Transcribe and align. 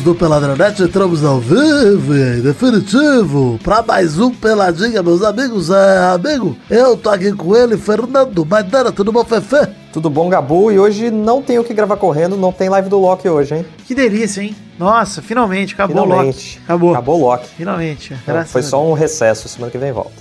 amigos 0.00 0.02
do 0.02 0.14
Peladranet, 0.14 0.82
entramos 0.82 1.24
ao 1.24 1.38
vivo 1.38 2.14
e 2.14 2.38
em 2.38 2.40
definitivo 2.40 3.58
para 3.62 3.82
mais 3.82 4.18
um 4.18 4.30
Peladinha, 4.30 5.02
meus 5.02 5.22
amigos. 5.22 5.70
É, 5.70 6.12
amigo, 6.14 6.56
eu 6.68 6.96
tô 6.96 7.10
aqui 7.10 7.32
com 7.32 7.54
ele, 7.54 7.76
Fernando 7.76 8.44
Maidana, 8.44 8.90
tudo 8.90 9.12
bom, 9.12 9.24
Fefe? 9.24 9.68
Tudo 9.92 10.08
bom, 10.08 10.28
Gabu? 10.28 10.72
E 10.72 10.78
hoje 10.78 11.10
não 11.10 11.42
tenho 11.42 11.60
o 11.60 11.64
que 11.64 11.74
gravar 11.74 11.96
correndo, 11.96 12.36
não 12.36 12.52
tem 12.52 12.68
live 12.68 12.88
do 12.88 12.98
Loki 12.98 13.28
hoje, 13.28 13.54
hein? 13.56 13.66
Que 13.86 13.94
delícia, 13.94 14.40
hein? 14.42 14.56
Nossa, 14.78 15.20
finalmente, 15.20 15.74
acabou 15.74 16.02
Finalmente. 16.02 16.24
o 16.24 16.26
Loki. 16.26 16.58
Acabou. 16.64 16.90
Acabou 16.90 17.20
o 17.20 17.22
Loki. 17.22 17.48
Finalmente. 17.56 18.16
Graças 18.26 18.52
foi 18.52 18.62
só 18.62 18.84
um 18.84 18.92
recesso, 18.92 19.48
semana 19.48 19.70
que 19.70 19.78
vem 19.78 19.92
volta. 19.92 20.12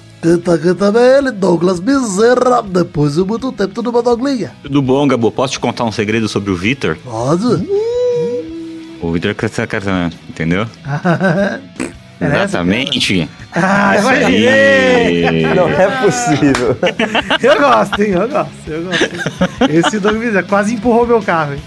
Tá 0.43 0.55
aqui 0.55 0.73
também 0.73 1.01
ele, 1.01 1.31
Douglas 1.31 1.79
Bezerra, 1.79 2.61
depois 2.61 3.15
de 3.15 3.23
muito 3.23 3.51
tempo, 3.53 3.73
tudo 3.73 3.91
bom, 3.91 4.03
Douglinha? 4.03 4.51
Tudo 4.63 4.81
bom, 4.81 5.07
Gabo? 5.07 5.31
Posso 5.31 5.53
te 5.53 5.59
contar 5.59 5.85
um 5.85 5.91
segredo 5.91 6.27
sobre 6.27 6.51
o 6.51 6.55
Vitor? 6.55 6.97
Pode? 7.05 7.88
O 9.01 9.11
Vitor 9.11 9.33
quer 9.33 9.49
entendeu? 10.27 10.67
Era 12.19 12.35
essa 12.43 12.43
Exatamente. 12.43 13.29
Ah, 13.53 13.95
imaginei! 13.97 15.25
aí. 15.25 15.55
Não 15.55 15.69
é 15.69 15.87
possível. 16.03 16.77
Eu 17.41 17.59
gosto, 17.59 18.01
hein? 18.01 18.11
Eu 18.11 18.27
gosto, 18.27 18.51
eu 18.67 18.83
gosto. 18.83 19.09
Esse 19.69 19.99
Doug 19.99 20.17
Bezerra 20.17 20.43
quase 20.43 20.73
empurrou 20.75 21.07
meu 21.07 21.21
carro, 21.21 21.53
hein? 21.53 21.61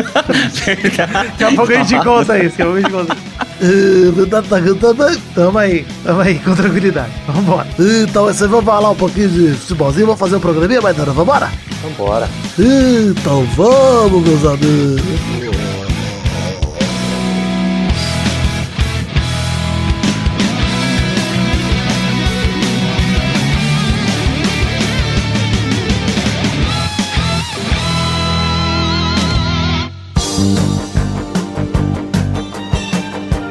Daqui 0.96 1.44
a 1.44 1.52
pouco 1.52 1.72
a 1.72 1.82
gente 1.82 2.04
conta 2.04 2.38
isso, 2.38 2.56
daqui 2.56 2.62
a 2.62 2.64
pouco 2.64 2.78
a 2.78 2.80
gente 2.80 2.90
conta. 2.90 3.16
Também. 4.78 5.22
Tamo 5.34 5.58
aí, 5.58 5.86
tamo 6.02 6.20
aí, 6.20 6.38
com 6.38 6.54
tranquilidade. 6.54 7.10
Vambora. 7.26 7.66
Então, 7.78 8.24
você 8.24 8.46
vai 8.46 8.62
falar 8.62 8.90
um 8.90 8.96
pouquinho 8.96 9.28
de 9.28 9.52
futebolzinho, 9.54 10.06
vamos 10.06 10.18
fazer 10.20 10.36
um 10.36 10.40
programinha, 10.40 10.80
Maidana, 10.80 11.12
vambora? 11.12 11.50
Vambora. 11.82 12.28
Então 12.58 13.44
vamos, 13.56 14.26
meus 14.26 14.44
amigos. 14.46 15.49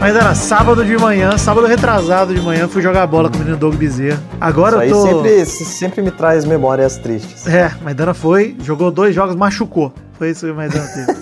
Mas 0.09 0.17
era 0.17 0.33
sábado 0.33 0.83
de 0.83 0.97
manhã, 0.97 1.37
sábado 1.37 1.67
retrasado 1.67 2.33
de 2.33 2.41
manhã, 2.41 2.67
fui 2.67 2.81
jogar 2.81 3.05
bola 3.05 3.29
com 3.29 3.35
o 3.35 3.39
menino 3.41 3.55
Doug 3.55 3.75
Bezerra. 3.75 4.19
Agora 4.41 4.83
Isso 4.83 4.95
eu 4.95 5.05
aí 5.05 5.11
tô. 5.11 5.21
sempre, 5.21 5.45
sempre 5.45 6.01
me 6.01 6.09
traz 6.09 6.45
memórias 6.45 6.97
tristes. 6.97 7.45
É, 7.45 7.71
Maidana 7.83 8.15
foi, 8.15 8.57
jogou 8.63 8.89
dois 8.89 9.13
jogos, 9.13 9.35
machucou. 9.35 9.93
Foi 10.19 10.31
isso 10.31 10.45
que 10.45 10.51
o 10.51 10.55
Maidana 10.55 10.85
teve. 10.85 11.17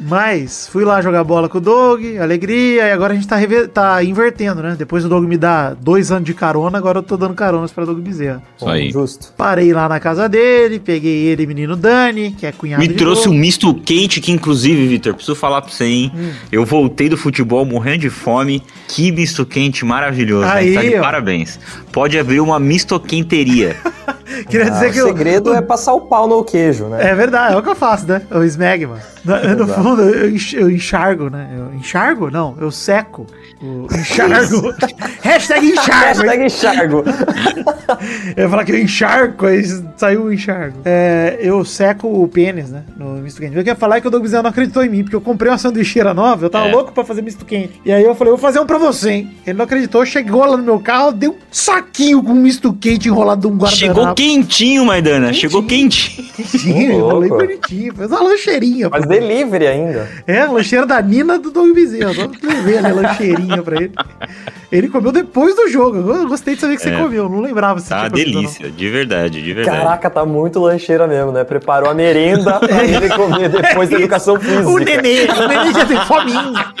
Mas 0.00 0.68
fui 0.68 0.84
lá 0.84 1.00
jogar 1.00 1.22
bola 1.22 1.48
com 1.48 1.58
o 1.58 1.60
Doug, 1.60 2.02
alegria, 2.20 2.88
e 2.88 2.90
agora 2.90 3.12
a 3.12 3.16
gente 3.16 3.28
tá, 3.28 3.36
tá 3.72 4.02
invertendo, 4.02 4.60
né? 4.60 4.74
Depois 4.76 5.04
o 5.04 5.08
Doug 5.08 5.24
me 5.24 5.38
dá 5.38 5.72
dois 5.72 6.10
anos 6.10 6.24
de 6.24 6.34
carona, 6.34 6.76
agora 6.76 6.98
eu 6.98 7.02
tô 7.02 7.16
dando 7.16 7.32
caronas 7.32 7.70
pra 7.70 7.84
Doug 7.84 8.00
Bezerra. 8.00 8.42
Isso 8.56 8.68
aí. 8.68 8.90
Justo. 8.90 9.32
Parei 9.36 9.72
lá 9.72 9.88
na 9.88 10.00
casa 10.00 10.28
dele, 10.28 10.80
peguei 10.80 11.26
ele 11.26 11.44
e 11.44 11.46
menino 11.46 11.76
Dani, 11.76 12.32
que 12.32 12.44
é 12.44 12.50
cunhado 12.50 12.82
Me 12.82 12.88
de 12.88 12.94
trouxe 12.94 13.28
um 13.28 13.32
Doug. 13.32 13.40
misto 13.40 13.72
quente 13.72 14.20
que, 14.20 14.32
inclusive, 14.32 14.88
Vitor, 14.88 15.14
preciso 15.14 15.36
falar 15.36 15.62
pra 15.62 15.70
você, 15.70 15.84
hein? 15.84 16.12
Hum. 16.14 16.30
Eu 16.50 16.66
voltei 16.66 17.08
do 17.08 17.16
futebol 17.16 17.64
morrendo 17.64 17.98
de 17.98 18.10
fome. 18.10 18.62
Que 18.88 19.12
misto 19.12 19.46
quente 19.46 19.84
maravilhoso. 19.84 20.46
Aí, 20.46 20.70
hein? 20.70 20.74
Tá 20.74 20.82
de 20.82 20.96
ó. 20.96 21.00
parabéns. 21.00 21.58
Pode 21.92 22.18
abrir 22.18 22.40
uma 22.40 22.58
mistoquenteria. 22.58 23.76
Queria 24.48 24.66
Ah, 24.66 24.70
dizer 24.70 24.88
o 24.88 24.92
que 24.92 24.98
eu- 24.98 25.06
segredo 25.08 25.52
é 25.54 25.60
passar 25.62 25.92
o 25.94 26.02
pau 26.02 26.26
no 26.28 26.42
queijo, 26.44 26.86
né? 26.86 27.10
É 27.10 27.14
verdade, 27.14 27.54
é 27.54 27.56
o 27.56 27.62
que 27.62 27.68
eu 27.68 27.74
faço, 27.76 28.06
né? 28.06 28.22
O 28.30 28.42
smegma. 28.44 28.98
No, 29.24 29.56
no 29.56 29.68
fundo, 29.68 30.02
eu, 30.02 30.30
enx- 30.30 30.52
eu 30.52 30.70
enxargo, 30.70 31.30
né? 31.30 31.48
Eu 31.56 31.74
enxargo? 31.78 32.30
Não, 32.30 32.54
eu 32.60 32.70
seco. 32.70 33.26
O 33.62 33.86
enxargo. 33.94 34.74
Hashtag 35.22 35.66
enxargo. 35.66 36.04
Hashtag 36.22 36.44
enxargo. 36.44 37.04
Eu 38.36 38.44
ia 38.44 38.48
falar 38.50 38.64
que 38.64 38.72
eu 38.72 38.78
encharco, 38.78 39.46
aí 39.46 39.62
saiu 39.96 40.24
o 40.24 40.32
enchargo. 40.32 40.78
É, 40.84 41.38
eu 41.40 41.64
seco 41.64 42.08
o 42.08 42.26
pênis, 42.26 42.70
né? 42.70 42.82
No 42.96 43.14
misto 43.16 43.40
quente. 43.40 43.52
Eu 43.54 43.58
queria 43.62 43.74
falar 43.76 44.00
que 44.00 44.08
o 44.08 44.10
Doug 44.10 44.22
Bezerra 44.22 44.42
não 44.42 44.50
acreditou 44.50 44.82
em 44.84 44.88
mim, 44.88 45.02
porque 45.02 45.14
eu 45.14 45.20
comprei 45.20 45.50
uma 45.50 45.58
sanduicheira 45.58 46.12
nova, 46.14 46.44
eu 46.46 46.50
tava 46.50 46.68
É. 46.68 46.72
louco 46.72 46.92
pra 46.92 47.04
fazer 47.04 47.22
misto 47.22 47.44
quente. 47.44 47.80
E 47.84 47.92
aí 47.92 48.02
eu 48.02 48.14
falei, 48.14 48.32
eu 48.32 48.36
vou 48.36 48.42
fazer 48.42 48.58
um 48.58 48.66
pra 48.66 48.78
você, 48.78 49.10
hein? 49.10 49.30
Ele 49.46 49.56
não 49.58 49.64
acreditou, 49.64 50.04
chegou 50.04 50.44
lá 50.44 50.56
no 50.56 50.62
meu 50.62 50.78
carro, 50.80 51.12
deu 51.12 51.32
um 51.32 51.36
saquinho 51.50 52.22
com 52.22 52.32
misto 52.34 52.72
quente 52.72 53.08
enrolado 53.08 53.48
num 53.48 53.56
guardanapo. 53.56 53.76
Chegou 53.76 54.14
quentinho, 54.34 54.84
Maidana. 54.84 55.32
Chegou 55.32 55.62
quentinho. 55.62 56.24
Quentinho, 56.34 56.98
louco. 56.98 57.28
bonitinho. 57.28 57.94
Fez 57.94 58.10
uma 58.10 58.20
lancheirinha. 58.20 58.88
Mas 58.90 59.02
pô. 59.04 59.08
delivery 59.08 59.68
ainda. 59.68 60.08
É, 60.26 60.40
a 60.40 60.50
lancheira 60.50 60.84
da 60.84 61.00
Nina 61.00 61.38
do 61.38 61.48
Doug 61.52 61.72
Bezerra. 61.72 62.10
Eu 62.10 62.14
só 62.14 62.30
levei 62.42 62.78
ali 62.78 62.86
a 62.88 62.92
lancheirinha 62.92 63.62
pra 63.62 63.76
ele. 63.76 63.92
Ele 64.72 64.88
comeu 64.88 65.12
depois 65.12 65.54
do 65.54 65.68
jogo. 65.68 65.98
Eu 65.98 66.26
gostei 66.28 66.56
de 66.56 66.60
saber 66.60 66.74
que 66.74 66.82
você 66.82 66.88
É. 66.90 66.96
comeu. 67.00 67.28
Não 67.28 67.40
lembrava 67.40 67.78
se 67.78 67.88
Tá 67.88 68.00
uma 68.00 68.10
delícia, 68.10 68.68
de 68.68 68.90
verdade, 68.90 69.40
de 69.40 69.52
verdade. 69.52 69.78
Caraca, 69.78 70.10
tá 70.10 70.26
muito 70.26 70.58
lancheira 70.58 71.06
mesmo, 71.06 71.30
né? 71.30 71.44
Preparou 71.44 71.88
a 71.88 71.94
merenda 71.94 72.58
pra 72.58 72.82
ele 72.84 73.08
comer 73.10 73.48
depois 73.48 73.88
da 73.88 73.96
educação 73.96 74.38
física. 74.40 74.68
O 74.68 74.78
nenê, 74.78 75.26
o 75.26 75.46
nenê 75.48 75.72
já 75.72 75.86
tem 75.86 76.00
fominha. 76.00 76.74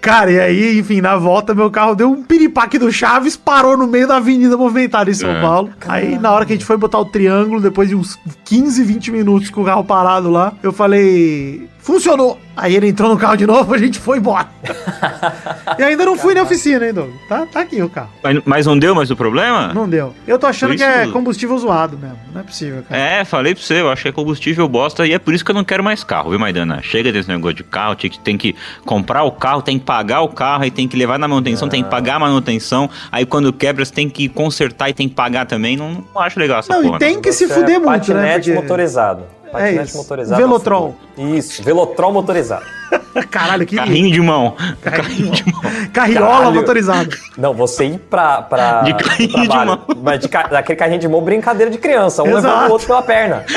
Cara, 0.00 0.30
e 0.30 0.38
aí, 0.40 0.78
enfim, 0.78 1.00
na 1.00 1.16
volta, 1.16 1.54
meu 1.54 1.70
carro 1.70 1.94
deu 1.94 2.10
um 2.10 2.22
piripaque 2.22 2.78
do 2.78 2.92
Chaves, 2.92 3.34
parou 3.36 3.76
no 3.78 3.86
meio 3.86 4.06
da 4.06 4.16
avenida 4.16 4.56
movimentada 4.58 5.10
em 5.10 5.14
São 5.14 5.30
É. 5.30 5.40
Paulo. 5.52 5.70
Aí, 5.86 6.18
na 6.18 6.30
hora 6.30 6.46
que 6.46 6.52
a 6.52 6.56
gente 6.56 6.64
foi 6.64 6.76
botar 6.76 6.98
o 6.98 7.04
triângulo, 7.04 7.60
depois 7.60 7.88
de 7.88 7.94
uns 7.94 8.18
15, 8.44 8.82
20 8.82 9.10
minutos 9.10 9.50
com 9.50 9.62
o 9.62 9.64
carro 9.64 9.84
parado 9.84 10.30
lá, 10.30 10.54
eu 10.62 10.72
falei. 10.72 11.68
Funcionou! 11.82 12.38
Aí 12.56 12.76
ele 12.76 12.88
entrou 12.88 13.10
no 13.10 13.18
carro 13.18 13.36
de 13.36 13.46
novo, 13.46 13.74
a 13.74 13.78
gente 13.78 13.98
foi 13.98 14.18
embora. 14.18 14.46
e 15.78 15.82
ainda 15.82 16.04
não 16.04 16.16
fui 16.16 16.32
na 16.34 16.42
oficina, 16.42 16.86
hein, 16.86 16.92
Doug? 16.92 17.10
Tá, 17.28 17.44
tá 17.46 17.60
aqui 17.60 17.82
o 17.82 17.88
carro. 17.88 18.10
Mas, 18.22 18.40
mas 18.44 18.66
não 18.66 18.78
deu 18.78 18.94
mais 18.94 19.10
o 19.10 19.16
problema? 19.16 19.72
Não 19.74 19.88
deu. 19.88 20.14
Eu 20.26 20.38
tô 20.38 20.46
achando 20.46 20.76
que 20.76 20.82
é 20.82 21.08
combustível 21.08 21.58
zoado 21.58 21.98
mesmo. 21.98 22.18
Não 22.32 22.40
é 22.40 22.44
possível, 22.44 22.84
cara. 22.88 23.00
É, 23.00 23.24
falei 23.24 23.54
pra 23.54 23.64
você, 23.64 23.80
eu 23.80 23.90
acho 23.90 24.02
que 24.02 24.08
é 24.08 24.12
combustível 24.12 24.68
bosta 24.68 25.04
e 25.06 25.12
é 25.12 25.18
por 25.18 25.34
isso 25.34 25.44
que 25.44 25.50
eu 25.50 25.54
não 25.54 25.64
quero 25.64 25.82
mais 25.82 26.04
carro, 26.04 26.30
viu, 26.30 26.38
Maidana? 26.38 26.80
Chega 26.82 27.10
desse 27.10 27.28
negócio 27.28 27.56
de 27.56 27.64
carro, 27.64 27.96
tem 27.96 28.10
que, 28.10 28.18
tem 28.20 28.38
que 28.38 28.54
comprar 28.84 29.24
o 29.24 29.32
carro, 29.32 29.60
tem 29.60 29.78
que 29.78 29.84
pagar 29.84 30.20
o 30.20 30.28
carro, 30.28 30.62
aí 30.62 30.70
tem 30.70 30.86
que 30.86 30.96
levar 30.96 31.18
na 31.18 31.26
manutenção, 31.26 31.68
tem 31.68 31.82
que 31.82 31.90
pagar 31.90 32.16
a 32.16 32.20
manutenção, 32.20 32.88
aí 33.10 33.26
quando 33.26 33.52
quebra 33.52 33.84
você 33.84 33.92
tem 33.92 34.08
que 34.08 34.28
consertar 34.28 34.88
e 34.90 34.94
tem 34.94 35.08
que 35.08 35.14
pagar 35.14 35.46
também, 35.46 35.76
não, 35.76 36.04
não 36.14 36.22
acho 36.22 36.38
legal 36.38 36.60
essa 36.60 36.72
Não, 36.72 36.82
porra. 36.82 36.96
e 36.96 36.98
tem 37.00 37.20
que 37.20 37.32
se 37.32 37.48
fuder 37.48 37.76
é 37.76 37.78
muito, 37.78 38.14
né? 38.14 38.34
Porque- 38.38 38.52
motorizado. 38.52 39.24
Patinete 39.52 39.88
isso. 39.88 39.98
motorizado. 39.98 40.40
Velotrol. 40.40 40.94
Isso, 41.16 41.62
Velotrol 41.62 42.12
motorizado. 42.12 42.64
Caralho, 43.30 43.66
que. 43.66 43.76
Carrinho 43.76 44.10
de 44.12 44.20
mão. 44.20 44.56
Carrinho 44.82 45.30
de 45.30 45.44
mão. 45.52 45.62
Carriola 45.92 46.30
Caralho. 46.36 46.54
motorizado. 46.54 47.16
Não, 47.36 47.52
você 47.54 47.84
ir 47.86 47.98
pra. 47.98 48.42
pra 48.42 48.82
De 48.82 48.94
carrinho 48.94 49.28
de 49.28 49.34
trabalho, 49.48 49.70
mão. 49.70 49.80
Mas 50.02 50.20
de 50.20 50.28
ca- 50.28 50.42
daquele 50.48 50.78
carrinho 50.78 50.98
de 51.00 51.08
mão, 51.08 51.20
brincadeira 51.22 51.70
de 51.70 51.78
criança. 51.78 52.22
Um 52.22 52.28
Exato. 52.36 52.46
levando 52.46 52.68
o 52.68 52.72
outro 52.72 52.86
pela 52.86 53.02
perna. 53.02 53.44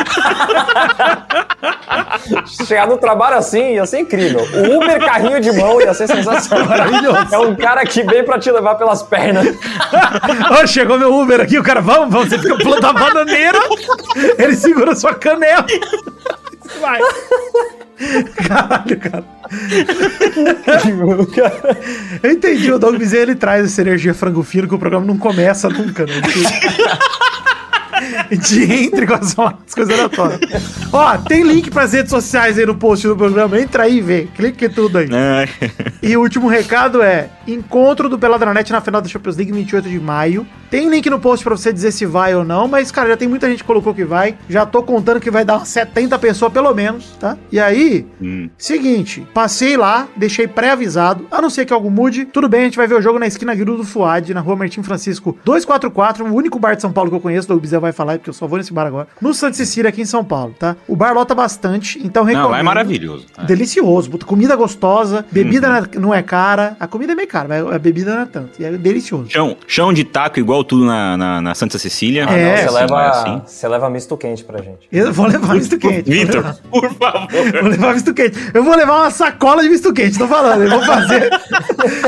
Chegar 2.65 2.87
no 2.87 2.97
trabalho 2.97 3.37
assim 3.37 3.73
ia 3.73 3.85
ser 3.85 3.99
incrível. 3.99 4.41
O 4.41 4.77
Uber 4.77 4.99
carrinho 4.99 5.39
de 5.39 5.51
mão 5.51 5.79
ia 5.81 5.93
ser 5.93 6.07
sensacional. 6.07 6.65
Maravilhoso. 6.67 7.27
É 7.31 7.37
um 7.37 7.55
cara 7.55 7.83
que 7.85 8.03
vem 8.03 8.23
pra 8.23 8.39
te 8.39 8.49
levar 8.51 8.75
pelas 8.75 9.03
pernas. 9.03 9.47
Ô, 10.61 10.67
chegou 10.67 10.97
meu 10.97 11.13
Uber 11.13 11.39
aqui, 11.41 11.57
o 11.59 11.63
cara, 11.63 11.81
vamos, 11.81 12.11
vamos, 12.13 12.29
você 12.29 12.39
fica 12.39 12.57
plantando 12.57 12.97
a 12.97 13.01
bananeira, 13.01 13.59
ele 14.37 14.55
segura 14.55 14.95
sua 14.95 15.13
canela. 15.13 15.65
Vai. 16.81 16.99
Caralho, 18.35 18.99
cara. 18.99 19.23
Eu 22.21 22.31
entendi, 22.31 22.71
o 22.71 22.79
Doug 22.79 22.97
Bezerra, 22.97 23.23
ele 23.23 23.35
traz 23.35 23.65
essa 23.65 23.81
energia 23.81 24.13
frango 24.13 24.43
fino 24.43 24.67
que 24.67 24.75
o 24.75 24.79
programa 24.79 25.05
não 25.05 25.17
começa 25.17 25.69
nunca, 25.69 26.05
né? 26.05 26.13
Gente 28.31 28.71
entre 28.71 29.05
com 29.07 29.13
as, 29.13 29.37
as 29.37 29.73
coisas 29.73 29.93
aleatórias. 29.93 30.39
Ó, 30.91 31.17
tem 31.17 31.43
link 31.43 31.69
pras 31.69 31.93
redes 31.93 32.09
sociais 32.09 32.57
aí 32.57 32.65
no 32.65 32.75
post 32.75 33.07
do 33.07 33.15
programa, 33.15 33.59
entra 33.59 33.83
aí 33.83 33.97
e 33.97 34.01
vê, 34.01 34.27
clique 34.35 34.67
tudo 34.69 34.97
aí. 34.97 35.07
É. 35.11 35.47
E 36.01 36.15
o 36.17 36.21
último 36.21 36.47
recado 36.47 37.01
é: 37.01 37.29
encontro 37.47 38.09
do 38.09 38.17
Peladranet 38.19 38.71
na 38.71 38.81
final 38.81 39.01
da 39.01 39.07
Champions 39.07 39.35
League 39.37 39.51
28 39.51 39.89
de 39.89 39.99
maio. 39.99 40.45
Tem 40.69 40.89
link 40.89 41.09
no 41.09 41.19
post 41.19 41.43
pra 41.43 41.55
você 41.55 41.71
dizer 41.71 41.91
se 41.91 42.05
vai 42.05 42.35
ou 42.35 42.43
não, 42.43 42.67
mas, 42.67 42.91
cara, 42.91 43.09
já 43.09 43.15
tem 43.15 43.27
muita 43.27 43.47
gente 43.47 43.59
que 43.59 43.63
colocou 43.65 43.93
que 43.93 44.03
vai. 44.03 44.35
Já 44.49 44.65
tô 44.65 44.81
contando 44.83 45.19
que 45.21 45.29
vai 45.31 45.45
dar 45.45 45.57
umas 45.57 45.69
70 45.69 46.17
pessoas 46.19 46.51
pelo 46.51 46.73
menos, 46.73 47.11
tá? 47.19 47.37
E 47.51 47.59
aí, 47.59 48.05
Hum. 48.21 48.49
seguinte, 48.57 49.25
passei 49.33 49.77
lá, 49.77 50.07
deixei 50.17 50.47
pré-avisado, 50.47 51.27
a 51.31 51.41
não 51.41 51.49
ser 51.49 51.65
que 51.65 51.71
algo 51.71 51.89
mude. 51.89 52.25
Tudo 52.25 52.49
bem, 52.49 52.61
a 52.61 52.63
gente 52.65 52.77
vai 52.77 52.87
ver 52.87 52.95
o 52.95 53.01
jogo 53.01 53.19
na 53.19 53.27
esquina 53.27 53.53
Guiru 53.53 53.77
do 53.77 53.83
Fuad, 53.85 54.33
na 54.33 54.41
rua 54.41 54.55
Martim 54.55 54.81
Francisco 54.83 55.37
244, 55.45 56.25
o 56.25 56.33
único 56.33 56.59
bar 56.59 56.75
de 56.75 56.81
São 56.81 56.91
Paulo 56.91 57.09
que 57.11 57.15
eu 57.15 57.21
conheço, 57.21 57.53
o 57.53 57.59
Bizé 57.59 57.79
vai 57.79 57.91
falar 57.91 58.14
lá, 58.15 58.19
porque 58.19 58.29
eu 58.29 58.33
só 58.33 58.47
vou 58.47 58.57
nesse 58.57 58.73
bar 58.73 58.85
agora. 58.87 59.07
No 59.21 59.33
Santa 59.33 59.55
Cecília, 59.57 59.89
aqui 59.89 60.01
em 60.01 60.05
São 60.05 60.23
Paulo, 60.23 60.55
tá? 60.57 60.75
O 60.87 60.95
bar 60.95 61.13
lota 61.13 61.33
bastante, 61.35 61.99
então 62.03 62.23
Não, 62.23 62.29
recomendo. 62.29 62.51
lá 62.51 62.59
é 62.59 62.63
maravilhoso. 62.63 63.25
É. 63.37 63.43
Delicioso, 63.45 64.09
comida 64.25 64.55
gostosa, 64.55 65.25
bebida 65.31 65.67
não 65.67 65.75
é- 65.75 65.99
não 65.99 66.13
é 66.13 66.21
cara. 66.23 66.75
A 66.79 66.87
comida 66.87 67.13
é 67.13 67.15
meio 67.15 67.27
cara, 67.27 67.47
mas 67.47 67.65
a 67.75 67.79
bebida 67.79 68.15
não 68.15 68.21
é 68.21 68.25
tanto. 68.25 68.61
E 68.61 68.65
é 68.65 68.71
delicioso. 68.71 69.29
Chão, 69.29 69.55
chão 69.67 69.93
de 69.93 70.03
taco 70.03 70.39
igual 70.39 70.63
tudo 70.63 70.85
na, 70.85 71.17
na, 71.17 71.41
na 71.41 71.55
Santa 71.55 71.77
Cecília. 71.77 72.23
É, 72.23 72.25
Não, 72.25 72.57
você, 72.57 72.63
assim, 72.65 72.73
leva, 72.75 73.01
é 73.03 73.07
assim. 73.09 73.41
você 73.45 73.67
leva 73.67 73.89
misto 73.89 74.17
quente 74.17 74.43
pra 74.43 74.61
gente. 74.61 74.87
Eu 74.91 75.11
vou 75.13 75.27
levar 75.27 75.55
misto 75.55 75.77
quente. 75.77 76.09
Vitor, 76.09 76.55
por 76.69 76.89
favor. 76.93 77.27
Vou 77.61 77.69
levar 77.69 77.93
misto 77.93 78.13
quente. 78.13 78.37
Eu 78.53 78.63
vou 78.63 78.75
levar 78.75 79.01
uma 79.01 79.11
sacola 79.11 79.61
de 79.63 79.69
misto 79.69 79.91
quente, 79.93 80.17
tô 80.17 80.27
falando. 80.27 80.63
Eu 80.63 80.69
vou 80.69 80.81
fazer. 80.83 81.29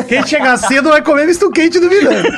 Quem 0.07 0.25
chegar 0.25 0.57
cedo 0.57 0.89
vai 0.89 1.01
comer 1.01 1.25
misto 1.27 1.49
quente 1.51 1.79
do 1.79 1.87
Milano. 1.89 2.29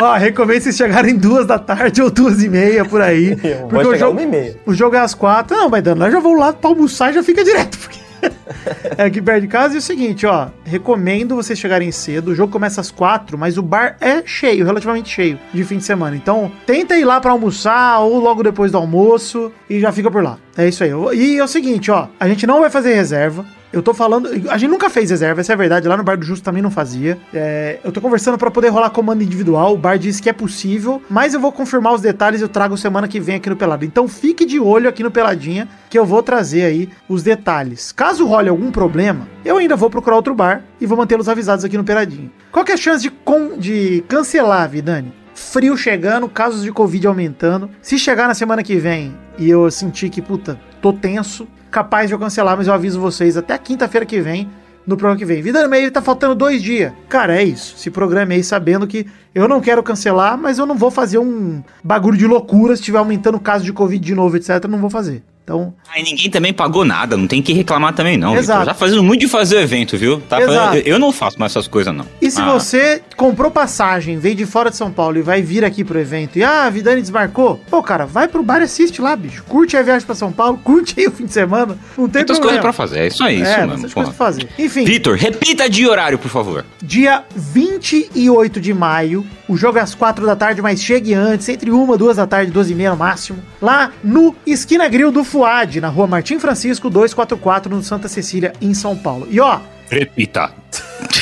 Ó, 0.00 0.14
recomendo 0.16 0.60
vocês 0.62 0.76
chegarem 0.76 1.16
duas 1.16 1.46
da 1.46 1.58
tarde 1.58 2.02
ou 2.02 2.10
duas 2.10 2.35
e 2.42 2.48
meia 2.48 2.84
por 2.84 3.00
aí. 3.00 3.36
Eu 3.42 3.68
Porque 3.68 3.86
o 3.86 3.96
jogo, 3.96 4.20
o 4.66 4.74
jogo 4.74 4.96
é 4.96 5.00
às 5.00 5.14
quatro. 5.14 5.56
Não, 5.56 5.68
vai 5.68 5.82
dando. 5.82 6.04
Eu 6.04 6.10
já 6.10 6.20
vou 6.20 6.34
lá 6.34 6.52
pra 6.52 6.70
almoçar 6.70 7.10
e 7.10 7.14
já 7.14 7.22
fica 7.22 7.44
direto. 7.44 7.78
Porque 7.78 7.98
é 8.96 9.04
aqui 9.04 9.20
perto 9.20 9.42
de 9.42 9.48
casa. 9.48 9.74
E 9.74 9.76
é 9.76 9.78
o 9.78 9.82
seguinte, 9.82 10.26
ó. 10.26 10.48
Recomendo 10.64 11.36
vocês 11.36 11.58
chegarem 11.58 11.90
cedo. 11.92 12.28
O 12.28 12.34
jogo 12.34 12.52
começa 12.52 12.80
às 12.80 12.90
quatro, 12.90 13.38
mas 13.38 13.58
o 13.58 13.62
bar 13.62 13.96
é 14.00 14.22
cheio, 14.24 14.64
relativamente 14.64 15.08
cheio, 15.08 15.38
de 15.52 15.64
fim 15.64 15.78
de 15.78 15.84
semana. 15.84 16.16
Então, 16.16 16.50
tenta 16.66 16.96
ir 16.96 17.04
lá 17.04 17.20
pra 17.20 17.32
almoçar 17.32 18.00
ou 18.00 18.18
logo 18.18 18.42
depois 18.42 18.72
do 18.72 18.78
almoço 18.78 19.52
e 19.68 19.80
já 19.80 19.92
fica 19.92 20.10
por 20.10 20.22
lá. 20.22 20.38
É 20.56 20.68
isso 20.68 20.82
aí. 20.84 20.90
E 21.14 21.38
é 21.38 21.44
o 21.44 21.48
seguinte, 21.48 21.90
ó. 21.90 22.08
A 22.18 22.28
gente 22.28 22.46
não 22.46 22.60
vai 22.60 22.70
fazer 22.70 22.94
reserva. 22.94 23.44
Eu 23.72 23.82
tô 23.82 23.92
falando. 23.92 24.28
A 24.50 24.56
gente 24.56 24.70
nunca 24.70 24.88
fez 24.88 25.10
reserva, 25.10 25.40
essa 25.40 25.52
é 25.52 25.54
a 25.54 25.56
verdade. 25.56 25.88
Lá 25.88 25.96
no 25.96 26.02
Bar 26.04 26.16
do 26.16 26.24
Justo 26.24 26.44
também 26.44 26.62
não 26.62 26.70
fazia. 26.70 27.18
É, 27.34 27.78
eu 27.84 27.90
tô 27.92 28.00
conversando 28.00 28.38
pra 28.38 28.50
poder 28.50 28.68
rolar 28.68 28.90
comando 28.90 29.22
individual. 29.22 29.74
O 29.74 29.76
bar 29.76 29.98
disse 29.98 30.22
que 30.22 30.30
é 30.30 30.32
possível, 30.32 31.02
mas 31.10 31.34
eu 31.34 31.40
vou 31.40 31.50
confirmar 31.52 31.92
os 31.94 32.00
detalhes 32.00 32.40
e 32.40 32.44
eu 32.44 32.48
trago 32.48 32.76
semana 32.76 33.08
que 33.08 33.18
vem 33.20 33.36
aqui 33.36 33.50
no 33.50 33.56
Pelado. 33.56 33.84
Então 33.84 34.06
fique 34.08 34.46
de 34.46 34.58
olho 34.60 34.88
aqui 34.88 35.02
no 35.02 35.10
Peladinha, 35.10 35.68
que 35.90 35.98
eu 35.98 36.06
vou 36.06 36.22
trazer 36.22 36.62
aí 36.64 36.88
os 37.08 37.22
detalhes. 37.22 37.92
Caso 37.92 38.24
role 38.26 38.48
algum 38.48 38.70
problema, 38.70 39.28
eu 39.44 39.56
ainda 39.58 39.76
vou 39.76 39.90
procurar 39.90 40.16
outro 40.16 40.34
bar 40.34 40.62
e 40.80 40.86
vou 40.86 40.96
mantê-los 40.96 41.28
avisados 41.28 41.64
aqui 41.64 41.76
no 41.76 41.84
Peladinha. 41.84 42.30
Qual 42.52 42.64
que 42.64 42.70
é 42.72 42.74
a 42.74 42.78
chance 42.78 43.02
de, 43.02 43.10
con- 43.10 43.58
de 43.58 44.02
cancelar, 44.08 44.68
Vidani? 44.70 45.12
Frio 45.34 45.76
chegando, 45.76 46.28
casos 46.28 46.62
de 46.62 46.72
Covid 46.72 47.06
aumentando. 47.08 47.68
Se 47.82 47.98
chegar 47.98 48.26
na 48.26 48.32
semana 48.32 48.62
que 48.62 48.76
vem 48.76 49.14
e 49.36 49.50
eu 49.50 49.70
sentir 49.70 50.08
que, 50.08 50.22
puta, 50.22 50.58
tô 50.80 50.94
tenso, 50.94 51.46
capaz 51.76 52.08
de 52.08 52.14
eu 52.14 52.18
cancelar, 52.18 52.56
mas 52.56 52.68
eu 52.68 52.72
aviso 52.72 52.98
vocês 52.98 53.36
até 53.36 53.58
quinta-feira 53.58 54.06
que 54.06 54.18
vem, 54.18 54.48
no 54.86 54.96
programa 54.96 55.18
que 55.18 55.26
vem. 55.26 55.42
Vida 55.42 55.62
no 55.62 55.68
meio 55.68 55.90
tá 55.90 56.00
faltando 56.00 56.34
dois 56.34 56.62
dias. 56.62 56.90
Cara, 57.06 57.36
é 57.36 57.44
isso. 57.44 57.76
Se 57.76 57.90
programe 57.90 58.34
aí 58.34 58.42
sabendo 58.42 58.86
que 58.86 59.06
eu 59.34 59.46
não 59.46 59.60
quero 59.60 59.82
cancelar, 59.82 60.38
mas 60.38 60.58
eu 60.58 60.64
não 60.64 60.74
vou 60.74 60.90
fazer 60.90 61.18
um 61.18 61.62
bagulho 61.84 62.16
de 62.16 62.26
loucura. 62.26 62.74
Se 62.74 62.82
tiver 62.82 62.96
aumentando 62.96 63.34
o 63.36 63.40
caso 63.40 63.62
de 63.62 63.74
Covid 63.74 64.02
de 64.02 64.14
novo, 64.14 64.38
etc., 64.38 64.64
não 64.66 64.78
vou 64.78 64.88
fazer. 64.88 65.22
Então, 65.46 65.72
Aí 65.94 66.02
ninguém 66.02 66.28
também 66.28 66.52
pagou 66.52 66.84
nada, 66.84 67.16
não 67.16 67.28
tem 67.28 67.40
que 67.40 67.52
reclamar 67.52 67.92
também, 67.94 68.16
não. 68.16 68.34
Exato. 68.36 68.58
Vitor. 68.62 68.74
Tá 68.74 68.76
fazendo 68.76 69.00
muito 69.04 69.20
de 69.20 69.28
fazer 69.28 69.60
evento, 69.60 69.96
viu? 69.96 70.20
Tá 70.28 70.40
Exato. 70.42 70.58
fazendo- 70.72 70.86
eu, 70.88 70.98
não 70.98 71.12
faço 71.12 71.38
mais 71.38 71.52
essas 71.52 71.68
coisas, 71.68 71.94
não. 71.94 72.04
E 72.20 72.28
se 72.32 72.40
Ah, 72.40 72.52
você 72.52 73.00
comprou 73.16 73.48
passagem, 73.48 74.18
veio 74.18 74.34
de 74.34 74.44
fora 74.44 74.70
de 74.70 74.76
São 74.76 74.90
Paulo 74.90 75.18
e 75.18 75.22
vai 75.22 75.42
vir 75.42 75.64
aqui 75.64 75.84
pro 75.84 76.00
evento 76.00 76.36
e, 76.36 76.42
ah, 76.42 76.64
a 76.64 76.70
Vidani 76.70 77.00
desmarcou, 77.00 77.60
pô, 77.70 77.80
cara, 77.80 78.04
vai 78.06 78.26
pro 78.26 78.42
bar 78.42 78.58
e 78.60 78.64
assiste 78.64 79.00
lá, 79.00 79.14
bicho. 79.14 79.44
Curte 79.44 79.76
a 79.76 79.82
viagem 79.82 80.04
pra 80.04 80.16
São 80.16 80.32
Paulo, 80.32 80.58
curte 80.64 80.98
aí 80.98 81.06
o 81.06 81.12
fim 81.12 81.26
de 81.26 81.32
semana. 81.32 81.78
Não 81.96 82.08
tem 82.08 82.22
Muitas 82.22 82.40
coisas 82.40 82.60
pra 82.60 82.72
fazer, 82.72 82.98
é 82.98 83.06
isso 83.06 83.22
aí, 83.22 83.36
isso 83.40 83.48
é, 83.48 83.56
mesmo. 83.58 83.70
bastante 83.70 83.94
pô. 83.94 84.00
coisa 84.02 84.10
pra 84.16 84.26
fazer. 84.26 84.48
Enfim, 84.58 84.84
Vitor, 84.84 85.16
repita 85.16 85.70
de 85.70 85.86
horário, 85.86 86.18
por 86.18 86.28
favor. 86.28 86.64
dia 86.82 87.22
28 87.36 88.60
de 88.60 88.74
maio, 88.74 89.24
o 89.48 89.56
jogo 89.56 89.78
é 89.78 89.80
às 89.80 89.94
4 89.94 90.26
da 90.26 90.34
tarde, 90.34 90.60
mas 90.60 90.82
chegue 90.82 91.14
antes, 91.14 91.48
entre 91.48 91.70
1 91.70 91.96
duas 91.96 92.16
da 92.16 92.26
tarde, 92.26 92.50
12 92.50 92.72
e 92.72 92.74
meia 92.74 92.90
no 92.90 92.96
máximo, 92.96 93.38
lá 93.60 93.92
no 94.02 94.34
Esquina 94.46 94.88
Grill 94.88 95.12
do 95.12 95.22
Fuad, 95.22 95.80
na 95.80 95.88
rua 95.88 96.06
Martim 96.06 96.38
Francisco, 96.38 96.90
244, 96.90 97.74
no 97.74 97.82
Santa 97.82 98.08
Cecília, 98.08 98.52
em 98.60 98.74
São 98.74 98.96
Paulo. 98.96 99.26
E 99.30 99.40
ó, 99.40 99.60
Repita. 99.90 100.50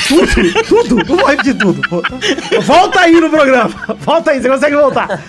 tudo, 0.07 0.63
tudo, 0.63 0.95
não 1.05 1.17
vou 1.17 1.27
repetir 1.27 1.57
tudo. 1.57 1.81
Volta 2.61 3.01
aí 3.01 3.19
no 3.19 3.29
programa. 3.29 3.69
Volta 3.99 4.31
aí, 4.31 4.41
você 4.41 4.49
consegue 4.49 4.75
voltar. 4.75 5.21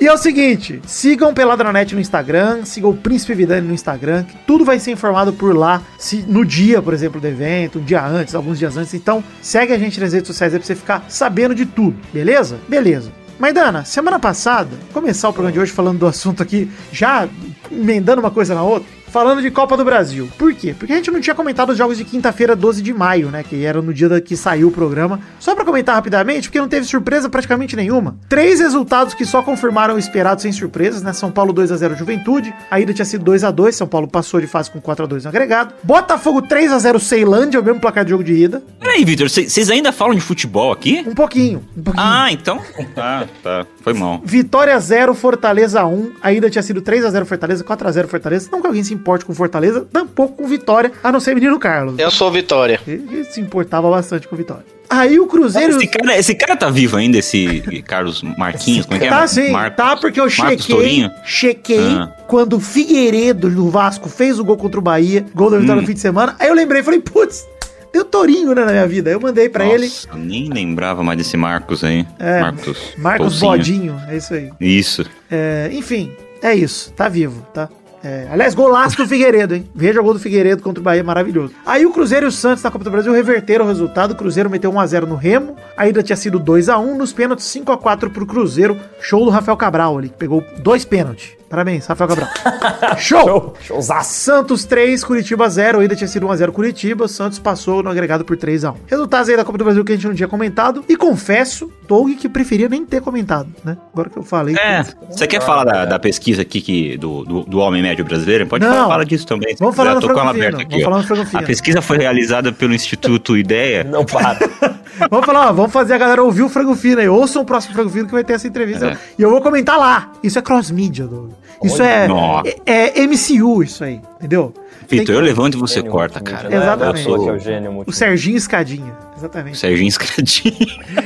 E 0.00 0.06
é 0.06 0.12
o 0.12 0.16
seguinte, 0.16 0.80
sigam 0.86 1.34
Peladranet 1.34 1.94
no 1.94 2.00
Instagram, 2.00 2.64
sigam 2.64 2.90
o 2.90 2.96
Príncipe 2.96 3.34
Vidani 3.34 3.66
no 3.66 3.74
Instagram, 3.74 4.24
que 4.24 4.36
tudo 4.46 4.64
vai 4.64 4.78
ser 4.78 4.92
informado 4.92 5.32
por 5.32 5.54
lá, 5.54 5.82
se 5.98 6.24
no 6.26 6.44
dia, 6.44 6.80
por 6.80 6.94
exemplo, 6.94 7.20
do 7.20 7.26
evento, 7.26 7.78
um 7.78 7.84
dia 7.84 8.04
antes, 8.04 8.34
alguns 8.34 8.58
dias 8.58 8.76
antes. 8.76 8.94
Então, 8.94 9.22
segue 9.42 9.72
a 9.72 9.78
gente 9.78 10.00
nas 10.00 10.12
redes 10.12 10.26
sociais 10.26 10.54
aí 10.54 10.58
pra 10.58 10.66
você 10.66 10.74
ficar 10.74 11.04
sabendo 11.08 11.54
de 11.54 11.66
tudo, 11.66 11.96
beleza? 12.12 12.58
Beleza. 12.68 13.12
Maidana, 13.38 13.86
semana 13.86 14.18
passada, 14.18 14.68
começar 14.92 15.30
o 15.30 15.32
programa 15.32 15.52
de 15.52 15.60
hoje 15.60 15.72
falando 15.72 15.98
do 15.98 16.06
assunto 16.06 16.42
aqui, 16.42 16.70
já 16.92 17.26
emendando 17.72 18.20
uma 18.20 18.30
coisa 18.30 18.54
na 18.54 18.62
outra. 18.62 18.86
Falando 19.10 19.42
de 19.42 19.50
Copa 19.50 19.76
do 19.76 19.84
Brasil. 19.84 20.30
Por 20.38 20.54
quê? 20.54 20.72
Porque 20.78 20.92
a 20.92 20.96
gente 20.96 21.10
não 21.10 21.20
tinha 21.20 21.34
comentado 21.34 21.70
os 21.70 21.78
jogos 21.78 21.98
de 21.98 22.04
quinta-feira, 22.04 22.54
12 22.54 22.80
de 22.80 22.94
maio, 22.94 23.28
né? 23.28 23.42
Que 23.42 23.64
era 23.64 23.82
no 23.82 23.92
dia 23.92 24.20
que 24.20 24.36
saiu 24.36 24.68
o 24.68 24.70
programa. 24.70 25.18
Só 25.40 25.52
pra 25.52 25.64
comentar 25.64 25.96
rapidamente, 25.96 26.48
porque 26.48 26.60
não 26.60 26.68
teve 26.68 26.86
surpresa 26.86 27.28
praticamente 27.28 27.74
nenhuma. 27.74 28.16
Três 28.28 28.60
resultados 28.60 29.12
que 29.12 29.24
só 29.24 29.42
confirmaram 29.42 29.96
o 29.96 29.98
esperado 29.98 30.40
sem 30.40 30.52
surpresas, 30.52 31.02
né? 31.02 31.12
São 31.12 31.32
Paulo 31.32 31.52
2x0 31.52 31.96
Juventude. 31.96 32.54
A 32.70 32.78
ida 32.78 32.94
tinha 32.94 33.04
sido 33.04 33.28
2x2. 33.28 33.72
São 33.72 33.88
Paulo 33.88 34.06
passou 34.06 34.40
de 34.40 34.46
fase 34.46 34.70
com 34.70 34.80
4x2 34.80 35.24
no 35.24 35.28
agregado. 35.28 35.74
Botafogo 35.82 36.42
3x0 36.42 37.00
Ceilândia, 37.00 37.60
o 37.60 37.64
mesmo 37.64 37.80
placar 37.80 38.04
de 38.04 38.10
jogo 38.10 38.22
de 38.22 38.34
ida. 38.34 38.62
Peraí, 38.90 39.04
Vitor, 39.04 39.30
vocês 39.30 39.70
ainda 39.70 39.92
falam 39.92 40.16
de 40.16 40.20
futebol 40.20 40.72
aqui? 40.72 41.04
Um 41.06 41.14
pouquinho. 41.14 41.62
Um 41.76 41.82
pouquinho. 41.82 42.04
Ah, 42.04 42.32
então. 42.32 42.60
Tá, 42.92 43.24
tá. 43.40 43.66
Foi 43.82 43.92
mal. 43.94 44.20
Vitória 44.24 44.76
0, 44.80 45.14
Fortaleza 45.14 45.84
1. 45.86 46.12
A 46.20 46.32
ida 46.32 46.50
tinha 46.50 46.60
sido 46.62 46.82
3x0 46.82 47.24
Fortaleza, 47.24 47.62
4x0 47.62 48.08
Fortaleza. 48.08 48.48
Não 48.50 48.60
que 48.60 48.66
alguém 48.66 48.82
se 48.82 48.92
importe 48.92 49.24
com 49.24 49.32
Fortaleza, 49.32 49.86
tampouco 49.92 50.38
com 50.42 50.48
Vitória, 50.48 50.90
a 51.04 51.12
não 51.12 51.20
ser 51.20 51.34
menino 51.36 51.56
Carlos. 51.60 52.00
Eu 52.00 52.10
sou 52.10 52.32
Vitória. 52.32 52.80
Ele 52.84 53.22
se 53.30 53.40
importava 53.40 53.88
bastante 53.88 54.26
com 54.26 54.34
Vitória. 54.34 54.64
Aí 54.90 55.20
o 55.20 55.26
Cruzeiro. 55.28 55.76
Esse 55.76 55.86
cara, 55.86 56.18
esse 56.18 56.34
cara 56.34 56.56
tá 56.56 56.68
vivo 56.68 56.96
ainda, 56.96 57.16
esse 57.16 57.62
Carlos 57.86 58.24
Marquinhos? 58.36 58.86
Como 58.86 58.96
é 58.96 58.98
que 58.98 59.06
é? 59.06 59.08
Tá 59.08 59.24
sim, 59.28 59.52
Marcos- 59.52 59.76
tá 59.76 59.96
porque 59.96 60.18
eu 60.18 60.24
Marcos 60.36 60.64
chequei, 60.64 60.74
Tourinho? 60.74 61.10
chequei 61.24 61.78
Ah. 61.96 62.12
quando 62.26 62.54
o 62.56 62.60
Figueiredo 62.60 63.48
do 63.48 63.70
Vasco 63.70 64.08
fez 64.08 64.40
o 64.40 64.44
gol 64.44 64.56
contra 64.56 64.80
o 64.80 64.82
Bahia, 64.82 65.24
gol 65.32 65.48
da 65.48 65.58
vitória 65.58 65.78
Hum. 65.78 65.82
no 65.82 65.86
fim 65.86 65.94
de 65.94 66.00
semana. 66.00 66.34
Aí 66.40 66.48
eu 66.48 66.54
lembrei, 66.54 66.82
falei, 66.82 66.98
putz, 66.98 67.46
tem 67.92 68.00
o 68.00 68.04
Tourinho 68.04 68.54
né, 68.54 68.64
na 68.64 68.72
minha 68.72 68.86
vida. 68.86 69.10
Eu 69.10 69.20
mandei 69.20 69.48
pra 69.48 69.64
Nossa, 69.64 69.76
ele, 69.76 69.90
eu 70.10 70.16
nem 70.16 70.48
lembrava 70.48 71.02
mais 71.02 71.18
desse 71.18 71.36
Marcos 71.36 71.82
aí. 71.84 72.06
É, 72.18 72.40
Marcos. 72.40 72.94
Marcos. 72.96 73.40
Bodinho, 73.40 74.00
é 74.08 74.16
isso 74.16 74.34
aí. 74.34 74.50
Isso. 74.60 75.04
É, 75.30 75.70
enfim, 75.72 76.12
é 76.42 76.54
isso, 76.54 76.92
tá 76.92 77.08
vivo, 77.08 77.46
tá? 77.52 77.68
É, 78.02 78.28
aliás, 78.30 78.54
golaço 78.54 78.96
do 78.96 79.06
Figueiredo, 79.06 79.54
hein? 79.54 79.68
Veja 79.74 80.00
o 80.00 80.02
gol 80.02 80.14
do 80.14 80.18
Figueiredo 80.18 80.62
contra 80.62 80.80
o 80.80 80.82
Bahia, 80.82 81.04
maravilhoso. 81.04 81.52
Aí 81.66 81.84
o 81.84 81.92
Cruzeiro 81.92 82.26
e 82.26 82.28
o 82.28 82.32
Santos 82.32 82.62
na 82.62 82.70
Copa 82.70 82.82
do 82.82 82.90
Brasil 82.90 83.12
reverteram 83.12 83.66
o 83.66 83.68
resultado. 83.68 84.12
O 84.12 84.16
Cruzeiro 84.16 84.48
meteu 84.48 84.72
1x0 84.72 85.02
no 85.02 85.16
Remo. 85.16 85.54
A 85.76 85.86
ida 85.86 86.02
tinha 86.02 86.16
sido 86.16 86.40
2x1. 86.40 86.96
Nos 86.96 87.12
pênaltis, 87.12 87.44
5x4 87.46 88.10
pro 88.10 88.24
Cruzeiro. 88.24 88.78
Show 89.00 89.24
do 89.24 89.30
Rafael 89.30 89.56
Cabral 89.56 89.98
ali, 89.98 90.08
que 90.08 90.16
pegou 90.16 90.42
dois 90.62 90.84
pênaltis. 90.84 91.39
Parabéns, 91.50 91.84
Rafael 91.84 92.08
Cabral. 92.08 92.28
Show! 92.96 93.24
Show, 93.26 93.54
showzaço. 93.60 94.12
Santos 94.12 94.64
3, 94.64 95.02
Curitiba 95.02 95.50
0. 95.50 95.80
A 95.80 95.84
ida 95.84 95.96
tinha 95.96 96.06
sido 96.06 96.28
1x0 96.28 96.52
Curitiba. 96.52 97.08
Santos 97.08 97.40
passou 97.40 97.82
no 97.82 97.90
agregado 97.90 98.24
por 98.24 98.36
3x1. 98.36 98.76
Resultados 98.86 99.28
aí 99.28 99.36
da 99.36 99.44
Copa 99.44 99.58
do 99.58 99.64
Brasil 99.64 99.84
que 99.84 99.90
a 99.90 99.96
gente 99.96 100.06
não 100.06 100.14
tinha 100.14 100.28
comentado. 100.28 100.84
E 100.88 100.96
confesso, 100.96 101.68
Doug, 101.88 102.12
que 102.16 102.28
preferia 102.28 102.68
nem 102.68 102.86
ter 102.86 103.00
comentado, 103.00 103.48
né? 103.64 103.76
Agora 103.92 104.08
que 104.08 104.16
eu 104.16 104.22
falei. 104.22 104.54
É, 104.54 104.84
você 105.10 105.26
quer 105.26 105.42
falar 105.42 105.64
da, 105.64 105.84
da 105.86 105.98
pesquisa 105.98 106.42
aqui 106.42 106.60
que, 106.60 106.96
do, 106.96 107.24
do, 107.24 107.42
do 107.42 107.58
homem 107.58 107.82
médio 107.82 108.04
brasileiro? 108.04 108.46
Pode 108.46 108.64
Não. 108.64 108.72
falar, 108.72 108.86
fala 108.86 109.04
disso 109.04 109.26
também. 109.26 109.56
Vamos 109.58 109.74
falar 109.74 109.96
no 109.96 110.02
frango 110.02 110.20
fino, 110.20 110.30
aberta 110.30 110.62
aqui, 110.62 110.70
vamos 110.70 110.84
falar 110.84 110.98
no 110.98 111.04
frango 111.04 111.26
fino. 111.26 111.42
A 111.42 111.46
pesquisa 111.46 111.82
foi 111.82 111.98
realizada 111.98 112.52
pelo 112.52 112.72
Instituto 112.72 113.36
Ideia. 113.36 113.82
Não 113.90 114.04
para. 114.04 114.38
Vamos 115.08 115.24
falar, 115.24 115.48
ó, 115.48 115.52
vamos 115.52 115.72
fazer 115.72 115.94
a 115.94 115.98
galera 115.98 116.22
ouvir 116.22 116.42
o 116.42 116.48
Frango 116.48 116.74
Fino 116.74 117.00
aí. 117.00 117.08
Ouçam 117.08 117.40
o 117.40 117.44
próximo 117.44 117.74
Frango 117.74 117.88
Fino 117.88 118.06
que 118.06 118.12
vai 118.12 118.22
ter 118.22 118.34
essa 118.34 118.46
entrevista. 118.46 118.86
É. 118.88 118.98
E 119.18 119.22
eu 119.22 119.30
vou 119.30 119.40
comentar 119.40 119.78
lá. 119.78 120.12
Isso 120.22 120.38
é 120.38 120.42
cross-mídia, 120.42 121.06
Doug. 121.06 121.30
Isso 121.62 121.82
é, 121.82 122.08
Nossa. 122.08 122.48
é, 122.66 123.00
é 123.00 123.06
MCU, 123.06 123.62
isso 123.62 123.84
aí. 123.84 124.00
Entendeu? 124.18 124.52
Vitor, 124.88 125.14
eu 125.14 125.20
levanto 125.20 125.54
e 125.56 125.60
você 125.60 125.74
Gênio 125.76 125.92
corta, 125.92 126.18
cara. 126.20 126.52
Exatamente. 126.54 127.04
Que 127.04 127.10
é 127.12 127.32
o 127.32 127.38
gênio 127.38 127.84
O. 127.86 127.92
Serginho 127.92 128.36
Escadinha. 128.36 128.92
O 129.14 129.18
Exatamente. 129.18 129.56
Serginho 129.58 129.88
Escadinho. 129.88 130.56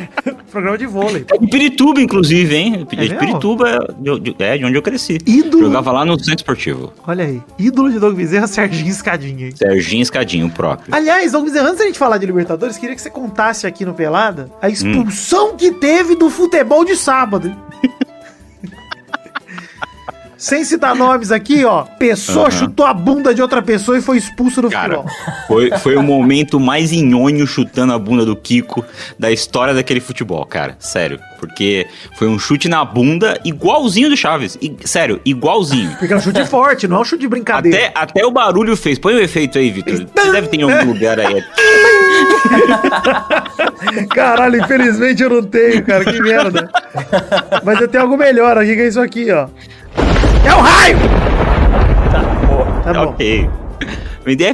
Programa 0.51 0.79
de 0.79 0.87
vôlei. 0.87 1.27
É 1.31 1.37
de 1.37 1.47
Pirituba, 1.49 2.01
inclusive, 2.01 2.55
hein? 2.57 2.87
É 2.93 3.05
de? 3.07 3.15
Pirituba 3.17 3.69
é 3.69 3.79
de, 3.99 4.21
de- 4.21 4.37
é 4.43 4.57
de 4.57 4.65
onde 4.65 4.77
eu 4.77 4.81
cresci. 4.83 5.19
Ídolo. 5.27 5.65
Jogava 5.65 5.93
lá 5.93 6.05
no 6.05 6.17
Centro 6.19 6.37
Esportivo. 6.37 6.93
Olha 7.07 7.25
aí. 7.25 7.43
Ídolo 7.59 7.91
de 7.91 7.99
Doug 7.99 8.15
Bezerra, 8.17 8.47
Serginho 8.47 8.89
Escadinha. 8.91 9.47
hein? 9.49 9.53
Serginho 9.57 10.03
Escadinho, 10.03 10.47
o 10.47 10.51
próprio. 10.51 10.95
Aliás, 10.95 11.33
Doug 11.33 11.45
Bezerra, 11.45 11.67
antes 11.67 11.79
da 11.81 11.85
gente 11.87 11.99
falar 11.99 12.17
de 12.19 12.25
Libertadores, 12.25 12.79
queria 12.79 12.95
que 12.95 13.03
você 13.03 13.11
contasse 13.11 13.67
aqui 13.67 13.85
no 13.85 13.93
Pelada 13.93 14.49
a 14.63 14.69
expulsão 14.71 15.51
Hum. 15.51 15.57
que 15.57 15.73
teve 15.73 16.15
do 16.15 16.31
futebol 16.31 16.85
de 16.85 16.97
sábado. 16.97 17.55
sem 20.37 20.65
citar 20.65 20.95
nomes 20.95 21.33
aqui, 21.33 21.65
ó, 21.65 21.83
pessoa 21.83 22.51
chutou 22.51 22.87
a 22.87 22.95
bunda 22.95 23.35
de 23.35 23.43
outra 23.43 23.63
pessoa 23.63 23.99
e 23.99 24.03
foi 24.03 24.19
expulso 24.19 24.61
do 24.63 24.71
Cara, 24.71 24.97
futebol. 24.97 25.13
foi, 25.47 25.71
foi 25.79 25.97
o 25.97 26.03
momento 26.03 26.59
mais 26.61 26.93
inhonho 26.93 27.47
chutando 27.47 27.93
a 27.93 27.99
bunda 27.99 28.25
do 28.25 28.37
Kiko 28.37 28.85
da 29.19 29.31
história 29.31 29.75
daquele 29.75 30.01
futebol, 30.01 30.45
cara. 30.47 30.77
Sério. 30.79 31.19
Porque 31.39 31.87
foi 32.17 32.27
um 32.29 32.39
chute 32.39 32.69
na 32.69 32.85
bunda 32.85 33.39
igualzinho 33.45 34.09
do 34.09 34.17
Chaves. 34.17 34.57
I- 34.63 34.77
sério, 34.85 35.21
igualzinho. 35.25 35.95
Porque 35.99 36.13
é 36.13 36.17
um 36.17 36.21
chute 36.21 36.45
forte, 36.47 36.89
não 36.89 36.99
é 36.99 37.01
um 37.01 37.05
chute 37.05 37.21
de 37.21 37.29
brincadeira. 37.29 37.77
Até, 37.89 37.93
até 37.95 38.25
o 38.27 38.31
barulho 38.31 38.77
fez. 38.77 38.99
Põe 38.99 39.15
o 39.15 39.21
efeito 39.21 39.59
aí, 39.59 39.71
Vitor. 39.71 40.07
Você 40.15 40.33
deve 40.33 40.49
ter 40.49 40.57
em 40.59 40.63
algum 40.63 40.93
lugar 40.93 41.19
aí. 41.21 41.43
Caralho, 44.11 44.61
infelizmente 44.63 45.23
eu 45.23 45.31
não 45.31 45.43
tenho, 45.43 45.85
cara, 45.85 46.05
que 46.05 46.21
merda. 46.21 46.71
Mas 47.65 47.81
eu 47.81 47.89
tenho 47.89 48.03
algo 48.05 48.17
melhor 48.17 48.57
aqui, 48.59 48.75
que 48.75 48.81
é 48.83 48.89
isso 48.89 49.01
aqui, 49.01 49.31
ó. 49.31 49.49
É 50.45 50.55
o 50.55 50.61
raio! 50.61 50.99
Tá 52.85 52.93
bom. 52.95 53.11
ok. 53.11 53.49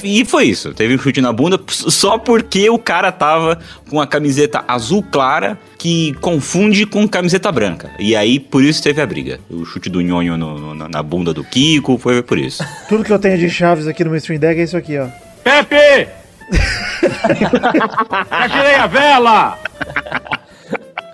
E 0.02 0.24
foi 0.24 0.46
isso. 0.46 0.74
Teve 0.74 0.96
um 0.96 0.98
chute 0.98 1.20
na 1.20 1.32
bunda 1.32 1.60
só 1.68 2.18
porque 2.18 2.68
o 2.68 2.76
cara 2.78 3.12
tava 3.12 3.56
com 3.88 4.00
a 4.00 4.06
camiseta 4.06 4.64
azul 4.66 5.00
clara 5.00 5.56
que 5.78 6.12
confunde 6.14 6.84
com 6.86 7.06
camiseta 7.08 7.52
branca. 7.52 7.88
E 7.98 8.16
aí, 8.16 8.40
por 8.40 8.64
isso 8.64 8.82
teve 8.82 9.00
a 9.00 9.06
briga. 9.06 9.38
O 9.48 9.64
chute 9.64 9.88
do 9.88 10.00
nhonho 10.00 10.36
no- 10.36 10.74
no- 10.74 10.88
na 10.88 11.02
bunda 11.04 11.32
do 11.32 11.44
Kiko 11.44 11.96
foi 11.98 12.20
por 12.20 12.36
isso. 12.36 12.64
Tudo 12.88 13.04
que 13.04 13.12
eu 13.12 13.18
tenho 13.18 13.38
de 13.38 13.48
chaves 13.48 13.86
aqui 13.86 14.02
no 14.02 14.10
meu 14.10 14.18
stream 14.18 14.40
deck 14.40 14.60
é 14.60 14.64
isso 14.64 14.76
aqui, 14.76 14.98
ó. 14.98 15.06
Pepe! 15.44 16.08
Atirei 18.30 18.74
a 18.74 18.86
vela! 18.88 19.58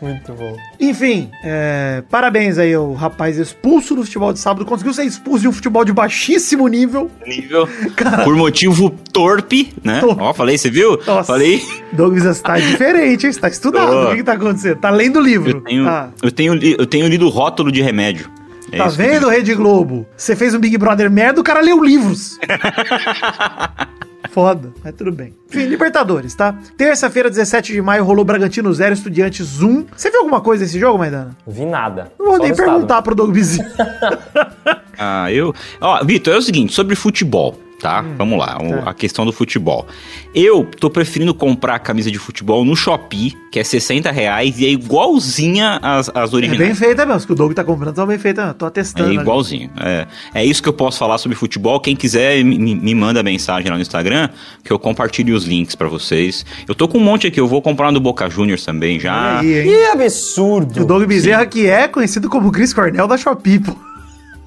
Muito 0.03 0.33
bom. 0.35 0.57
Enfim, 0.79 1.31
é, 1.43 2.03
parabéns 2.11 2.59
aí 2.59 2.75
ao 2.75 2.93
rapaz 2.93 3.38
expulso 3.38 3.95
do 3.95 4.05
futebol 4.05 4.33
de 4.33 4.38
sábado. 4.38 4.67
Conseguiu 4.67 4.93
ser 4.93 5.05
expulso 5.05 5.41
de 5.43 5.49
um 5.49 5.53
futebol 5.53 5.85
de 5.85 5.93
baixíssimo 5.93 6.69
nível. 6.69 7.11
Nível. 7.26 7.67
Por 8.25 8.37
motivo 8.37 8.91
torpe, 9.12 9.73
né? 9.83 10.00
Torpe. 10.00 10.23
Ó, 10.23 10.35
falei, 10.35 10.59
você 10.59 10.69
viu? 10.71 11.00
Nossa. 11.07 11.25
Falei. 11.33 11.62
Douglas 11.93 12.25
está 12.37 12.59
diferente, 12.59 13.26
hein? 13.26 13.33
Você 13.33 13.41
tá 13.41 13.49
estudando. 13.49 13.91
Tô. 13.91 14.05
O 14.05 14.11
que, 14.11 14.17
que 14.17 14.23
tá 14.23 14.33
acontecendo? 14.35 14.76
Tá 14.76 14.91
lendo 14.91 15.19
o 15.19 15.23
livro. 15.23 15.50
Eu 15.50 15.61
tenho, 15.62 15.88
Ah, 15.88 16.11
eu 16.23 16.31
tenho, 16.31 16.55
li- 16.55 16.76
eu 16.79 16.87
tenho 16.87 17.09
lido 17.09 17.29
rótulo 17.29 17.73
de 17.73 17.81
remédio. 17.81 18.31
É 18.73 18.79
tá 18.79 18.88
vendo, 18.88 19.29
Rede 19.29 19.55
Globo? 19.55 20.07
Você 20.17 20.35
fez 20.35 20.53
um 20.53 20.59
Big 20.59 20.76
Brother 20.76 21.09
merda, 21.11 21.41
o 21.41 21.45
cara 21.45 21.61
leu 21.61 21.83
livros. 21.83 22.37
Foda, 24.30 24.73
mas 24.85 24.95
tudo 24.95 25.12
bem. 25.12 25.35
Enfim, 25.49 25.66
Libertadores, 25.66 26.35
tá? 26.35 26.54
Terça-feira, 26.76 27.28
17 27.30 27.73
de 27.73 27.80
maio, 27.83 28.04
rolou 28.04 28.25
Bragantino 28.25 28.73
0, 28.73 28.92
Estudiantes 28.95 29.62
1. 29.62 29.87
Você 29.97 30.11
viu 30.11 30.21
alguma 30.21 30.40
coisa 30.40 30.64
desse 30.64 30.78
jogo, 30.78 30.99
Maidana? 30.99 31.37
Vi 31.47 31.64
nada. 31.64 32.12
Não 32.18 32.26
vou 32.26 32.37
Só 32.37 32.42
nem 32.42 32.49
o 32.49 32.54
resultado. 32.54 32.73
perguntar 32.75 33.02
pro 33.02 33.14
Doug 33.14 33.33
Bezerra. 33.33 33.71
Ah, 34.99 35.30
eu. 35.30 35.54
Ó, 35.78 36.02
Vitor, 36.04 36.33
é 36.33 36.38
o 36.38 36.42
seguinte, 36.42 36.73
sobre 36.73 36.97
futebol, 36.97 37.54
tá? 37.80 38.02
Vamos 38.16 38.38
lá, 38.38 38.56
tá. 38.59 38.90
a 38.90 38.95
questão 38.95 39.25
do 39.26 39.33
futebol. 39.33 39.87
Eu 40.35 40.64
tô 40.64 40.88
preferindo 40.90 41.35
comprar 41.35 41.75
a 41.76 41.78
camisa 41.78 42.11
de 42.11 42.18
futebol 42.18 42.64
no 42.64 42.75
Shopee, 42.76 43.35
que 43.52 43.59
é 43.59 43.64
60 43.64 44.11
reais, 44.11 44.59
e 44.59 44.66
é 44.66 44.71
igualzinha 44.71 45.78
às, 45.83 46.09
às 46.14 46.33
É 46.33 46.37
originais. 46.37 46.59
bem 46.59 46.75
feita 46.75 47.04
mesmo, 47.06 47.26
que 47.26 47.33
o 47.33 47.37
Doug 47.37 47.52
tá 47.52 47.62
comprando, 47.64 47.95
tá 47.95 48.06
bem 48.06 48.18
feita. 48.18 48.54
Tô 48.54 48.64
É 48.64 48.68
atestando. 48.68 49.09
ali. 49.09 49.16
igualzinho. 49.18 49.71
É, 49.78 50.06
é 50.35 50.45
isso 50.45 50.62
que 50.62 50.68
eu 50.68 50.73
posso 50.73 50.99
falar 50.99 51.18
sobre 51.18 51.37
futebol. 51.37 51.78
Quem 51.80 51.95
quiser, 51.97 52.42
me, 52.45 52.75
me- 52.75 52.95
manda 52.95 53.23
mensagem 53.23 53.71
lá 53.71 53.76
no 53.76 53.83
Instagram, 53.83 54.28
que 54.64 54.73
eu 54.73 54.78
compartilho 54.78 55.35
os 55.37 55.45
links 55.45 55.75
pra 55.75 55.88
vocês. 55.88 56.45
Eu 56.68 56.75
tô 56.75 56.87
com 56.88 56.99
um 56.99 57.02
monte 57.02 57.26
aqui, 57.26 57.38
eu 57.40 57.47
vou 57.47 57.61
comprar 57.62 57.90
um 57.90 57.92
do 57.92 58.00
Boca 58.00 58.28
Juniors 58.28 58.64
também 58.64 58.99
já. 59.00 59.40
Aí? 59.40 59.62
Que 59.64 59.85
absurdo! 59.87 60.83
O 60.83 60.87
Doug 60.87 61.04
Bezerra, 61.04 61.47
que 61.47 61.66
é 61.66 61.88
conhecido 61.88 62.28
como 62.28 62.50
Chris 62.52 62.73
Cornell 62.75 63.06
da 63.09 63.16
Shopee, 63.16 63.59
pô. 63.61 63.75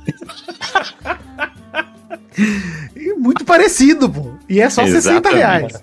Parecido, 3.50 4.08
pô. 4.08 4.30
E 4.48 4.62
é 4.62 4.70
só 4.70 4.86
60 4.86 5.28
reais. 5.32 5.74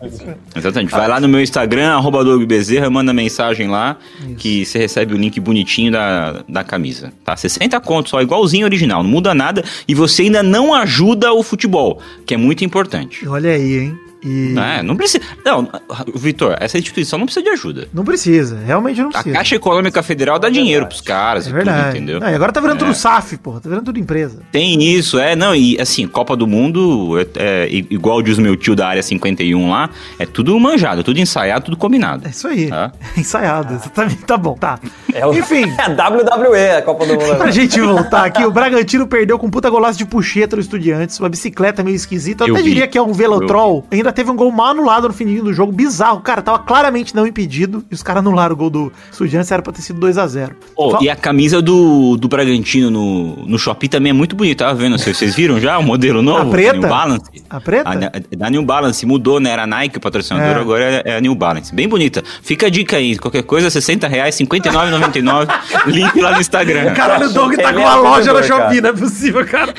Exatamente. 0.54 0.92
Vai 0.92 1.08
lá 1.08 1.18
no 1.18 1.28
meu 1.28 1.40
Instagram, 1.40 1.96
arroba 1.96 2.24
Bezerra, 2.46 2.88
manda 2.88 3.12
mensagem 3.12 3.68
lá, 3.68 3.96
que 4.38 4.64
você 4.64 4.78
recebe 4.78 5.14
o 5.14 5.16
link 5.16 5.40
bonitinho 5.40 5.90
da, 5.90 6.44
da 6.48 6.62
camisa. 6.62 7.12
Tá? 7.24 7.36
60 7.36 7.78
conto 7.80 8.10
só, 8.10 8.22
igualzinho 8.22 8.64
original, 8.64 9.02
não 9.02 9.10
muda 9.10 9.34
nada. 9.34 9.64
E 9.88 9.94
você 9.94 10.22
ainda 10.22 10.44
não 10.44 10.72
ajuda 10.72 11.32
o 11.32 11.42
futebol, 11.42 12.00
que 12.24 12.34
é 12.34 12.36
muito 12.36 12.64
importante. 12.64 13.26
Olha 13.26 13.50
aí, 13.50 13.78
hein? 13.78 14.05
E 14.26 14.54
É, 14.58 14.82
não 14.82 14.96
precisa. 14.96 15.22
Não, 15.44 15.68
Vitor, 16.14 16.56
essa 16.60 16.76
instituição 16.78 17.18
não 17.18 17.26
precisa 17.26 17.44
de 17.44 17.50
ajuda. 17.50 17.88
não 17.92 18.04
precisa, 18.04 18.58
realmente 18.66 19.00
não 19.00 19.08
A 19.08 19.12
precisa. 19.12 19.34
Caixa 19.36 19.54
Econômica 19.56 20.02
Federal 20.02 20.38
dá 20.38 20.48
dinheiro 20.48 20.86
pros 20.86 21.00
caras 21.00 21.46
É 21.46 21.50
e 21.50 21.52
verdade. 21.52 21.78
tudo, 21.86 21.96
entendeu? 21.96 22.20
Não, 22.20 22.28
e 22.28 22.34
agora 22.34 22.52
tá 22.52 22.60
virando 22.60 22.76
É. 22.76 22.86
tudo 22.86 22.94
SAF, 22.94 23.36
porra. 23.38 23.60
Tá 23.60 23.68
virando 23.68 23.84
tudo 23.84 23.98
empresa. 24.00 24.40
Tem 24.50 24.82
isso, 24.82 25.18
é, 25.18 25.36
não, 25.36 25.54
e 25.54 25.80
assim, 25.80 26.06
Copa 26.06 26.36
do 26.36 26.46
Mundo, 26.46 27.18
é, 27.18 27.26
é, 27.36 27.68
igual 27.70 28.20
diz 28.22 28.38
o 28.38 28.42
meu 28.42 28.56
tio 28.56 28.74
da 28.74 28.88
área 28.88 29.02
51 29.02 29.70
lá, 29.70 29.88
é 30.18 30.26
tudo 30.26 30.58
manjado, 30.58 31.04
tudo 31.04 31.20
ensaiado, 31.20 31.66
tudo 31.66 31.76
combinado. 31.76 32.26
É 32.26 32.30
isso 32.30 32.48
aí. 32.48 32.68
Tá. 32.68 32.92
Ensaiado, 33.16 33.74
exatamente. 33.74 34.24
Tá 34.24 34.36
bom, 34.36 34.54
tá. 34.54 34.78
É 35.14 35.24
o... 35.26 35.32
Enfim. 35.34 35.64
É 35.78 35.82
a 35.82 36.08
WWE, 36.10 36.70
a 36.78 36.82
Copa 36.82 37.06
do 37.06 37.14
Mundo. 37.14 37.36
Pra 37.36 37.50
gente 37.50 37.80
voltar 37.80 38.24
aqui, 38.24 38.44
o 38.44 38.50
Bragantino 38.50 39.06
perdeu 39.06 39.38
com 39.38 39.46
um 39.46 39.50
puta 39.50 39.68
golaço 39.70 39.98
de 39.98 40.04
puxeta 40.06 40.56
no 40.56 40.62
Estudiantes, 40.62 41.18
uma 41.20 41.28
bicicleta 41.28 41.82
meio 41.84 41.94
esquisita. 41.94 42.44
Eu 42.44 42.48
Eu 42.48 42.54
até 42.54 42.62
vi. 42.62 42.70
diria 42.70 42.86
que 42.88 42.96
é 42.96 43.02
um 43.02 43.12
velotrol. 43.12 43.84
Ainda 43.90 44.12
teve 44.16 44.30
um 44.30 44.34
gol 44.36 44.50
mal 44.50 44.68
anulado 44.68 45.06
no 45.06 45.14
fininho 45.14 45.44
do 45.44 45.52
jogo, 45.52 45.70
bizarro. 45.70 46.20
Cara, 46.20 46.40
tava 46.42 46.58
claramente 46.58 47.14
não 47.14 47.26
impedido 47.26 47.84
e 47.90 47.94
os 47.94 48.02
caras 48.02 48.20
anularam 48.20 48.54
o 48.54 48.56
gol 48.56 48.70
do 48.70 48.92
Estudiantes, 49.12 49.50
era 49.52 49.62
pra 49.62 49.72
ter 49.72 49.82
sido 49.82 50.04
2x0. 50.04 50.52
Pô, 50.74 50.98
e 51.00 51.10
a 51.10 51.14
camisa 51.14 51.60
do, 51.60 52.16
do 52.16 52.26
Bragantino 52.26 52.90
no, 52.90 53.36
no 53.46 53.58
Shopee 53.58 53.88
também 53.88 54.10
é 54.10 54.12
muito 54.14 54.34
bonita, 54.34 54.64
tava 54.64 54.76
vendo? 54.76 54.98
Vocês 54.98 55.16
vocês 55.16 55.34
viram 55.34 55.60
já 55.60 55.78
o 55.78 55.82
modelo 55.82 56.22
novo? 56.22 56.48
A 56.48 56.50
preta? 56.50 56.78
New 56.78 56.88
Balance. 56.88 57.24
A 57.50 57.60
preta? 57.60 57.90
A, 57.90 58.36
da 58.36 58.50
New 58.50 58.62
Balance 58.62 59.04
mudou, 59.04 59.38
né? 59.38 59.50
Era 59.50 59.66
Nike 59.66 59.98
o 59.98 60.00
patrocinador, 60.00 60.56
É. 60.56 60.60
agora 60.60 60.84
é, 60.84 61.02
é 61.04 61.16
a 61.16 61.20
New 61.20 61.34
Balance. 61.34 61.74
Bem 61.74 61.86
bonita. 61.88 62.22
Fica 62.42 62.66
a 62.66 62.70
dica 62.70 62.96
aí, 62.96 63.18
qualquer 63.18 63.42
coisa, 63.42 63.68
60 63.68 64.08
reais, 64.08 64.34
59,99. 64.36 65.48
link 65.86 66.20
lá 66.20 66.32
no 66.32 66.40
Instagram. 66.40 66.94
Caralho, 66.94 67.28
o 67.28 67.32
Doug 67.32 67.54
tá 67.54 67.70
Ele 67.70 67.72
com 67.74 67.80
é 67.80 67.84
uma 67.84 67.96
loja 67.96 68.42
Shopee, 68.42 68.58
cara. 68.58 68.80
não 68.80 68.88
é 68.90 68.92
possível, 68.92 69.46
cara. 69.46 69.74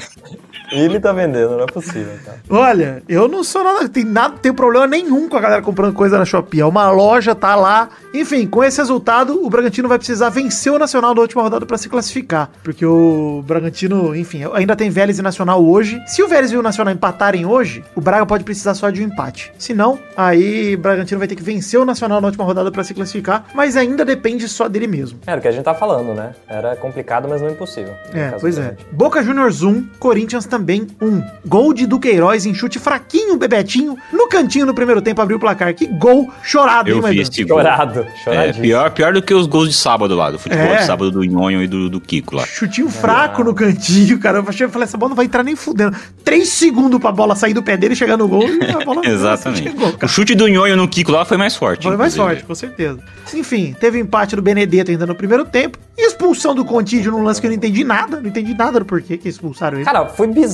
Ele 0.71 0.99
tá 0.99 1.11
vendendo, 1.13 1.57
não 1.57 1.63
é 1.63 1.67
possível, 1.67 2.13
cara. 2.25 2.37
Olha, 2.49 3.01
eu 3.07 3.27
não 3.27 3.43
sou 3.43 3.63
nada, 3.63 3.87
tem 3.87 4.03
nada, 4.03 4.35
tem 4.37 4.53
problema 4.53 4.85
nenhum 4.85 5.29
com 5.29 5.37
a 5.37 5.39
galera 5.39 5.61
comprando 5.61 5.93
coisa 5.93 6.17
na 6.17 6.25
Shopee. 6.25 6.59
É 6.59 6.65
uma 6.65 6.89
loja, 6.91 7.33
tá 7.33 7.55
lá. 7.55 7.89
Enfim, 8.13 8.45
com 8.45 8.63
esse 8.63 8.77
resultado, 8.79 9.43
o 9.45 9.49
Bragantino 9.49 9.87
vai 9.87 9.97
precisar 9.97 10.29
vencer 10.29 10.71
o 10.71 10.79
Nacional 10.79 11.15
na 11.15 11.21
última 11.21 11.41
rodada 11.41 11.65
pra 11.65 11.77
se 11.77 11.87
classificar. 11.87 12.49
Porque 12.63 12.85
o 12.85 13.43
Bragantino, 13.45 14.15
enfim, 14.15 14.41
ainda 14.53 14.75
tem 14.75 14.89
Vélez 14.89 15.19
e 15.19 15.21
Nacional 15.21 15.63
hoje. 15.63 16.01
Se 16.05 16.21
o 16.21 16.27
Vélez 16.27 16.51
e 16.51 16.57
o 16.57 16.61
Nacional 16.61 16.93
empatarem 16.93 17.45
hoje, 17.45 17.83
o 17.95 18.01
Braga 18.01 18.25
pode 18.25 18.43
precisar 18.43 18.73
só 18.73 18.89
de 18.89 19.01
um 19.01 19.05
empate. 19.05 19.53
Se 19.57 19.73
não, 19.73 19.97
aí 20.15 20.75
o 20.75 20.79
Bragantino 20.79 21.19
vai 21.19 21.27
ter 21.27 21.35
que 21.35 21.43
vencer 21.43 21.79
o 21.79 21.85
Nacional 21.85 22.19
na 22.19 22.27
última 22.27 22.43
rodada 22.43 22.71
pra 22.71 22.83
se 22.83 22.93
classificar, 22.93 23.45
mas 23.53 23.77
ainda 23.77 24.03
depende 24.03 24.47
só 24.47 24.67
dele 24.67 24.87
mesmo. 24.87 25.19
Era 25.25 25.39
o 25.39 25.41
que 25.41 25.47
a 25.47 25.51
gente 25.51 25.63
tá 25.63 25.73
falando, 25.73 26.13
né? 26.13 26.33
Era 26.47 26.75
complicado, 26.75 27.27
mas 27.29 27.41
não 27.41 27.49
impossível. 27.49 27.93
no 28.13 28.19
É, 28.19 28.31
pois 28.39 28.57
é. 28.57 28.75
Boca 28.91 29.23
Juniors 29.23 29.63
1, 29.63 29.87
Corinthians 29.99 30.45
também 30.45 30.56
1. 30.57 31.23
Gol 31.45 31.73
de 31.73 31.85
Duqueiroz 31.85 32.45
em 32.45 32.53
chute 32.53 32.79
fraquinho, 32.79 33.37
Bebetinho, 33.37 33.97
no 34.11 34.27
cantinho 34.27 34.65
no 34.65 34.73
primeiro 34.73 35.01
tempo 35.01 35.21
abriu 35.21 35.37
o 35.37 35.39
placar. 35.39 35.73
Que 35.73 35.85
gol 35.87 36.29
chorado, 36.43 36.89
Eu 36.89 36.95
hein, 36.95 37.01
vi 37.01 37.07
Maidana? 37.07 37.29
esse 37.29 37.43
gol. 37.43 37.57
Chorado, 37.59 38.07
É, 38.27 38.53
pior, 38.53 38.91
pior 38.91 39.13
do 39.13 39.21
que 39.21 39.33
os 39.33 39.47
gols 39.47 39.69
de 39.69 39.75
sábado 39.75 40.15
lá, 40.15 40.31
do 40.31 40.39
futebol 40.39 40.65
É. 40.65 40.77
de 40.77 40.85
sábado 40.85 41.11
do 41.11 41.23
Nhonho 41.23 41.61
e 41.63 41.67
do, 41.67 41.89
do 41.89 41.99
Kiko 42.01 42.35
lá. 42.35 42.45
Chutinho 42.45 42.89
fraco 42.89 43.43
no 43.43 43.53
cantinho, 43.53 44.19
cara. 44.19 44.39
Eu 44.39 44.45
achei- 44.47 44.67
falei, 44.67 44.83
essa 44.85 44.97
bola 44.97 45.09
não 45.09 45.15
vai 45.15 45.25
entrar 45.25 45.43
nem 45.43 45.55
fudendo. 45.55 45.95
Três 46.23 46.49
segundos 46.49 46.99
pra 46.99 47.11
bola 47.11 47.35
sair 47.35 47.53
do 47.53 47.63
pé 47.63 47.77
dele 47.77 47.93
e 47.93 47.97
chegar 47.97 48.17
no 48.17 48.27
gol 48.27 48.43
e 48.47 48.71
a 48.71 48.79
bola 48.85 49.01
Exatamente. 49.05 49.63
chegou, 49.63 49.93
O 50.03 50.07
chute 50.07 50.35
do 50.35 50.47
Nhonho 50.47 50.75
no 50.75 50.87
Kiko 50.87 51.11
lá 51.11 51.25
foi 51.25 51.37
mais 51.37 51.55
forte. 51.55 51.83
Foi 51.83 51.95
mais 51.97 52.13
inclusive. 52.13 52.35
forte, 52.41 52.47
com 52.47 52.55
certeza. 52.55 52.99
Enfim, 53.33 53.75
teve 53.79 53.99
empate 53.99 54.35
do 54.35 54.41
Benedetto 54.41 54.91
ainda 54.91 55.05
no 55.05 55.15
primeiro 55.15 55.45
tempo. 55.45 55.77
E 55.97 56.07
expulsão 56.07 56.53
do 56.53 56.63
Contígio 56.63 57.11
num 57.11 57.23
lance 57.23 57.41
que 57.41 57.47
eu 57.47 57.49
não 57.49 57.57
entendi 57.57 57.83
nada. 57.83 58.19
Não 58.21 58.29
entendi 58.29 58.53
nada 58.53 58.79
do 58.79 58.85
porquê 58.85 59.17
que 59.17 59.27
expulsaram 59.27 59.77
ele. 59.77 59.85
Cara, 59.85 60.05
foi 60.05 60.27
bizarro, 60.27 60.46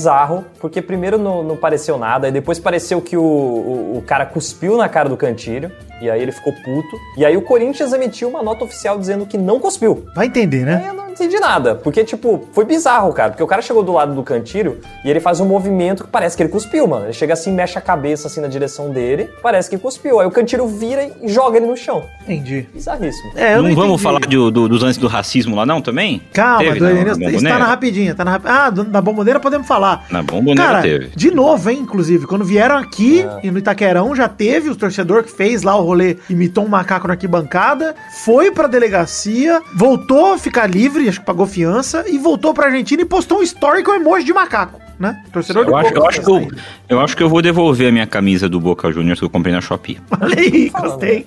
porque 0.60 0.82
primeiro 0.82 1.16
não, 1.18 1.42
não 1.42 1.56
pareceu 1.56 1.96
nada, 1.98 2.28
e 2.28 2.32
depois 2.32 2.58
pareceu 2.58 3.00
que 3.00 3.16
o, 3.16 3.22
o, 3.22 3.98
o 3.98 4.02
cara 4.02 4.26
cuspiu 4.26 4.76
na 4.76 4.88
cara 4.88 5.08
do 5.08 5.16
Cantilho, 5.16 5.70
e 6.00 6.10
aí 6.10 6.20
ele 6.20 6.32
ficou 6.32 6.52
puto. 6.52 6.96
E 7.16 7.24
aí 7.24 7.36
o 7.36 7.42
Corinthians 7.42 7.92
emitiu 7.92 8.28
uma 8.28 8.42
nota 8.42 8.64
oficial 8.64 8.98
dizendo 8.98 9.24
que 9.26 9.38
não 9.38 9.58
cuspiu. 9.60 10.04
Vai 10.14 10.26
entender, 10.26 10.64
né? 10.64 10.80
Aí 10.82 10.88
eu 10.88 10.94
não 10.94 11.08
entendi 11.10 11.38
nada, 11.38 11.76
porque, 11.76 12.02
tipo, 12.02 12.48
foi 12.52 12.64
bizarro, 12.64 13.12
cara. 13.12 13.30
Porque 13.30 13.42
o 13.42 13.46
cara 13.46 13.62
chegou 13.62 13.82
do 13.84 13.92
lado 13.92 14.12
do 14.14 14.22
Cantilho 14.24 14.80
e 15.04 15.08
ele 15.10 15.20
faz 15.20 15.38
um 15.40 15.46
movimento 15.46 16.02
que 16.04 16.10
parece 16.10 16.36
que 16.36 16.42
ele 16.42 16.50
cuspiu, 16.50 16.86
mano. 16.88 17.06
Ele 17.06 17.12
chega 17.12 17.32
assim, 17.34 17.52
mexe 17.52 17.78
a 17.78 17.80
cabeça 17.80 18.26
assim 18.26 18.40
na 18.40 18.48
direção 18.48 18.90
dele, 18.90 19.30
parece 19.40 19.70
que 19.70 19.78
cuspiu. 19.78 20.18
Aí 20.20 20.26
o 20.26 20.30
Cantilho 20.32 20.66
vira 20.66 21.08
e 21.22 21.28
joga 21.28 21.56
ele 21.56 21.66
no 21.66 21.76
chão. 21.76 22.02
Entendi. 22.22 22.66
Bizarríssimo. 22.74 23.30
É, 23.36 23.54
eu 23.54 23.62
Não, 23.62 23.68
não, 23.68 23.74
vamos 23.76 23.90
entendi. 23.92 24.02
falar 24.02 24.20
de- 24.20 24.50
do- 24.50 24.68
dos 24.68 24.82
lances 24.82 24.98
do 24.98 25.06
racismo 25.06 25.54
lá 25.54 25.64
não 25.64 25.80
também? 25.80 26.20
Calma, 26.32 26.58
Teve 26.64 26.78
do 26.80 26.84
na- 26.84 26.90
Edenilson. 26.90 27.20
na 27.20 27.26
Está 27.26 27.30
Bomboneira? 27.30 27.58
na 27.60 27.64
rapidinha, 27.66 28.14
tá 28.16 28.24
na 28.24 28.30
rap... 28.32 28.42
Ah, 28.46 28.70
do- 28.70 28.84
da 28.84 29.00
bomboneira 29.00 29.38
podemos 29.38 29.68
falar. 29.68 29.83
Na 30.10 30.22
bomboneira 30.22 30.62
Cara, 30.62 30.82
teve. 30.82 31.10
de 31.14 31.30
novo, 31.30 31.70
hein, 31.70 31.80
inclusive, 31.80 32.26
quando 32.26 32.44
vieram 32.44 32.76
aqui 32.76 33.24
e 33.42 33.50
no 33.50 33.58
Itaquerão 33.58 34.14
já 34.14 34.28
teve 34.28 34.70
o 34.70 34.76
torcedor 34.76 35.22
que 35.24 35.30
fez 35.32 35.62
lá 35.62 35.76
o 35.76 35.82
rolê, 35.84 36.16
imitou 36.28 36.64
um 36.64 36.68
macaco 36.68 37.06
na 37.06 37.14
arquibancada, 37.14 37.94
foi 38.24 38.50
pra 38.50 38.66
delegacia, 38.66 39.60
voltou 39.74 40.32
a 40.34 40.38
ficar 40.38 40.66
livre, 40.66 41.08
acho 41.08 41.20
que 41.20 41.26
pagou 41.26 41.46
fiança, 41.46 42.04
e 42.08 42.18
voltou 42.18 42.54
pra 42.54 42.66
Argentina 42.66 43.02
e 43.02 43.06
postou 43.06 43.38
um 43.40 43.42
story 43.42 43.82
com 43.82 43.94
emoji 43.94 44.24
de 44.24 44.32
macaco, 44.32 44.80
né? 44.98 45.22
Torcedor 45.32 45.66
Eu 45.66 45.76
acho, 45.76 45.88
Boca 45.90 46.00
eu, 46.00 46.08
acho 46.08 46.20
que 46.20 46.30
eu, 46.30 46.48
eu 46.88 47.00
acho 47.00 47.16
que 47.16 47.22
eu 47.22 47.28
vou 47.28 47.42
devolver 47.42 47.88
a 47.88 47.92
minha 47.92 48.06
camisa 48.06 48.48
do 48.48 48.60
Boca 48.60 48.90
Juniors 48.92 49.18
que 49.18 49.24
eu 49.24 49.30
comprei 49.30 49.52
na 49.52 49.60
Shopee. 49.60 49.98
Olha 50.20 50.38
aí, 50.38 50.70
gostei. 50.70 51.26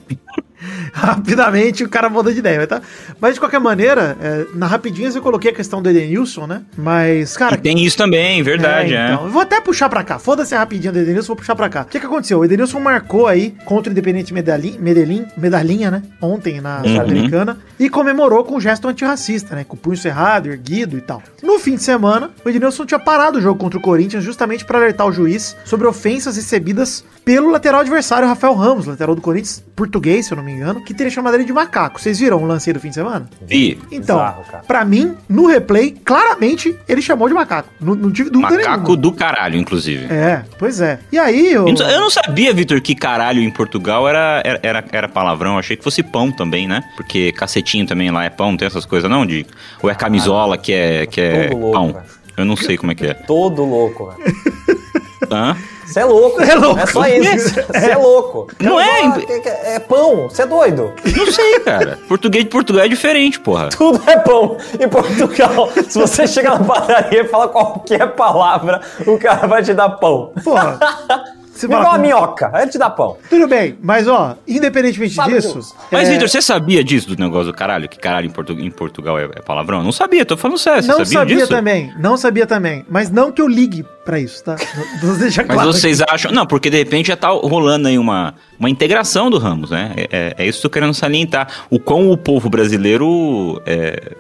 Rapidamente 0.94 1.84
o 1.84 1.90
cara 1.90 2.10
mudou 2.10 2.34
de 2.34 2.40
ideia, 2.40 2.66
tá? 2.66 2.82
Mas 3.22 3.36
de 3.36 3.40
qualquer 3.40 3.60
maneira, 3.60 4.18
é, 4.20 4.46
na 4.56 4.66
rapidinha 4.66 5.10
eu 5.10 5.22
coloquei 5.22 5.52
a 5.52 5.54
questão 5.54 5.82
do 5.82 5.90
Edenilson, 5.90 6.48
né? 6.48 6.64
Mas, 6.76 7.38
cara. 7.38 7.56
E 7.56 7.58
tem 7.60 7.84
isso 7.84 7.96
também, 7.96 8.42
verdade, 8.42 8.96
é. 8.96 9.12
então, 9.12 9.26
eu 9.26 9.32
vou 9.32 9.42
até 9.42 9.62
puxar 9.62 9.88
pra 9.90 10.04
cá. 10.04 10.18
Foda-se 10.18 10.56
a 10.56 10.60
rapidinha 10.60 10.92
do 10.92 11.00
Edenilson, 11.00 11.28
vou 11.28 11.36
puxar 11.36 11.56
pra 11.56 11.70
cá. 11.70 11.82
O 11.84 11.86
que, 11.86 12.00
que 12.00 12.06
aconteceu? 12.06 12.40
O 12.40 12.46
Edenilson 12.46 12.80
marcou 12.80 13.28
aí 13.28 13.56
contra 13.66 13.90
o 13.90 13.92
Independente 13.92 14.34
Medellín, 14.34 14.78
Medellín 14.80 15.26
medalhinha, 15.38 15.92
né? 15.92 16.02
Ontem 16.22 16.60
na 16.60 16.78
Uhum. 16.82 16.96
Sul-Americana. 16.96 17.58
E 17.80 17.90
comemorou 17.90 18.44
com 18.44 18.56
um 18.56 18.62
gesto 18.62 18.88
antirracista, 18.88 19.56
né? 19.56 19.64
Com 19.64 19.76
o 19.76 19.80
punho 19.80 19.98
cerrado, 19.98 20.50
erguido 20.50 20.98
e 20.98 21.02
tal. 21.02 21.22
No 21.44 21.60
fim 21.60 21.76
de 21.76 21.84
semana, 21.84 22.32
o 22.44 22.50
Edenilson 22.50 22.86
tinha 22.86 23.00
parado 23.00 23.38
o 23.38 23.42
jogo 23.42 23.57
contra 23.58 23.78
o 23.78 23.82
Corinthians 23.82 24.24
justamente 24.24 24.64
pra 24.66 24.78
alertar 24.78 25.08
o 25.08 25.12
juiz 25.12 25.56
sobre 25.66 25.88
ofensas 25.88 26.36
recebidas 26.36 27.04
pelo 27.26 27.50
lateral 27.50 27.82
adversário, 27.82 28.28
Rafael 28.28 28.54
Ramos, 28.54 28.86
lateral 28.86 29.14
do 29.14 29.22
Corinthians, 29.22 29.62
português, 29.76 30.26
se 30.28 30.32
eu 30.32 30.38
não 30.38 30.44
me 30.44 30.54
engano, 30.54 30.82
que 30.82 30.94
teria 30.94 31.12
chamado 31.12 31.34
ele 31.36 31.44
de 31.44 31.52
macaco. 31.52 32.00
Vocês 32.00 32.20
viram 32.20 32.42
o 32.42 32.46
lance 32.46 32.70
aí 32.70 32.74
do 32.74 32.80
fim 32.80 32.88
de 32.90 32.96
semana? 32.96 33.30
Vi. 33.46 33.78
Então, 33.92 34.36
pra 34.66 34.86
mim, 34.86 35.14
no 35.28 35.46
replay, 35.48 35.92
claramente 36.06 36.74
ele 36.88 37.02
chamou 37.02 37.28
de 37.28 37.34
macaco. 37.34 37.70
Não, 37.82 37.96
não 37.96 38.12
tive 38.12 38.30
dúvida 38.30 38.54
Macaco 38.56 38.78
nenhuma. 38.84 38.98
do 38.98 39.12
caralho, 39.12 39.58
inclusive. 39.58 40.06
É, 40.06 40.44
pois 40.58 40.80
é. 40.80 41.00
E 41.12 41.20
aí, 41.20 41.52
eu... 41.52 41.68
Eu 41.68 42.00
não- 42.00 42.08
sabia, 42.10 42.54
Vitor, 42.54 42.82
que 42.82 42.96
caralho 42.96 43.42
em 43.42 43.52
Portugal 43.52 44.08
era, 44.08 44.42
era, 44.64 44.84
era, 44.92 45.10
palavrão. 45.10 45.54
Eu 45.54 45.60
achei 45.60 45.76
que 45.76 45.84
fosse 45.84 46.02
pão 46.02 46.32
também, 46.32 46.68
né? 46.68 46.82
Porque 46.96 47.32
cacetinho 47.34 47.86
também 47.86 48.10
lá 48.10 48.24
é 48.24 48.30
pão, 48.30 48.52
não 48.52 48.58
tem 48.58 48.66
essas 48.66 48.86
coisas 48.86 49.10
não? 49.10 49.26
De, 49.26 49.46
ou 49.84 49.90
é 49.90 49.96
camisola 49.96 50.58
que 50.58 50.72
é, 50.74 51.06
que 51.06 51.20
é 51.20 51.50
pão? 51.50 51.96
Eu 52.38 52.46
não 52.46 52.56
sei 52.56 52.78
como 52.78 52.92
é 52.92 52.96
que 52.96 53.06
é. 53.08 53.14
Todo 53.14 53.66
louco, 53.66 54.12
velho. 54.12 54.38
Hã? 55.32 55.58
Você 55.86 56.00
é 56.02 56.06
louco. 56.06 56.42
É 56.42 56.56
louco. 56.56 56.80
É 56.80 56.86
só 56.86 57.06
isso. 57.08 57.56
Você 57.56 57.92
é 57.92 57.96
louco. 57.98 58.48
Não 58.60 58.80
é? 58.80 59.12
Que- 59.20 59.40
que- 59.42 59.50
É 59.50 59.80
pão. 59.80 60.30
Você 60.30 60.44
é 60.44 60.46
doido. 60.46 60.94
Não 61.16 61.32
sei, 61.32 61.60
cara. 61.62 61.98
Português 62.08 62.44
de 62.46 62.50
Portugal 62.50 62.84
é 62.86 62.88
diferente, 62.88 63.40
porra. 63.40 63.70
Tudo 63.70 64.02
é 64.06 64.18
pão. 64.18 64.58
Em 64.80 64.88
Portugal, 64.88 65.70
se 65.90 65.98
você 66.00 66.28
chega 66.28 66.52
na 66.52 66.60
padaria 66.64 67.22
e 67.22 67.28
fala 67.28 67.48
qualquer 67.48 68.06
palavra, 68.16 68.82
o 69.06 69.18
cara 69.18 69.48
vai 69.48 69.64
te 69.64 69.74
dar 69.74 69.90
pão. 69.92 70.32
Porra. 70.44 70.78
Você 71.58 71.66
Igual 71.66 71.92
a 71.92 71.98
minhoca, 71.98 72.50
aí 72.54 72.64
ele 72.64 72.72
te 72.72 72.78
dá 72.78 72.90
pão. 72.90 73.18
Tudo 73.30 73.48
bem, 73.48 73.78
mas 73.82 74.08
ó, 74.08 74.36
independentemente 74.48 75.14
Sabe 75.16 75.34
disso. 75.34 75.58
disso. 75.58 75.76
Mas, 75.92 76.08
é, 76.08 76.14
Vitor, 76.14 76.30
você 76.30 76.42
sabia 76.42 76.84
disso 76.84 77.08
do 77.16 77.22
negócio 77.22 77.48
do 77.52 77.54
caralho? 77.54 77.90
Que 77.90 77.98
caralho 77.98 78.28
em, 78.28 78.30
Portu- 78.30 78.54
em 78.60 78.70
Portugal 78.72 79.18
é, 79.20 79.24
é 79.24 79.42
palavrão? 79.42 79.84
Não 79.84 79.92
sabia, 79.92 80.26
tô 80.26 80.38
falando 80.38 80.58
sério. 80.58 80.84
Você 80.84 80.88
não 80.90 80.98
sabia, 81.00 81.14
sabia 81.20 81.36
disso? 81.38 81.50
também, 81.50 81.94
não 82.00 82.16
sabia 82.18 82.46
também. 82.48 82.86
Mas 82.90 83.10
não 83.10 83.32
que 83.32 83.42
eu 83.42 83.48
ligue 83.48 83.84
pra 84.06 84.20
isso, 84.20 84.44
tá? 84.44 84.56
Vou 85.02 85.16
deixar 85.16 85.46
Mas 85.46 85.56
claro. 85.56 85.74
vocês 85.74 86.02
acham. 86.02 86.32
Não, 86.32 86.46
porque 86.46 86.70
de 86.70 86.78
repente 86.78 87.08
já 87.08 87.16
tá 87.18 87.30
rolando 87.30 87.88
aí 87.88 87.98
uma, 87.98 88.36
uma 88.60 88.70
integração 88.70 89.30
do 89.30 89.38
Ramos, 89.38 89.72
né? 89.72 89.94
É, 89.98 90.08
é- 90.12 90.36
é 90.38 90.46
isso 90.48 90.60
que 90.62 90.66
eu 90.68 90.70
tô 90.70 90.74
querendo 90.74 90.94
salientar. 90.94 91.48
O 91.70 91.80
quão 91.80 92.10
o 92.12 92.18
povo 92.18 92.50
brasileiro 92.50 93.62
é, 93.66 94.14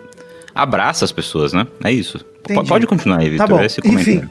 abraça 0.57 1.05
as 1.05 1.11
pessoas, 1.11 1.53
né? 1.53 1.65
É 1.83 1.91
isso. 1.91 2.23
Entendi. 2.49 2.67
Pode 2.69 2.87
continuar 2.87 3.19
aí, 3.19 3.35
Tá 3.37 3.43
Vitor. 3.45 3.59
bom. 3.59 3.63
Esse 3.65 3.81
Enfim. 3.85 4.21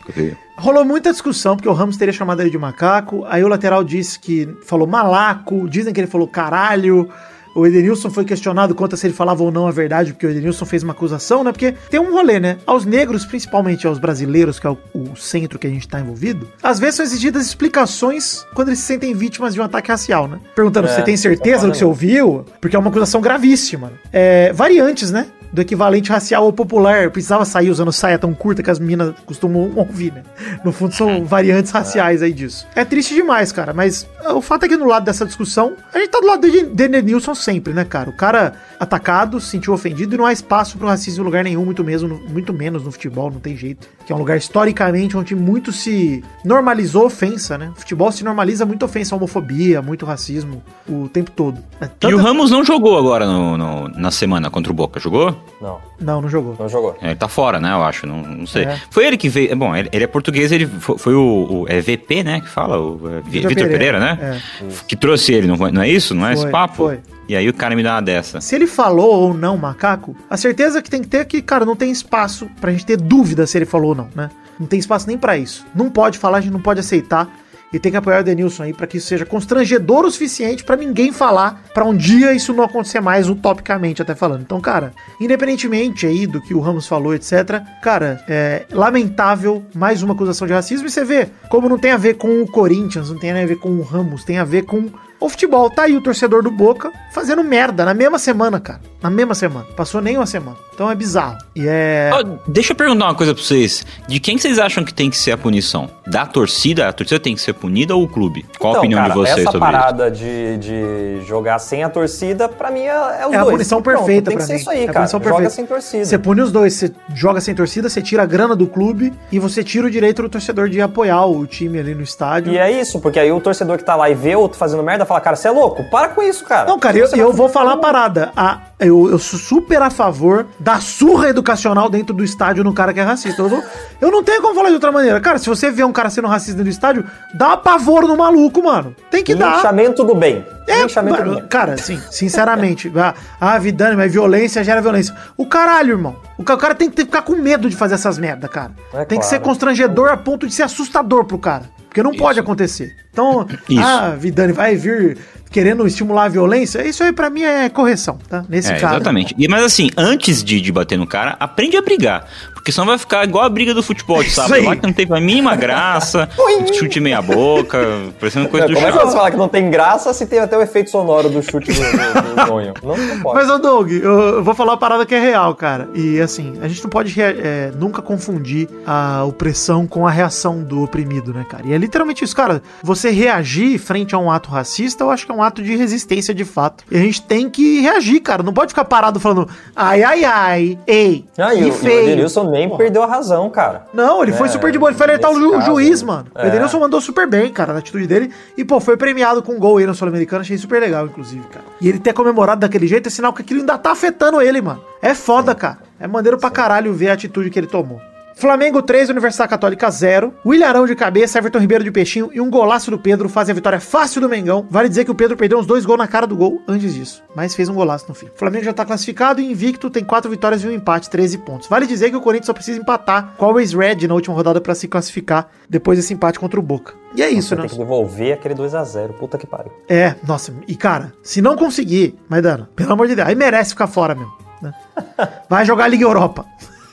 Rolou 0.56 0.85
muita 0.85 1.11
discussão, 1.12 1.54
porque 1.56 1.68
o 1.68 1.73
Ramos 1.73 1.97
teria 1.97 2.12
chamado 2.14 2.40
ele 2.40 2.50
de 2.50 2.59
macaco. 2.59 3.25
Aí 3.28 3.45
o 3.45 3.49
lateral 3.49 3.85
disse 3.85 4.18
que 4.18 4.49
falou 4.64 4.87
malaco. 4.87 5.68
Dizem 5.68 5.92
que 5.92 6.00
ele 6.00 6.06
falou 6.06 6.26
caralho. 6.26 7.09
O 7.54 7.66
Edenilson 7.66 8.11
foi 8.11 8.25
questionado 8.26 8.75
quanto 8.75 8.95
a 8.95 8.99
se 8.99 9.06
ele 9.06 9.14
falava 9.14 9.42
ou 9.42 9.50
não 9.50 9.66
a 9.66 9.71
verdade, 9.71 10.12
porque 10.12 10.26
o 10.26 10.30
Edenilson 10.30 10.66
fez 10.66 10.83
uma 10.83 10.92
acusação, 10.92 11.42
né? 11.42 11.52
Porque 11.52 11.73
tem 11.90 11.99
um 11.99 12.12
rolê, 12.12 12.38
né? 12.38 12.59
Aos 12.66 12.85
negros, 12.85 13.25
principalmente 13.25 13.87
aos 13.87 13.99
brasileiros, 13.99 14.59
que 14.59 14.66
é 14.66 14.71
o, 14.71 14.76
o 14.95 15.16
centro 15.16 15.59
que 15.59 15.66
a 15.66 15.71
gente 15.71 15.88
tá 15.88 15.99
envolvido, 15.99 16.47
às 16.62 16.78
vezes 16.78 16.97
são 16.97 17.04
exigidas 17.06 17.47
explicações 17.47 18.45
quando 18.54 18.68
eles 18.68 18.80
se 18.80 18.85
sentem 18.87 19.14
vítimas 19.14 19.54
de 19.54 19.61
um 19.61 19.64
ataque 19.64 19.90
racial, 19.90 20.28
né? 20.28 20.38
Perguntando, 20.54 20.87
É, 20.88 20.90
você 20.95 21.02
tem 21.02 21.16
certeza 21.16 21.66
do 21.66 21.73
que 21.73 21.78
você 21.78 21.85
ouviu? 21.87 22.45
Porque 22.61 22.76
é 22.76 22.78
uma 22.78 22.90
acusação 22.90 23.23
gravíssima. 23.23 23.90
É, 24.12 24.52
variantes, 24.52 25.11
né? 25.11 25.26
Do 25.56 25.62
equivalente 25.62 26.10
racial 26.10 26.44
ou 26.44 26.52
popular. 26.52 27.10
Precisava 27.10 27.46
sair 27.46 27.70
usando 27.70 27.90
saia 27.90 28.18
tão 28.18 28.34
curta 28.34 28.62
que 28.62 28.70
as 28.70 28.78
meninas 28.78 29.14
costumam 29.25 29.72
ouvir, 29.75 30.12
né? 30.12 30.22
No 30.62 30.70
fundo, 30.70 30.94
são 30.94 31.25
variantes 31.26 31.72
raciais 31.72 32.20
aí 32.20 32.30
disso. 32.30 32.66
É 32.75 32.84
triste 32.84 33.14
demais, 33.14 33.52
cara. 33.52 33.72
Mas 33.72 34.06
ah, 34.22 34.34
o 34.34 34.42
fato 34.42 34.66
é 34.66 34.68
que 34.68 34.76
no 34.76 34.84
lado 34.84 35.06
dessa 35.06 35.25
discussão, 35.25 35.72
a 35.94 35.98
gente 35.98 36.10
tá 36.10 36.20
do 36.20 36.26
lado 36.26 36.50
de 36.50 36.66
Denilson 36.66 37.34
sempre, 37.34 37.73
né, 37.73 37.86
cara? 37.86 38.10
O 38.10 38.12
cara 38.12 38.52
atacado, 38.78 39.40
se 39.40 39.49
sentiu 39.49 39.73
ofendido 39.73 40.14
e 40.14 40.19
não 40.19 40.26
há 40.26 40.32
espaço 40.34 40.76
pro 40.76 40.88
racismo 40.88 41.23
em 41.23 41.25
lugar 41.25 41.42
nenhum, 41.42 41.64
muito, 41.64 41.82
mesmo, 41.82 42.21
muito 42.28 42.52
menos 42.52 42.84
no 42.84 42.92
futebol, 42.92 43.30
não 43.30 43.40
tem 43.40 43.56
jeito. 43.56 43.88
Que 44.06 44.12
é 44.12 44.14
um 44.14 44.19
lugar 44.21 44.36
historicamente 44.36 45.16
onde 45.16 45.34
muito 45.34 45.73
se 45.73 46.23
normalizou 46.45 47.06
ofensa, 47.06 47.58
né? 47.58 47.73
O 47.76 47.80
futebol 47.80 48.12
se 48.12 48.23
normaliza 48.23 48.64
muito 48.64 48.84
ofensa, 48.84 49.16
homofobia, 49.16 49.82
muito 49.82 50.06
racismo 50.06 50.62
o 50.88 51.08
tempo 51.08 51.30
todo. 51.32 51.58
É 51.80 51.86
E 51.86 51.88
tanta- 51.88 52.14
o 52.14 52.19
Ramos 52.19 52.50
não 52.52 52.64
jogou 52.64 52.97
agora 52.97 53.26
no, 53.26 53.58
no- 53.58 53.88
na 53.88 54.12
semana 54.12 54.49
contra 54.49 54.71
o 54.71 54.75
Boca, 54.75 55.00
jogou? 55.00 55.36
Não, 55.60 55.78
Não, 56.00 56.23
não 56.23 56.28
jogou. 56.28 56.54
não 56.56 56.69
jogou. 56.69 56.97
É, 57.02 57.06
Ele 57.08 57.16
tá 57.16 57.26
fora, 57.26 57.58
né? 57.58 57.73
Eu 57.73 57.82
acho, 57.82 58.06
não, 58.06 58.23
não 58.23 58.47
sei. 58.47 58.62
É. 58.66 58.80
Foi 58.90 59.04
ele 59.04 59.16
que 59.16 59.28
veio. 59.28 59.56
Bom, 59.56 59.75
ele, 59.75 59.88
ele 59.92 60.04
é 60.04 60.06
português, 60.06 60.52
ele 60.52 60.66
foi, 60.69 60.97
foi 60.99 61.14
o, 61.14 61.62
o- 61.62 61.66
é 61.69 61.80
VP, 61.80 62.23
né? 62.23 62.40
Que 62.40 62.49
fala, 62.49 62.78
o 62.80 63.00
é, 63.08 63.21
Vi- 63.23 63.30
Vitor 63.40 63.49
Vitor 63.49 63.66
Pereira, 63.69 63.99
Pereira, 63.99 63.99
né? 63.99 64.40
é. 64.62 64.66
Que 64.86 64.95
trouxe 64.95 65.32
ele, 65.34 65.49
não, 65.49 65.56
não 65.56 65.82
é 65.82 65.88
isso? 65.88 66.14
Não 66.14 66.25
é 66.28 66.34
Foi, 66.36 66.42
esse 66.45 66.52
papo? 66.52 66.75
foi. 66.76 67.00
E 67.28 67.34
aí 67.34 67.49
o 67.49 67.54
cara 67.54 67.75
me 67.75 67.82
dá 67.82 67.95
uma 67.95 68.02
dessa. 68.02 68.41
Se 68.41 68.54
ele 68.54 68.67
falou 68.67 69.23
ou 69.23 69.34
não 69.34 69.56
macaco, 69.56 70.17
a 70.30 70.36
certeza 70.36 70.80
que 70.80 70.91
tem 70.91 71.02
que 71.02 71.08
ter 71.08 71.19
é 71.19 71.25
que, 71.25 71.43
cara, 71.43 71.65
não 71.65 71.75
tem 71.75 71.91
espaço 71.91 72.49
pra 72.60 72.71
gente 72.71 72.86
ter 72.86 72.97
dúvida 72.97 73.47
se 73.47 73.58
ele 73.58 73.67
falou 73.67 73.91
ou 73.91 73.95
não, 73.97 74.08
né? 74.15 74.30
Não 74.58 74.67
tem 74.67 74.78
espaço 74.78 75.06
nem 75.06 75.19
pra 75.19 75.36
isso. 75.36 75.67
Não 75.75 75.91
pode 75.91 76.19
falar, 76.19 76.39
a 76.39 76.41
gente 76.41 76.52
não 76.52 76.60
pode 76.60 76.80
aceitar. 76.80 77.28
E 77.73 77.80
tem 77.80 77.91
que 77.91 77.99
apoiar 77.99 78.21
o 78.21 78.25
Denilson 78.25 78.62
aí 78.62 78.73
pra 78.73 78.86
que 78.86 78.99
isso 78.99 79.08
seja 79.08 79.26
constrangedor 79.26 80.04
o 80.04 80.10
suficiente 80.10 80.62
pra 80.62 80.76
ninguém 80.76 81.12
falar, 81.12 81.65
pra 81.75 81.84
um 81.84 81.95
dia 81.95 82.32
isso 82.32 82.54
não 82.54 82.62
acontecer 82.62 83.00
mais 83.00 83.28
utopicamente 83.28 84.00
até 84.00 84.15
falando. 84.15 84.43
Então, 84.43 84.60
cara, 84.60 84.93
independentemente 85.21 86.06
aí 86.06 86.28
do 86.28 86.41
que 86.41 86.54
o 86.54 86.60
Ramos 86.60 86.86
falou, 86.86 87.12
etc, 87.12 87.60
cara, 87.82 88.25
é 88.28 88.65
lamentável 88.71 89.65
mais 89.75 90.00
uma 90.02 90.15
acusação 90.15 90.47
de 90.47 90.52
racismo 90.52 90.86
e 90.86 90.91
você 90.91 91.04
vê 91.04 91.28
como 91.50 91.69
não 91.69 91.76
tem 91.76 91.91
a 91.91 91.97
ver 91.97 92.15
com 92.15 92.41
o 92.41 92.47
Corinthians, 92.47 93.10
não 93.10 93.19
tem 93.19 93.32
a 93.32 93.47
ver 93.47 93.56
com 93.56 93.71
o 93.71 93.82
Ramos, 93.82 94.25
tem 94.25 94.39
a 94.39 94.45
ver 94.45 94.62
com 94.62 94.89
o 95.20 95.28
futebol. 95.28 95.70
Tá 95.70 95.82
aí 95.82 95.96
o 95.96 96.00
torcedor 96.00 96.42
do 96.42 96.50
Boca 96.50 96.92
fazendo 97.12 97.42
merda 97.42 97.84
na 97.84 97.94
mesma 97.94 98.18
semana, 98.18 98.60
cara. 98.60 98.80
Na 99.02 99.10
mesma 99.10 99.34
semana. 99.34 99.66
Passou 99.76 100.00
nem 100.00 100.16
uma 100.16 100.26
semana. 100.26 100.56
Então 100.74 100.90
é 100.90 100.94
bizarro. 100.94 101.38
E 101.54 101.64
é. 101.66 102.10
Ó, 102.12 102.22
deixa 102.46 102.72
eu 102.72 102.76
perguntar 102.76 103.06
uma 103.06 103.14
coisa 103.14 103.32
pra 103.34 103.42
vocês. 103.42 103.86
De 104.08 104.18
quem 104.20 104.36
vocês 104.36 104.58
acham 104.58 104.84
que 104.84 104.92
tem 104.92 105.08
que 105.08 105.16
ser 105.16 105.32
a 105.32 105.38
punição? 105.38 105.88
Da 106.06 106.26
torcida? 106.26 106.88
A 106.88 106.92
torcida 106.92 107.18
tem 107.20 107.34
que 107.34 107.40
ser 107.40 107.52
punida 107.54 107.94
ou 107.94 108.02
o 108.04 108.08
clube? 108.08 108.44
Qual 108.58 108.72
a 108.72 108.76
Então, 108.76 108.80
opinião 108.80 109.00
cara, 109.00 109.12
de 109.14 109.18
vocês 109.18 109.38
essa 109.38 109.50
sobre 109.52 109.68
isso? 109.68 109.78
parada 109.78 110.10
de, 110.10 110.56
de 110.58 111.20
jogar 111.26 111.58
sem 111.58 111.82
a 111.82 111.88
torcida, 111.88 112.48
pra 112.48 112.70
mim, 112.70 112.80
é, 112.80 112.88
é 113.22 113.26
os 113.26 113.32
É 113.32 113.36
a 113.36 113.40
dois. 113.42 113.52
punição 113.54 113.80
Pronto, 113.82 113.96
perfeita 113.98 114.30
Tem 114.30 114.36
pra 114.36 114.42
que 114.42 114.46
ser 114.46 114.54
mim. 114.54 114.60
isso 114.60 114.70
aí, 114.70 114.80
É 114.80 114.82
a 114.84 114.86
cara. 114.86 114.98
punição 115.00 115.18
Joga 115.20 115.30
perfeita. 115.30 115.54
sem 115.54 115.66
torcida. 115.66 116.04
Você 116.04 116.18
pune 116.18 116.40
os 116.42 116.52
dois, 116.52 116.74
você 116.74 116.92
joga 117.14 117.40
sem 117.40 117.54
torcida, 117.54 117.88
você 117.88 118.02
tira 118.02 118.22
a 118.22 118.26
grana 118.26 118.54
do 118.56 118.66
clube 118.66 119.12
e 119.32 119.38
você 119.38 119.62
tira 119.64 119.86
o 119.86 119.90
direito 119.90 120.20
do 120.22 120.28
torcedor 120.28 120.68
de 120.68 120.80
apoiar 120.80 121.24
o 121.26 121.46
time 121.46 121.78
ali 121.78 121.94
no 121.94 122.02
estádio. 122.02 122.52
E 122.52 122.58
é 122.58 122.70
isso, 122.70 123.00
porque 123.00 123.18
aí 123.18 123.30
o 123.32 123.40
torcedor 123.40 123.78
que 123.78 123.84
tá 123.84 123.94
lá 123.96 124.10
e 124.10 124.14
vê 124.14 124.36
outro 124.36 124.58
fazendo 124.58 124.82
merda 124.82 125.05
fala, 125.06 125.21
cara, 125.21 125.36
você 125.36 125.49
é 125.49 125.50
louco? 125.50 125.84
Para 125.90 126.08
com 126.08 126.23
isso, 126.23 126.45
cara. 126.45 126.69
Não, 126.69 126.78
cara, 126.78 126.97
eu, 126.99 127.06
eu 127.06 127.28
vai- 127.28 127.36
vou 127.36 127.49
falar 127.49 127.73
a 127.73 127.76
parada. 127.76 128.32
A, 128.36 128.58
eu, 128.80 129.08
eu 129.10 129.19
sou 129.19 129.38
super 129.38 129.80
a 129.80 129.88
favor 129.90 130.47
da 130.60 130.80
surra 130.80 131.28
educacional 131.30 131.88
dentro 131.88 132.14
do 132.14 132.23
estádio 132.25 132.62
no 132.64 132.73
cara 132.75 132.92
que 132.92 133.00
é 133.00 133.02
racista. 133.02 133.40
Eu, 133.42 133.62
eu 134.00 134.10
não 134.10 134.23
tenho 134.23 134.42
como 134.42 134.54
falar 134.54 134.69
de 134.69 134.75
outra 134.75 134.92
maneira. 134.92 135.21
Cara, 135.21 135.38
se 135.38 135.49
você 135.49 135.71
vê 135.71 135.82
um 135.84 135.92
cara 135.92 136.10
sendo 136.10 136.28
racista 136.28 136.52
dentro 136.54 136.64
do 136.64 136.71
estádio, 136.75 137.04
dá 137.34 137.56
pavor 137.56 138.02
no 138.06 138.16
maluco, 138.16 138.62
mano. 138.62 138.95
Tem 139.10 139.23
que 139.25 139.34
dar. 139.34 139.56
Linchamento 139.56 140.04
do 140.04 140.14
bem. 140.14 140.45
É, 140.69 140.82
Linchamento 140.82 141.23
do 141.23 141.34
bem. 141.36 141.47
cara, 141.47 141.75
assim, 141.75 142.00
sinceramente, 142.10 142.92
ah, 142.97 143.14
ah, 143.40 143.58
Vidani, 143.58 143.97
mas 143.97 144.12
violência 144.12 144.62
gera 144.64 144.80
violência. 144.82 145.14
O 145.36 145.47
caralho, 145.47 145.92
irmão. 145.92 146.16
O 146.36 146.42
ca- 146.45 146.54
o 146.54 146.58
cara 146.58 146.75
tem 146.75 146.90
que 146.90 147.02
ficar 147.02 147.23
com 147.23 147.36
medo 147.36 147.71
de 147.71 147.76
fazer 147.76 147.95
essas 147.95 148.19
merda, 148.19 148.49
cara. 148.49 148.73
É 148.92 149.04
tem 149.04 149.19
que 149.19 149.25
claro. 149.25 149.28
ser 149.28 149.40
constrangedor 149.40 150.08
a 150.10 150.16
ponto 150.16 150.47
de 150.47 150.52
ser 150.52 150.64
assustador 150.64 151.25
pro 151.25 151.38
cara. 151.38 151.64
Porque 151.97 152.02
não 152.02 152.15
pode 152.15 152.39
acontecer. 152.39 152.95
Então, 153.11 153.47
Isso. 153.71 153.80
ah, 153.82 154.15
Vidani 154.19 154.52
vai 154.52 154.76
vir 154.76 155.17
querendo 155.50 155.87
estimular 155.87 156.25
a 156.25 156.28
violência. 156.28 156.87
Isso 156.87 157.02
aí 157.02 157.11
pra 157.11 157.30
mim 157.30 157.43
é 157.43 157.71
correção, 157.71 158.19
tá? 158.28 158.45
Nesse 158.50 158.71
É, 158.71 158.78
caso. 158.78 158.97
exatamente. 158.97 159.35
E, 159.39 159.49
mas 159.49 159.65
assim, 159.65 159.89
antes 159.97 160.45
de, 160.45 160.61
de 160.61 160.71
bater 160.71 160.99
no 160.99 161.06
cara, 161.06 161.37
aprende 161.41 161.75
a 161.75 161.80
brigar. 161.80 162.28
Porque 162.66 162.72
senão 162.72 162.88
vai 162.88 162.98
ficar 162.98 163.22
igual 163.22 163.44
a 163.44 163.48
briga 163.48 163.72
do 163.72 163.80
futebol 163.80 164.24
sábado 164.24 164.54
aí. 164.54 164.64
lá, 164.64 164.74
que 164.74 164.82
não 164.84 164.92
teve 164.92 165.16
a 165.16 165.20
mínima 165.20 165.54
graça, 165.54 166.28
chute 166.74 166.98
meia 166.98 167.22
boca, 167.22 167.78
parecendo 168.18 168.48
coisa 168.48 168.66
do 168.66 168.74
Como 168.74 168.84
é 168.84 168.90
que 168.90 168.98
chão. 168.98 169.06
você 169.06 169.16
fala 169.16 169.30
que 169.30 169.36
não 169.36 169.48
tem 169.48 169.70
graça 169.70 170.12
se 170.12 170.26
tem 170.26 170.40
até 170.40 170.58
o 170.58 170.60
efeito 170.60 170.90
sonoro 170.90 171.28
do 171.28 171.40
chute 171.44 171.70
do, 171.70 171.78
do, 171.80 172.34
do 172.34 172.42
sonho? 172.48 172.74
Não, 172.82 172.96
não 172.96 173.20
pode. 173.20 173.38
Mas, 173.38 173.48
ô 173.48 173.58
Doug, 173.58 173.92
eu, 173.92 174.02
eu 174.02 174.42
vou 174.42 174.52
falar 174.52 174.72
uma 174.72 174.78
parada 174.78 175.06
que 175.06 175.14
é 175.14 175.20
real, 175.20 175.54
cara. 175.54 175.88
E 175.94 176.20
assim, 176.20 176.58
a 176.60 176.66
gente 176.66 176.82
não 176.82 176.90
pode 176.90 177.14
é, 177.22 177.70
nunca 177.78 178.02
confundir 178.02 178.68
a 178.84 179.22
opressão 179.24 179.86
com 179.86 180.04
a 180.04 180.10
reação 180.10 180.60
do 180.64 180.82
oprimido, 180.82 181.32
né, 181.32 181.46
cara? 181.48 181.62
E 181.68 181.72
é 181.72 181.78
literalmente 181.78 182.24
isso, 182.24 182.34
cara. 182.34 182.60
Você 182.82 183.10
reagir 183.10 183.78
frente 183.78 184.12
a 184.12 184.18
um 184.18 184.28
ato 184.28 184.50
racista, 184.50 185.04
eu 185.04 185.10
acho 185.12 185.24
que 185.24 185.30
é 185.30 185.34
um 185.36 185.42
ato 185.44 185.62
de 185.62 185.76
resistência 185.76 186.34
de 186.34 186.44
fato. 186.44 186.82
E 186.90 186.96
a 186.96 187.00
gente 187.00 187.22
tem 187.22 187.48
que 187.48 187.78
reagir, 187.80 188.18
cara. 188.18 188.42
Não 188.42 188.52
pode 188.52 188.70
ficar 188.70 188.86
parado 188.86 189.20
falando 189.20 189.48
ai, 189.76 190.02
ai, 190.02 190.24
ai, 190.24 190.78
ei, 190.84 191.24
Ah, 191.38 191.54
e, 191.54 191.58
que 191.58 191.62
o, 191.62 191.66
e 191.68 191.70
o 191.70 191.72
feio. 191.72 192.26
Nem 192.56 192.69
Porra. 192.69 192.78
perdeu 192.78 193.02
a 193.02 193.06
razão, 193.06 193.49
cara. 193.50 193.86
Não, 193.92 194.23
ele 194.23 194.32
foi 194.32 194.47
É, 194.47 194.50
super 194.50 194.73
de 194.73 194.78
boa. 194.78 194.90
Ele 194.90 194.97
foi 194.99 195.06
alertar 195.06 195.30
o 195.30 195.50
caso, 195.52 195.66
juiz, 195.66 196.02
né? 196.02 196.06
mano. 196.08 196.26
O 196.34 196.38
É. 196.38 196.47
Edenilson 196.49 196.80
mandou 196.80 197.00
super 197.00 197.28
bem, 197.28 197.52
cara, 197.52 197.73
na 197.73 197.78
atitude 197.80 198.06
dele. 198.06 198.32
E, 198.56 198.64
pô, 198.64 198.80
foi 198.80 198.97
premiado 198.97 199.42
com 199.42 199.52
um 199.52 199.58
gol 199.58 199.76
aí 199.78 199.86
no 199.86 199.95
Sul-Americano. 199.95 200.40
Achei 200.42 200.56
super 200.58 200.80
legal, 200.80 201.06
inclusive, 201.06 201.47
cara. 201.49 201.64
E 201.80 201.88
ele 201.88 201.99
ter 201.99 202.12
comemorado 202.12 202.60
daquele 202.60 202.86
jeito 202.86 203.06
é 203.08 203.10
sinal 203.10 203.32
que 203.32 203.42
aquilo 203.42 203.60
ainda 203.60 203.76
tá 203.78 203.90
afetando 203.92 204.40
ele, 204.40 204.60
mano. 204.60 204.82
É 205.02 205.14
foda, 205.14 205.54
cara. 205.54 205.78
É 206.00 206.06
maneiro 206.06 206.38
pra 206.38 206.50
caralho 206.50 206.92
ver 206.92 207.10
a 207.10 207.12
atitude 207.12 207.50
que 207.50 207.58
ele 207.58 207.66
tomou. 207.66 208.00
Flamengo 208.38 208.82
3, 208.82 209.08
Universidade 209.08 209.49
Católica 209.49 209.90
0. 209.90 210.34
Willarão 210.44 210.84
de 210.84 210.94
cabeça, 210.94 211.38
Everton 211.38 211.58
Ribeiro 211.58 211.82
de 211.82 211.90
peixinho 211.90 212.28
e 212.34 212.38
um 212.38 212.50
golaço 212.50 212.90
do 212.90 212.99
Pedro 212.99 213.30
fazem 213.30 213.52
a 213.52 213.54
vitória 213.54 213.80
fácil 213.80 214.20
do 214.20 214.28
Mengão. 214.28 214.66
Vale 214.70 214.90
dizer 214.90 215.06
que 215.06 215.10
o 215.10 215.14
Pedro 215.14 215.38
perdeu 215.38 215.58
uns 215.58 215.64
dois 215.64 215.86
gols 215.86 215.96
na 215.96 216.06
cara 216.06 216.26
do 216.26 216.36
gol 216.36 216.60
antes 216.68 216.92
disso, 216.92 217.22
mas 217.34 217.54
fez 217.54 217.70
um 217.70 217.75
golaço 217.75 218.04
no 218.06 218.14
fim. 218.14 218.26
O 218.26 218.38
Flamengo 218.38 218.66
já 218.66 218.75
tá 218.75 218.84
classificado 218.84 219.40
e 219.40 219.50
invicto, 219.50 219.88
tem 219.88 220.04
quatro 220.04 220.30
vitórias 220.30 220.62
e 220.62 220.66
um 220.66 220.70
empate, 220.70 221.08
13 221.08 221.38
pontos. 221.38 221.66
Vale 221.66 221.86
dizer 221.86 222.10
que 222.10 222.16
o 222.16 222.20
Corinthians 222.20 222.44
só 222.49 222.52
precisa 222.52 222.78
empatar 222.78 223.32
com 223.38 223.46
a 223.46 223.49
Always 223.49 223.72
Red 223.72 224.06
na 224.06 224.12
última 224.12 224.36
rodada 224.36 224.60
pra 224.60 224.75
se 224.75 224.86
classificar 224.86 225.49
depois 225.66 225.99
desse 225.99 226.12
empate 226.12 226.38
contra 226.38 226.60
o 226.60 226.62
Boca. 226.62 226.92
E 227.14 227.22
é 227.22 227.30
isso, 227.30 227.54
né? 227.56 227.62
tem 227.62 227.70
que 227.70 227.78
devolver 227.78 228.34
aquele 228.34 228.54
2x0. 228.54 229.14
Puta 229.14 229.38
que 229.38 229.46
pariu. 229.46 229.72
É, 229.88 230.14
nossa, 230.28 230.52
e 230.68 230.76
cara, 230.76 231.14
se 231.22 231.40
não 231.40 231.56
conseguir, 231.56 232.18
Maidana, 232.28 232.68
pelo 232.76 232.92
amor 232.92 233.08
de 233.08 233.14
Deus, 233.14 233.26
aí 233.28 233.34
merece 233.34 233.70
ficar 233.70 233.86
fora 233.86 234.14
mesmo. 234.14 234.34
né? 234.60 234.75
Vai 235.49 235.64
jogar 235.64 235.88
Liga 235.88 236.04
Europa. 236.04 236.44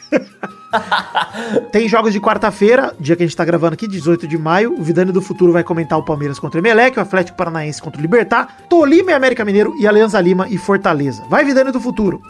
Tem 1.71 1.87
jogos 1.87 2.13
de 2.13 2.19
quarta-feira, 2.19 2.93
dia 2.99 3.15
que 3.15 3.23
a 3.23 3.25
gente 3.25 3.35
tá 3.35 3.45
gravando 3.45 3.73
aqui, 3.73 3.87
18 3.87 4.27
de 4.27 4.37
maio. 4.37 4.75
O 4.77 4.83
Vidani 4.83 5.11
do 5.11 5.21
Futuro 5.21 5.51
vai 5.51 5.63
comentar 5.63 5.97
o 5.97 6.03
Palmeiras 6.03 6.39
contra 6.39 6.59
o 6.59 6.61
Emelec, 6.61 6.97
o 6.97 7.01
Atlético 7.01 7.37
Paranaense 7.37 7.81
contra 7.81 7.99
o 7.99 8.01
Libertar, 8.01 8.47
Tolima 8.69 9.11
e 9.11 9.13
América 9.13 9.45
Mineiro 9.45 9.75
e 9.79 9.87
Alianza 9.87 10.19
Lima 10.19 10.47
e 10.49 10.57
Fortaleza. 10.57 11.23
Vai, 11.29 11.43
Vidani 11.43 11.71
do 11.71 11.79
Futuro. 11.79 12.21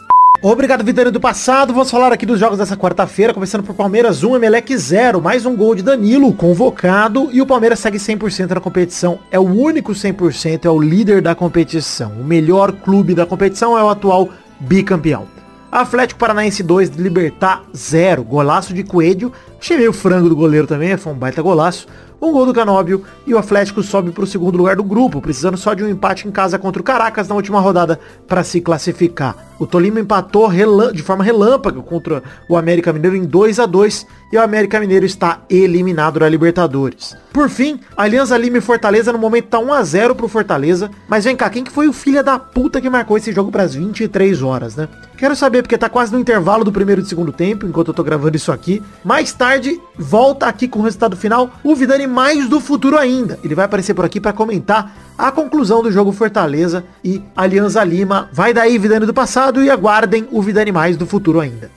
Obrigado, 0.42 0.84
Vidani 0.84 1.10
do 1.10 1.20
passado. 1.20 1.72
Vamos 1.72 1.90
falar 1.90 2.12
aqui 2.12 2.26
dos 2.26 2.38
jogos 2.38 2.58
dessa 2.58 2.76
quarta-feira, 2.76 3.32
começando 3.32 3.62
por 3.62 3.74
Palmeiras 3.74 4.22
1, 4.22 4.36
Emelec 4.36 4.76
0. 4.76 5.20
Mais 5.22 5.46
um 5.46 5.56
gol 5.56 5.74
de 5.74 5.82
Danilo, 5.82 6.32
convocado. 6.34 7.30
E 7.32 7.40
o 7.40 7.46
Palmeiras 7.46 7.78
segue 7.78 7.96
100% 7.96 8.50
na 8.50 8.60
competição. 8.60 9.18
É 9.30 9.38
o 9.38 9.42
único 9.42 9.92
100%, 9.92 10.66
é 10.66 10.70
o 10.70 10.78
líder 10.78 11.22
da 11.22 11.34
competição. 11.34 12.12
O 12.20 12.24
melhor 12.24 12.72
clube 12.72 13.14
da 13.14 13.24
competição 13.24 13.78
é 13.78 13.82
o 13.82 13.88
atual 13.88 14.28
bicampeão. 14.60 15.26
Atlético 15.74 16.20
Paranaense 16.20 16.62
2, 16.62 16.90
Libertar 16.90 17.64
0. 17.76 18.22
Golaço 18.22 18.72
de 18.72 18.84
Coelho. 18.84 19.32
Achei 19.60 19.76
meio 19.76 19.92
frango 19.92 20.28
do 20.28 20.36
goleiro 20.36 20.68
também, 20.68 20.96
foi 20.96 21.12
um 21.12 21.16
baita 21.16 21.42
golaço. 21.42 21.88
Um 22.22 22.30
gol 22.30 22.46
do 22.46 22.54
Canóbio 22.54 23.02
e 23.26 23.34
o 23.34 23.38
Atlético 23.38 23.82
sobe 23.82 24.12
para 24.12 24.22
o 24.22 24.26
segundo 24.26 24.56
lugar 24.56 24.76
do 24.76 24.84
grupo, 24.84 25.20
precisando 25.20 25.56
só 25.56 25.74
de 25.74 25.82
um 25.82 25.88
empate 25.88 26.28
em 26.28 26.30
casa 26.30 26.60
contra 26.60 26.80
o 26.80 26.84
Caracas 26.84 27.26
na 27.26 27.34
última 27.34 27.58
rodada 27.58 27.98
para 28.28 28.44
se 28.44 28.60
classificar. 28.60 29.36
O 29.58 29.66
Tolima 29.66 29.98
empatou 29.98 30.48
de 30.92 31.02
forma 31.02 31.24
relâmpago 31.24 31.82
contra 31.82 32.22
o 32.48 32.56
América 32.56 32.92
Mineiro 32.92 33.16
em 33.16 33.24
2 33.24 33.58
a 33.58 33.66
2 33.66 34.06
e 34.34 34.36
o 34.36 34.42
América 34.42 34.80
Mineiro 34.80 35.06
está 35.06 35.42
eliminado 35.48 36.18
da 36.18 36.28
Libertadores. 36.28 37.16
Por 37.32 37.48
fim, 37.48 37.78
Alianza 37.96 38.36
Lima 38.36 38.58
e 38.58 38.60
Fortaleza 38.60 39.12
no 39.12 39.18
momento 39.18 39.46
tá 39.46 39.60
1 39.60 39.72
a 39.72 39.82
0 39.84 40.16
pro 40.16 40.26
Fortaleza, 40.26 40.90
mas 41.06 41.24
vem 41.24 41.36
cá, 41.36 41.48
quem 41.48 41.62
que 41.62 41.70
foi 41.70 41.86
o 41.86 41.92
filho 41.92 42.20
da 42.20 42.36
puta 42.36 42.80
que 42.80 42.90
marcou 42.90 43.16
esse 43.16 43.30
jogo 43.30 43.52
para 43.52 43.62
as 43.62 43.76
23 43.76 44.42
horas, 44.42 44.74
né? 44.74 44.88
Quero 45.16 45.36
saber 45.36 45.62
porque 45.62 45.78
tá 45.78 45.88
quase 45.88 46.12
no 46.12 46.18
intervalo 46.18 46.64
do 46.64 46.72
primeiro 46.72 47.00
e 47.00 47.04
do 47.04 47.08
segundo 47.08 47.30
tempo, 47.30 47.64
enquanto 47.64 47.88
eu 47.88 47.94
tô 47.94 48.02
gravando 48.02 48.36
isso 48.36 48.50
aqui. 48.50 48.82
Mais 49.04 49.32
tarde, 49.32 49.80
volta 49.96 50.46
aqui 50.46 50.66
com 50.66 50.80
o 50.80 50.82
resultado 50.82 51.16
final, 51.16 51.52
o 51.62 51.76
Vidani 51.76 52.08
mais 52.08 52.48
do 52.48 52.58
futuro 52.58 52.98
ainda. 52.98 53.38
Ele 53.44 53.54
vai 53.54 53.66
aparecer 53.66 53.94
por 53.94 54.04
aqui 54.04 54.20
para 54.20 54.32
comentar 54.32 54.96
a 55.16 55.30
conclusão 55.30 55.80
do 55.80 55.92
jogo 55.92 56.10
Fortaleza 56.10 56.84
e 57.04 57.22
Alianza 57.36 57.84
Lima. 57.84 58.28
Vai 58.32 58.52
daí, 58.52 58.78
Vidani 58.78 59.06
do 59.06 59.14
passado, 59.14 59.62
e 59.62 59.70
aguardem 59.70 60.26
o 60.32 60.42
Vidani 60.42 60.72
mais 60.72 60.96
do 60.96 61.06
futuro 61.06 61.38
ainda. 61.38 61.70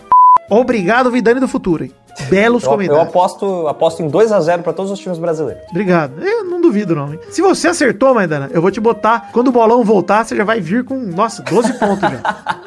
Obrigado, 0.49 1.11
Vidani 1.11 1.39
do 1.39 1.47
futuro, 1.47 1.83
hein? 1.83 1.93
Belos 2.25 2.63
Eu, 2.63 2.67
eu 2.67 2.73
comentários. 2.75 3.07
aposto, 3.07 3.67
aposto 3.67 4.01
em 4.03 4.09
2x0 4.09 4.61
pra 4.63 4.73
todos 4.73 4.91
os 4.91 4.99
times 4.99 5.17
brasileiros. 5.19 5.63
Obrigado. 5.69 6.21
Eu 6.23 6.43
não 6.43 6.59
duvido, 6.61 6.95
não. 6.95 7.13
Hein? 7.13 7.19
Se 7.29 7.41
você 7.41 7.67
acertou, 7.69 8.13
Maidana, 8.13 8.49
eu 8.51 8.61
vou 8.61 8.71
te 8.71 8.79
botar. 8.79 9.29
Quando 9.31 9.49
o 9.49 9.51
bolão 9.51 9.83
voltar, 9.83 10.25
você 10.25 10.35
já 10.35 10.43
vai 10.43 10.59
vir 10.59 10.83
com, 10.83 10.95
nossa, 10.97 11.41
12 11.43 11.73
pontos 11.79 12.01
já. 12.09 12.57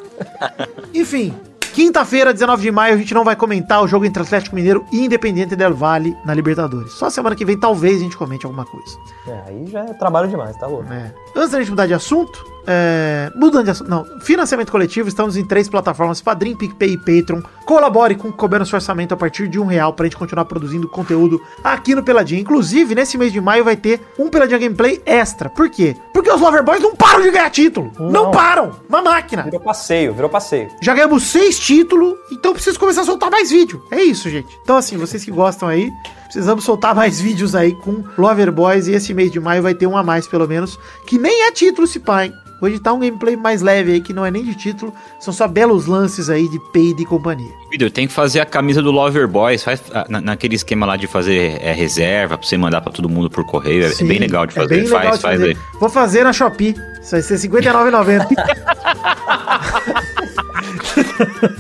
Enfim. 0.95 1.35
Quinta-feira, 1.73 2.33
19 2.33 2.63
de 2.63 2.71
maio, 2.73 2.95
a 2.95 2.97
gente 2.97 3.15
não 3.15 3.23
vai 3.23 3.37
comentar 3.37 3.81
o 3.81 3.87
jogo 3.87 4.05
entre 4.05 4.21
Atlético 4.21 4.57
Mineiro 4.57 4.85
e 4.93 5.05
Independiente 5.05 5.55
del 5.55 5.73
Valle 5.73 6.17
na 6.25 6.35
Libertadores. 6.35 6.93
Só 6.95 7.09
semana 7.09 7.37
que 7.37 7.45
vem 7.45 7.59
talvez 7.59 7.99
a 8.01 8.03
gente 8.03 8.17
comente 8.17 8.45
alguma 8.45 8.65
coisa. 8.65 8.99
É, 9.29 9.43
aí 9.47 9.67
já 9.69 9.81
é 9.85 9.93
trabalho 9.95 10.29
demais, 10.29 10.57
tá 10.57 10.67
louco? 10.67 10.93
É. 10.93 11.13
Antes 11.37 11.51
da 11.53 11.61
gente 11.61 11.71
mudar 11.71 11.87
de 11.87 11.95
assunto, 11.95 12.45
é... 12.67 13.31
mudando 13.35 13.65
de 13.65 13.71
assunto, 13.71 13.89
não, 13.91 14.05
financiamento 14.21 14.71
coletivo, 14.71 15.09
estamos 15.09 15.37
em 15.37 15.45
três 15.45 15.69
plataformas, 15.69 16.21
Padrim, 16.21 16.55
PicPay 16.57 16.93
e 16.93 16.97
Patreon. 16.97 17.43
Colabore 17.65 18.17
com 18.17 18.29
o 18.29 18.33
Cobrando 18.33 18.67
Seu 18.67 18.77
Orçamento 18.77 19.15
a 19.15 19.17
partir 19.17 19.49
de 19.49 19.59
um 19.59 19.65
real 19.65 19.93
pra 19.93 20.07
gente 20.07 20.17
continuar 20.17 20.45
produzindo 20.45 20.89
conteúdo 20.89 21.41
aqui 21.63 21.95
no 21.95 22.03
Peladinha. 22.03 22.41
Inclusive, 22.41 22.95
nesse 22.95 23.17
mês 23.17 23.33
de 23.33 23.41
maio 23.41 23.65
vai 23.65 23.77
ter 23.77 24.01
um 24.19 24.29
Peladinha 24.29 24.59
Gameplay 24.59 25.01
extra. 25.07 25.49
Por 25.49 25.71
quê? 25.71 25.97
Porque 26.13 26.31
os 26.31 26.41
Loverboys 26.41 26.83
não 26.83 26.95
param 26.97 27.23
de 27.23 27.31
ganhar 27.31 27.51
título. 27.51 27.93
Não, 27.99 28.25
Não. 28.25 28.31
param. 28.31 28.73
Uma 28.89 29.03
máquina. 29.03 29.45
Virou 29.45 29.61
passeio, 29.61 30.13
virou 30.13 30.29
passeio. 30.29 30.69
Já 30.81 30.95
ganhamos 30.95 31.23
seis 31.25 31.59
títulos, 31.59 32.15
então 32.33 32.53
preciso 32.53 32.79
começar 32.79 33.03
a 33.03 33.05
soltar 33.05 33.31
mais 33.31 33.51
vídeo. 33.51 33.83
É 33.91 34.03
isso, 34.03 34.29
gente. 34.29 34.49
Então, 34.63 34.77
assim, 34.77 34.97
vocês 34.97 35.25
que 35.25 35.31
gostam 35.31 35.69
aí, 35.69 35.91
precisamos 36.31 36.65
soltar 36.65 36.95
mais 36.95 37.21
vídeos 37.21 37.55
aí 37.55 37.75
com 37.75 38.05
Lover 38.17 38.53
Boys. 38.53 38.87
E 38.87 38.93
esse 38.93 39.13
mês 39.13 39.31
de 39.33 39.41
maio 39.41 39.63
vai 39.63 39.75
ter 39.75 39.87
um 39.87 39.97
a 39.97 40.03
mais, 40.03 40.27
pelo 40.27 40.47
menos, 40.47 40.79
que 41.07 41.19
nem 41.19 41.47
é 41.47 41.53
título 41.53 41.87
se 41.87 41.99
pá, 42.01 42.25
hein? 42.27 42.33
Vou 42.61 42.69
editar 42.69 42.93
um 42.93 42.99
gameplay 43.01 43.37
mais 43.37 43.63
leve 43.63 43.93
aí, 43.93 44.01
que 44.03 44.13
não 44.13 44.23
é 44.27 44.31
nem 44.31 44.45
de 44.45 44.55
título, 44.55 44.93
são 45.19 45.33
só 45.33 45.49
belos 45.49 45.87
lances 45.87 46.29
aí 46.29 46.47
de 46.47 46.59
peide 46.75 47.03
e 47.03 47.07
companhia. 47.07 47.51
Vitor, 47.71 47.91
tem 47.91 48.07
que 48.07 48.13
fazer 48.13 48.39
a 48.41 48.45
camisa 48.45 48.83
do 48.83 48.91
Lover 48.91 49.27
Boys, 49.27 49.65
faz 49.65 49.83
ah, 49.95 50.05
na- 50.11 50.21
naquele 50.21 50.57
esquema 50.57 50.85
lá 50.85 50.95
de 50.99 51.07
fazer 51.07 51.57
é, 51.63 51.73
reserva, 51.73 52.37
pra 52.37 52.47
você 52.47 52.59
mandar 52.59 52.83
pra 52.83 52.93
todo 52.93 53.09
mundo 53.09 53.31
por 53.31 53.47
correio. 53.47 53.85
É- 53.85 53.87
É, 53.87 53.91
Sim, 53.93 54.07
bem 54.07 54.19
legal 54.19 54.45
de 54.47 54.53
é 54.53 54.61
fazer. 54.61 54.75
bem 54.77 54.87
faz, 54.87 55.05
faz 55.09 55.21
fazer. 55.23 55.49
aí. 55.49 55.57
Vou 55.81 55.89
fazer 55.89 56.23
na 56.23 56.35
Shopee. 56.35 56.75
Isso 57.01 57.13
vai 57.13 57.23
ser 57.23 57.35
R$ 57.39 57.49
59,90. 57.49 58.27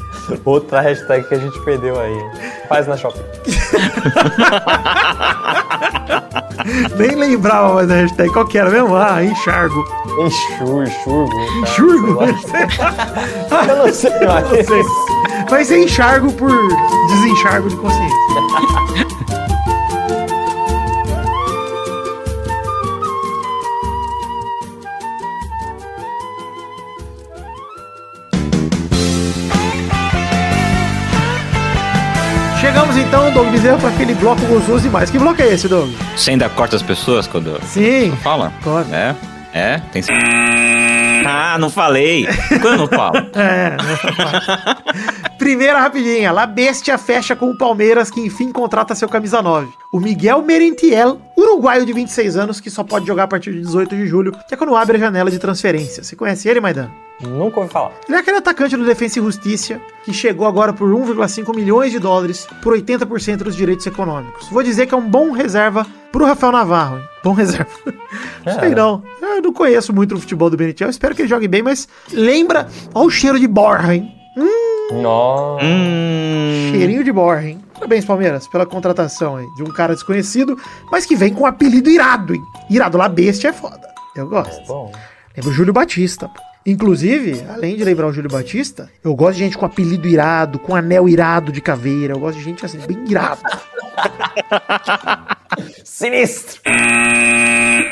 Outra 0.44 0.80
hashtag 0.80 1.26
que 1.28 1.34
a 1.34 1.38
gente 1.38 1.58
perdeu 1.60 1.98
aí. 1.98 2.16
Faz 2.68 2.86
na 2.86 2.96
Shopping. 2.96 3.22
Nem 6.96 7.14
lembrava 7.16 7.74
mais 7.74 7.88
da 7.88 7.94
hashtag. 7.94 8.30
Qual 8.32 8.44
que 8.46 8.58
era 8.58 8.70
mesmo? 8.70 8.94
Ah, 8.96 9.22
enxargo. 9.24 9.82
Enxur, 10.20 10.84
enxurgo. 10.84 11.30
tá? 11.30 11.58
Enxurgo? 11.62 12.18
Eu 13.70 13.76
não 13.76 13.92
sei 13.92 14.10
mais. 14.26 14.50
Não 14.50 14.64
sei. 14.64 14.82
Vai 15.48 15.64
ser 15.64 15.84
enxargo 15.84 16.32
por 16.32 16.50
desenxargo 17.08 17.68
de 17.68 17.76
consciência. 17.76 18.16
Chegamos 32.60 32.96
então, 32.96 33.32
Doug 33.32 33.48
Bezerra, 33.48 33.78
para 33.78 33.88
aquele 33.88 34.14
bloco 34.14 34.44
gostoso 34.46 34.82
demais. 34.82 35.10
Que 35.10 35.18
bloco 35.18 35.40
é 35.40 35.48
esse, 35.54 35.66
Doug? 35.66 35.90
Você 36.14 36.32
ainda 36.32 36.48
corta 36.50 36.76
as 36.76 36.82
pessoas 36.82 37.26
quando 37.26 37.58
Sim. 37.62 38.12
fala? 38.22 38.52
Corta. 38.62 38.94
É? 38.94 39.14
É? 39.52 39.80
Tem... 39.90 40.02
Ah, 41.26 41.56
não 41.58 41.70
falei. 41.70 42.26
Quando 42.60 42.64
eu 42.66 42.76
não 42.78 42.86
falo? 42.86 43.16
É. 43.34 43.76
Primeira 45.50 45.80
rapidinha. 45.80 46.30
La 46.30 46.46
Bestia 46.46 46.96
fecha 46.96 47.34
com 47.34 47.50
o 47.50 47.58
Palmeiras, 47.58 48.08
que 48.08 48.20
enfim 48.20 48.52
contrata 48.52 48.94
seu 48.94 49.08
camisa 49.08 49.42
9. 49.42 49.66
O 49.92 49.98
Miguel 49.98 50.42
Merentiel, 50.42 51.20
uruguaio 51.36 51.84
de 51.84 51.92
26 51.92 52.36
anos, 52.36 52.60
que 52.60 52.70
só 52.70 52.84
pode 52.84 53.04
jogar 53.04 53.24
a 53.24 53.26
partir 53.26 53.50
de 53.50 53.58
18 53.58 53.96
de 53.96 54.06
julho, 54.06 54.30
que 54.46 54.54
é 54.54 54.56
quando 54.56 54.76
abre 54.76 54.96
a 54.96 55.00
janela 55.00 55.28
de 55.28 55.40
transferência. 55.40 56.04
Você 56.04 56.14
conhece 56.14 56.48
ele, 56.48 56.60
Maidan? 56.60 56.88
Nunca 57.20 57.58
ouvi 57.58 57.72
falar. 57.72 57.90
Ele 58.06 58.16
é 58.16 58.20
aquele 58.20 58.36
atacante 58.36 58.76
do 58.76 58.84
Defensa 58.84 59.18
e 59.18 59.22
Justiça 59.22 59.80
que 60.04 60.12
chegou 60.12 60.46
agora 60.46 60.72
por 60.72 60.88
1,5 60.88 61.52
milhões 61.52 61.90
de 61.90 61.98
dólares 61.98 62.46
por 62.62 62.72
80% 62.72 63.38
dos 63.38 63.56
direitos 63.56 63.84
econômicos. 63.84 64.48
Vou 64.50 64.62
dizer 64.62 64.86
que 64.86 64.94
é 64.94 64.96
um 64.96 65.10
bom 65.10 65.32
reserva 65.32 65.84
pro 66.12 66.26
Rafael 66.26 66.52
Navarro, 66.52 66.98
hein? 66.98 67.04
Bom 67.24 67.32
reserva. 67.32 67.66
É. 68.46 68.52
Sei 68.58 68.70
não. 68.70 69.02
Eu 69.20 69.42
não 69.42 69.52
conheço 69.52 69.92
muito 69.92 70.14
o 70.14 70.18
futebol 70.18 70.48
do 70.48 70.56
Benitiel. 70.56 70.88
Espero 70.88 71.14
que 71.14 71.22
ele 71.22 71.28
jogue 71.28 71.46
bem, 71.46 71.62
mas 71.62 71.86
lembra. 72.10 72.68
Olha 72.94 73.06
o 73.06 73.10
cheiro 73.10 73.38
de 73.38 73.46
borra, 73.46 73.94
hein? 73.94 74.14
Hum, 74.36 74.69
Nossa. 74.92 75.64
Hum. 75.64 76.68
Cheirinho 76.70 77.04
de 77.04 77.12
borra, 77.12 77.44
hein? 77.44 77.60
Parabéns, 77.74 78.04
Palmeiras, 78.04 78.46
pela 78.48 78.66
contratação 78.66 79.36
aí 79.36 79.46
de 79.56 79.62
um 79.62 79.72
cara 79.72 79.94
desconhecido, 79.94 80.58
mas 80.90 81.06
que 81.06 81.16
vem 81.16 81.32
com 81.32 81.44
um 81.44 81.46
apelido 81.46 81.88
irado, 81.88 82.34
hein? 82.34 82.42
Irado 82.68 82.98
lá, 82.98 83.08
bestia 83.08 83.50
é 83.50 83.52
foda. 83.52 83.88
Eu 84.14 84.28
gosto. 84.28 84.66
Bom. 84.66 84.92
Lembra 85.36 85.50
o 85.50 85.54
Júlio 85.54 85.72
Batista. 85.72 86.28
pô. 86.28 86.40
Inclusive, 86.66 87.42
além 87.48 87.74
de 87.74 87.84
lembrar 87.84 88.06
o 88.06 88.12
Júlio 88.12 88.30
Batista, 88.30 88.90
eu 89.02 89.14
gosto 89.14 89.38
de 89.38 89.44
gente 89.44 89.56
com 89.56 89.64
apelido 89.64 90.06
irado, 90.06 90.58
com 90.58 90.74
anel 90.74 91.08
irado 91.08 91.50
de 91.50 91.60
caveira. 91.60 92.12
Eu 92.12 92.18
gosto 92.18 92.36
de 92.36 92.44
gente 92.44 92.64
assim, 92.64 92.78
bem 92.78 93.02
irado. 93.08 93.40
Sinistro. 95.84 96.60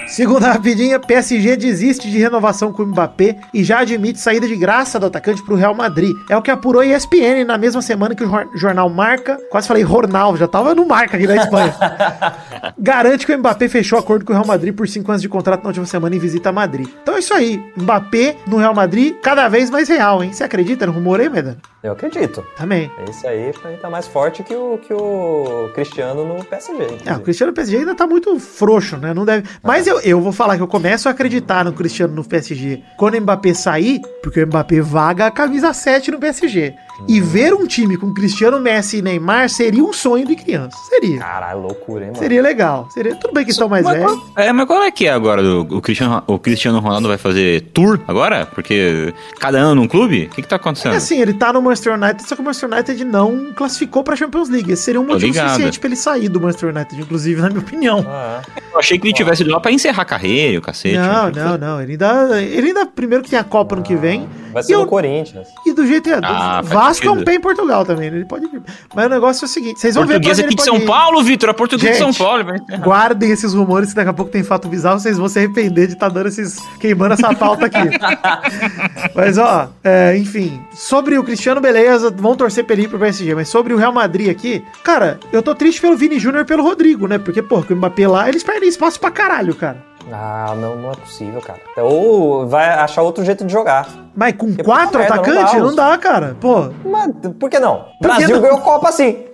Segunda 0.06 0.52
rapidinha, 0.52 0.98
PSG 0.98 1.56
desiste 1.56 2.10
de 2.10 2.18
renovação 2.18 2.72
com 2.72 2.82
o 2.82 2.86
Mbappé 2.86 3.36
e 3.52 3.62
já 3.62 3.80
admite 3.80 4.18
saída 4.20 4.46
de 4.48 4.56
graça 4.56 4.98
do 4.98 5.06
atacante 5.06 5.42
para 5.44 5.54
o 5.54 5.56
Real 5.56 5.74
Madrid. 5.74 6.14
É 6.30 6.36
o 6.36 6.42
que 6.42 6.50
apurou 6.50 6.80
a 6.82 6.86
ESPN 6.86 7.44
na 7.46 7.58
mesma 7.58 7.82
semana 7.82 8.14
que 8.14 8.24
o 8.24 8.28
jor- 8.28 8.48
jornal 8.54 8.88
Marca, 8.88 9.38
quase 9.50 9.68
falei 9.68 9.84
Jornal, 9.84 10.36
já 10.36 10.48
tava 10.48 10.74
no 10.74 10.86
Marca 10.86 11.16
aqui 11.16 11.26
na 11.26 11.36
Espanha. 11.36 11.74
Garante 12.78 13.26
que 13.26 13.34
o 13.34 13.38
Mbappé 13.38 13.68
fechou 13.68 13.98
acordo 13.98 14.24
com 14.24 14.32
o 14.32 14.34
Real 14.36 14.46
Madrid 14.46 14.74
por 14.74 14.88
5 14.88 15.10
anos 15.10 15.22
de 15.22 15.28
contrato 15.28 15.62
na 15.62 15.68
última 15.68 15.86
semana 15.86 16.16
em 16.16 16.18
visita 16.18 16.48
a 16.48 16.52
Madrid. 16.52 16.88
Então 17.02 17.16
é 17.16 17.18
isso 17.18 17.34
aí, 17.34 17.62
Mbappé 17.76 18.36
no 18.46 18.56
Real 18.56 18.74
Madrid, 18.74 19.14
cada 19.22 19.48
vez 19.48 19.68
mais 19.70 19.88
real, 19.88 20.22
hein? 20.24 20.32
Você 20.32 20.42
acredita 20.44 20.86
no 20.86 20.92
rumor 20.92 21.20
aí, 21.20 21.28
Medano? 21.28 21.58
Eu 21.82 21.92
acredito. 21.92 22.44
Também. 22.56 22.90
Esse 23.08 23.26
aí 23.26 23.52
pra 23.52 23.70
mim 23.70 23.76
tá 23.76 23.88
mais 23.88 24.08
forte 24.08 24.42
que 24.42 24.54
o, 24.54 24.78
que 24.78 24.92
o 24.92 25.70
Cristiano 25.74 26.24
no 26.24 26.44
PSG. 26.44 26.72
É, 27.06 27.14
o. 27.14 27.20
Cristiano 27.20 27.52
no 27.52 27.54
PSG 27.54 27.76
ainda 27.78 27.94
tá 27.94 28.06
muito 28.06 28.38
frouxo, 28.40 28.96
né? 28.96 29.14
Não 29.14 29.24
deve. 29.24 29.48
Mas 29.62 29.86
eu, 29.86 30.00
eu 30.00 30.20
vou 30.20 30.32
falar 30.32 30.56
que 30.56 30.62
eu 30.62 30.66
começo 30.66 31.08
a 31.08 31.12
acreditar 31.12 31.64
no 31.64 31.72
Cristiano 31.72 32.14
no 32.14 32.24
PSG 32.24 32.82
quando 32.96 33.14
o 33.14 33.20
Mbappé 33.20 33.54
sair, 33.54 34.00
porque 34.22 34.42
o 34.42 34.46
Mbappé 34.46 34.80
vaga 34.80 35.26
a 35.26 35.30
camisa 35.30 35.72
7 35.72 36.10
no 36.10 36.18
PSG. 36.18 36.74
E 37.06 37.20
ver 37.20 37.54
um 37.54 37.66
time 37.66 37.96
com 37.96 38.12
Cristiano, 38.12 38.58
Messi 38.58 38.98
e 38.98 39.02
Neymar 39.02 39.48
seria 39.48 39.84
um 39.84 39.92
sonho 39.92 40.26
de 40.26 40.34
criança. 40.34 40.76
Seria. 40.88 41.18
Caralho, 41.20 41.60
loucura, 41.60 42.00
hein, 42.04 42.10
mano? 42.10 42.18
Seria 42.18 42.42
legal. 42.42 42.88
Seria 42.90 43.14
tudo 43.14 43.32
bem 43.32 43.44
que 43.44 43.50
estão 43.52 43.68
mais 43.68 43.84
Mas 43.84 43.94
velhos. 43.98 44.12
qual- 44.12 44.26
É, 44.44 44.52
mas 44.52 44.66
qual 44.66 44.82
é 44.82 44.90
que 44.90 45.06
é 45.06 45.10
agora? 45.10 45.42
O, 45.42 45.60
o 45.76 45.80
Cristiano, 45.80 46.22
o 46.26 46.38
Cristiano 46.38 46.80
Ronaldo 46.80 47.06
vai 47.08 47.18
fazer 47.18 47.62
tour 47.72 48.00
agora? 48.08 48.46
Porque 48.46 49.14
cada 49.38 49.58
ano 49.58 49.76
num 49.82 49.86
clube? 49.88 50.24
O 50.24 50.34
que 50.34 50.42
que 50.42 50.48
tá 50.48 50.56
acontecendo? 50.56 50.94
É 50.94 50.96
assim, 50.96 51.20
ele 51.20 51.34
tá 51.34 51.52
no 51.52 51.62
Manchester 51.62 51.94
United, 51.94 52.22
só 52.28 52.34
que 52.34 52.40
o 52.40 52.44
Manchester 52.44 52.70
United 52.72 53.04
não 53.04 53.52
classificou 53.54 54.02
pra 54.02 54.16
Champions 54.16 54.48
League. 54.48 54.72
Esse 54.72 54.82
seria 54.82 55.00
um 55.00 55.06
motivo 55.06 55.32
suficiente 55.34 55.78
pra 55.78 55.88
ele 55.88 55.96
sair 55.96 56.28
do 56.28 56.40
Manchester 56.40 56.74
United, 56.74 57.00
inclusive, 57.00 57.40
na 57.40 57.48
minha 57.48 57.60
opinião. 57.60 58.04
Ah, 58.08 58.42
é. 58.56 58.60
Eu 58.78 58.80
achei 58.80 58.96
que 58.96 59.08
ele 59.08 59.12
tivesse 59.14 59.42
ido 59.42 59.50
lá 59.50 59.58
pra 59.58 59.72
encerrar 59.72 60.02
a 60.02 60.04
carreira, 60.04 60.56
o 60.58 60.62
cacete. 60.62 60.96
Não, 60.96 61.32
que 61.32 61.38
não, 61.40 61.46
fosse- 61.48 61.58
não. 61.58 61.82
Ele 61.82 61.92
ainda, 61.92 62.40
ele 62.40 62.68
ainda 62.68 62.86
primeiro 62.86 63.24
que 63.24 63.30
tem 63.30 63.38
a 63.38 63.42
Copa 63.42 63.74
no 63.74 63.82
que 63.82 63.96
vem. 63.96 64.28
Vai 64.52 64.62
ser 64.62 64.74
eu- 64.74 64.86
Corinthians. 64.86 65.48
E 65.66 65.72
do 65.72 65.84
jeito 65.86 66.08
é. 66.08 66.20
Ah, 66.22 66.62
Vasco 66.62 67.06
é 67.06 67.10
um 67.10 67.22
pé 67.24 67.34
em 67.34 67.40
Portugal 67.40 67.84
também, 67.84 68.08
né? 68.10 68.18
Ele 68.18 68.24
pode 68.24 68.46
vir. 68.46 68.62
Mas 68.94 69.06
o 69.06 69.08
negócio 69.08 69.44
é 69.44 69.46
o 69.46 69.48
seguinte: 69.48 69.80
vocês 69.80 69.94
vão 69.96 70.06
ver 70.06 70.14
Português 70.14 70.38
onde 70.38 70.46
aqui 70.46 70.54
de 70.54 70.62
São 70.62 70.76
ir. 70.76 70.86
Paulo, 70.86 71.22
Vitor. 71.22 71.48
É 71.50 71.52
português 71.52 71.92
de 71.92 71.98
São 71.98 72.14
Paulo. 72.14 72.44
vai 72.44 72.56
encerrar. 72.56 72.82
Guardem 72.82 73.30
esses 73.32 73.52
rumores, 73.52 73.90
que 73.90 73.96
daqui 73.96 74.10
a 74.10 74.12
pouco 74.12 74.30
tem 74.30 74.42
fato 74.44 74.68
bizarro, 74.68 75.00
vocês 75.00 75.18
vão 75.18 75.28
se 75.28 75.38
arrepender 75.40 75.88
de 75.88 75.94
estar 75.94 76.08
dando 76.08 76.28
esses. 76.28 76.58
queimando 76.80 77.14
essa 77.14 77.34
pauta 77.34 77.66
aqui. 77.66 77.78
mas, 79.14 79.38
ó, 79.38 79.68
é, 79.82 80.16
enfim. 80.16 80.60
Sobre 80.72 81.18
o 81.18 81.24
Cristiano, 81.24 81.60
beleza, 81.60 82.10
vão 82.10 82.36
torcer 82.36 82.64
pra 82.64 82.74
ele 82.74 82.82
ir 82.84 82.88
pro 82.88 82.98
PSG. 82.98 83.34
Mas 83.34 83.48
sobre 83.48 83.74
o 83.74 83.76
Real 83.76 83.92
Madrid 83.92 84.30
aqui, 84.30 84.62
cara, 84.84 85.18
eu 85.32 85.42
tô 85.42 85.54
triste 85.54 85.80
pelo 85.80 85.96
Vini 85.96 86.18
Júnior 86.18 86.42
e 86.42 86.46
pelo 86.46 86.62
Rodrigo, 86.62 87.06
né? 87.06 87.18
Porque, 87.18 87.42
pô, 87.42 87.62
com 87.62 87.74
o 87.74 87.76
Mbappé 87.76 88.06
lá, 88.08 88.28
eles 88.28 88.42
perdem 88.42 88.67
espaço 88.68 88.98
pra 89.00 89.10
caralho, 89.10 89.54
cara. 89.54 89.76
Ah, 90.12 90.54
não, 90.56 90.76
não 90.76 90.90
é 90.92 90.94
possível, 90.94 91.40
cara. 91.42 91.60
Ou 91.76 92.46
vai 92.46 92.66
achar 92.68 93.02
outro 93.02 93.22
jeito 93.24 93.44
de 93.44 93.52
jogar. 93.52 93.86
Mas 94.16 94.32
com 94.36 94.46
Porque 94.46 94.62
quatro 94.64 94.98
não 94.98 95.04
atacantes, 95.04 95.54
não 95.54 95.66
os- 95.66 95.76
dá, 95.76 95.98
cara. 95.98 96.36
Pô, 96.40 96.70
Mas 96.84 97.10
por 97.38 97.50
que 97.50 97.58
não? 97.58 97.84
que 98.00 98.06
Brasil 98.06 98.28
não? 98.30 98.40
ganhou 98.40 98.58
Copa 98.60 98.88
assim. 98.88 99.24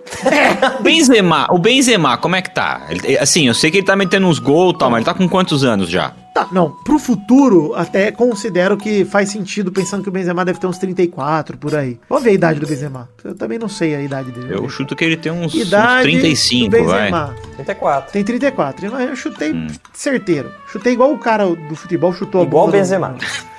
O 0.79 0.83
Benzema, 0.83 1.47
o 1.51 1.57
Benzema, 1.57 2.17
como 2.17 2.35
é 2.35 2.41
que 2.41 2.53
tá? 2.53 2.81
Ele- 2.89 3.17
assim, 3.17 3.47
eu 3.47 3.53
sei 3.53 3.71
que 3.71 3.77
ele 3.77 3.85
tá 3.85 3.95
metendo 3.95 4.27
uns 4.27 4.39
gols 4.39 4.75
e 4.75 4.77
tal, 4.77 4.89
mas 4.89 4.97
ele 4.99 5.05
tá 5.05 5.13
com 5.13 5.27
quantos 5.27 5.63
anos 5.63 5.89
já? 5.89 6.13
Tá, 6.33 6.47
não, 6.51 6.69
pro 6.83 6.99
futuro, 6.99 7.73
até 7.75 8.11
considero 8.11 8.75
que 8.75 9.05
faz 9.05 9.29
sentido, 9.29 9.71
pensando 9.71 10.03
que 10.03 10.09
o 10.09 10.11
Benzema 10.11 10.43
deve 10.43 10.59
ter 10.59 10.67
uns 10.67 10.77
34 10.77 11.57
por 11.57 11.73
aí. 11.73 11.97
Vamos 12.09 12.25
ver 12.25 12.31
a 12.31 12.33
idade 12.33 12.59
do 12.59 12.67
Benzema. 12.67 13.09
Eu 13.23 13.33
também 13.35 13.57
não 13.57 13.69
sei 13.69 13.95
a 13.95 14.01
idade 14.01 14.31
dele. 14.31 14.53
Eu 14.53 14.67
chuto 14.69 14.97
que 14.97 15.05
ele 15.05 15.15
tem 15.15 15.31
uns, 15.31 15.55
uns 15.55 15.61
idade 15.67 16.11
35, 16.11 16.69
do 16.77 16.83
vai. 16.85 16.99
Benzema. 17.03 17.35
34. 17.55 18.11
Tem 18.11 18.23
34. 18.23 18.85
Eu 18.85 18.99
eu 18.99 19.15
chutei 19.15 19.53
certeiro. 19.93 20.51
Chutei 20.67 20.91
igual 20.91 21.13
o 21.13 21.17
cara 21.17 21.45
do 21.47 21.75
futebol 21.75 22.11
chutou 22.13 22.41
a 22.41 22.43
Igual 22.43 22.63
o 22.65 22.67
bola 22.67 22.71
do- 22.77 22.81
Benzema. 22.83 23.15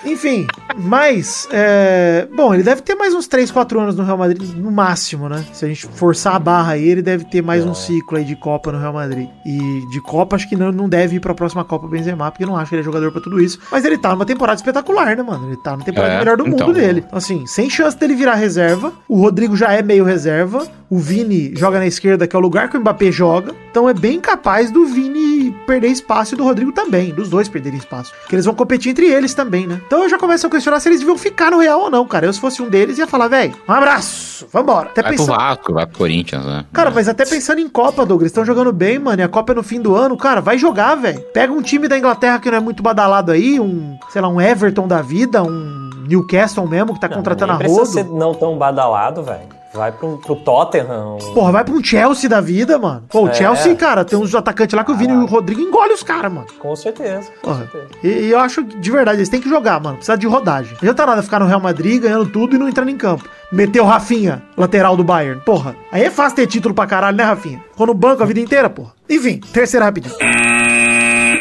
Enfim, 0.06 0.46
mas. 0.76 1.48
é, 1.50 2.28
Bom, 2.34 2.54
ele 2.54 2.62
deve 2.62 2.80
ter 2.82 2.94
mais 2.94 3.12
uns 3.14 3.26
3, 3.26 3.50
4 3.50 3.80
anos 3.80 3.96
no 3.96 4.04
Real 4.04 4.16
Madrid, 4.16 4.54
no 4.56 4.70
máximo, 4.70 5.28
né? 5.28 5.44
Se 5.52 5.64
a 5.64 5.68
gente 5.68 5.86
forçar 5.86 6.34
a 6.36 6.38
barra 6.38 6.72
aí, 6.72 6.86
ele 6.88 7.02
deve 7.02 7.24
ter 7.24 7.42
mais 7.42 7.64
um 7.64 7.74
ciclo 7.74 8.16
aí 8.18 8.24
de 8.24 8.36
Copa 8.36 8.70
no 8.72 8.78
Real 8.78 8.92
Madrid. 8.92 9.28
E 9.44 9.58
de 9.90 10.00
Copa, 10.00 10.36
acho 10.36 10.48
que 10.48 10.56
não, 10.56 10.70
não 10.72 10.88
deve 10.88 11.16
ir 11.16 11.20
pra 11.20 11.34
próxima 11.34 11.64
Copa 11.64 11.86
Benzema, 11.88 12.30
porque 12.30 12.44
eu 12.44 12.48
não 12.48 12.56
acho 12.56 12.68
que 12.68 12.74
ele 12.76 12.82
é 12.82 12.84
jogador 12.84 13.10
pra 13.12 13.20
tudo 13.20 13.40
isso. 13.40 13.58
Mas 13.70 13.84
ele 13.84 13.98
tá 13.98 14.10
numa 14.10 14.24
temporada 14.26 14.56
espetacular, 14.58 15.16
né, 15.16 15.22
mano? 15.22 15.48
Ele 15.48 15.56
tá 15.56 15.76
na 15.76 15.84
temporada 15.84 16.14
É, 16.14 16.18
melhor 16.18 16.36
do 16.36 16.46
então. 16.46 16.66
mundo 16.68 16.74
dele. 16.78 17.02
Então, 17.06 17.18
assim, 17.18 17.46
sem 17.46 17.68
chance 17.68 17.96
dele 17.98 18.14
virar 18.14 18.34
reserva. 18.34 18.92
O 19.08 19.20
Rodrigo 19.20 19.56
já 19.56 19.72
é 19.72 19.82
meio 19.82 20.04
reserva. 20.04 20.66
O 20.88 20.98
Vini 20.98 21.52
joga 21.56 21.78
na 21.80 21.86
esquerda, 21.86 22.28
que 22.28 22.36
é 22.36 22.38
o 22.38 22.42
lugar 22.42 22.68
que 22.70 22.76
o 22.76 22.80
Mbappé 22.80 23.10
joga. 23.10 23.52
Então 23.70 23.88
é 23.88 23.94
bem 23.94 24.20
capaz 24.20 24.70
do 24.70 24.86
Vini 24.86 25.50
perder 25.66 25.88
espaço 25.88 26.34
e 26.34 26.36
do 26.38 26.44
Rodrigo 26.44 26.70
também. 26.72 27.12
Dos 27.12 27.28
dois 27.28 27.48
perderem 27.48 27.78
espaço. 27.78 28.12
Porque 28.20 28.36
eles 28.36 28.44
vão 28.44 28.54
competir 28.54 28.92
entre 28.92 29.06
eles 29.06 29.34
também, 29.34 29.66
né? 29.66 29.80
Então 29.86 29.95
eu 30.02 30.08
já 30.08 30.18
começo 30.18 30.46
a 30.46 30.50
questionar 30.50 30.80
se 30.80 30.88
eles 30.88 31.00
deviam 31.00 31.16
ficar 31.18 31.50
no 31.50 31.58
Real 31.58 31.80
ou 31.82 31.90
não, 31.90 32.06
cara. 32.06 32.26
Eu, 32.26 32.32
se 32.32 32.40
fosse 32.40 32.62
um 32.62 32.68
deles, 32.68 32.98
ia 32.98 33.06
falar, 33.06 33.28
velho, 33.28 33.54
um 33.68 33.72
abraço, 33.72 34.46
vambora. 34.52 34.88
Até 34.88 35.02
Vai 35.02 35.12
pro 35.12 35.18
pensando. 35.20 35.36
Vasco, 35.36 35.72
vai 35.74 35.86
pro 35.86 35.98
Corinthians, 35.98 36.44
né? 36.44 36.64
Cara, 36.72 36.90
mas 36.90 37.08
até 37.08 37.24
pensando 37.24 37.60
em 37.60 37.68
Copa, 37.68 38.04
Douglas, 38.06 38.30
estão 38.30 38.44
jogando 38.44 38.72
bem, 38.72 38.98
mano, 38.98 39.20
e 39.20 39.24
a 39.24 39.28
Copa 39.28 39.52
é 39.52 39.54
no 39.54 39.62
fim 39.62 39.80
do 39.80 39.94
ano, 39.94 40.16
cara, 40.16 40.40
vai 40.40 40.58
jogar, 40.58 40.94
velho. 40.94 41.20
Pega 41.32 41.52
um 41.52 41.62
time 41.62 41.88
da 41.88 41.98
Inglaterra 41.98 42.38
que 42.38 42.50
não 42.50 42.58
é 42.58 42.60
muito 42.60 42.82
badalado 42.82 43.32
aí, 43.32 43.58
um, 43.60 43.96
sei 44.10 44.20
lá, 44.20 44.28
um 44.28 44.40
Everton 44.40 44.86
da 44.88 45.00
vida, 45.02 45.42
um 45.42 45.90
Newcastle 46.08 46.66
mesmo, 46.68 46.94
que 46.94 47.00
tá 47.00 47.08
contratando 47.08 47.52
a 47.52 47.58
Nem 47.58 47.64
precisa 47.66 47.80
rodo. 47.80 47.92
ser 47.92 48.04
não 48.04 48.34
tão 48.34 48.56
badalado, 48.56 49.22
velho. 49.22 49.55
Vai 49.76 49.92
pro, 49.92 50.16
pro 50.18 50.36
Tottenham. 50.36 51.18
Porra, 51.34 51.52
vai 51.52 51.64
um 51.68 51.82
Chelsea 51.84 52.28
da 52.28 52.40
vida, 52.40 52.78
mano. 52.78 53.04
Pô, 53.10 53.22
o 53.24 53.28
É. 53.28 53.34
Chelsea, 53.34 53.74
cara, 53.76 54.04
tem 54.04 54.18
uns 54.18 54.34
atacantes 54.34 54.74
lá 54.74 54.82
que 54.84 54.90
o 54.90 54.96
Vini 54.96 55.12
e 55.12 55.16
o 55.16 55.26
Rodrigo 55.26 55.60
engolem 55.60 55.92
os 55.94 56.02
caras, 56.02 56.32
mano. 56.32 56.46
Com 56.58 56.74
certeza. 56.74 57.30
Com 57.42 57.54
certeza. 57.54 57.86
E, 58.02 58.08
e 58.08 58.30
eu 58.30 58.38
acho 58.38 58.64
que, 58.64 58.76
de 58.78 58.90
verdade, 58.90 59.18
eles 59.18 59.28
têm 59.28 59.40
que 59.40 59.48
jogar, 59.48 59.80
mano. 59.80 59.96
Precisa 59.96 60.16
de 60.16 60.26
rodagem. 60.26 60.72
Não 60.72 60.78
adianta 60.78 61.06
nada 61.06 61.22
ficar 61.22 61.40
no 61.40 61.46
Real 61.46 61.60
Madrid 61.60 62.02
ganhando 62.02 62.26
tudo 62.26 62.56
e 62.56 62.58
não 62.58 62.68
entrando 62.68 62.90
em 62.90 62.96
campo. 62.96 63.28
Meter 63.52 63.80
o 63.80 63.84
Rafinha, 63.84 64.42
lateral 64.56 64.96
do 64.96 65.04
Bayern. 65.04 65.40
Porra, 65.44 65.76
aí 65.92 66.02
é 66.02 66.10
fácil 66.10 66.36
ter 66.36 66.46
título 66.46 66.74
pra 66.74 66.86
caralho, 66.86 67.16
né, 67.16 67.24
Rafinha? 67.24 67.62
Ficou 67.70 67.86
no 67.86 67.94
banco 67.94 68.22
a 68.22 68.26
vida 68.26 68.40
inteira, 68.40 68.68
porra. 68.70 68.92
Enfim, 69.08 69.38
terceira 69.52 69.84
rapidinho. 69.86 70.14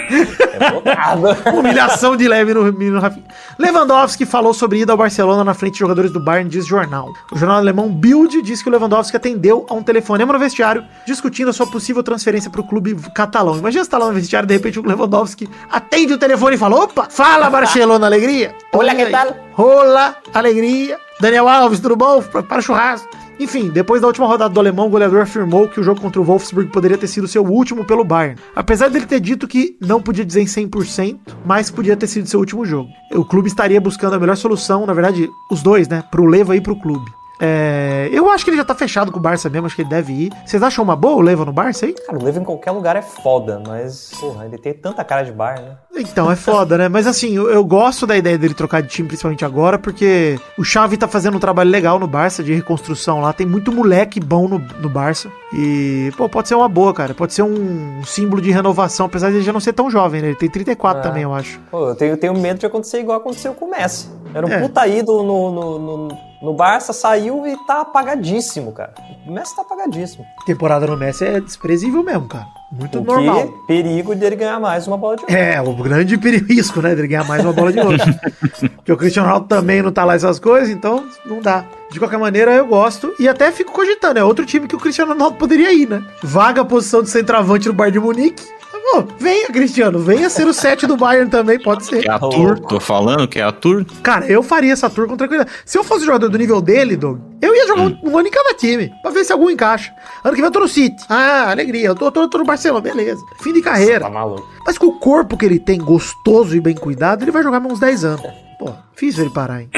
É 0.10 0.72
botado. 0.72 1.58
Humilhação 1.58 2.16
de 2.16 2.28
leve 2.28 2.54
no 2.54 2.64
menino 2.72 3.00
Rafinha. 3.00 3.26
Lewandowski 3.58 4.26
falou 4.26 4.54
sobre 4.54 4.80
ida 4.80 4.92
ao 4.94 4.98
Barcelona 4.98 5.44
na 5.44 5.54
frente 5.54 5.74
de 5.74 5.80
jogadores 5.80 6.12
do 6.12 6.20
Bayern, 6.20 6.50
diz 6.50 6.66
jornal. 6.66 7.14
O 7.32 7.38
jornal 7.38 7.58
alemão 7.58 7.90
Bild 7.90 8.42
diz 8.42 8.62
que 8.62 8.70
o 8.70 8.72
Lewandowski 8.72 9.18
atendeu 9.18 9.66
a 9.70 9.74
um 9.74 9.84
telefonema 9.84 10.34
no 10.34 10.40
vestiário, 10.40 10.84
discutindo 11.06 11.50
a 11.50 11.54
sua 11.54 11.68
possível 11.68 12.04
transferência 12.04 12.50
para 12.50 12.62
o 12.62 12.64
clube 12.64 12.96
catalão. 13.14 13.58
Imagina 13.58 13.84
você 13.84 13.90
tá 13.90 13.98
lá 13.98 14.08
no 14.08 14.14
vestiário, 14.14 14.48
de 14.48 14.54
repente 14.54 14.80
o 14.80 14.86
Lewandowski 14.86 15.50
atende 15.72 16.14
o 16.14 16.18
telefone 16.18 16.56
e 16.56 16.60
fala: 16.60 16.76
opa, 16.84 17.08
fala 17.10 17.50
Barcelona, 17.50 18.06
alegria. 18.06 18.56
Olá, 18.74 18.94
E 18.94 18.98
que 18.98 19.12
tal? 19.12 19.36
Olá, 19.58 20.16
alegria. 20.34 20.98
Daniel 21.20 21.48
Alves, 21.48 21.80
tudo 21.80 21.96
bom? 21.96 22.22
Para 22.22 22.60
o 22.60 22.62
churrasco. 22.62 23.08
Enfim, 23.40 23.70
depois 23.70 24.02
da 24.02 24.08
última 24.08 24.28
rodada 24.28 24.54
do 24.54 24.60
alemão, 24.60 24.88
o 24.88 24.90
goleador 24.90 25.22
afirmou 25.22 25.68
que 25.68 25.80
o 25.80 25.84
jogo 25.84 26.00
contra 26.00 26.22
o 26.22 26.24
Wolfsburg 26.24 26.72
poderia 26.72 26.98
ter 26.98 27.08
sido 27.08 27.28
seu 27.28 27.44
último 27.44 27.84
pelo 27.84 28.04
Bayern. 28.04 28.40
Apesar 28.56 28.90
dele 28.90 29.06
ter 29.06 29.20
dito 29.20 29.48
que 29.48 29.78
não 29.82 30.02
podia 30.02 30.26
dizer 30.26 30.42
em 30.42 30.46
100%, 30.46 31.20
mas 31.46 31.70
podia 31.70 31.98
ter 31.98 32.08
sido 32.08 32.28
seu 32.28 32.40
último 32.40 32.66
jogo. 32.66 32.90
O 33.14 33.26
clube 33.26 33.48
estaria 33.48 33.80
buscando 33.82 34.16
a 34.16 34.20
melhor 34.20 34.38
solução, 34.38 34.86
na 34.86 34.94
verdade, 34.94 35.30
os 35.52 35.62
dois, 35.62 35.88
né? 35.88 36.04
Pro 36.10 36.26
Leva 36.26 36.56
e 36.56 36.62
pro 36.62 36.80
clube. 36.80 37.12
É, 37.40 38.10
eu 38.14 38.30
acho 38.30 38.46
que 38.46 38.50
ele 38.50 38.58
já 38.58 38.64
tá 38.64 38.74
fechado 38.74 39.12
com 39.12 39.20
o 39.20 39.22
Barça 39.22 39.50
mesmo, 39.50 39.66
acho 39.66 39.76
que 39.76 39.82
ele 39.82 39.90
deve 39.90 40.14
ir. 40.14 40.34
Vocês 40.46 40.64
acham 40.64 40.84
uma 40.84 40.96
boa 40.96 41.16
o 41.16 41.22
Leva 41.22 41.44
no 41.44 41.52
Barça 41.52 41.86
aí? 41.86 41.94
Cara, 41.94 42.18
o 42.18 42.24
Levo 42.24 42.40
em 42.40 42.44
qualquer 42.44 42.72
lugar 42.72 42.96
é 42.96 43.02
foda, 43.02 43.62
mas, 43.66 44.12
porra, 44.20 44.46
ele 44.46 44.58
tem 44.58 44.74
tanta 44.74 45.04
cara 45.04 45.24
de 45.24 45.32
bar, 45.32 45.60
né? 45.60 45.78
Então, 45.98 46.32
é 46.32 46.36
foda, 46.36 46.78
né? 46.78 46.90
Mas 46.90 47.08
assim, 47.08 47.36
eu, 47.36 47.50
eu 47.50 47.64
gosto 47.64 48.06
da 48.06 48.18
ideia 48.18 48.38
dele 48.38 48.54
trocar 48.54 48.82
de 48.82 48.90
time, 48.90 49.08
principalmente 49.08 49.46
agora, 49.46 49.80
porque 49.80 50.38
o 50.58 50.64
Xavi 50.64 50.98
tá 50.98 51.08
fazendo 51.08 51.38
um 51.38 51.40
trabalho 51.40 51.70
legal 51.70 51.98
no 51.98 52.08
Barça, 52.08 52.44
de 52.44 52.54
reconstrução 52.54 53.22
lá. 53.22 53.32
Tem 53.32 53.46
muito 53.48 53.72
moleque 53.72 54.20
bom 54.20 54.48
no, 54.48 54.60
no 54.60 54.90
Barça. 54.90 55.30
E, 55.54 56.12
pô, 56.18 56.28
pode 56.28 56.48
ser 56.50 56.56
uma 56.56 56.68
boa, 56.68 56.94
cara. 56.94 57.14
Pode 57.14 57.34
ser 57.34 57.44
um 57.44 58.04
símbolo 58.04 58.42
de 58.42 58.52
renovação, 58.52 59.06
apesar 59.06 59.30
de 59.30 59.38
ele 59.38 59.44
já 59.44 59.54
não 59.54 59.60
ser 59.62 59.72
tão 59.74 59.90
jovem, 59.90 60.22
né? 60.22 60.28
Ele 60.30 60.36
tem 60.36 60.50
34 60.50 61.00
É. 61.00 61.04
também, 61.04 61.24
eu 61.24 61.34
acho. 61.34 61.60
Pô, 61.72 61.90
eu 61.90 61.96
tenho, 61.96 62.18
tenho 62.18 62.34
medo 62.38 62.60
de 62.60 62.66
acontecer 62.66 63.00
igual 63.00 63.18
aconteceu 63.20 63.54
com 63.54 63.66
o 63.66 63.72
Messi. 63.72 64.10
Era 64.34 64.46
um 64.46 64.50
É. 64.50 64.60
puta 64.60 64.86
ídolo 64.86 65.24
no, 65.24 65.52
no, 65.52 65.80
no, 65.80 66.18
no 66.42 66.54
Barça, 66.54 66.92
saiu 66.92 67.48
e 67.48 67.56
tá 67.66 67.82
apagadíssimo, 67.82 68.74
cara. 68.74 68.94
O 69.26 69.32
Messi 69.32 69.56
tá 69.56 69.62
apagadíssimo. 69.62 70.26
Temporada 70.46 70.86
no 70.86 70.98
Messi 70.98 71.24
é 71.24 71.40
desprezível 71.40 72.04
mesmo, 72.04 72.28
cara. 72.28 72.46
Muito 72.78 73.00
o 73.00 73.04
normal. 73.04 73.48
que 73.48 73.68
perigo 73.68 74.14
dele 74.16 74.36
ganhar 74.36 74.60
mais 74.60 74.86
uma 74.86 74.98
bola 74.98 75.16
de 75.16 75.24
ouro. 75.24 75.34
É, 75.34 75.62
o 75.62 75.74
grande 75.74 76.18
perigo, 76.18 76.46
risco, 76.52 76.82
né? 76.82 76.94
Dele 76.94 77.08
ganhar 77.08 77.26
mais 77.26 77.44
uma 77.44 77.54
bola 77.54 77.72
de 77.72 77.80
ouro. 77.80 77.98
Porque 78.76 78.92
o 78.92 78.98
Cristiano 78.98 79.28
Ronaldo 79.28 79.48
também 79.48 79.82
não 79.82 79.92
tá 79.92 80.04
lá 80.04 80.16
essas 80.16 80.40
coisas, 80.40 80.70
então 80.70 81.06
não 81.26 81.42
dá. 81.42 81.66
De 81.90 82.00
qualquer 82.00 82.18
maneira, 82.18 82.52
eu 82.54 82.66
gosto. 82.68 83.14
E 83.20 83.28
até 83.30 83.52
fico 83.52 83.72
cogitando, 83.72 84.20
é 84.20 84.24
outro 84.24 84.46
time 84.46 84.68
que 84.68 84.76
o 84.76 84.80
Cristiano 84.80 85.14
Ronaldo 85.14 85.38
poderia 85.38 85.74
ir, 85.74 85.88
né? 85.88 86.04
Vaga 86.22 86.62
a 86.62 86.66
posição 86.66 87.02
de 87.02 87.10
centroavante 87.10 87.68
no 87.68 87.74
Bayern 87.74 88.00
de 88.00 88.06
Munique. 88.06 88.44
Pô, 88.92 89.04
venha, 89.18 89.48
Cristiano, 89.48 89.98
venha 89.98 90.30
ser 90.30 90.46
o 90.48 90.54
7 90.54 90.86
do 90.86 90.96
Bayern 90.96 91.30
também, 91.30 91.60
pode 91.60 91.86
ser. 91.86 92.02
Que 92.04 92.08
é 92.08 92.14
a 92.14 92.20
tour, 92.20 92.60
tô 92.60 92.80
falando 92.80 93.28
que 93.28 93.40
é 93.40 93.44
a 93.44 93.52
tour. 93.52 93.84
Cara, 94.04 94.28
eu 94.28 94.44
faria 94.44 94.72
essa 94.72 94.88
tour 94.90 95.08
com 95.08 95.18
tranquilidade. 95.18 95.52
Se 95.66 95.76
eu 95.76 95.84
fosse 95.84 96.06
jogador 96.06 96.30
do 96.30 96.38
nível 96.38 96.62
dele, 96.62 96.96
Doug, 96.96 97.20
eu 97.42 97.56
ia 97.56 97.66
jogar 97.68 97.82
um, 97.82 97.98
um 98.04 98.18
ano 98.18 98.28
em 98.28 98.32
cada 98.32 98.54
time, 98.54 98.92
pra 99.02 99.10
ver 99.10 99.26
se 99.26 99.34
algum 99.34 99.50
encaixa. 99.50 99.92
Ano 100.24 100.36
que 100.36 100.42
vem 100.42 100.46
eu 100.48 100.52
tô 100.52 100.60
no 100.60 100.68
City. 100.68 100.96
Ah, 101.10 101.50
alegria. 101.50 101.88
Eu 101.88 101.96
tô, 101.96 102.12
tô, 102.12 102.30
tô 102.30 102.38
no 102.38 102.46
Barcelona, 102.46 102.82
beleza. 102.82 103.22
Fim 103.42 103.54
de 103.54 103.62
carreira. 103.62 104.02
Tá 104.02 104.10
maluco. 104.10 104.48
Mas 104.66 104.78
com 104.78 104.86
o 104.86 105.00
corpo 105.00 105.36
que 105.36 105.46
ele 105.46 105.60
tem, 105.60 105.80
gostoso 105.80 106.56
e 106.56 106.62
bem 106.62 106.76
cuidado, 106.76 107.24
ele 107.24 107.32
vai 107.32 107.42
jogar 107.42 107.60
mais 107.60 107.74
uns 107.74 107.80
10 107.80 108.06
anos. 108.06 108.22
Pô, 108.60 108.72
difícil 108.94 109.24
ele 109.24 109.34
parar, 109.34 109.62
hein? 109.62 109.70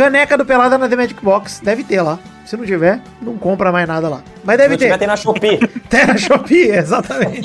Caneca 0.00 0.38
do 0.38 0.46
Pelada 0.46 0.78
na 0.78 0.88
The 0.88 0.96
Magic 0.96 1.22
Box. 1.22 1.60
Deve 1.62 1.84
ter 1.84 2.00
lá. 2.00 2.18
Se 2.46 2.56
não 2.56 2.64
tiver, 2.64 3.02
não 3.20 3.36
compra 3.36 3.70
mais 3.70 3.86
nada 3.86 4.08
lá. 4.08 4.22
Mas 4.42 4.54
Se 4.54 4.62
deve 4.62 4.70
não 4.70 4.78
tiver, 4.78 4.92
ter. 4.92 4.98
tem 5.00 5.06
na 5.08 5.14
Shopee. 5.14 5.58
Tem 5.90 6.06
na 6.06 6.16
Shopee, 6.16 6.70
exatamente. 6.72 7.42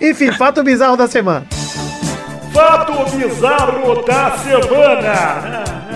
Enfim, 0.00 0.32
fato 0.32 0.62
bizarro 0.62 0.96
da 0.96 1.06
semana. 1.06 1.44
Fato 2.54 3.04
bizarro 3.14 4.02
da 4.02 4.30
semana. 4.38 5.87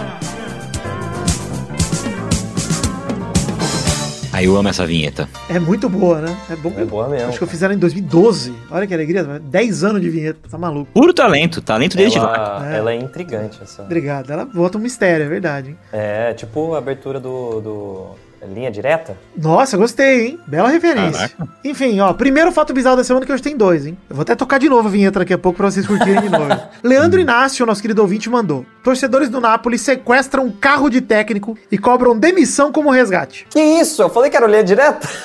Aí 4.32 4.46
eu 4.46 4.56
amo 4.56 4.68
essa 4.68 4.86
vinheta. 4.86 5.28
É 5.48 5.58
muito 5.58 5.88
boa, 5.90 6.20
né? 6.22 6.34
É 6.50 6.56
bom. 6.56 6.72
É 6.76 6.84
boa 6.84 7.06
mesmo. 7.08 7.28
Acho 7.28 7.38
que 7.38 7.44
eu 7.44 7.48
fizeram 7.48 7.74
em 7.74 7.78
2012. 7.78 8.54
Olha 8.70 8.86
que 8.86 8.94
alegria. 8.94 9.22
10 9.24 9.84
anos 9.84 10.00
de 10.00 10.08
vinheta. 10.08 10.38
Tá 10.50 10.56
maluco. 10.56 10.90
Puro 10.92 11.12
talento, 11.12 11.60
talento 11.60 11.96
desde 11.96 12.18
lá. 12.18 12.34
Ela, 12.34 12.72
É. 12.74 12.78
ela 12.78 12.92
é 12.92 12.96
intrigante, 12.96 13.58
essa. 13.62 13.82
Obrigado. 13.82 14.30
Ela 14.32 14.44
bota 14.46 14.78
um 14.78 14.80
mistério, 14.80 15.26
é 15.26 15.28
verdade, 15.28 15.70
hein? 15.70 15.76
É, 15.92 16.32
tipo 16.32 16.74
a 16.74 16.78
abertura 16.78 17.20
do, 17.20 17.60
do 17.60 18.06
Linha 18.46 18.70
Direta. 18.70 19.16
Nossa, 19.36 19.76
gostei, 19.76 20.26
hein? 20.26 20.40
Bela 20.46 20.68
referência. 20.68 21.28
Caraca. 21.28 21.48
Enfim, 21.64 22.00
ó, 22.00 22.12
primeiro 22.12 22.50
fato 22.50 22.72
bizarro 22.72 22.96
da 22.96 23.04
semana 23.04 23.24
que 23.24 23.32
hoje 23.32 23.42
tem 23.42 23.56
dois, 23.56 23.86
hein? 23.86 23.96
Eu 24.10 24.16
vou 24.16 24.22
até 24.22 24.34
tocar 24.34 24.58
de 24.58 24.68
novo 24.68 24.88
a 24.88 24.90
vinheta 24.90 25.20
daqui 25.20 25.32
a 25.32 25.38
pouco 25.38 25.56
pra 25.56 25.70
vocês 25.70 25.86
curtirem 25.86 26.20
de 26.20 26.28
novo. 26.28 26.60
Leandro 26.82 27.20
Inácio, 27.20 27.64
nosso 27.64 27.80
querido 27.80 28.02
ouvinte, 28.02 28.28
mandou. 28.28 28.66
Torcedores 28.82 29.28
do 29.28 29.40
Napoli 29.40 29.78
sequestram 29.78 30.46
um 30.46 30.52
carro 30.52 30.90
de 30.90 31.00
técnico 31.00 31.56
e 31.70 31.78
cobram 31.78 32.18
demissão 32.18 32.72
como 32.72 32.90
resgate. 32.90 33.46
Que 33.48 33.60
isso? 33.60 34.02
Eu 34.02 34.10
falei 34.10 34.30
que 34.30 34.36
era 34.36 34.46
o 34.46 34.48
Linha 34.48 34.64
Direta? 34.64 35.08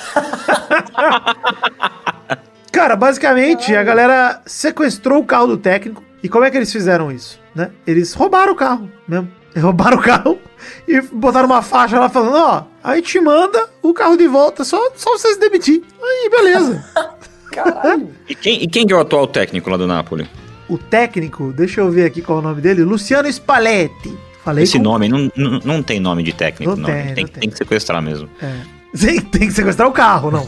Cara, 2.70 2.94
basicamente, 2.94 3.74
a 3.74 3.82
galera 3.82 4.40
sequestrou 4.46 5.20
o 5.20 5.24
carro 5.24 5.48
do 5.48 5.56
técnico. 5.56 6.02
E 6.22 6.28
como 6.28 6.44
é 6.44 6.50
que 6.50 6.56
eles 6.56 6.72
fizeram 6.72 7.12
isso, 7.12 7.38
né? 7.54 7.70
Eles 7.86 8.12
roubaram 8.12 8.52
o 8.52 8.56
carro 8.56 8.90
mesmo. 9.06 9.30
Roubaram 9.62 9.98
o 9.98 10.02
carro 10.02 10.38
e 10.86 11.00
botaram 11.00 11.46
uma 11.46 11.62
faixa 11.62 11.98
lá 11.98 12.08
falando, 12.08 12.36
ó, 12.36 12.62
a 12.82 12.96
gente 12.96 13.20
manda 13.20 13.68
o 13.82 13.92
carro 13.94 14.16
de 14.16 14.26
volta, 14.26 14.64
só, 14.64 14.78
só 14.96 15.10
vocês 15.16 15.36
demitir. 15.36 15.82
Aí, 16.02 16.30
beleza. 16.30 16.84
Caralho. 17.52 18.08
E 18.28 18.34
quem, 18.34 18.62
e 18.62 18.66
quem 18.68 18.86
que 18.86 18.92
é 18.92 18.96
o 18.96 19.00
atual 19.00 19.26
técnico 19.26 19.70
lá 19.70 19.76
do 19.76 19.86
Napoli? 19.86 20.28
o 20.68 20.76
técnico, 20.76 21.50
deixa 21.56 21.80
eu 21.80 21.90
ver 21.90 22.04
aqui 22.04 22.20
qual 22.20 22.38
é 22.38 22.40
o 22.42 22.44
nome 22.44 22.60
dele, 22.60 22.82
Luciano 22.84 23.26
Spalletti. 23.32 24.14
Falei 24.44 24.64
Esse 24.64 24.76
com- 24.76 24.84
nome 24.84 25.08
não, 25.08 25.32
não, 25.34 25.60
não 25.64 25.82
tem 25.82 25.98
nome 25.98 26.22
de 26.22 26.34
técnico, 26.34 26.72
Não 26.76 26.82
não. 26.82 26.84
tem, 26.86 27.14
tem, 27.14 27.24
não 27.24 27.30
tem, 27.32 27.40
tem. 27.40 27.50
que 27.50 27.56
sequestrar 27.56 28.02
mesmo. 28.02 28.28
É. 28.42 28.54
Tem, 28.98 29.18
tem 29.32 29.48
que 29.48 29.52
sequestrar 29.54 29.88
o 29.88 29.92
carro, 29.92 30.30
não. 30.30 30.46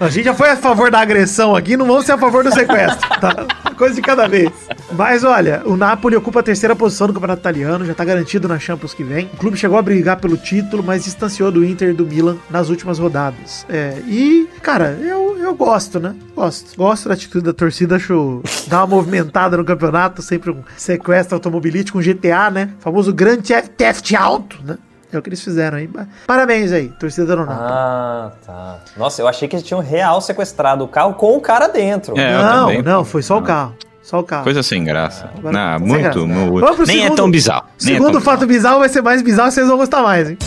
A 0.00 0.08
gente 0.08 0.24
já 0.24 0.32
foi 0.32 0.48
a 0.48 0.56
favor 0.56 0.90
da 0.90 0.98
agressão 0.98 1.54
aqui, 1.54 1.76
não 1.76 1.86
vamos 1.86 2.06
ser 2.06 2.12
a 2.12 2.18
favor 2.18 2.42
do 2.42 2.50
sequestro, 2.50 3.06
tá? 3.20 3.46
Coisa 3.76 3.94
de 3.94 4.00
cada 4.00 4.26
vez. 4.26 4.50
Mas 4.92 5.24
olha, 5.24 5.60
o 5.66 5.76
Napoli 5.76 6.16
ocupa 6.16 6.40
a 6.40 6.42
terceira 6.42 6.74
posição 6.74 7.06
no 7.06 7.12
Campeonato 7.12 7.40
Italiano, 7.40 7.84
já 7.84 7.92
tá 7.92 8.02
garantido 8.02 8.48
na 8.48 8.58
Champions 8.58 8.94
que 8.94 9.04
vem. 9.04 9.26
O 9.34 9.36
clube 9.36 9.58
chegou 9.58 9.76
a 9.76 9.82
brigar 9.82 10.16
pelo 10.16 10.38
título, 10.38 10.82
mas 10.82 11.04
distanciou 11.04 11.52
do 11.52 11.62
Inter 11.62 11.90
e 11.90 11.92
do 11.92 12.06
Milan 12.06 12.38
nas 12.48 12.70
últimas 12.70 12.98
rodadas. 12.98 13.66
É, 13.68 13.98
e, 14.06 14.48
cara, 14.62 14.98
eu, 15.02 15.36
eu 15.38 15.54
gosto, 15.54 16.00
né? 16.00 16.14
Gosto. 16.34 16.78
Gosto 16.78 17.08
da 17.08 17.14
atitude 17.14 17.44
da 17.44 17.52
torcida, 17.52 17.96
acho 17.96 18.42
dar 18.68 18.78
uma 18.78 18.96
movimentada 18.96 19.58
no 19.58 19.66
campeonato, 19.66 20.22
sempre 20.22 20.50
um 20.50 20.62
sequestro 20.78 21.34
automobilístico, 21.34 21.98
um 21.98 22.02
GTA, 22.02 22.50
né? 22.50 22.70
O 22.78 22.82
famoso 22.82 23.12
Grand 23.12 23.42
Theft 23.76 24.14
Auto, 24.14 24.56
né? 24.64 24.78
É 25.12 25.18
o 25.18 25.22
que 25.22 25.28
eles 25.28 25.42
fizeram 25.42 25.78
aí. 25.78 25.90
Parabéns 26.26 26.70
aí, 26.72 26.88
torcida 26.88 27.26
do 27.26 27.36
Napoli. 27.44 27.58
Ah, 27.60 28.30
tá. 28.46 28.76
Nossa, 28.96 29.20
eu 29.20 29.26
achei 29.28 29.48
que 29.48 29.56
eles 29.56 29.66
tinham 29.66 29.80
real 29.80 30.20
sequestrado 30.20 30.84
o 30.84 30.88
carro 30.88 31.14
com 31.14 31.36
o 31.36 31.40
cara 31.40 31.66
dentro. 31.68 32.18
É, 32.18 32.32
não, 32.42 32.82
não, 32.82 33.04
foi 33.04 33.22
só 33.22 33.38
o 33.38 33.42
carro. 33.42 33.74
Só 34.02 34.20
o 34.20 34.22
carro. 34.24 34.44
Coisa 34.44 34.62
sem 34.62 34.82
graça. 34.84 35.30
Agora- 35.36 35.52
não, 35.52 35.78
sem 35.78 35.86
muito, 35.88 36.02
graça. 36.02 36.18
muito. 36.20 36.86
Nem 36.86 36.98
é 36.98 37.02
segundo- 37.02 37.16
tão 37.16 37.30
bizarro. 37.30 37.64
Nem 37.82 37.94
é 37.94 37.96
Segundo 37.98 38.12
tão 38.12 38.20
fato 38.20 38.46
bizarro 38.46 38.78
vai 38.78 38.88
ser 38.88 39.02
mais 39.02 39.20
bizarro, 39.22 39.50
vocês 39.50 39.66
vão 39.68 39.76
gostar 39.76 40.02
mais, 40.02 40.30
hein? 40.30 40.38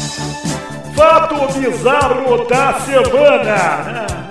Fato 0.96 1.36
bizarro 1.60 2.48
da 2.48 2.74
semana. 2.80 4.23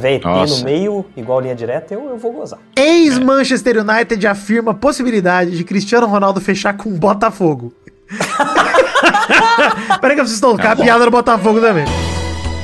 Tiver 0.00 0.14
ET 0.14 0.24
Nossa. 0.24 0.58
no 0.58 0.64
meio, 0.64 1.04
igual 1.16 1.40
Linha 1.40 1.54
Direta, 1.54 1.94
eu, 1.94 2.08
eu 2.08 2.16
vou 2.16 2.32
gozar. 2.32 2.58
Ex-Manchester 2.74 3.78
United 3.78 4.26
afirma 4.26 4.72
a 4.72 4.74
possibilidade 4.74 5.56
de 5.56 5.62
Cristiano 5.62 6.06
Ronaldo 6.06 6.40
fechar 6.40 6.76
com 6.76 6.88
o 6.88 6.92
Botafogo. 6.92 7.72
Peraí 10.00 10.16
que 10.16 10.20
eu 10.20 10.24
preciso 10.24 10.40
tocar 10.40 10.72
a 10.72 10.76
piada 10.76 11.04
do 11.04 11.10
Botafogo 11.10 11.60
também. 11.60 11.84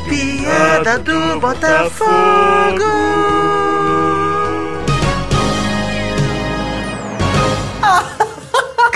Piada 0.09 0.99
do 0.99 1.40
Botafogo. 1.40 2.85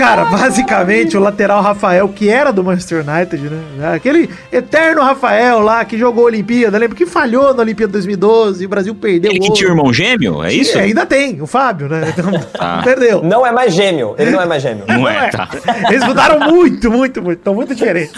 Cara, 0.01 0.25
basicamente 0.25 1.15
o 1.15 1.21
lateral 1.21 1.61
Rafael, 1.63 2.09
que 2.09 2.31
era 2.31 2.51
do 2.51 2.65
Manchester 2.65 3.05
United, 3.07 3.51
né? 3.77 3.95
Aquele 3.95 4.31
eterno 4.51 5.03
Rafael 5.03 5.61
lá 5.61 5.85
que 5.85 5.99
jogou 5.99 6.25
a 6.25 6.27
Olimpíada, 6.29 6.79
lembra 6.79 6.97
que 6.97 7.05
falhou 7.05 7.53
na 7.53 7.61
Olimpíada 7.61 7.93
2012 7.93 8.63
e 8.63 8.67
o 8.67 8.69
Brasil 8.69 8.95
perdeu 8.95 9.31
Ele 9.31 9.41
o 9.41 9.43
que 9.43 9.53
tinha 9.53 9.69
um 9.69 9.73
irmão 9.73 9.93
gêmeo? 9.93 10.43
É 10.43 10.55
isso? 10.55 10.79
É, 10.79 10.85
ainda 10.85 11.05
tem, 11.05 11.43
o 11.43 11.47
Fábio, 11.47 11.87
né? 11.87 12.15
Então, 12.17 12.31
Tá. 12.57 12.81
perdeu. 12.85 13.23
Não 13.23 13.47
é 13.47 13.53
mais 13.53 13.75
gêmeo. 13.75 14.15
Ele 14.19 14.31
não 14.31 14.41
é 14.41 14.47
mais 14.47 14.63
gêmeo. 14.63 14.85
Não 14.89 15.09
é, 15.09 15.29
tá. 15.29 15.49
Eles 15.91 16.05
mudaram 16.05 16.41
muito, 16.51 16.91
muito, 16.91 17.23
muito. 17.23 17.39
Estão 17.39 17.55
muito 17.55 17.75
diferentes. 17.75 18.13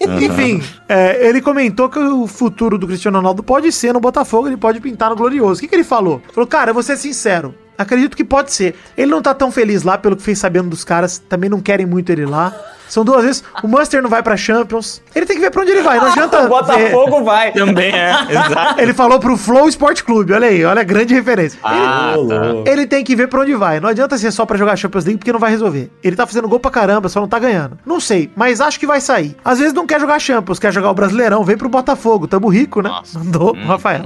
Enfim, 0.00 0.62
é, 0.88 1.28
ele 1.28 1.40
comentou 1.40 1.88
que 1.88 1.98
o 1.98 2.26
futuro 2.26 2.78
do 2.78 2.86
Cristiano 2.86 3.18
Ronaldo 3.18 3.42
pode 3.42 3.70
ser 3.72 3.92
no 3.92 4.00
Botafogo, 4.00 4.48
ele 4.48 4.56
pode 4.56 4.80
pintar 4.80 5.10
no 5.10 5.16
Glorioso. 5.16 5.58
O 5.58 5.60
que, 5.60 5.68
que 5.68 5.74
ele 5.74 5.84
falou? 5.84 6.20
Falou, 6.32 6.46
cara, 6.46 6.70
eu 6.70 6.74
vou 6.74 6.82
ser 6.82 6.96
sincero. 6.96 7.54
Acredito 7.80 8.16
que 8.16 8.24
pode 8.24 8.52
ser. 8.52 8.74
Ele 8.96 9.10
não 9.10 9.22
tá 9.22 9.32
tão 9.32 9.50
feliz 9.50 9.82
lá, 9.82 9.96
pelo 9.96 10.14
que 10.16 10.22
fez 10.22 10.38
sabendo 10.38 10.68
dos 10.68 10.84
caras. 10.84 11.18
Também 11.18 11.48
não 11.48 11.60
querem 11.60 11.86
muito 11.86 12.10
ele 12.10 12.26
lá. 12.26 12.54
São 12.90 13.04
duas 13.04 13.24
vezes. 13.24 13.44
O 13.62 13.68
Munster 13.68 14.02
não 14.02 14.10
vai 14.10 14.20
pra 14.20 14.36
Champions. 14.36 15.00
Ele 15.14 15.24
tem 15.24 15.36
que 15.36 15.40
ver 15.42 15.50
pra 15.52 15.62
onde 15.62 15.70
ele 15.70 15.80
vai. 15.80 15.98
Não 15.98 16.06
adianta. 16.06 16.42
O 16.44 16.48
Botafogo 16.48 17.22
vai. 17.24 17.52
Também 17.52 17.92
é, 17.94 18.10
exato. 18.28 18.74
ver. 18.74 18.82
Ele 18.82 18.92
falou 18.92 19.20
pro 19.20 19.36
Flow 19.36 19.68
Sport 19.68 20.02
Clube. 20.02 20.32
Olha 20.32 20.48
aí, 20.48 20.64
olha 20.64 20.80
a 20.80 20.84
grande 20.84 21.14
referência. 21.14 21.58
Ah, 21.62 22.14
tá. 22.28 22.70
Ele 22.70 22.86
tem 22.86 23.04
que 23.04 23.14
ver 23.14 23.28
pra 23.28 23.40
onde 23.40 23.54
vai. 23.54 23.78
Não 23.78 23.88
adianta 23.88 24.18
ser 24.18 24.32
só 24.32 24.44
pra 24.44 24.58
jogar 24.58 24.76
Champions 24.76 25.04
League, 25.04 25.18
porque 25.18 25.32
não 25.32 25.38
vai 25.38 25.50
resolver. 25.52 25.88
Ele 26.02 26.16
tá 26.16 26.26
fazendo 26.26 26.48
gol 26.48 26.58
pra 26.58 26.70
caramba, 26.70 27.08
só 27.08 27.20
não 27.20 27.28
tá 27.28 27.38
ganhando. 27.38 27.78
Não 27.86 28.00
sei, 28.00 28.28
mas 28.34 28.60
acho 28.60 28.78
que 28.80 28.86
vai 28.86 29.00
sair. 29.00 29.36
Às 29.44 29.58
vezes 29.60 29.72
não 29.72 29.86
quer 29.86 30.00
jogar 30.00 30.18
Champions, 30.18 30.58
quer 30.58 30.72
jogar 30.72 30.90
o 30.90 30.94
Brasileirão, 30.94 31.44
vem 31.44 31.56
pro 31.56 31.68
Botafogo. 31.68 32.26
Tamo 32.26 32.48
rico, 32.48 32.82
né? 32.82 32.88
Nossa. 32.90 33.18
Mandou 33.20 33.54
o 33.56 33.66
Rafael. 33.66 34.04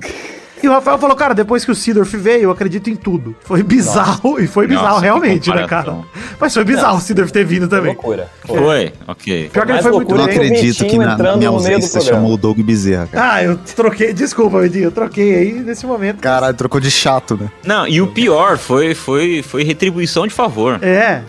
E 0.64 0.68
o 0.68 0.72
Rafael 0.72 0.96
falou, 0.96 1.14
cara, 1.14 1.34
depois 1.34 1.62
que 1.62 1.70
o 1.70 1.74
Sidorf 1.74 2.16
veio, 2.16 2.44
eu 2.44 2.50
acredito 2.50 2.88
em 2.88 2.96
tudo. 2.96 3.36
Foi 3.44 3.62
bizarro, 3.62 4.40
e 4.40 4.46
foi 4.46 4.66
bizarro 4.66 4.94
Nossa, 4.94 5.00
realmente, 5.02 5.50
né, 5.50 5.66
cara? 5.66 5.98
Mas 6.40 6.54
foi 6.54 6.64
bizarro 6.64 6.96
o 6.96 7.00
Sidorf 7.02 7.30
ter 7.30 7.44
vindo 7.44 7.68
também. 7.68 7.92
Loucura. 7.92 8.28
Foi, 8.46 8.90
ok. 9.06 9.50
Pior 9.52 9.66
que 9.66 9.72
ele 9.72 9.82
foi 9.82 9.92
muito 9.92 10.14
loucura 10.14 10.22
Eu 10.22 10.26
não 10.26 10.26
bem. 10.26 10.34
que 10.34 10.40
o 10.40 10.56
acredito 10.56 10.86
que 10.86 10.96
na, 10.98 11.18
na 11.18 11.36
minha 11.36 11.50
ausência 11.50 12.00
você 12.00 12.00
chamou 12.00 12.32
o 12.32 12.36
Doug 12.38 12.58
Bezerra, 12.60 13.06
cara. 13.12 13.34
Ah, 13.34 13.44
eu 13.44 13.58
troquei. 13.76 14.14
Desculpa, 14.14 14.58
Vidinho, 14.62 14.84
eu 14.84 14.90
troquei 14.90 15.34
aí 15.34 15.52
nesse 15.52 15.84
momento. 15.84 16.20
Caralho, 16.20 16.56
trocou 16.56 16.80
de 16.80 16.90
chato, 16.90 17.36
né? 17.38 17.50
Não, 17.62 17.86
e 17.86 18.00
o 18.00 18.06
pior 18.06 18.56
foi, 18.56 18.94
foi, 18.94 19.42
foi 19.42 19.64
retribuição 19.64 20.26
de 20.26 20.32
favor. 20.32 20.78
É, 20.82 21.20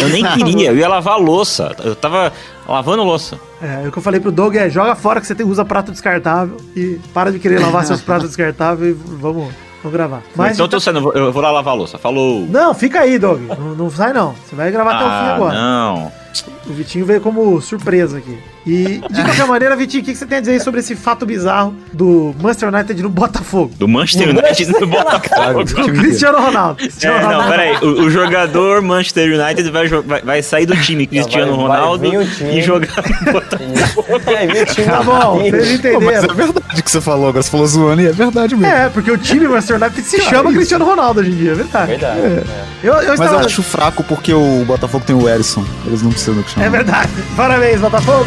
Eu 0.00 0.08
nem 0.10 0.24
queria, 0.24 0.68
eu 0.70 0.76
ia 0.76 0.86
lavar 0.86 1.14
a 1.14 1.18
louça. 1.18 1.74
Eu 1.82 1.96
tava 1.96 2.32
lavando 2.68 3.02
louça. 3.04 3.38
É, 3.62 3.86
o 3.88 3.92
que 3.92 3.98
eu 3.98 4.02
falei 4.02 4.20
pro 4.20 4.30
Doug 4.32 4.54
é 4.56 4.68
joga 4.68 4.94
fora 4.94 5.20
que 5.20 5.26
você 5.26 5.34
tem, 5.34 5.46
usa 5.46 5.64
prato 5.64 5.90
descartável 5.92 6.56
e 6.74 6.98
para 7.14 7.32
de 7.32 7.38
querer 7.38 7.60
lavar 7.60 7.84
seus 7.86 8.00
pratos 8.02 8.26
descartáveis 8.28 8.90
e 8.96 9.14
vamos, 9.16 9.52
vamos 9.82 9.92
gravar. 9.92 10.22
Mas 10.34 10.52
então 10.54 10.66
eu 10.66 10.70
tô 10.70 10.80
saindo, 10.80 11.12
eu 11.14 11.32
vou- 11.32 11.42
lá 11.42 11.50
lavar 11.50 11.74
a 11.74 11.76
louça. 11.76 11.98
Falou. 11.98 12.46
Não, 12.46 12.74
fica 12.74 13.00
aí, 13.00 13.18
Doug. 13.18 13.40
Não, 13.42 13.74
não 13.74 13.90
sai 13.90 14.12
não. 14.12 14.34
Você 14.46 14.54
vai 14.54 14.70
gravar 14.70 14.94
até 14.96 15.04
o 15.04 15.08
fim 15.08 15.14
Ah, 15.14 15.34
agora. 15.36 15.54
não. 15.54 16.12
O 16.68 16.72
Vitinho 16.72 17.06
veio 17.06 17.20
como 17.20 17.60
surpresa 17.60 18.18
aqui. 18.18 18.38
E, 18.66 19.00
de 19.10 19.22
qualquer 19.22 19.46
maneira, 19.46 19.76
Vitinho, 19.76 20.02
o 20.02 20.06
que 20.06 20.14
você 20.14 20.26
tem 20.26 20.38
a 20.38 20.40
dizer 20.40 20.52
aí 20.54 20.60
sobre 20.60 20.80
esse 20.80 20.96
fato 20.96 21.24
bizarro 21.24 21.74
do 21.92 22.34
Manchester 22.40 22.68
United 22.74 23.00
no 23.02 23.08
Botafogo? 23.08 23.72
Do 23.78 23.86
Manchester 23.86 24.30
United 24.30 24.72
no 24.80 24.86
Botafogo. 24.88 25.62
Do 25.86 25.92
Cristiano 25.92 26.38
Ronaldo. 26.40 26.74
Cristiano 26.76 27.16
É, 27.16 27.20
não, 27.22 27.28
Ronaldo. 27.28 27.48
peraí. 27.50 27.76
O, 27.76 27.86
o 28.06 28.10
jogador 28.10 28.82
Manchester 28.82 29.40
United 29.40 29.70
vai, 29.70 29.88
vai, 29.88 30.20
vai 30.22 30.42
sair 30.42 30.66
do 30.66 30.76
time 30.76 31.06
Cristiano 31.06 31.56
vai- 31.56 31.66
vai 31.68 31.76
Ronaldo 31.78 32.24
time. 32.26 32.58
e 32.58 32.62
jogar 32.62 32.88
no 33.24 33.32
Botafogo. 33.32 34.20
Aí, 34.36 34.62
o 34.62 34.66
time 34.66 34.86
Tá 34.86 35.02
bom, 35.02 35.38
vocês 35.38 35.80
Pô, 35.80 36.00
mas 36.00 36.14
é 36.14 36.18
entenderam. 36.18 36.34
verdade 36.34 36.80
o 36.80 36.82
que 36.82 36.90
você 36.90 37.00
falou 37.00 37.28
agora. 37.28 37.42
Você 37.42 37.50
falou 37.50 37.66
zoando 37.66 38.02
e 38.02 38.06
é 38.06 38.12
verdade 38.12 38.56
mesmo. 38.56 38.74
É, 38.74 38.88
porque 38.88 39.10
o 39.10 39.18
time 39.18 39.46
Manchester 39.46 39.76
United 39.80 40.02
se 40.02 40.20
chama 40.22 40.52
Cristiano 40.52 40.84
Ronaldo 40.84 41.20
hoje 41.20 41.30
em 41.30 41.36
dia, 41.36 41.52
é 41.52 41.54
verdade. 41.54 41.86
Verdade. 41.92 42.18
É. 42.20 42.24
é. 42.24 42.42
Eu, 42.82 42.94
eu 42.94 43.08
Mas 43.08 43.20
estava... 43.20 43.34
eu 43.42 43.46
acho 43.46 43.62
fraco 43.62 44.02
porque 44.04 44.32
o 44.34 44.64
Botafogo 44.66 45.04
tem 45.06 45.14
o 45.14 45.28
Erisson. 45.28 45.64
Eles 45.86 46.02
não 46.02 46.10
precisam 46.10 46.34
do 46.34 46.42
que 46.42 46.60
É 46.60 46.68
verdade. 46.68 47.10
Parabéns, 47.36 47.80
Botafogo. 47.80 48.26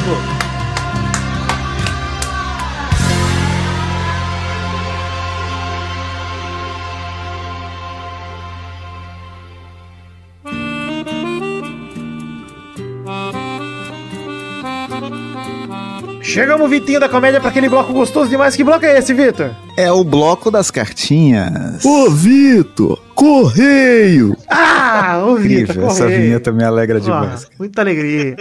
Chegamos, 16.29 16.69
Vitinho 16.69 16.99
da 16.99 17.09
comédia, 17.09 17.39
para 17.39 17.49
aquele 17.49 17.67
bloco 17.67 17.91
gostoso 17.91 18.29
demais. 18.29 18.55
Que 18.55 18.63
bloco 18.63 18.85
é 18.85 18.99
esse, 18.99 19.13
Vitor? 19.13 19.49
É 19.75 19.91
o 19.91 20.03
bloco 20.03 20.51
das 20.51 20.69
cartinhas. 20.69 21.83
Ô, 21.83 22.09
Vitor! 22.11 22.99
Correio! 23.15 24.37
Ah, 24.47 25.23
o 25.25 25.35
Vitor. 25.35 25.61
Incrível, 25.63 25.87
essa 25.87 26.07
vinheta 26.07 26.51
me 26.51 26.63
alegra 26.63 26.97
Ah, 26.97 27.01
demais. 27.01 27.47
muita 27.57 27.81
alegria. 27.81 28.37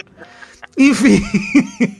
Enfim. 0.79 1.20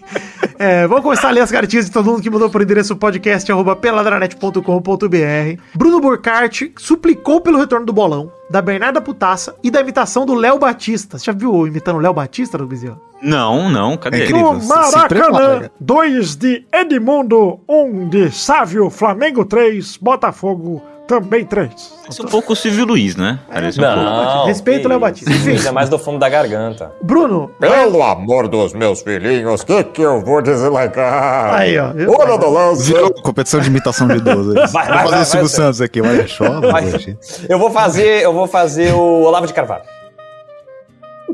É, 0.61 0.89
vamos 0.89 1.05
começar 1.05 1.29
a 1.29 1.31
ler 1.31 1.41
as 1.41 1.53
cartinhas 1.53 1.85
de 1.87 1.93
todo 1.93 2.11
mundo 2.11 2.21
que 2.21 2.29
mandou 2.29 2.51
por 2.51 2.61
endereço 2.61 2.97
podcast 2.97 3.51
arroba 3.53 3.77
peladranet.com.br. 3.77 5.63
Bruno 5.73 6.01
Burkhardt 6.01 6.73
suplicou 6.77 7.41
pelo 7.41 7.59
retorno 7.59 7.87
do 7.87 7.93
bolão, 7.93 8.33
da 8.51 8.61
Bernarda 8.61 9.01
Putaça 9.01 9.55
e 9.63 9.71
da 9.71 9.81
imitação 9.81 10.27
do 10.27 10.35
Léo 10.35 10.59
Batista. 10.59 11.17
Você 11.17 11.27
já 11.27 11.33
viu 11.33 11.65
imitando 11.65 11.97
o 11.97 12.01
Léo 12.01 12.13
Batista, 12.13 12.59
Rubizio? 12.59 13.01
Não, 13.23 13.71
não, 13.71 13.97
cadê? 13.97 14.23
É 14.23 14.25
incrível. 14.25 14.55
No 14.55 14.65
Maracanã, 14.67 15.31
cara. 15.33 15.73
2 15.79 16.35
de 16.35 16.65
Edmundo, 16.73 17.61
1 17.69 17.85
um 17.85 18.09
de 18.09 18.33
Sávio, 18.33 18.91
Flamengo 18.91 19.45
3, 19.45 19.97
Botafogo 19.99 20.83
também 21.09 21.45
3. 21.45 21.73
Parece 22.03 22.23
um 22.23 22.27
pouco 22.27 22.53
o 22.53 22.57
Silvio 22.57 22.85
Luiz, 22.85 23.17
né? 23.17 23.39
Parece 23.51 23.81
um 23.81 23.83
pouco. 23.83 23.97
Não. 23.99 24.47
Respeita 24.47 24.87
o 24.87 24.91
Léo 24.91 25.01
Batista. 25.01 25.31
isso. 25.31 25.51
Isso 25.51 25.69
é 25.69 25.73
mais 25.73 25.89
do 25.89 25.99
fundo 25.99 26.19
da 26.19 26.29
garganta. 26.29 26.93
Bruno, 27.03 27.51
Pelo 27.59 28.03
amor 28.03 28.47
dos 28.47 28.75
meus 28.75 29.01
filhinhos, 29.01 29.65
que 29.65 29.83
que 29.85 30.03
eu 30.03 30.21
vou 30.21 30.43
deslegar? 30.43 31.55
Aí, 31.55 31.79
ó. 31.79 31.93
Olha 32.19 32.37
do 32.39 32.51
lance. 32.51 32.93
Virou 32.93 33.11
competição 33.23 33.59
de 33.61 33.69
imitação 33.69 34.07
de 34.07 34.17
idoso. 34.19 34.57
é 34.59 34.65
isso. 34.65 34.73
Vai, 34.73 34.87
Vou 34.87 34.95
vai, 34.95 35.03
fazer 35.05 35.11
vai, 35.15 35.23
o 35.23 35.25
Silvio 35.25 35.49
vai, 35.49 35.57
Santos 35.57 35.81
aqui. 35.81 36.01
Olha. 36.03 36.73
Vai. 36.73 36.87
gente. 36.91 37.17
Eu 37.49 37.59
vou 37.59 37.71
fazer, 37.71 38.23
eu 38.23 38.33
vou 38.33 38.47
fazer 38.47 38.93
o 38.93 39.23
Olavo 39.23 39.47
de 39.47 39.55
Carvalho. 39.55 39.83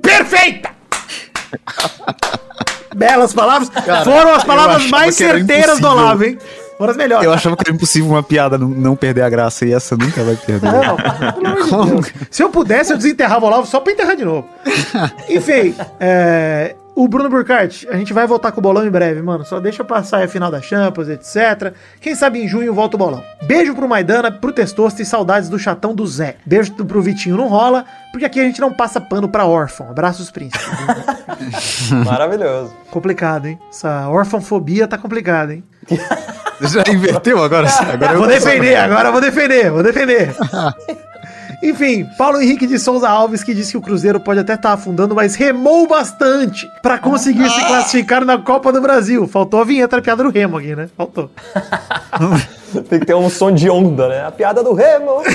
Perfeita! 0.01 0.71
Belas 2.95 3.35
palavras. 3.35 3.69
Cara, 3.71 4.05
Foram 4.05 4.35
as 4.35 4.45
palavras 4.45 4.89
mais 4.89 5.17
certeiras 5.17 5.81
do. 5.81 5.89
Olavo, 5.89 6.25
hein? 6.25 6.39
Foram 6.77 6.91
as 6.91 6.97
melhores. 6.97 7.25
Eu 7.25 7.33
achava 7.33 7.57
que 7.57 7.63
era 7.67 7.75
impossível 7.75 8.11
uma 8.11 8.23
piada 8.23 8.59
não, 8.59 8.69
não 8.69 8.97
perder 8.97 9.23
a 9.23 9.29
graça 9.29 9.65
e 9.65 9.73
essa 9.73 9.97
nunca 9.97 10.23
vai 10.23 10.37
perder. 10.37 10.71
Não, 10.71 10.97
pelo 10.97 11.83
amor 11.83 12.03
de. 12.03 12.13
Se 12.31 12.43
eu 12.43 12.51
pudesse, 12.51 12.93
eu 12.93 12.97
desenterrava 12.97 13.45
o 13.45 13.49
Olavo 13.49 13.67
só 13.67 13.81
pra 13.81 13.93
enterrar 13.93 14.17
de 14.17 14.25
novo. 14.25 14.49
Enfim, 15.29 15.75
é, 16.01 16.75
o 16.97 17.09
Bruno 17.09 17.29
Burkhardt, 17.29 17.89
a 17.89 17.97
gente 17.97 18.13
vai 18.13 18.25
voltar 18.25 18.53
com 18.53 18.61
o 18.61 18.63
bolão 18.63 18.87
em 18.87 18.91
breve, 18.91 19.21
mano. 19.21 19.45
Só 19.45 19.59
deixa 19.59 19.83
passar 19.83 20.23
a 20.23 20.29
final 20.29 20.51
da 20.51 20.61
Champions, 20.61 21.09
etc. 21.09 21.75
Quem 22.01 22.15
sabe 22.15 22.41
em 22.41 22.47
junho 22.47 22.73
volta 22.73 22.97
o 22.97 22.99
bolão. 22.99 23.23
Beijo 23.43 23.75
pro 23.75 23.89
Maidana, 23.89 24.31
pro 24.31 24.53
Testosto 24.53 25.03
e 25.03 25.05
saudades 25.05 25.49
do 25.49 25.59
chatão 25.59 25.95
do 25.95 26.07
Zé. 26.07 26.37
Beijo 26.47 26.73
pro 26.73 27.03
Vitinho, 27.03 27.37
não 27.37 27.49
rola, 27.49 27.85
porque 28.13 28.25
aqui 28.25 28.39
a 28.39 28.45
gente 28.45 28.61
não 28.61 28.73
passa 28.73 29.01
pano 29.01 29.29
pra 29.29 29.45
órfão. 29.45 29.91
Abraços, 29.91 30.31
príncipes. 30.31 30.65
Maravilhoso. 32.07 32.73
complicado, 32.91 33.47
hein? 33.47 33.59
Essa 33.69 34.09
orfanfobia 34.09 34.87
tá 34.87 34.97
complicada, 34.97 35.53
hein? 35.53 35.65
Já 36.73 36.93
inverteu 36.93 37.43
agora? 37.43 37.69
Agora 37.69 38.13
eu 38.13 38.19
Vou 38.19 38.29
defender, 38.29 38.77
agora 38.77 39.09
eu 39.09 39.13
vou 39.13 39.21
defender, 39.21 39.71
vou 39.71 39.83
defender. 39.83 40.35
Enfim, 41.63 42.05
Paulo 42.19 42.43
Henrique 42.43 42.67
de 42.67 42.79
Souza 42.79 43.09
Alves 43.09 43.43
que 43.43 43.55
disse 43.55 43.71
que 43.71 43.79
o 43.79 43.81
Cruzeiro 43.81 44.21
pode 44.21 44.41
até 44.41 44.53
estar 44.53 44.75
afundando, 44.75 45.15
mas 45.15 45.35
remou 45.35 45.87
bastante 45.87 46.71
pra 46.83 46.99
conseguir 46.99 47.49
se 47.49 47.67
classificar 47.67 48.23
na 48.25 48.37
Copa 48.37 48.71
do 48.71 48.83
Brasil. 48.83 49.27
Faltou 49.27 49.61
a 49.61 49.65
vinheta 49.65 49.97
da 49.97 50.03
piada 50.03 50.23
do 50.23 50.29
remo 50.29 50.59
aqui, 50.59 50.77
né? 50.77 50.89
Faltou. 50.95 51.31
Tem 52.89 53.01
que 53.01 53.07
ter 53.07 53.15
um 53.15 53.29
som 53.31 53.53
de 53.53 53.69
onda, 53.71 54.09
né? 54.09 54.25
A 54.27 54.31
piada 54.31 54.63
do 54.63 54.73
Remo. 54.73 55.23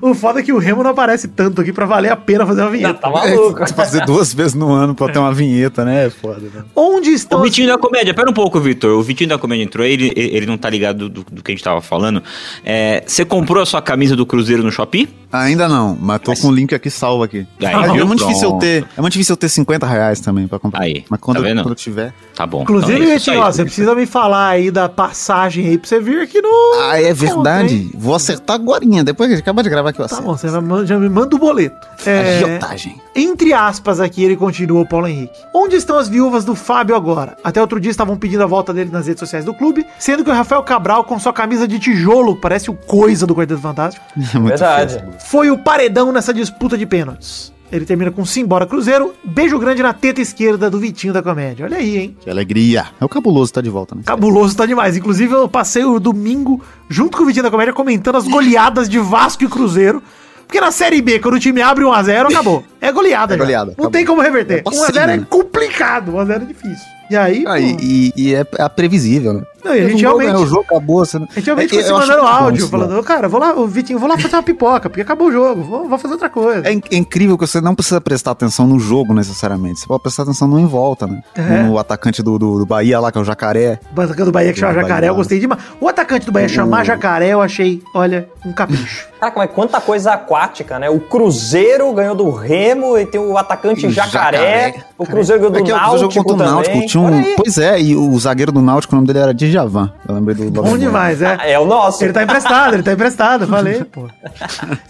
O 0.00 0.14
foda 0.14 0.40
é 0.40 0.42
que 0.42 0.52
o 0.52 0.58
remo 0.58 0.82
não 0.82 0.90
aparece 0.90 1.28
tanto 1.28 1.60
aqui 1.60 1.72
pra 1.72 1.86
valer 1.86 2.10
a 2.12 2.16
pena 2.16 2.44
fazer 2.46 2.60
uma 2.62 2.70
vinheta. 2.70 2.94
tá 2.94 3.10
maluco. 3.10 3.62
É, 3.62 3.66
fazer 3.66 4.04
duas 4.04 4.34
vezes 4.34 4.54
no 4.54 4.70
ano 4.70 4.94
pra 4.94 5.08
ter 5.08 5.18
uma 5.18 5.32
vinheta, 5.32 5.84
né? 5.84 6.06
É 6.06 6.10
foda, 6.10 6.42
né? 6.52 6.62
Onde 6.74 7.10
O 7.10 7.14
estão 7.14 7.38
as... 7.38 7.44
Vitinho 7.44 7.68
da 7.68 7.78
Comédia, 7.78 8.12
pera 8.12 8.28
um 8.28 8.32
pouco, 8.32 8.60
Vitor. 8.60 8.98
O 8.98 9.02
Vitinho 9.02 9.30
da 9.30 9.38
Comédia 9.38 9.64
entrou, 9.64 9.84
ele, 9.86 10.12
ele 10.14 10.44
ele 10.44 10.46
não 10.46 10.58
tá 10.58 10.68
ligado 10.68 11.08
do, 11.08 11.24
do 11.24 11.42
que 11.42 11.52
a 11.52 11.54
gente 11.54 11.64
tava 11.64 11.80
falando. 11.80 12.22
É, 12.64 13.02
Você 13.06 13.24
comprou 13.24 13.62
a 13.62 13.66
sua 13.66 13.80
camisa 13.80 14.14
do 14.14 14.26
Cruzeiro 14.26 14.62
no 14.62 14.70
Shopee? 14.70 15.08
Ainda 15.32 15.68
não, 15.68 15.96
mas 16.00 16.20
tô 16.20 16.32
com 16.34 16.48
o 16.48 16.54
link 16.54 16.74
aqui 16.74 16.88
salvo 16.90 17.24
aqui. 17.24 17.46
Aí, 17.60 17.74
Mas 17.74 18.00
é 18.00 18.04
muito 18.04 18.24
difícil 18.24 18.50
eu 18.50 18.58
ter. 18.58 18.86
É 18.96 19.00
muito 19.00 19.14
difícil 19.14 19.32
eu 19.32 19.36
ter 19.36 19.48
50 19.48 19.86
reais 19.86 20.20
também 20.20 20.46
pra 20.46 20.58
comprar. 20.60 20.82
Aí, 20.82 21.04
mas 21.08 21.18
quando, 21.18 21.42
tá 21.42 21.48
eu, 21.48 21.56
quando 21.56 21.70
eu 21.70 21.74
tiver. 21.74 22.14
Tá 22.36 22.46
bom. 22.46 22.62
Inclusive, 22.62 22.98
então 23.00 23.10
é 23.10 23.14
Vitinho, 23.16 23.40
ó, 23.40 23.50
você 23.50 23.64
precisa 23.64 23.94
me 23.96 24.06
falar 24.06 24.50
aí 24.50 24.70
da 24.70 24.88
passagem 25.24 25.66
aí 25.66 25.78
pra 25.78 25.88
você 25.88 26.00
vir 26.00 26.20
aqui 26.20 26.40
no... 26.42 26.48
Ah, 26.82 27.00
é 27.00 27.08
Conta, 27.08 27.14
verdade. 27.14 27.74
hein? 27.76 27.90
Vou 27.94 28.14
acertar 28.14 28.56
agorinha. 28.56 29.02
Depois 29.02 29.30
que 29.30 29.36
acabar 29.36 29.62
de 29.62 29.70
gravar 29.70 29.88
aqui 29.90 29.98
eu 30.00 30.06
Tá 30.06 30.16
acerto. 30.16 30.24
bom, 30.30 30.36
você 30.36 30.48
vai 30.48 30.86
já 30.86 30.98
me 30.98 31.08
manda 31.08 31.34
o 31.34 31.38
boleto. 31.38 31.86
É, 32.04 32.36
Agiotagem. 32.36 33.00
Entre 33.16 33.52
aspas, 33.54 34.00
aqui 34.00 34.22
ele 34.22 34.36
continua 34.36 34.82
o 34.82 34.86
Paulo 34.88 35.06
Henrique. 35.08 35.38
Onde 35.54 35.76
estão 35.76 35.96
as 35.96 36.08
viúvas 36.08 36.44
do 36.44 36.54
Fábio 36.54 36.94
agora? 36.94 37.36
Até 37.42 37.60
outro 37.60 37.80
dia 37.80 37.90
estavam 37.90 38.16
pedindo 38.18 38.42
a 38.42 38.46
volta 38.46 38.72
dele 38.74 38.90
nas 38.92 39.06
redes 39.06 39.20
sociais 39.20 39.44
do 39.46 39.54
clube, 39.54 39.86
sendo 39.98 40.22
que 40.24 40.30
o 40.30 40.34
Rafael 40.34 40.62
Cabral, 40.62 41.04
com 41.04 41.18
sua 41.18 41.32
camisa 41.32 41.66
de 41.66 41.78
tijolo, 41.78 42.36
parece 42.36 42.70
o 42.70 42.74
coisa 42.74 43.26
do 43.26 43.34
Quarteto 43.34 43.60
Fantástico, 43.60 44.04
É 44.34 44.38
muito 44.38 44.48
Verdade. 44.58 44.94
feio. 44.98 45.12
foi 45.20 45.50
o 45.50 45.56
paredão 45.56 46.12
nessa 46.12 46.34
disputa 46.34 46.76
de 46.76 46.84
pênaltis. 46.84 47.53
Ele 47.74 47.84
termina 47.84 48.10
com 48.12 48.24
Simbora 48.24 48.66
Cruzeiro, 48.66 49.12
beijo 49.24 49.58
grande 49.58 49.82
na 49.82 49.92
teta 49.92 50.20
esquerda 50.20 50.70
do 50.70 50.78
Vitinho 50.78 51.12
da 51.12 51.20
comédia. 51.20 51.66
Olha 51.66 51.76
aí, 51.78 51.98
hein? 51.98 52.16
Que 52.20 52.30
alegria. 52.30 52.86
É 53.00 53.04
o 53.04 53.08
cabuloso 53.08 53.52
tá 53.52 53.60
de 53.60 53.68
volta, 53.68 53.96
né? 53.96 54.02
Cabuloso 54.06 54.56
tá 54.56 54.64
demais. 54.64 54.96
Inclusive, 54.96 55.32
eu 55.34 55.48
passei 55.48 55.84
o 55.84 55.98
domingo 55.98 56.62
junto 56.88 57.16
com 57.16 57.24
o 57.24 57.26
Vitinho 57.26 57.42
da 57.42 57.50
Comédia 57.50 57.72
comentando 57.74 58.14
as 58.14 58.28
goleadas 58.28 58.88
de 58.88 59.00
Vasco 59.00 59.42
e 59.42 59.48
Cruzeiro. 59.48 60.00
Porque 60.46 60.60
na 60.60 60.70
Série 60.70 61.02
B, 61.02 61.18
quando 61.18 61.34
o 61.34 61.40
time 61.40 61.60
abre 61.62 61.82
1x0, 61.84 62.26
acabou. 62.30 62.62
É 62.80 62.92
goleada, 62.92 63.34
É 63.34 63.38
já. 63.38 63.42
goleada, 63.42 63.64
Não 63.66 63.72
acabou. 63.72 63.90
tem 63.90 64.04
como 64.04 64.22
reverter. 64.22 64.58
É 64.58 64.62
passinho, 64.62 64.84
1x0 64.86 64.96
é 65.02 65.16
né? 65.16 65.26
complicado, 65.28 66.12
1x0 66.12 66.30
é 66.42 66.44
difícil. 66.44 66.86
E 67.10 67.16
aí, 67.16 67.44
Ah, 67.46 67.50
pô, 67.54 67.56
e, 67.56 67.76
e- 67.82 68.12
e 68.16 68.34
é, 68.36 68.46
é 68.56 68.68
previsível, 68.68 69.32
né? 69.32 69.42
Não, 69.64 69.74
e 69.74 69.80
a 69.80 69.88
gente 69.88 70.00
realmente- 70.02 70.32
né? 70.32 70.38
O 70.38 70.46
jogo 70.46 70.62
acabou. 70.68 71.04
Você 71.04 71.18
não... 71.18 71.26
a 71.30 71.34
gente 71.34 71.46
realmente 71.46 71.70
É 71.70 71.74
foi 71.74 71.82
se 71.84 71.92
mandando 71.92 72.22
bom 72.22 72.28
áudio, 72.28 72.58
isso, 72.60 72.68
falando, 72.68 72.94
né? 72.96 73.02
cara, 73.02 73.28
vou 73.28 73.40
lá, 73.40 73.52
Vitinho, 73.66 73.98
vou 73.98 74.08
lá 74.08 74.18
fazer 74.18 74.36
uma 74.36 74.42
pipoca, 74.42 74.88
porque 74.90 75.00
acabou 75.02 75.28
o 75.28 75.32
jogo, 75.32 75.62
vou, 75.62 75.88
vou 75.88 75.98
fazer 75.98 76.14
outra 76.14 76.28
coisa. 76.28 76.68
É, 76.68 76.72
in- 76.72 76.82
é 76.90 76.96
incrível 76.96 77.38
que 77.38 77.46
você 77.46 77.60
não 77.60 77.74
precisa 77.74 78.00
prestar 78.00 78.32
atenção 78.32 78.66
no 78.66 78.78
jogo 78.78 79.14
necessariamente. 79.14 79.80
Você 79.80 79.86
pode 79.86 80.02
prestar 80.02 80.22
atenção 80.24 80.46
no 80.48 80.58
em 80.58 80.66
volta, 80.66 81.06
né? 81.06 81.22
É. 81.34 81.62
No 81.62 81.78
atacante 81.78 82.22
do, 82.22 82.38
do, 82.38 82.58
do 82.58 82.66
Bahia 82.66 83.00
lá, 83.00 83.10
que 83.10 83.18
é 83.18 83.20
o 83.20 83.24
Jacaré. 83.24 83.80
O 83.96 84.00
atacante 84.00 84.24
do 84.24 84.32
Bahia 84.32 84.52
que 84.52 84.58
chama 84.58 84.74
Jacaré, 84.74 85.08
eu 85.08 85.14
gostei 85.14 85.38
demais. 85.40 85.60
O 85.80 85.88
atacante 85.88 86.26
do 86.26 86.32
Bahia 86.32 86.48
chamar 86.48 86.84
Jacaré, 86.84 87.28
eu 87.32 87.40
achei, 87.40 87.82
olha, 87.94 88.28
um 88.44 88.52
capricho. 88.52 89.08
Caraca, 89.24 89.38
mas 89.40 89.50
quanta 89.52 89.80
coisa 89.80 90.12
aquática, 90.12 90.78
né? 90.78 90.90
O 90.90 91.00
Cruzeiro 91.00 91.90
ganhou 91.94 92.14
do 92.14 92.30
Remo 92.30 92.98
e 92.98 93.06
tem 93.06 93.18
o 93.18 93.38
atacante 93.38 93.88
Jacaré. 93.90 94.36
Jacaré. 94.66 94.84
O 94.98 95.06
Cruzeiro 95.06 95.40
ganhou 95.40 95.52
do 95.52 95.58
É 95.58 95.62
que 95.62 95.72
o 95.72 95.74
jogo 95.74 95.86
Náutico 96.02 96.14
contra 96.24 96.34
o 96.34 96.36
também. 96.36 96.52
Náutico 96.52 96.86
tinha 96.86 97.02
um. 97.02 97.24
Pois 97.36 97.56
é, 97.58 97.80
e 97.80 97.96
o 97.96 98.18
zagueiro 98.18 98.52
do 98.52 98.60
Náutico, 98.60 98.94
o 98.94 98.96
nome 98.96 99.06
dele 99.06 99.20
era 99.20 99.32
Djavan. 99.54 99.92
Eu 100.08 100.14
lembrei 100.16 100.50
do 100.50 100.62
Bom 100.62 100.76
demais, 100.76 101.22
é. 101.22 101.52
É 101.52 101.58
o 101.58 101.64
nosso. 101.64 102.02
Ele 102.02 102.12
tá 102.12 102.24
emprestado, 102.24 102.74
ele 102.74 102.82
tá 102.82 102.92
emprestado, 102.92 103.46
falei, 103.46 103.84
pô. 103.84 104.08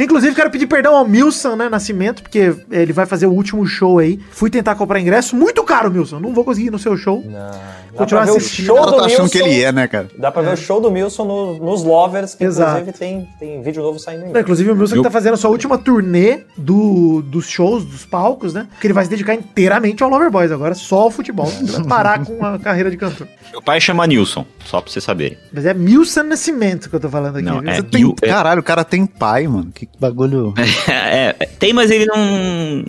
Inclusive, 0.01 0.35
quero 0.35 0.51
pedir 0.51 0.67
perdão 0.67 0.97
ao 0.97 1.07
Milson, 1.07 1.55
né, 1.55 1.69
Nascimento, 1.69 2.23
porque 2.23 2.55
ele 2.71 2.93
vai 2.93 3.05
fazer 3.05 3.27
o 3.27 3.33
último 3.33 3.67
show 3.67 3.99
aí. 3.99 4.19
Fui 4.31 4.49
tentar 4.49 4.75
comprar 4.75 5.01
ingresso, 5.01 5.37
muito 5.37 5.63
caro, 5.65 5.91
Milson. 5.91 6.19
Não 6.19 6.33
vou 6.33 6.45
conseguir 6.45 6.69
ir 6.69 6.71
no 6.71 6.79
seu 6.79 6.97
show. 6.97 7.23
Não. 7.27 7.84
Dá 7.95 7.99
Continuar 7.99 8.23
pra 8.25 8.33
ver 8.33 8.37
o 8.37 8.37
assistindo. 8.41 8.65
O 8.65 8.67
show 8.67 8.77
cara 8.77 8.91
do 8.91 8.97
tá 8.97 9.05
achando 9.07 9.19
Milson. 9.23 9.33
que 9.39 9.39
ele 9.45 9.63
é, 9.63 9.73
né, 9.73 9.87
cara? 9.89 10.09
Dá 10.19 10.31
pra 10.33 10.43
ver 10.43 10.53
o 10.53 10.57
show 10.57 10.81
do 10.81 10.91
Milson 10.91 11.25
no- 11.25 11.59
nos 11.59 11.83
Lovers, 11.85 12.35
que 12.35 12.45
Exato. 12.45 12.81
inclusive 12.81 12.99
tem, 12.99 13.29
tem 13.39 13.63
vídeo 13.63 13.83
novo 13.83 13.99
saindo 13.99 14.27
Não, 14.27 14.35
aí. 14.35 14.41
inclusive, 14.43 14.71
o 14.71 14.75
Milson 14.77 14.95
que 14.95 14.99
Eu- 14.99 15.03
tá 15.05 15.11
fazendo 15.11 15.35
a 15.35 15.37
sua 15.37 15.51
última 15.51 15.79
turnê 15.79 16.41
do, 16.57 17.23
dos 17.23 17.49
shows, 17.49 17.85
dos 17.85 18.05
palcos, 18.05 18.53
né? 18.53 18.67
Que 18.81 18.87
ele 18.87 18.95
vai 18.95 19.05
se 19.05 19.11
dedicar 19.11 19.35
inteiramente 19.35 20.03
ao 20.03 20.09
Loverboys 20.11 20.51
agora, 20.51 20.75
só 20.75 21.03
ao 21.03 21.11
futebol. 21.11 21.47
Vai 21.47 21.85
parar 21.85 22.25
com 22.25 22.45
a 22.45 22.59
carreira 22.59 22.91
de 22.91 22.97
cantor. 22.97 23.29
Meu 23.53 23.63
pai 23.63 23.81
chama 23.81 24.07
Nilson, 24.07 24.45
só 24.65 24.81
pra 24.81 24.91
vocês 24.91 25.05
saberem. 25.05 25.39
Mas 25.53 25.65
é 25.65 25.73
Milson 25.73 26.25
Nascimento 26.25 26.91
que 26.91 26.97
eu 26.97 27.01
tô 27.01 27.09
falando 27.09 27.37
aqui. 27.37 27.45
Não, 27.47 27.59
é. 27.61 27.81
Tem- 27.83 28.15
é- 28.23 28.27
Caralho, 28.29 28.61
o 28.61 28.65
cara 28.65 28.83
tem 28.85 29.07
pai, 29.07 29.47
mano. 29.47 29.71
Que 29.73 29.89
bagulho. 30.01 30.53
É, 30.89 31.33
tem, 31.59 31.73
mas 31.73 31.91
ele 31.91 32.07
não. 32.07 32.85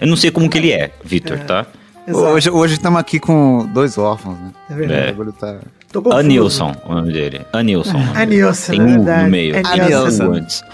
Eu 0.00 0.06
não 0.06 0.16
sei 0.16 0.30
como 0.30 0.48
que 0.50 0.58
ele 0.58 0.70
é, 0.72 0.90
Vitor, 1.04 1.38
tá? 1.40 1.66
Exato. 2.06 2.24
Hoje 2.26 2.50
hoje 2.50 2.74
estamos 2.74 3.00
aqui 3.00 3.18
com 3.18 3.66
dois 3.72 3.96
órfãos, 3.96 4.38
né? 4.38 4.50
É 4.70 4.74
verdade. 4.74 5.00
É. 5.00 5.10
O 5.10 5.14
bagulho 5.14 5.32
tá... 5.32 5.58
Anilson, 6.18 6.74
o 6.84 6.94
nome 6.94 7.12
dele. 7.12 7.40
Anilson. 7.52 7.98
Anilson, 8.14 8.72
Tem 8.72 8.80
é 8.80 8.82
um 8.82 8.86
verdade. 8.86 9.24
no 9.24 9.30
meio. 9.30 9.54
Anilson. 9.66 10.24
Um 10.24 10.32
antes. 10.34 10.62
A- 10.62 10.66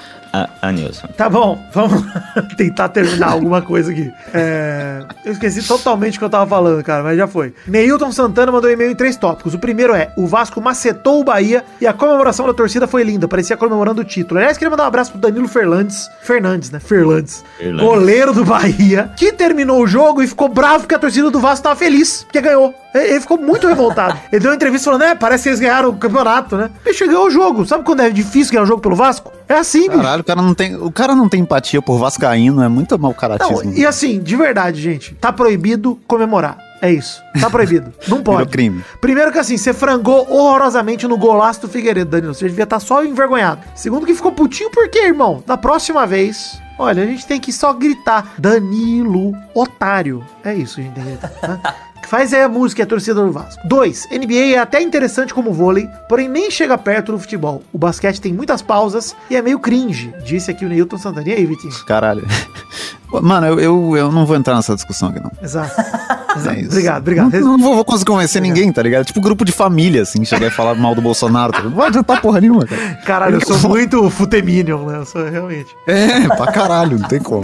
Anilson. 0.62 1.08
Tá 1.16 1.28
bom, 1.28 1.62
vamos 1.72 2.02
tentar 2.56 2.88
terminar 2.90 3.30
alguma 3.30 3.62
coisa 3.62 3.90
aqui. 3.90 4.12
É, 4.32 5.02
Eu 5.24 5.32
esqueci 5.32 5.62
totalmente 5.66 6.16
o 6.16 6.18
que 6.18 6.24
eu 6.24 6.30
tava 6.30 6.46
falando, 6.46 6.82
cara, 6.84 7.02
mas 7.02 7.16
já 7.16 7.26
foi. 7.26 7.52
Neilton 7.66 8.12
Santana 8.12 8.52
mandou 8.52 8.70
um 8.70 8.72
e-mail 8.72 8.90
em 8.90 8.94
três 8.94 9.16
tópicos. 9.16 9.54
O 9.54 9.58
primeiro 9.58 9.94
é: 9.94 10.12
o 10.16 10.26
Vasco 10.26 10.60
macetou 10.60 11.20
o 11.20 11.24
Bahia 11.24 11.64
e 11.80 11.86
a 11.86 11.92
comemoração 11.92 12.46
da 12.46 12.54
torcida 12.54 12.86
foi 12.86 13.02
linda, 13.02 13.26
parecia 13.26 13.56
comemorando 13.56 14.02
o 14.02 14.04
título. 14.04 14.38
Aliás, 14.38 14.56
queria 14.56 14.70
mandar 14.70 14.84
um 14.84 14.88
abraço 14.88 15.12
pro 15.12 15.20
Danilo 15.20 15.48
Fernandes. 15.48 16.08
Fernandes, 16.22 16.70
né? 16.70 16.80
Fernandes. 16.80 17.44
Fernandes. 17.58 17.84
Goleiro 17.84 18.32
do 18.32 18.44
Bahia, 18.44 19.10
que 19.16 19.32
terminou 19.32 19.82
o 19.82 19.86
jogo 19.86 20.22
e 20.22 20.26
ficou 20.26 20.48
bravo 20.48 20.80
porque 20.80 20.94
a 20.94 20.98
torcida 20.98 21.30
do 21.30 21.40
Vasco 21.40 21.64
tava 21.64 21.76
feliz, 21.76 22.22
porque 22.24 22.40
ganhou. 22.40 22.74
Ele 22.94 23.10
ele 23.10 23.20
ficou 23.20 23.38
muito 23.38 23.66
revoltado. 23.66 24.18
Ele 24.32 24.40
deu 24.40 24.50
uma 24.50 24.56
entrevista 24.56 24.86
falando, 24.90 25.02
é, 25.02 25.14
parece 25.14 25.44
que 25.44 25.48
eles 25.50 25.60
ganharam 25.60 25.90
o 25.90 25.96
campeonato, 25.96 26.56
né? 26.56 26.70
Bicho, 26.84 27.06
ganhou 27.06 27.26
o 27.26 27.30
jogo. 27.30 27.66
Sabe 27.66 27.84
quando 27.84 28.00
é 28.00 28.10
difícil 28.10 28.52
ganhar 28.52 28.62
o 28.62 28.66
jogo 28.66 28.80
pelo 28.80 28.96
Vasco? 28.96 29.32
É 29.48 29.54
assim, 29.54 29.88
bicho. 29.88 30.00
Caralho, 30.00 30.22
o 30.22 30.24
cara 30.24 30.42
não 30.42 30.54
tem, 30.54 30.76
o 30.76 30.90
cara 30.90 31.14
não 31.14 31.28
tem 31.28 31.40
empatia 31.40 31.82
por 31.82 31.98
vascaíno, 31.98 32.62
é 32.62 32.68
muito 32.68 32.98
mau 32.98 33.10
Não, 33.10 33.18
caratismo. 33.18 33.74
e 33.74 33.84
assim, 33.84 34.20
de 34.20 34.36
verdade, 34.36 34.80
gente, 34.80 35.14
tá 35.14 35.32
proibido 35.32 35.98
comemorar. 36.06 36.58
É 36.82 36.90
isso. 36.90 37.22
Tá 37.38 37.50
proibido. 37.50 37.92
Não 38.08 38.22
pode. 38.22 38.38
Virou 38.38 38.50
crime. 38.50 38.84
Primeiro 39.02 39.30
que 39.30 39.38
assim, 39.38 39.58
você 39.58 39.74
frangou 39.74 40.26
horrorosamente 40.30 41.06
no 41.06 41.18
golaço 41.18 41.60
do 41.60 41.68
Figueiredo, 41.68 42.10
Danilo. 42.10 42.32
Você 42.32 42.48
devia 42.48 42.64
estar 42.64 42.80
só 42.80 43.04
envergonhado. 43.04 43.60
Segundo 43.74 44.06
que 44.06 44.14
ficou 44.14 44.32
putinho, 44.32 44.70
por 44.70 44.88
quê, 44.88 45.00
irmão? 45.00 45.42
Da 45.46 45.58
próxima 45.58 46.06
vez, 46.06 46.58
olha, 46.78 47.02
a 47.02 47.06
gente 47.06 47.26
tem 47.26 47.38
que 47.38 47.52
só 47.52 47.74
gritar 47.74 48.32
Danilo, 48.38 49.34
otário. 49.54 50.24
É 50.42 50.54
isso 50.54 50.76
que 50.76 50.80
a 50.80 50.84
gente 50.84 50.94
tem 50.94 51.04
que 51.04 51.10
gritar. 51.10 51.76
tá? 52.02 52.08
Faz 52.08 52.32
aí 52.32 52.42
a 52.42 52.48
música 52.48 52.82
e 52.82 52.84
a 52.84 52.86
torcida 52.86 53.22
do 53.22 53.32
Vasco. 53.32 53.66
2. 53.66 54.08
NBA 54.12 54.54
é 54.54 54.58
até 54.58 54.80
interessante 54.80 55.32
como 55.32 55.52
vôlei, 55.52 55.88
porém 56.08 56.28
nem 56.28 56.50
chega 56.50 56.76
perto 56.76 57.12
do 57.12 57.18
futebol. 57.18 57.62
O 57.72 57.78
basquete 57.78 58.20
tem 58.20 58.32
muitas 58.32 58.62
pausas 58.62 59.14
e 59.28 59.36
é 59.36 59.42
meio 59.42 59.58
cringe, 59.58 60.12
disse 60.24 60.50
aqui 60.50 60.64
o 60.64 60.68
Neilton 60.68 60.98
Santana. 60.98 61.28
E 61.28 61.32
aí, 61.32 61.46
Vitinho? 61.46 61.72
Caralho. 61.84 62.26
Mano, 63.22 63.46
eu, 63.46 63.60
eu, 63.60 63.96
eu 63.96 64.12
não 64.12 64.24
vou 64.24 64.36
entrar 64.36 64.54
nessa 64.54 64.74
discussão 64.74 65.08
aqui, 65.08 65.20
não. 65.20 65.32
Exato. 65.42 65.72
Exato. 65.80 66.20
É 66.50 66.60
isso. 66.60 66.68
obrigado, 66.68 66.98
obrigado. 67.00 67.32
Não, 67.32 67.40
não 67.40 67.58
vou, 67.58 67.74
vou 67.74 67.84
conseguir 67.84 68.12
convencer 68.12 68.40
ninguém, 68.40 68.72
tá 68.72 68.80
ligado? 68.80 69.04
Tipo 69.04 69.20
grupo 69.20 69.44
de 69.44 69.50
família, 69.50 70.02
assim, 70.02 70.24
chegar 70.24 70.46
e 70.46 70.50
falar 70.50 70.76
mal 70.76 70.94
do 70.94 71.02
Bolsonaro. 71.02 71.52
Tá? 71.52 71.60
Não 71.60 71.72
vai 71.72 71.88
adiantar 71.88 72.20
porra 72.20 72.40
nenhuma, 72.40 72.64
cara. 72.64 72.94
Caralho, 73.04 73.34
eu 73.34 73.40
sou 73.40 73.68
muito 73.68 74.08
futeminion, 74.10 74.86
né? 74.86 74.98
Eu 74.98 75.06
sou 75.06 75.28
realmente. 75.28 75.74
É, 75.88 76.28
pra 76.28 76.52
caralho, 76.52 77.00
não 77.00 77.08
tem 77.08 77.18
como. 77.18 77.42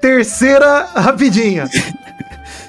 Terceira 0.00 0.88
rapidinha. 0.96 1.68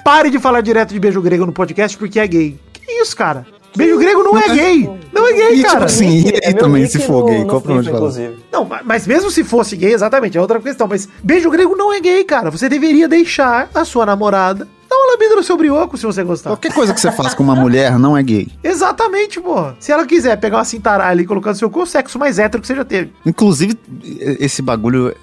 Pare 0.04 0.30
de 0.30 0.38
falar 0.38 0.60
direto 0.60 0.92
de 0.92 1.00
beijo 1.00 1.20
grego 1.20 1.46
no 1.46 1.52
podcast 1.52 1.96
porque 1.96 2.18
é 2.18 2.26
gay. 2.26 2.58
Que 2.72 2.92
isso, 3.02 3.16
cara? 3.16 3.46
Beijo 3.76 3.98
grego 3.98 4.22
não 4.24 4.36
é 4.36 4.48
gay. 4.48 4.90
Não 5.12 5.28
é 5.28 5.32
gay, 5.32 5.54
E, 5.60 5.62
cara. 5.62 5.74
tipo 5.74 5.84
assim, 5.84 6.24
e 6.26 6.40
aí 6.44 6.54
também, 6.54 6.86
se 6.86 6.98
for 6.98 7.20
no- 7.20 7.26
gay, 7.26 7.38
no 7.40 7.46
qual 7.46 7.58
o 7.58 7.60
problema 7.60 7.82
de 7.84 7.88
falar? 7.90 7.98
inclusive. 8.00 8.36
Não, 8.50 8.64
ma- 8.64 8.80
mas 8.84 9.06
mesmo 9.06 9.30
se 9.30 9.44
fosse 9.44 9.76
gay, 9.76 9.92
exatamente, 9.92 10.36
é 10.36 10.40
outra 10.40 10.58
questão. 10.58 10.88
Mas 10.88 11.08
beijo 11.22 11.48
grego 11.50 11.76
não 11.76 11.92
é 11.92 12.00
gay, 12.00 12.24
cara. 12.24 12.50
Você 12.50 12.68
deveria 12.68 13.06
deixar 13.06 13.68
a 13.72 13.84
sua 13.84 14.04
namorada 14.04 14.66
dar 14.88 14.96
uma 14.96 15.12
lambida 15.12 15.36
no 15.36 15.42
seu 15.44 15.56
brioco 15.56 15.96
se 15.96 16.04
você 16.04 16.24
gostar. 16.24 16.50
Qualquer 16.50 16.72
coisa 16.74 16.92
que 16.92 17.00
você 17.00 17.12
faz 17.12 17.32
com 17.32 17.44
uma 17.44 17.54
mulher 17.54 17.96
não 17.96 18.16
é 18.16 18.22
gay. 18.24 18.48
Exatamente, 18.64 19.40
pô. 19.40 19.70
Se 19.78 19.92
ela 19.92 20.04
quiser 20.04 20.36
pegar 20.40 20.56
uma 20.56 20.64
cintaralha 20.64 21.20
e 21.22 21.24
colocar 21.24 21.50
no 21.50 21.56
seu 21.56 21.70
cu, 21.70 21.82
o 21.82 21.86
sexo 21.86 22.18
mais 22.18 22.40
hétero 22.40 22.60
que 22.60 22.66
você 22.66 22.74
já 22.74 22.84
teve. 22.84 23.12
Inclusive, 23.24 23.78
esse 24.40 24.60
bagulho, 24.62 25.10
é- 25.10 25.14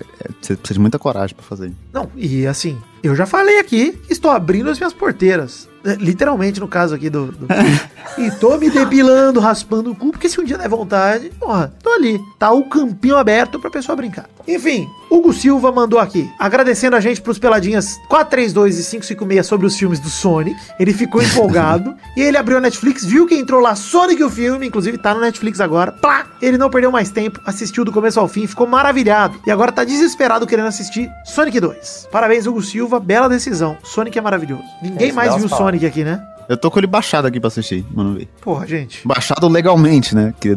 você 0.41 0.55
precisa 0.55 0.75
de 0.75 0.79
muita 0.79 0.97
coragem 0.97 1.35
pra 1.35 1.43
fazer. 1.45 1.73
Não, 1.91 2.09
e 2.15 2.47
assim, 2.47 2.77
eu 3.07 3.15
já 3.15 3.25
falei 3.25 3.59
aqui, 3.59 3.97
estou 4.09 4.31
abrindo 4.31 4.69
as 4.69 4.77
minhas 4.77 4.93
porteiras. 4.93 5.67
É, 5.85 5.95
Literalmente, 5.95 6.59
no 6.59 6.67
caso 6.67 6.93
aqui 6.95 7.09
do. 7.09 7.27
do- 7.27 7.47
e 8.17 8.31
tô 8.31 8.57
me 8.57 8.69
depilando, 8.69 9.39
raspando 9.39 9.91
o 9.91 9.95
cu, 9.95 10.11
porque 10.11 10.27
se 10.27 10.39
um 10.41 10.43
dia 10.43 10.57
der 10.57 10.67
vontade, 10.67 11.31
porra, 11.39 11.71
tô 11.81 11.89
ali. 11.91 12.19
Tá 12.37 12.51
o 12.51 12.63
campinho 12.67 13.15
aberto 13.15 13.59
pra 13.59 13.69
pessoa 13.69 13.95
brincar. 13.95 14.25
Enfim, 14.47 14.87
Hugo 15.09 15.31
Silva 15.33 15.71
mandou 15.71 15.99
aqui, 15.99 16.29
agradecendo 16.39 16.95
a 16.95 16.99
gente 16.99 17.21
pros 17.21 17.37
peladinhas 17.37 17.95
432 18.09 18.79
e 18.79 18.83
556 18.91 19.45
sobre 19.45 19.67
os 19.67 19.77
filmes 19.77 19.99
do 19.99 20.09
Sonic. 20.09 20.57
Ele 20.79 20.93
ficou 20.93 21.21
empolgado. 21.21 21.95
e 22.17 22.21
ele 22.21 22.37
abriu 22.37 22.57
a 22.57 22.61
Netflix, 22.61 23.05
viu 23.05 23.27
que 23.27 23.35
entrou 23.35 23.61
lá 23.61 23.75
Sonic 23.75 24.21
o 24.23 24.29
filme, 24.29 24.65
inclusive 24.67 24.97
tá 24.97 25.13
no 25.13 25.21
Netflix 25.21 25.59
agora. 25.61 25.91
Plá! 25.91 26.25
Ele 26.41 26.57
não 26.57 26.69
perdeu 26.69 26.91
mais 26.91 27.09
tempo, 27.11 27.39
assistiu 27.45 27.85
do 27.85 27.91
começo 27.91 28.19
ao 28.19 28.27
fim, 28.27 28.47
ficou 28.47 28.67
maravilhado. 28.67 29.39
E 29.45 29.51
agora 29.51 29.71
tá 29.71 29.83
desesperado 29.83 30.47
querendo 30.47 30.67
assistir 30.67 31.09
Sonic 31.25 31.59
2. 31.59 32.07
Parabéns, 32.11 32.45
Hugo 32.47 32.61
Silva, 32.61 32.96
bela 32.99 33.27
decisão. 33.27 33.77
Sonic 33.83 34.17
é 34.17 34.21
maravilhoso. 34.21 34.63
Ninguém 34.81 35.07
Isso, 35.07 35.15
mais 35.15 35.35
viu. 35.35 35.49
Sonic 35.49 35.85
aqui, 35.85 36.03
né? 36.03 36.21
Eu 36.49 36.55
tô 36.55 36.71
com 36.71 36.79
ele 36.79 36.87
baixado 36.87 37.27
aqui 37.27 37.39
pra 37.39 37.49
assistir, 37.49 37.85
mano, 37.93 38.13
ver. 38.13 38.29
Porra, 38.41 38.65
gente. 38.65 39.05
Baixado 39.05 39.47
legalmente, 39.49 40.15
né? 40.15 40.33
Que, 40.39 40.55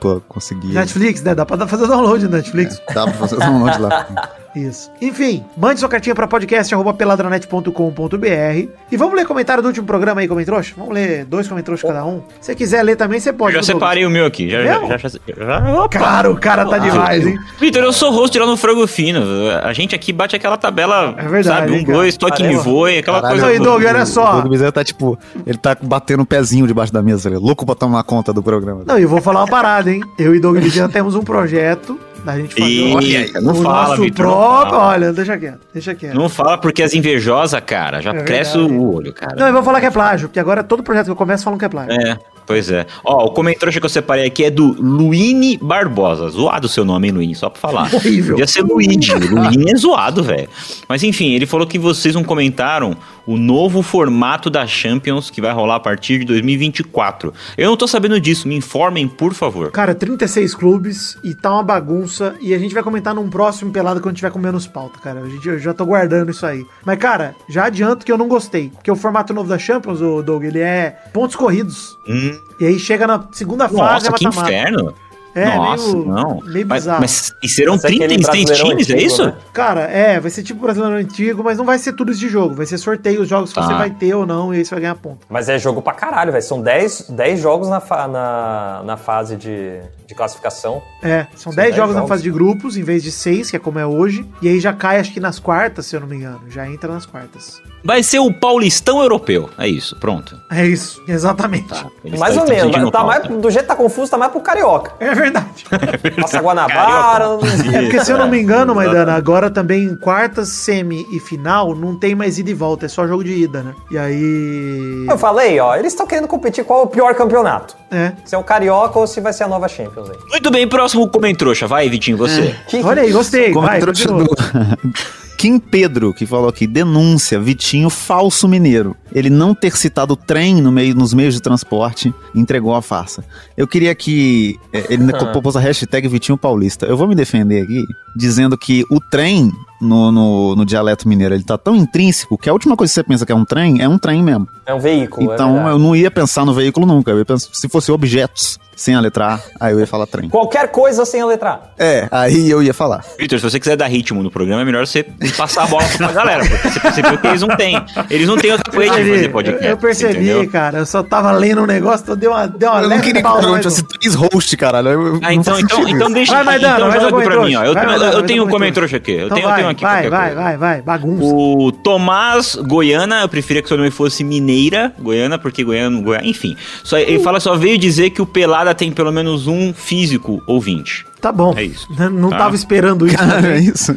pô, 0.00 0.20
conseguir... 0.28 0.68
Netflix, 0.68 1.20
né? 1.22 1.34
Dá 1.34 1.44
pra 1.44 1.66
fazer 1.66 1.88
download 1.88 2.24
no 2.24 2.30
Netflix. 2.30 2.80
Dá 2.94 3.04
pra 3.04 3.14
fazer 3.14 3.36
download 3.38 3.80
lá. 3.80 4.06
Isso. 4.54 4.90
Enfim, 5.00 5.44
mande 5.56 5.80
sua 5.80 5.88
cartinha 5.88 6.14
pra 6.14 6.26
podcast.peladranet.com.br 6.26 8.68
e 8.90 8.96
vamos 8.96 9.14
ler 9.14 9.26
comentário 9.26 9.62
do 9.62 9.66
último 9.68 9.86
programa 9.86 10.20
aí, 10.20 10.28
Comentrouxa? 10.28 10.74
Vamos 10.76 10.94
ler 10.94 11.24
dois 11.24 11.48
Comentrouxas 11.48 11.88
cada 11.90 12.04
um? 12.04 12.20
Se 12.40 12.46
você 12.46 12.54
quiser 12.54 12.82
ler 12.82 12.96
também, 12.96 13.18
você 13.18 13.32
pode. 13.32 13.56
Eu 13.56 13.62
já 13.62 13.66
viu, 13.66 13.74
Douglas? 13.74 13.88
separei 13.88 14.06
o 14.06 14.10
meu 14.10 14.26
aqui. 14.26 14.50
Já, 14.50 14.62
já, 14.62 14.72
Mesmo? 14.80 14.88
já, 14.88 14.96
já, 14.98 15.08
já- 15.08 15.72
Opa! 15.80 15.88
Cara, 15.88 16.30
o 16.30 16.36
cara 16.38 16.66
tá 16.66 16.78
demais, 16.78 17.26
hein? 17.26 17.38
Vitor, 17.58 17.82
eu 17.82 17.92
sou 17.92 18.10
host 18.12 18.38
lá 18.38 18.46
no 18.46 18.56
Frango 18.56 18.86
Fino. 18.86 19.22
A 19.62 19.72
gente 19.72 19.94
aqui 19.94 20.12
bate 20.12 20.36
aquela 20.36 20.56
tabela, 20.58 21.14
É 21.16 21.26
verdade, 21.28 21.70
sabe? 21.70 21.72
Um, 21.72 21.84
cara? 21.84 21.98
dois, 21.98 22.16
toque 22.16 22.42
me 22.42 22.48
Caramba. 22.50 22.62
voe, 22.64 22.98
aquela 22.98 23.20
Caralho, 23.22 23.40
coisa. 23.40 23.58
toda. 23.58 23.70
Doug, 23.70 23.84
olha 23.84 24.02
O 24.02 24.06
só. 24.06 24.32
Doug 24.40 24.50
Bezerra 24.50 24.72
tá 24.72 24.84
tipo, 24.84 25.18
ele 25.46 25.58
tá 25.58 25.76
batendo 25.80 26.22
um 26.22 26.26
pezinho 26.26 26.66
debaixo 26.66 26.92
da 26.92 27.02
mesa, 27.02 27.28
ele 27.28 27.36
é 27.36 27.38
louco 27.38 27.64
pra 27.64 27.74
tomar 27.74 28.02
conta 28.04 28.32
do 28.32 28.42
programa. 28.42 28.82
Não, 28.86 28.98
e 28.98 29.02
eu 29.02 29.08
vou 29.08 29.20
falar 29.20 29.40
uma 29.40 29.48
parada, 29.48 29.90
hein? 29.90 30.00
Eu 30.18 30.34
e 30.34 30.40
Doug 30.40 30.56
Vidian 30.58 30.88
temos 30.88 31.14
um 31.14 31.22
projeto 31.22 31.98
da 32.24 32.36
gente 32.38 32.54
fazer 32.54 32.80
o- 32.82 32.96
olha, 32.96 33.40
não 33.40 33.52
o 33.52 33.62
fala, 33.62 33.88
nosso 33.88 34.02
Vitor, 34.02 34.26
não 34.26 34.32
próprio. 34.32 34.70
fala. 34.70 34.88
Olha, 34.92 35.12
deixa 35.12 35.38
quieto, 35.38 35.60
deixa 35.72 35.94
quieto. 35.94 36.14
Não 36.14 36.28
fala 36.28 36.58
porque 36.58 36.82
as 36.82 36.94
invejosas, 36.94 37.60
cara, 37.66 38.00
já 38.00 38.12
É 38.12 38.22
cresce 38.22 38.58
o 38.58 38.94
olho, 38.94 39.12
cara. 39.12 39.34
Não, 39.36 39.46
eu 39.46 39.52
vou 39.52 39.62
falar 39.62 39.80
que 39.80 39.86
é 39.86 39.90
plágio, 39.90 40.28
porque 40.28 40.40
agora 40.40 40.62
todo 40.62 40.82
projeto 40.82 41.06
que 41.06 41.10
eu 41.10 41.16
começo 41.16 41.42
falam 41.44 41.58
que 41.58 41.64
é 41.64 41.68
plágio. 41.68 41.92
É, 41.92 42.16
pois 42.46 42.70
é. 42.70 42.86
Ó, 43.04 43.26
o 43.26 43.30
comentário 43.32 43.72
que 43.78 43.84
eu 43.84 43.88
separei 43.90 44.26
aqui 44.26 44.44
é 44.44 44.50
do 44.50 44.72
Luine 44.80 45.56
Barbosa. 45.58 46.28
Zoado 46.28 46.66
o 46.66 46.70
seu 46.70 46.84
nome, 46.84 47.08
hein, 47.08 47.14
Luine? 47.14 47.34
Só 47.34 47.50
pra 47.50 47.60
falar. 47.60 47.90
Horrível. 47.94 48.32
Podia 48.36 48.46
ser 48.46 48.62
Luigi. 48.62 49.12
Luine 49.14 49.72
é 49.72 49.76
zoado, 49.76 50.22
velho. 50.22 50.48
Mas 50.88 51.02
enfim, 51.02 51.32
ele 51.32 51.46
falou 51.46 51.66
que 51.66 51.78
vocês 51.78 52.14
não 52.14 52.22
comentaram 52.22 52.96
o 53.26 53.36
novo 53.36 53.82
formato 53.82 54.50
da 54.50 54.66
Champions 54.66 55.30
que 55.30 55.40
vai 55.40 55.52
rolar 55.52 55.76
a 55.76 55.80
partir 55.80 56.18
de 56.20 56.24
2024. 56.26 57.32
Eu 57.56 57.70
não 57.70 57.76
tô 57.76 57.86
sabendo 57.86 58.20
disso, 58.20 58.48
me 58.48 58.56
informem, 58.56 59.06
por 59.08 59.34
favor. 59.34 59.70
Cara, 59.70 59.94
36 59.94 60.54
clubes 60.54 61.18
e 61.22 61.34
tá 61.34 61.52
uma 61.52 61.62
bagunça. 61.62 62.34
E 62.40 62.54
a 62.54 62.58
gente 62.58 62.74
vai 62.74 62.82
comentar 62.82 63.14
num 63.14 63.28
próximo 63.30 63.70
pelado 63.70 64.00
quando 64.00 64.16
tiver 64.16 64.30
com 64.30 64.38
menos 64.38 64.66
pauta, 64.66 64.98
cara. 64.98 65.20
A 65.20 65.28
gente, 65.28 65.48
eu 65.48 65.58
já 65.58 65.72
tô 65.74 65.84
guardando 65.86 66.30
isso 66.30 66.44
aí. 66.46 66.64
Mas, 66.84 66.98
cara, 66.98 67.34
já 67.48 67.66
adianto 67.66 68.04
que 68.04 68.12
eu 68.12 68.18
não 68.18 68.28
gostei. 68.28 68.70
Porque 68.70 68.90
o 68.90 68.96
formato 68.96 69.32
novo 69.32 69.48
da 69.48 69.58
Champions, 69.58 70.00
o 70.00 70.22
Doug, 70.22 70.44
ele 70.44 70.60
é 70.60 70.96
pontos 71.12 71.36
corridos. 71.36 71.98
Hum, 72.08 72.38
E 72.60 72.66
aí 72.66 72.78
chega 72.78 73.06
na 73.06 73.26
segunda 73.32 73.68
fase, 73.68 74.08
é 74.08 74.12
que 74.12 74.24
mata-mata. 74.24 74.50
inferno. 74.50 74.94
É, 75.34 75.56
Nossa, 75.56 75.92
meio, 75.92 76.04
não. 76.06 76.40
meio 76.44 76.66
mas, 76.66 76.82
bizarro. 76.82 77.00
mas 77.00 77.34
e 77.42 77.48
serão 77.48 77.72
Mas 77.74 77.84
é 77.84 77.88
aquele 77.88 78.06
36 78.06 78.44
brasileirão 78.44 78.68
times, 78.76 78.90
é 78.90 78.92
antigo, 78.92 79.06
isso? 79.06 79.24
né? 79.26 79.34
Cara, 79.52 79.80
é, 79.82 80.20
vai 80.20 80.30
ser 80.30 80.42
tipo 80.42 80.60
brasileiro 80.60 80.96
antigo, 80.96 81.42
mas 81.42 81.56
não 81.56 81.64
vai 81.64 81.78
ser 81.78 81.94
tudo 81.94 82.10
isso 82.12 82.20
de 82.20 82.28
jogo. 82.28 82.54
Vai 82.54 82.66
ser 82.66 82.76
sorteio 82.78 83.22
os 83.22 83.28
jogos 83.28 83.50
que 83.52 83.58
Tá. 83.58 83.66
você 83.66 83.72
vai 83.74 83.90
ter 83.90 84.14
ou 84.14 84.26
não, 84.26 84.52
e 84.52 84.58
aí 84.58 84.64
você 84.64 84.74
vai 84.74 84.80
ganhar 84.82 84.94
ponto. 84.96 85.26
Mas 85.30 85.48
é 85.48 85.58
jogo 85.58 85.80
pra 85.80 85.94
caralho, 85.94 86.32
velho. 86.32 86.44
São 86.44 86.60
10, 86.60 87.06
10 87.10 87.40
jogos 87.40 87.68
na, 87.68 87.80
fa- 87.80 88.06
na, 88.08 88.82
na 88.84 88.96
fase 88.96 89.36
de, 89.36 89.80
de 90.06 90.14
classificação. 90.14 90.82
É, 91.02 91.26
são 91.34 91.50
São 91.50 91.54
10 91.54 91.66
dez 91.68 91.76
jogos 91.76 91.94
na 91.94 92.00
jogos. 92.00 92.08
fase 92.10 92.22
de 92.22 92.30
grupos, 92.30 92.76
em 92.76 92.82
vez 92.82 93.02
de 93.02 93.10
6, 93.10 93.50
que 93.50 93.56
é 93.56 93.58
como 93.58 93.78
é 93.78 93.86
hoje. 93.86 94.26
E 94.42 94.48
aí 94.48 94.60
já 94.60 94.72
cai, 94.72 94.98
acho 95.00 95.12
que 95.14 95.20
nas 95.20 95.38
quartas, 95.38 95.86
se 95.86 95.96
eu 95.96 96.00
não 96.00 96.06
me 96.08 96.16
engano. 96.16 96.40
Já 96.48 96.68
entra 96.68 96.92
nas 96.92 97.06
quartas. 97.06 97.60
Vai 97.84 98.02
ser 98.02 98.20
o 98.20 98.32
Paulistão 98.32 99.00
Europeu. 99.00 99.50
É 99.58 99.66
isso, 99.66 99.96
pronto. 99.96 100.38
É 100.50 100.64
isso, 100.64 101.02
exatamente. 101.08 101.68
Tá. 101.68 101.86
Mais 102.18 102.36
ou 102.36 102.46
menos. 102.46 102.90
Tá 102.90 103.04
mais, 103.04 103.26
do 103.26 103.50
jeito 103.50 103.64
que 103.64 103.68
tá 103.68 103.76
confuso, 103.76 104.10
tá 104.10 104.18
mais 104.18 104.30
pro 104.30 104.40
Carioca. 104.40 104.92
É 105.00 105.14
verdade. 105.14 105.64
Passa 106.20 106.40
Guanabara. 106.40 107.38
É 107.74 107.82
porque, 107.82 108.04
se 108.04 108.12
eu 108.12 108.18
não 108.18 108.28
me 108.28 108.40
engano, 108.40 108.74
Maidana, 108.74 109.14
agora 109.14 109.50
também 109.50 109.84
em 109.84 109.96
quartas, 109.96 110.48
semi 110.48 111.06
e 111.12 111.18
final 111.18 111.74
não 111.74 111.98
tem 111.98 112.14
mais 112.14 112.38
ida 112.38 112.50
e 112.50 112.54
volta, 112.54 112.86
é 112.86 112.88
só 112.88 113.06
jogo 113.06 113.24
de 113.24 113.32
ida, 113.32 113.62
né? 113.62 113.74
E 113.90 113.98
aí. 113.98 115.06
Eu 115.08 115.18
falei, 115.18 115.58
ó, 115.58 115.74
eles 115.74 115.92
estão 115.92 116.06
querendo 116.06 116.28
competir 116.28 116.64
qual 116.64 116.80
é 116.80 116.82
o 116.84 116.86
pior 116.86 117.14
campeonato. 117.14 117.76
É. 117.90 118.12
Se 118.24 118.34
é 118.34 118.38
o 118.38 118.44
Carioca 118.44 118.98
ou 118.98 119.06
se 119.06 119.20
vai 119.20 119.32
ser 119.32 119.44
a 119.44 119.48
nova 119.48 119.68
Champions 119.68 120.10
aí. 120.10 120.16
Muito 120.30 120.50
bem, 120.50 120.68
próximo 120.68 121.08
comentrouxa. 121.08 121.66
Vai, 121.66 121.88
Vitinho, 121.88 122.16
você. 122.16 122.54
Olha 122.84 123.02
aí, 123.02 123.12
gostei. 123.12 123.52
Como 123.52 123.66
Vai, 123.66 123.80
trouxa 123.80 124.08
continua. 124.08 124.34
do... 124.34 124.92
Kim 125.42 125.58
Pedro, 125.58 126.14
que 126.14 126.24
falou 126.24 126.48
aqui, 126.48 126.68
denúncia, 126.68 127.40
Vitinho 127.40 127.90
falso 127.90 128.46
mineiro. 128.46 128.94
Ele 129.12 129.28
não 129.28 129.56
ter 129.56 129.76
citado 129.76 130.12
o 130.12 130.16
trem 130.16 130.62
no 130.62 130.70
meio, 130.70 130.94
nos 130.94 131.12
meios 131.12 131.34
de 131.34 131.42
transporte 131.42 132.14
entregou 132.32 132.72
a 132.76 132.80
farsa. 132.80 133.24
Eu 133.56 133.66
queria 133.66 133.92
que 133.92 134.56
é, 134.72 134.94
ele 134.94 135.10
propôs 135.32 135.56
a 135.56 135.60
hashtag 135.60 136.06
Vitinho 136.06 136.38
Paulista. 136.38 136.86
Eu 136.86 136.96
vou 136.96 137.08
me 137.08 137.16
defender 137.16 137.64
aqui, 137.64 137.84
dizendo 138.14 138.56
que 138.56 138.84
o 138.88 139.00
trem 139.00 139.50
no, 139.82 140.10
no, 140.12 140.56
no 140.56 140.64
dialeto 140.64 141.08
mineiro. 141.08 141.34
Ele 141.34 141.44
tá 141.44 141.58
tão 141.58 141.74
intrínseco 141.76 142.38
que 142.38 142.48
a 142.48 142.52
última 142.52 142.76
coisa 142.76 142.90
que 142.90 142.94
você 142.94 143.02
pensa 143.04 143.26
que 143.26 143.32
é 143.32 143.34
um 143.34 143.44
trem, 143.44 143.80
é 143.82 143.88
um 143.88 143.98
trem 143.98 144.22
mesmo. 144.22 144.48
É 144.64 144.72
um 144.72 144.78
veículo. 144.80 145.30
é 145.30 145.34
Então 145.34 145.52
verdade. 145.54 145.70
eu 145.74 145.78
não 145.78 145.94
ia 145.96 146.10
pensar 146.10 146.44
no 146.44 146.54
veículo 146.54 146.86
nunca. 146.86 147.10
Eu 147.10 147.18
ia 147.18 147.24
pensar, 147.24 147.48
se 147.52 147.68
fosse 147.68 147.90
objetos 147.90 148.58
sem 148.74 148.94
a 148.94 149.00
letra 149.00 149.34
A, 149.34 149.66
aí 149.66 149.72
eu 149.74 149.80
ia 149.80 149.86
falar 149.86 150.06
trem. 150.06 150.28
Qualquer 150.28 150.68
coisa 150.68 151.04
sem 151.04 151.20
a 151.20 151.26
letra 151.26 151.50
A. 151.50 151.60
É, 151.78 152.08
aí 152.10 152.48
eu 152.50 152.62
ia 152.62 152.72
falar. 152.72 153.04
Vitor, 153.18 153.38
se 153.38 153.44
você 153.50 153.60
quiser 153.60 153.76
dar 153.76 153.86
ritmo 153.86 154.22
no 154.22 154.30
programa, 154.30 154.62
é 154.62 154.64
melhor 154.64 154.86
você 154.86 155.04
passar 155.36 155.64
a 155.64 155.66
bola 155.66 155.84
pra 155.96 156.10
galera, 156.10 156.44
porque 156.48 156.68
você 156.70 156.80
percebeu 156.80 157.18
que 157.18 157.26
eles 157.26 157.42
não 157.42 157.56
têm. 157.56 157.84
Eles 158.10 158.26
não 158.26 158.36
têm 158.36 158.50
outra 158.52 158.72
coisa 158.72 158.94
de 158.94 159.10
fazer 159.10 159.28
podcast. 159.30 159.66
eu 159.66 159.76
percebi, 159.76 160.12
entendeu? 160.30 160.50
cara. 160.50 160.78
Eu 160.78 160.86
só 160.86 161.02
tava 161.02 161.30
lendo 161.32 161.62
um 161.62 161.66
negócio, 161.66 162.02
então 162.02 162.16
deu 162.16 162.30
uma, 162.30 162.46
deu 162.48 162.70
uma 162.70 162.82
Eu 162.82 162.88
não 162.88 163.00
queria 163.00 163.22
que 163.22 163.28
o 163.28 163.58
tivesse 163.58 163.82
três 163.82 164.14
hosts, 164.14 164.54
caralho. 164.54 164.88
Eu- 164.88 165.06
eu- 165.14 165.20
Ah, 165.22 165.34
então, 165.34 165.60
então, 165.60 165.88
então 165.88 166.10
deixa 166.10 166.32
Vai, 166.32 166.44
Maidana, 166.44 166.74
então 166.76 166.88
vai 166.90 167.00
joga 167.00 167.16
aqui 167.18 167.26
pra 167.28 167.44
mim, 167.44 167.54
ó. 167.56 167.64
Eu, 167.64 167.74
Vai, 167.74 167.82
tenho- 167.82 167.86
Maidana, 167.90 168.12
eu 168.12 168.18
vai 168.18 168.26
tenho 168.26 168.44
um 168.44 168.48
comentrouxa 168.48 168.96
aqui. 168.96 169.12
Eu 169.12 169.26
Então 169.26 169.36
tenho, 169.36 169.44
eu 169.44 169.48
vai, 169.50 169.58
tenho 169.58 169.68
aqui 169.72 169.82
vai, 169.82 170.08
vai, 170.08 170.20
coisa. 170.28 170.42
vai, 170.42 170.56
vai, 170.56 170.82
bagunça. 170.82 171.24
O 171.34 171.72
Tomás 171.72 172.54
Goiana, 172.56 173.20
eu 173.22 173.28
preferia 173.28 173.60
que 173.62 173.68
seu 173.68 173.76
nome 173.76 173.90
fosse 173.90 174.22
Mineira 174.24 174.92
Goiana, 174.98 175.38
porque 175.38 175.62
Goiana, 175.64 176.00
Goiana 176.00 176.26
enfim. 176.26 176.56
Só, 176.84 176.98
ele 176.98 177.18
fala 177.18 177.40
só 177.40 177.56
veio 177.56 177.76
dizer 177.76 178.10
que 178.10 178.22
o 178.22 178.26
Pelada 178.26 178.74
tem 178.74 178.90
pelo 178.92 179.12
menos 179.12 179.46
um 179.46 179.72
físico 179.74 180.42
ouvinte. 180.46 181.04
Tá 181.20 181.30
bom. 181.32 181.54
É 181.56 181.62
isso. 181.64 181.86
N- 181.98 182.08
Não 182.10 182.30
Tá. 182.30 182.38
tava 182.38 182.54
esperando 182.54 183.06
isso. 183.06 183.16
Cara, 183.16 183.46
é 183.56 183.58
isso. 183.60 183.94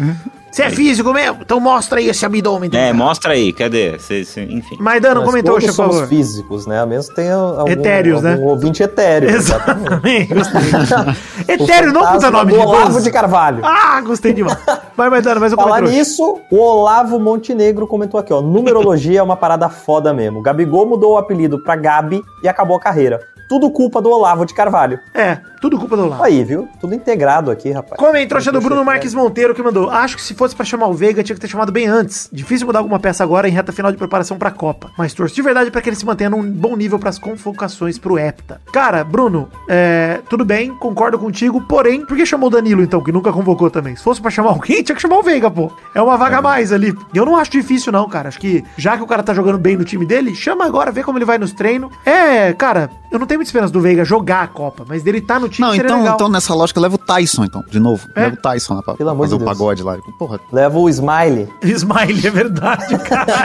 Você 0.55 0.63
é 0.63 0.69
físico 0.69 1.11
mesmo? 1.11 1.39
Então 1.41 1.59
mostra 1.59 1.99
aí 1.99 2.07
esse 2.07 2.25
abdômen. 2.25 2.69
É, 2.73 2.93
mostra 2.93 3.33
aí, 3.33 3.51
cadê? 3.51 3.99
Cê- 3.99 4.23
cê- 4.23 4.43
enfim. 4.43 4.77
Maidana, 4.79 5.15
Nós 5.15 5.25
comentou, 5.25 5.55
todos 5.55 5.67
por 5.67 5.73
somos 5.73 5.95
favor. 5.95 6.07
físicos, 6.07 6.65
né? 6.65 6.79
A 6.79 6.85
menos 6.85 7.09
que 7.09 7.15
tenha 7.15 7.35
algum, 7.35 7.69
Etéreos, 7.69 8.21
né? 8.21 8.33
algum 8.35 8.47
ouvinte 8.47 8.81
etéreo. 8.81 9.29
exatamente. 9.35 10.31
Etéreo 11.45 11.91
não 11.91 12.05
puta 12.09 12.31
nome 12.31 12.53
do 12.53 12.57
de 12.57 12.65
Olavo 12.65 13.01
de 13.01 13.11
Carvalho. 13.11 13.65
Ah, 13.65 13.99
gostei 13.99 14.31
demais. 14.31 14.57
Vai, 14.95 15.09
Maidana, 15.09 15.41
mais 15.41 15.51
um 15.51 15.57
Falar 15.57 15.79
comentário. 15.79 15.97
nisso, 15.99 16.39
o 16.49 16.57
Olavo 16.57 17.19
Montenegro 17.19 17.85
comentou 17.85 18.17
aqui, 18.17 18.31
ó. 18.31 18.39
Numerologia 18.41 19.19
é 19.19 19.23
uma 19.23 19.35
parada 19.35 19.67
foda 19.67 20.13
mesmo. 20.13 20.41
Gabigol 20.41 20.85
mudou 20.85 21.15
o 21.15 21.17
apelido 21.17 21.61
pra 21.63 21.75
Gabi 21.75 22.23
e 22.41 22.47
acabou 22.47 22.77
a 22.77 22.79
carreira. 22.79 23.19
Tudo 23.47 23.69
culpa 23.69 24.01
do 24.01 24.09
Olavo 24.09 24.45
de 24.45 24.53
Carvalho. 24.53 24.99
É, 25.13 25.37
tudo 25.61 25.77
culpa 25.77 25.95
do 25.95 26.05
Olavo. 26.05 26.23
Aí, 26.23 26.43
viu? 26.43 26.67
Tudo 26.79 26.93
integrado 26.95 27.51
aqui, 27.51 27.71
rapaz. 27.71 27.99
Comem, 27.99 28.27
trouxa 28.27 28.51
do 28.51 28.61
Bruno 28.61 28.83
Marques 28.83 29.13
Monteiro 29.13 29.53
que 29.53 29.61
mandou. 29.61 29.89
Acho 29.89 30.15
que 30.15 30.21
se 30.21 30.33
fosse 30.33 30.55
pra 30.55 30.65
chamar 30.65 30.87
o 30.87 30.93
Veiga, 30.93 31.23
tinha 31.23 31.35
que 31.35 31.41
ter 31.41 31.47
chamado 31.47 31.71
bem 31.71 31.87
antes. 31.87 32.29
Difícil 32.31 32.67
mudar 32.67 32.79
alguma 32.79 32.99
peça 32.99 33.23
agora 33.23 33.47
em 33.47 33.51
reta 33.51 33.71
final 33.71 33.91
de 33.91 33.97
preparação 33.97 34.37
pra 34.37 34.51
Copa. 34.51 34.91
Mas 34.97 35.13
torço 35.13 35.35
de 35.35 35.41
verdade 35.41 35.71
pra 35.71 35.81
que 35.81 35.89
ele 35.89 35.95
se 35.95 36.05
mantenha 36.05 36.29
num 36.29 36.43
bom 36.51 36.75
nível 36.75 36.99
pras 36.99 37.17
convocações 37.19 37.97
pro 37.97 38.17
Hepta. 38.17 38.61
Cara, 38.71 39.03
Bruno, 39.03 39.49
é, 39.67 40.21
tudo 40.29 40.43
bem, 40.45 40.75
concordo 40.75 41.17
contigo, 41.17 41.61
porém, 41.61 42.05
por 42.05 42.15
que 42.17 42.25
chamou 42.25 42.47
o 42.47 42.51
Danilo 42.51 42.81
então, 42.81 43.03
que 43.03 43.11
nunca 43.11 43.31
convocou 43.31 43.69
também? 43.69 43.95
Se 43.95 44.03
fosse 44.03 44.21
pra 44.21 44.31
chamar 44.31 44.49
alguém, 44.53 44.83
tinha 44.83 44.95
que 44.95 45.01
chamar 45.01 45.17
o 45.17 45.23
Veiga, 45.23 45.49
pô. 45.49 45.71
É 45.93 46.01
uma 46.01 46.17
vaga 46.17 46.37
a 46.37 46.41
mais 46.41 46.71
ali. 46.71 46.93
Eu 47.13 47.25
não 47.25 47.35
acho 47.37 47.51
difícil, 47.51 47.91
não, 47.91 48.07
cara. 48.07 48.29
Acho 48.29 48.39
que 48.39 48.63
já 48.77 48.97
que 48.97 49.03
o 49.03 49.07
cara 49.07 49.23
tá 49.23 49.33
jogando 49.33 49.57
bem 49.57 49.75
no 49.77 49.83
time 49.83 50.05
dele, 50.05 50.35
chama 50.35 50.65
agora, 50.65 50.91
vê 50.91 51.03
como 51.03 51.17
ele 51.17 51.25
vai 51.25 51.37
nos 51.37 51.53
treinos. 51.53 51.91
É, 52.05 52.53
cara, 52.53 52.89
eu 53.11 53.19
não 53.19 53.25
tenho 53.25 53.34
muita 53.37 53.49
esperança 53.49 53.73
do 53.73 53.81
Veiga 53.81 54.05
jogar 54.05 54.43
a 54.43 54.47
Copa, 54.47 54.85
mas 54.87 55.03
dele 55.03 55.21
tá 55.21 55.39
no 55.39 55.49
time 55.49 55.67
Não, 55.67 55.75
então, 55.75 55.99
legal. 55.99 56.15
então 56.15 56.29
nessa 56.29 56.53
lógica 56.53 56.79
leva 56.79 56.95
o 56.95 56.97
Tyson, 56.97 57.43
então, 57.45 57.63
de 57.69 57.79
novo. 57.79 58.07
É? 58.15 58.21
Leva 58.21 58.35
o 58.35 58.37
Tyson 58.37 58.75
lá 58.75 58.83
pra 58.83 58.93
Pelo 58.95 59.09
amor 59.09 59.25
fazer 59.25 59.37
de 59.37 59.43
o 59.43 59.45
Deus. 59.45 59.57
pagode 59.57 59.83
lá. 59.83 59.97
Porra, 60.17 60.39
Leva 60.51 60.77
o 60.77 60.89
Smiley. 60.89 61.47
Smiley, 61.63 62.27
é 62.27 62.31
verdade, 62.31 62.97
cara. 62.99 63.25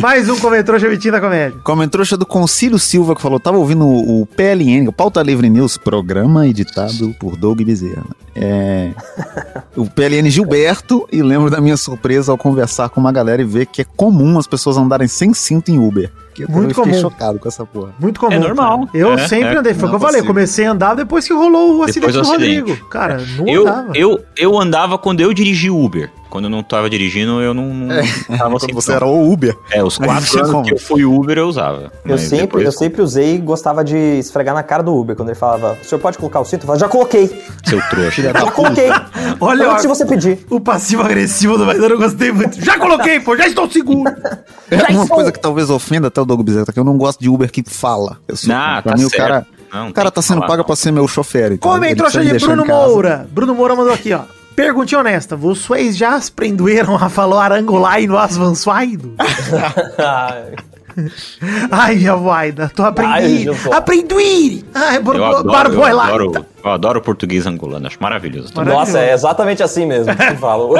Mais 0.00 0.28
um 0.28 0.38
comentário 0.38 0.80
Chavitinho 0.80 1.12
da 1.12 1.20
comédia. 1.20 1.58
Comentrouxa 1.62 2.16
do 2.16 2.26
Concílio 2.26 2.78
Silva 2.78 3.14
que 3.14 3.22
falou: 3.22 3.40
tava 3.40 3.56
ouvindo 3.58 3.86
o, 3.86 4.22
o 4.22 4.26
PLN, 4.26 4.88
o 4.88 4.92
Pauta 4.92 5.22
Livre 5.22 5.48
News, 5.48 5.76
programa 5.76 6.46
editado 6.46 7.14
por 7.18 7.36
Doug 7.36 7.60
Bezerra. 7.62 8.04
É. 8.36 8.90
o 9.76 9.88
PLN 9.88 10.28
Gilberto, 10.28 11.06
e 11.12 11.22
lembro 11.22 11.50
da 11.50 11.60
minha 11.60 11.76
surpresa 11.76 12.32
ao 12.32 12.38
conversar 12.38 12.88
com 12.88 13.00
uma 13.00 13.12
galera 13.12 13.40
e 13.40 13.44
ver 13.44 13.66
que 13.66 13.82
é 13.82 13.84
comum 13.84 14.38
as 14.38 14.46
pessoas 14.46 14.76
andarem 14.76 15.06
sem 15.06 15.32
cinto 15.32 15.70
em 15.70 15.78
Uber. 15.78 16.10
Eu 16.36 16.48
Muito 16.48 16.74
comum. 16.74 16.92
chocado 17.00 17.38
com 17.38 17.46
essa 17.46 17.64
porra. 17.64 17.94
Muito 17.98 18.18
comum. 18.18 18.32
É 18.32 18.38
normal. 18.40 18.86
cara. 18.86 18.98
Eu 18.98 19.12
É, 19.12 19.28
sempre 19.28 19.54
é. 19.54 19.56
andei. 19.58 19.72
Foi 19.72 19.86
o 19.86 19.90
que 19.90 19.96
eu 19.96 20.00
falei. 20.00 20.20
Comecei 20.22 20.66
a 20.66 20.72
andar 20.72 20.94
depois 20.94 21.24
que 21.28 21.32
rolou 21.32 21.76
o 21.78 21.82
acidente 21.84 22.12
do. 22.12 22.22
Rodrigo. 22.22 22.76
Cara, 22.88 23.22
não 23.38 23.46
Eu, 23.46 23.62
andava. 23.62 23.92
eu, 23.94 24.24
eu 24.36 24.58
andava 24.60 24.98
quando 24.98 25.20
eu 25.20 25.32
dirigi 25.32 25.70
Uber. 25.70 26.10
Quando 26.34 26.46
eu 26.46 26.50
não 26.50 26.64
tava 26.64 26.90
dirigindo, 26.90 27.40
eu 27.40 27.54
não, 27.54 27.66
não 27.72 27.88
tava 28.36 28.50
Quando 28.50 28.60
sem 28.62 28.74
você 28.74 28.92
era 28.92 29.06
o 29.06 29.32
Uber. 29.32 29.56
É, 29.70 29.84
os 29.84 29.96
quatro 29.98 30.38
anos 30.40 30.50
como? 30.50 30.64
que 30.64 30.74
eu 30.74 30.78
fui 30.78 31.04
Uber 31.04 31.38
eu 31.38 31.46
usava. 31.46 31.92
Eu 32.04 32.18
sempre, 32.18 32.38
depois- 32.46 32.64
eu 32.64 32.72
sempre 32.72 33.02
usei 33.02 33.36
e 33.36 33.38
gostava 33.38 33.84
de 33.84 33.96
esfregar 33.96 34.52
na 34.52 34.64
cara 34.64 34.82
do 34.82 34.92
Uber. 34.96 35.14
Quando 35.14 35.28
ele 35.28 35.38
falava, 35.38 35.78
o 35.80 35.84
senhor 35.84 36.00
pode 36.00 36.18
colocar 36.18 36.40
o 36.40 36.44
cinto? 36.44 36.62
Eu 36.62 36.66
falava, 36.66 36.80
já 36.80 36.88
coloquei. 36.88 37.40
Seu 37.64 37.80
trouxa. 37.88 38.22
Já 38.34 38.50
coloquei. 38.50 38.88
Olha, 39.40 39.70
Antes 39.70 39.82
de 39.82 39.86
ó, 39.86 39.94
você 39.94 40.04
pedir. 40.04 40.44
o 40.50 40.58
passivo-agressivo 40.58 41.56
do 41.56 41.64
Maidana 41.66 41.94
eu 41.94 41.98
gostei 41.98 42.32
muito. 42.32 42.60
Já 42.64 42.80
coloquei, 42.80 43.20
pô, 43.20 43.36
já 43.36 43.46
estou 43.46 43.70
seguro. 43.70 44.10
É 44.72 44.76
uma 44.76 45.02
estou- 45.04 45.08
coisa 45.16 45.30
que 45.30 45.38
talvez 45.38 45.70
ofenda 45.70 46.08
até 46.08 46.20
o 46.20 46.24
Doug 46.24 46.40
Bezerra, 46.42 46.66
que 46.72 46.80
eu 46.80 46.84
não 46.84 46.98
gosto 46.98 47.20
de 47.20 47.28
Uber 47.28 47.48
que 47.48 47.62
fala. 47.64 48.16
Eu 48.26 48.34
sou, 48.36 48.52
Ah, 48.52 48.80
pra 48.82 48.92
tá 48.94 48.98
mim, 48.98 49.04
o 49.04 49.08
certo. 49.10 49.22
cara, 49.22 49.46
Não, 49.72 49.88
o 49.90 49.92
cara 49.92 50.10
tá 50.10 50.20
sendo 50.20 50.38
falar, 50.38 50.46
pago 50.48 50.58
não. 50.58 50.64
pra 50.64 50.74
ser 50.74 50.90
meu 50.90 51.06
chofer. 51.06 51.52
entendeu? 51.52 51.58
Comem, 51.60 51.94
trouxa 51.94 52.24
de 52.24 52.36
Bruno. 52.40 52.64
Moura. 52.66 53.24
Bruno 53.30 53.54
Moura 53.54 53.76
mandou 53.76 53.92
aqui, 53.92 54.12
ó. 54.12 54.22
Perguntinha 54.54 55.00
honesta, 55.00 55.36
vocês 55.36 55.96
já 55.96 56.16
aprenderam 56.16 56.96
a 56.96 57.08
falar 57.08 57.52
arangolai 57.52 58.06
no 58.06 58.16
asvançoido? 58.16 59.14
Ai, 61.70 61.96
minha 61.96 62.14
vaida, 62.16 62.70
tô 62.74 62.82
aprendendo. 62.84 63.54
Aprendi! 63.72 64.64
Ai, 64.74 64.98
bor- 65.00 65.16
Eu 65.16 65.24
adoro, 65.24 65.72
eu, 65.74 65.84
adoro, 66.00 66.46
eu 66.64 66.70
adoro 66.70 67.00
português 67.02 67.46
angolano, 67.46 67.86
acho 67.86 67.96
maravilhoso. 68.00 68.52
Maravilhoso. 68.54 68.78
Nossa, 68.86 68.98
é 69.00 69.12
exatamente 69.12 69.62
assim 69.62 69.86
mesmo 69.86 70.14
que 70.14 70.34
falo. 70.36 70.74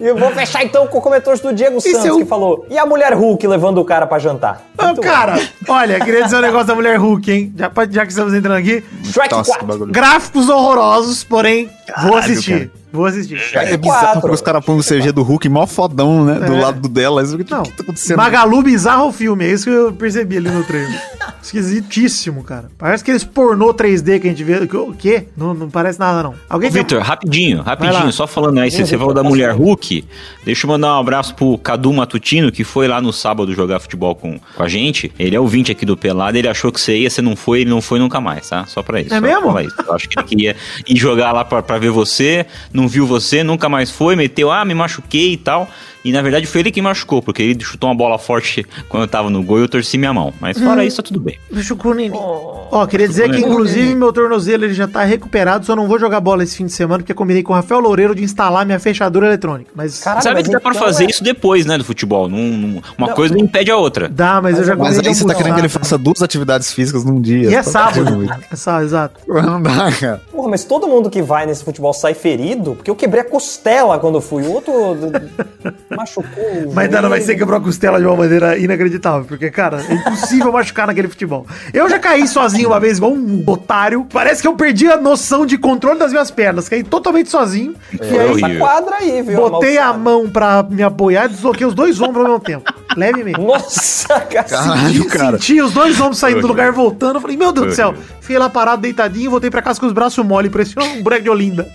E 0.00 0.04
eu 0.06 0.16
vou 0.16 0.30
fechar 0.32 0.64
então 0.64 0.86
com 0.86 0.98
o 0.98 1.00
comentário 1.00 1.40
do 1.40 1.52
Diego 1.52 1.80
Santos, 1.80 2.04
é 2.04 2.12
um- 2.12 2.18
que 2.18 2.24
falou: 2.26 2.66
e 2.70 2.78
a 2.78 2.86
mulher 2.86 3.14
Hulk 3.14 3.46
levando 3.46 3.78
o 3.78 3.84
cara 3.84 4.06
pra 4.06 4.18
jantar? 4.18 4.62
Muito 4.80 5.00
cara, 5.00 5.38
olha, 5.68 6.00
queria 6.00 6.24
dizer 6.24 6.36
um 6.36 6.40
negócio 6.42 6.66
da 6.66 6.74
mulher 6.74 6.96
Hulk, 6.98 7.30
hein? 7.32 7.52
Já, 7.56 7.70
já 7.90 8.04
que 8.06 8.12
estamos 8.12 8.34
entrando 8.34 8.56
aqui. 8.58 8.84
Shrek 9.04 9.32
Nossa, 9.34 9.52
que 9.52 9.58
4. 9.58 9.66
bagulho. 9.66 9.92
Gráficos 9.92 10.48
horrorosos, 10.48 11.24
porém, 11.24 11.70
vou 12.02 12.16
assistir. 12.16 12.68
cara. 12.70 12.85
Vou 12.96 13.06
assistir. 13.06 13.34
É 13.54 13.76
bizarro 13.76 14.00
quatro. 14.00 14.20
porque 14.22 14.34
os 14.34 14.40
caras 14.40 14.64
põem 14.64 14.78
o 14.78 14.82
CG 14.82 15.12
do 15.12 15.22
Hulk 15.22 15.48
mó 15.48 15.66
fodão, 15.66 16.24
né? 16.24 16.34
Do 16.40 16.54
É. 16.54 16.60
lado 16.60 16.88
dela. 16.88 17.22
Isso, 17.22 17.36
o 17.36 17.44
que, 17.44 17.50
Não, 17.50 17.62
que 17.62 17.72
tá 17.72 17.82
acontecendo? 17.82 18.16
Magalu 18.16 18.62
bizarro 18.62 19.08
o 19.08 19.12
filme, 19.12 19.44
é 19.44 19.52
isso 19.52 19.64
que 19.64 19.70
eu 19.70 19.92
percebi 19.92 20.38
ali 20.38 20.48
no 20.50 20.64
trailer. 20.64 21.00
Esquisitíssimo, 21.42 22.42
cara. 22.42 22.68
Parece 22.76 23.02
aqueles 23.02 23.24
pornô 23.24 23.72
3D 23.72 24.20
que 24.20 24.26
a 24.26 24.30
gente 24.30 24.42
vê. 24.44 24.56
O 24.76 24.92
quê? 24.92 25.26
Não, 25.36 25.54
não 25.54 25.70
parece 25.70 25.98
nada, 25.98 26.22
não. 26.22 26.34
Alguém 26.48 26.70
tem- 26.70 26.82
Vitor, 26.82 27.00
rapidinho, 27.02 27.62
rapidinho, 27.62 28.12
só 28.12 28.26
falando 28.26 28.58
aí, 28.58 28.70
você, 28.70 28.84
você 28.84 28.98
falou 28.98 29.14
da 29.14 29.22
mulher 29.22 29.52
Hulk, 29.52 30.04
deixa 30.44 30.66
eu 30.66 30.70
mandar 30.70 30.96
um 30.96 31.00
abraço 31.00 31.34
pro 31.34 31.56
Cadu 31.58 31.92
Matutino, 31.92 32.50
que 32.52 32.64
foi 32.64 32.88
lá 32.88 33.00
no 33.00 33.12
sábado 33.12 33.52
jogar 33.54 33.78
futebol 33.80 34.14
com, 34.14 34.38
com 34.56 34.62
a 34.62 34.68
gente. 34.68 35.12
Ele 35.18 35.34
é 35.36 35.40
ouvinte 35.40 35.70
aqui 35.72 35.86
do 35.86 35.96
Pelado, 35.96 36.36
ele 36.36 36.48
achou 36.48 36.70
que 36.72 36.80
você 36.80 36.96
ia, 36.98 37.08
você 37.10 37.22
não 37.22 37.36
foi, 37.36 37.60
ele 37.62 37.70
não 37.70 37.80
foi 37.80 37.98
nunca 37.98 38.20
mais, 38.20 38.48
tá? 38.48 38.66
Só 38.66 38.82
pra 38.82 39.00
isso. 39.00 39.12
É 39.14 39.16
só 39.16 39.20
mesmo? 39.22 39.42
falar 39.42 39.62
isso. 39.62 39.74
Eu 39.86 39.94
acho 39.94 40.08
que 40.08 40.18
ele 40.18 40.26
queria 40.26 40.56
ir 40.86 40.96
jogar 40.96 41.32
lá 41.32 41.44
pra, 41.44 41.62
pra 41.62 41.78
ver 41.78 41.90
você, 41.90 42.44
não 42.72 42.85
viu 42.88 43.06
você, 43.06 43.42
nunca 43.42 43.68
mais 43.68 43.90
foi, 43.90 44.16
meteu, 44.16 44.50
ah, 44.50 44.64
me 44.64 44.74
machuquei 44.74 45.32
e 45.32 45.36
tal. 45.36 45.70
E 46.08 46.12
na 46.12 46.22
verdade 46.22 46.46
foi 46.46 46.60
ele 46.60 46.70
que 46.70 46.80
machucou, 46.80 47.20
porque 47.20 47.42
ele 47.42 47.62
chutou 47.64 47.88
uma 47.90 47.96
bola 47.96 48.18
forte 48.18 48.64
quando 48.88 49.02
eu 49.02 49.08
tava 49.08 49.28
no 49.28 49.42
gol 49.42 49.58
e 49.58 49.62
eu 49.62 49.68
torci 49.68 49.98
minha 49.98 50.12
mão. 50.12 50.32
Mas 50.40 50.58
fora 50.58 50.84
isso, 50.84 50.98
tá 50.98 51.02
tudo 51.02 51.18
bem. 51.20 51.38
Deixa 51.50 51.74
eu 51.74 51.94
Nini. 51.94 52.16
Ó, 52.16 52.86
queria 52.86 53.08
dizer 53.08 53.30
que, 53.30 53.38
inclusive, 53.38 53.94
meu 53.94 54.12
tornozelo 54.12 54.64
ele 54.64 54.74
já 54.74 54.86
tá 54.86 55.02
recuperado, 55.04 55.64
só 55.64 55.74
não 55.74 55.86
vou 55.88 55.98
jogar 55.98 56.20
bola 56.20 56.42
esse 56.42 56.56
fim 56.56 56.66
de 56.66 56.72
semana, 56.72 56.98
porque 57.00 57.12
eu 57.12 57.16
combinei 57.16 57.42
com 57.42 57.52
o 57.52 57.56
Rafael 57.56 57.80
Loureiro 57.80 58.14
de 58.14 58.22
instalar 58.22 58.64
minha 58.66 58.78
fechadura 58.78 59.26
eletrônica. 59.26 59.70
Mas 59.74 60.00
Caralho, 60.00 60.22
Sabe 60.22 60.34
mas 60.36 60.46
que 60.46 60.52
dá 60.52 60.60
pra 60.60 60.70
então 60.72 60.82
fazer 60.82 61.04
é- 61.04 61.10
isso 61.10 61.24
depois, 61.24 61.64
né, 61.66 61.76
do 61.78 61.84
futebol. 61.84 62.28
Num- 62.28 62.56
num- 62.56 62.82
uma 62.98 63.14
coisa 63.14 63.34
não 63.34 63.40
impede 63.42 63.70
a 63.70 63.76
outra. 63.76 64.08
dá, 64.08 64.40
mas, 64.42 64.58
eu 64.58 64.64
já 64.64 64.76
Mas 64.76 64.88
combinei 64.96 65.10
aí 65.10 65.14
você 65.14 65.26
tá 65.26 65.34
querendo 65.34 65.54
que 65.54 65.60
ele 65.60 65.68
faça 65.68 65.96
duas 65.98 66.22
atividades 66.22 66.72
físicas 66.72 67.04
num 67.04 67.20
dia. 67.20 67.50
E 67.50 67.54
é 67.54 67.62
sábado. 67.62 68.24
É 68.50 68.56
sábado, 68.56 68.84
exato. 68.84 69.20
Não 69.28 69.60
dá, 69.62 69.90
cara. 69.92 70.22
Porra, 70.30 70.48
mas 70.48 70.64
todo 70.64 70.86
mundo 70.86 71.08
que 71.10 71.22
vai 71.22 71.46
nesse 71.46 71.64
futebol 71.64 71.92
sai 71.92 72.14
ferido? 72.14 72.74
Porque 72.76 72.90
eu 72.90 72.96
quebrei 72.96 73.22
a 73.22 73.24
costela 73.24 73.98
quando 73.98 74.16
eu 74.16 74.20
fui. 74.20 74.42
O 74.42 74.52
outro 74.52 74.72
machucou. 75.96 76.44
o 76.70 76.74
Mas 76.74 76.88
Dana, 76.90 77.08
vai 77.08 77.18
joelho. 77.18 77.24
ser 77.32 77.36
quebrou 77.38 77.58
a 77.58 77.62
costela 77.62 77.98
de 77.98 78.06
uma 78.06 78.16
maneira 78.16 78.56
inacreditável, 78.58 79.24
porque, 79.26 79.50
cara, 79.50 79.80
é 79.88 79.94
impossível 79.94 80.50
machucar 80.52 80.86
naquele 80.86 81.08
futebol. 81.08 81.46
Eu 81.72 81.88
já 81.88 81.98
caí 81.98 82.26
sozinho 82.28 82.68
uma 82.68 82.80
vez, 82.80 82.98
igual 82.98 83.12
um 83.12 83.42
otário. 83.46 84.06
Parece 84.12 84.42
que 84.42 84.48
eu 84.48 84.54
perdi 84.54 84.86
a 84.90 84.96
noção 84.96 85.44
de 85.46 85.56
controle 85.58 85.98
das 85.98 86.12
minhas 86.12 86.30
pernas. 86.30 86.68
Caí 86.68 86.82
totalmente 86.82 87.30
sozinho. 87.30 87.74
e 87.92 87.96
Foi 87.98 88.18
aí, 88.18 88.30
essa 88.44 88.58
quadra 88.58 88.96
aí, 88.96 89.22
viu? 89.22 89.36
botei 89.50 89.78
a 89.78 89.92
mão 89.92 90.28
pra 90.28 90.62
me 90.62 90.82
apoiar 90.82 91.26
e 91.26 91.28
desloquei 91.30 91.66
os 91.66 91.74
dois 91.74 92.00
ombros 92.00 92.18
ao 92.24 92.24
mesmo 92.32 92.40
tempo. 92.40 92.72
Levemente. 92.96 93.40
Nossa, 93.40 94.20
cara. 94.32 94.44
Caralho, 94.44 95.04
cara. 95.06 95.38
Senti 95.38 95.60
os 95.60 95.72
dois 95.72 96.00
ombros 96.00 96.18
saindo 96.18 96.40
do 96.40 96.46
lugar 96.46 96.72
voltando. 96.72 97.16
Eu 97.16 97.20
falei, 97.20 97.36
meu 97.36 97.52
Deus 97.52 97.66
do 97.68 97.74
céu. 97.74 97.94
Fiquei 98.20 98.38
lá 98.38 98.48
parado, 98.48 98.82
deitadinho, 98.82 99.30
voltei 99.30 99.50
pra 99.50 99.62
casa 99.62 99.78
com 99.78 99.86
os 99.86 99.92
braços 99.92 100.24
mole, 100.24 100.50
parecia 100.50 100.82
um 100.82 101.02
boneco 101.02 101.22
de 101.22 101.30
Olinda. 101.30 101.68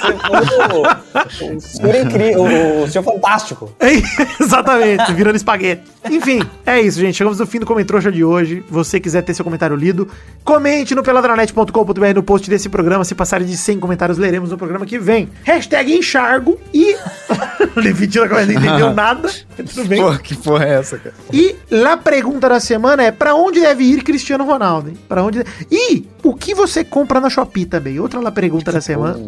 Foi 0.00 1.48
o, 1.48 1.56
o 1.56 1.60
senhor 1.60 1.94
incrível, 1.94 2.42
o, 2.42 2.82
o 2.84 2.88
senhor 2.88 3.04
fantástico. 3.04 3.72
É, 3.80 3.92
Exatamente, 4.42 5.12
virando 5.12 5.36
espaguete. 5.36 5.82
Enfim, 6.10 6.42
é 6.64 6.80
isso, 6.80 7.00
gente. 7.00 7.16
Chegamos 7.16 7.38
no 7.38 7.46
fim 7.46 7.58
do 7.58 7.66
Comentrouxa 7.66 8.12
de 8.12 8.24
hoje. 8.24 8.64
você 8.68 9.00
quiser 9.00 9.22
ter 9.22 9.34
seu 9.34 9.44
comentário 9.44 9.76
lido, 9.76 10.08
comente 10.44 10.94
no 10.94 11.02
peladranet.com.br 11.02 12.14
no 12.14 12.22
post 12.22 12.48
desse 12.48 12.68
programa. 12.68 13.04
Se 13.04 13.14
passarem 13.14 13.46
de 13.46 13.56
100 13.56 13.80
comentários, 13.80 14.18
leremos 14.18 14.50
no 14.50 14.58
programa 14.58 14.86
que 14.86 14.98
vem. 14.98 15.28
Hashtag 15.42 15.94
enxargo 15.94 16.58
e... 16.72 16.96
Levitina 17.76 18.26
não 18.26 18.42
entendeu 18.42 18.94
nada. 18.94 19.30
Tudo 19.56 19.84
bem. 19.86 20.00
Pô, 20.00 20.12
que 20.18 20.34
porra 20.36 20.64
é 20.64 20.74
essa, 20.74 20.98
cara? 20.98 21.14
E 21.32 21.56
a 21.86 21.96
pergunta 21.96 22.48
da 22.48 22.60
semana 22.60 23.02
é 23.02 23.10
pra 23.10 23.34
onde 23.34 23.60
deve 23.60 23.84
ir 23.84 24.02
Cristiano 24.02 24.44
Ronaldo, 24.44 24.90
hein? 24.90 24.98
Pra 25.08 25.22
onde... 25.22 25.44
E 25.70 26.06
o 26.28 26.34
que 26.34 26.54
você 26.54 26.84
compra 26.84 27.20
na 27.20 27.28
Shopee 27.30 27.64
também? 27.66 27.98
Outra 28.00 28.20
lá 28.20 28.30
pergunta 28.30 28.70
da 28.72 28.80
semana. 28.80 29.18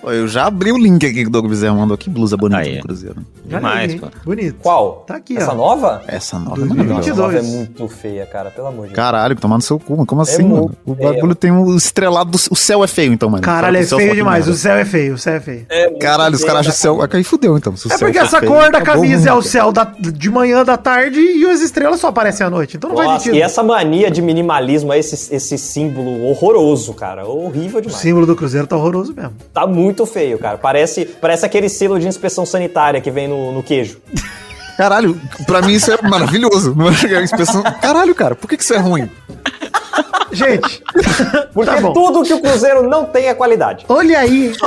Pô, 0.00 0.10
eu 0.12 0.26
já 0.28 0.46
abri 0.46 0.72
o 0.72 0.78
link 0.78 1.04
aqui 1.04 1.22
que 1.22 1.26
o 1.26 1.30
Doug 1.30 1.46
Bezerra 1.48 1.74
mandou. 1.74 1.96
Que 1.96 2.08
blusa 2.10 2.36
bonita 2.36 2.60
Aí. 2.60 2.76
do 2.76 2.82
Cruzeiro. 2.82 3.16
Demais, 3.44 3.94
pô. 3.94 4.06
Bonito. 4.24 4.56
Qual? 4.62 5.04
Tá 5.06 5.16
aqui, 5.16 5.36
Essa 5.36 5.52
ó. 5.52 5.54
nova? 5.54 6.02
Essa 6.06 6.38
nova 6.38 6.56
é 6.62 6.66
2022. 6.66 6.88
maravilhosa. 6.88 7.10
Essa 7.10 7.22
nova 7.22 7.38
é 7.38 7.42
muito 7.42 7.88
feia, 7.88 8.26
cara, 8.26 8.50
pelo 8.50 8.66
amor 8.68 8.82
de 8.82 8.86
Deus. 8.88 8.96
Caralho, 8.96 9.36
tomar 9.36 9.56
no 9.56 9.62
seu 9.62 9.78
cu, 9.78 9.96
mas 9.96 10.06
como 10.06 10.20
assim, 10.22 10.42
muito 10.42 10.62
mano? 10.64 10.76
O 10.84 10.94
bagulho 10.94 11.34
tem 11.34 11.50
um 11.52 11.76
estrelado 11.76 12.30
do... 12.30 12.38
O 12.50 12.56
céu 12.56 12.82
é 12.82 12.86
feio, 12.86 13.12
então, 13.12 13.28
mano. 13.30 13.42
Caralho, 13.42 13.86
Fala 13.86 14.00
é 14.02 14.04
feio 14.04 14.14
demais. 14.16 14.48
O 14.48 14.54
céu 14.54 14.76
é 14.76 14.84
feio, 14.84 15.14
o 15.14 15.18
céu 15.18 15.34
é 15.34 15.40
feio. 15.40 15.66
É 15.68 15.90
Caralho, 15.98 16.34
os 16.34 16.44
caras 16.44 16.60
acham 16.60 16.72
o 16.72 17.00
céu... 17.00 17.08
Aí 17.16 17.24
fudeu, 17.24 17.56
então. 17.56 17.76
Se 17.76 17.86
o 17.86 17.92
É 17.92 17.96
céu 17.96 18.06
porque 18.08 18.18
for 18.18 18.24
essa 18.26 18.40
feio, 18.40 18.52
cor 18.52 18.70
da 18.70 18.80
camisa 18.82 19.30
é 19.30 19.32
o 19.32 19.42
céu 19.42 19.72
da- 19.72 19.84
de 19.98 20.30
manhã, 20.30 20.64
da 20.64 20.76
tarde 20.76 21.18
e 21.20 21.44
as 21.46 21.60
estrelas 21.60 22.00
só 22.00 22.08
aparecem 22.08 22.46
à 22.46 22.50
noite. 22.50 22.76
Então 22.76 22.90
não 22.90 22.96
faz 22.96 23.08
Nossa, 23.08 23.24
sentido. 23.24 23.38
e 23.38 23.42
essa 23.42 23.62
mania 23.62 24.10
de 24.10 24.20
minimalismo, 24.20 24.92
esse, 24.92 25.34
esse 25.34 25.56
símbolo 25.58 26.24
horroroso, 26.24 26.45
cara. 26.94 27.26
Horrível 27.26 27.78
O 27.78 27.82
demais. 27.82 28.00
símbolo 28.00 28.26
do 28.26 28.36
Cruzeiro 28.36 28.66
tá 28.66 28.76
horroroso 28.76 29.14
mesmo. 29.14 29.32
Tá 29.52 29.66
muito 29.66 30.04
feio, 30.06 30.38
cara. 30.38 30.58
Parece, 30.58 31.04
parece 31.04 31.44
aquele 31.44 31.68
selo 31.68 31.98
de 31.98 32.06
inspeção 32.06 32.44
sanitária 32.46 33.00
que 33.00 33.10
vem 33.10 33.26
no, 33.28 33.52
no 33.52 33.62
queijo. 33.62 33.98
Caralho, 34.76 35.18
pra 35.46 35.62
mim 35.62 35.72
isso 35.72 35.90
é 35.90 35.96
maravilhoso. 36.02 36.74
Não 36.74 36.88
é 36.92 37.22
inspeção... 37.22 37.62
Caralho, 37.62 38.14
cara, 38.14 38.34
por 38.34 38.48
que 38.48 38.56
que 38.56 38.62
isso 38.62 38.74
é 38.74 38.78
ruim? 38.78 39.08
Gente, 40.36 40.82
Porque 41.52 41.70
tá 41.70 41.92
tudo 41.92 42.22
que 42.22 42.34
o 42.34 42.40
Cruzeiro 42.40 42.88
não 42.88 43.04
tem 43.04 43.26
é 43.26 43.34
qualidade. 43.34 43.84
Olha 43.88 44.18
aí. 44.18 44.52
Só 44.54 44.66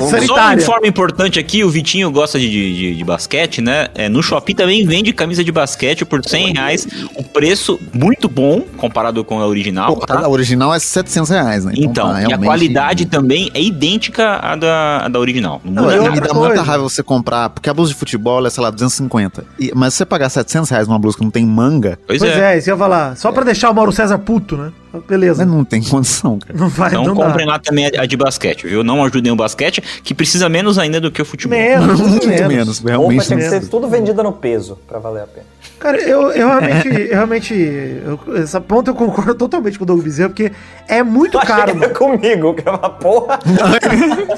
um 0.00 0.08
Sanitária. 0.08 0.62
informe 0.62 0.88
importante 0.88 1.38
aqui, 1.38 1.64
o 1.64 1.70
Vitinho 1.70 2.10
gosta 2.10 2.38
de, 2.38 2.48
de, 2.48 2.94
de 2.96 3.04
basquete, 3.04 3.60
né? 3.60 3.88
É, 3.94 4.08
no 4.08 4.22
Shopee 4.22 4.54
também 4.54 4.84
vende 4.86 5.12
camisa 5.12 5.42
de 5.42 5.50
basquete 5.50 6.04
por 6.04 6.24
100 6.24 6.54
reais. 6.54 6.86
O 7.16 7.22
preço 7.22 7.78
muito 7.92 8.28
bom 8.28 8.62
comparado 8.76 9.24
com 9.24 9.40
a 9.40 9.46
original, 9.46 9.96
Pô, 9.96 10.06
tá? 10.06 10.20
A 10.20 10.28
original 10.28 10.74
é 10.74 10.78
700 10.78 11.30
reais, 11.30 11.64
né? 11.64 11.72
Então, 11.76 12.12
tá, 12.12 12.22
e 12.22 12.32
a 12.32 12.38
qualidade 12.38 13.06
também 13.06 13.50
é 13.54 13.62
idêntica 13.62 14.36
à 14.36 14.56
da, 14.56 14.98
à 15.04 15.08
da 15.08 15.18
original. 15.18 15.60
Não 15.64 15.84
Não, 15.84 15.90
e 15.92 15.98
outra 15.98 16.12
me 16.12 16.20
dá 16.20 16.34
muita 16.34 16.62
raiva 16.62 16.82
você 16.82 17.02
comprar, 17.02 17.50
porque 17.50 17.70
a 17.70 17.74
blusa 17.74 17.92
de 17.92 17.98
futebol 17.98 18.46
é, 18.46 18.50
sei 18.50 18.62
lá, 18.62 18.70
250. 18.70 19.44
E, 19.58 19.72
mas 19.74 19.94
se 19.94 19.98
você 19.98 20.06
pagar 20.06 20.28
700 20.28 20.68
reais 20.70 20.88
numa 20.88 20.98
blusa 20.98 21.16
que 21.16 21.24
não 21.24 21.30
tem 21.30 21.46
manga, 21.46 21.98
Pois, 22.06 22.18
Pois 22.18 22.32
é. 22.32 22.54
é, 22.54 22.58
isso 22.58 22.64
que 22.64 22.70
eu 22.70 22.74
ia 22.74 22.78
falar. 22.78 23.16
Só 23.16 23.32
pra 23.32 23.44
deixar 23.44 23.70
o 23.70 23.74
Mauro 23.74 23.92
César 23.92 24.18
puto, 24.18 24.56
né? 24.56 24.72
Beleza. 25.08 25.44
né, 25.44 25.52
não 25.52 25.64
tem 25.64 25.82
condição, 25.82 26.38
cara. 26.38 26.58
Não 26.58 26.68
vai, 26.68 26.88
Então 26.90 27.04
não 27.04 27.14
dá. 27.14 27.26
comprem 27.26 27.46
lá 27.46 27.58
também 27.58 27.86
a, 27.96 28.06
de 28.06 28.16
basquete, 28.16 28.66
viu? 28.66 28.82
Não 28.82 29.04
ajudem 29.04 29.30
o 29.32 29.36
basquete, 29.36 29.80
que 30.02 30.12
precisa 30.14 30.48
menos 30.48 30.78
ainda 30.78 31.00
do 31.00 31.10
que 31.10 31.22
o 31.22 31.24
futebol. 31.24 31.58
Menos, 31.58 32.00
Muito 32.00 32.26
menos. 32.28 32.48
menos, 32.48 32.78
Roupa 32.78 32.90
realmente. 32.90 33.26
tinha 33.26 33.38
que 33.38 33.44
menos. 33.44 33.64
ser 33.64 33.70
tudo 33.70 33.88
vendida 33.88 34.22
no 34.22 34.32
peso 34.32 34.78
pra 34.88 34.98
valer 34.98 35.22
a 35.22 35.26
pena. 35.26 35.46
Cara, 35.80 35.98
eu, 36.02 36.30
eu 36.32 36.46
realmente, 36.48 36.88
eu 37.10 37.14
realmente, 37.14 37.54
eu- 37.54 38.36
essa 38.36 38.60
ponta 38.60 38.90
eu 38.90 38.94
concordo 38.94 39.34
totalmente 39.34 39.78
com 39.78 39.84
o 39.84 39.86
Doug 39.86 40.02
Bezerra, 40.02 40.28
porque 40.28 40.52
é 40.86 41.02
muito 41.02 41.38
Tu 41.38 41.46
caro, 41.46 41.72
que 41.72 41.78
é 41.84 41.88
mano. 41.88 41.94
comigo, 41.94 42.54
que 42.54 42.68
é 42.68 42.70
uma 42.70 42.90
porra. 42.90 43.38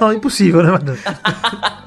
Não, 0.00 0.12
impossível, 0.14 0.62
né, 0.62 0.70
mano? 0.70 0.96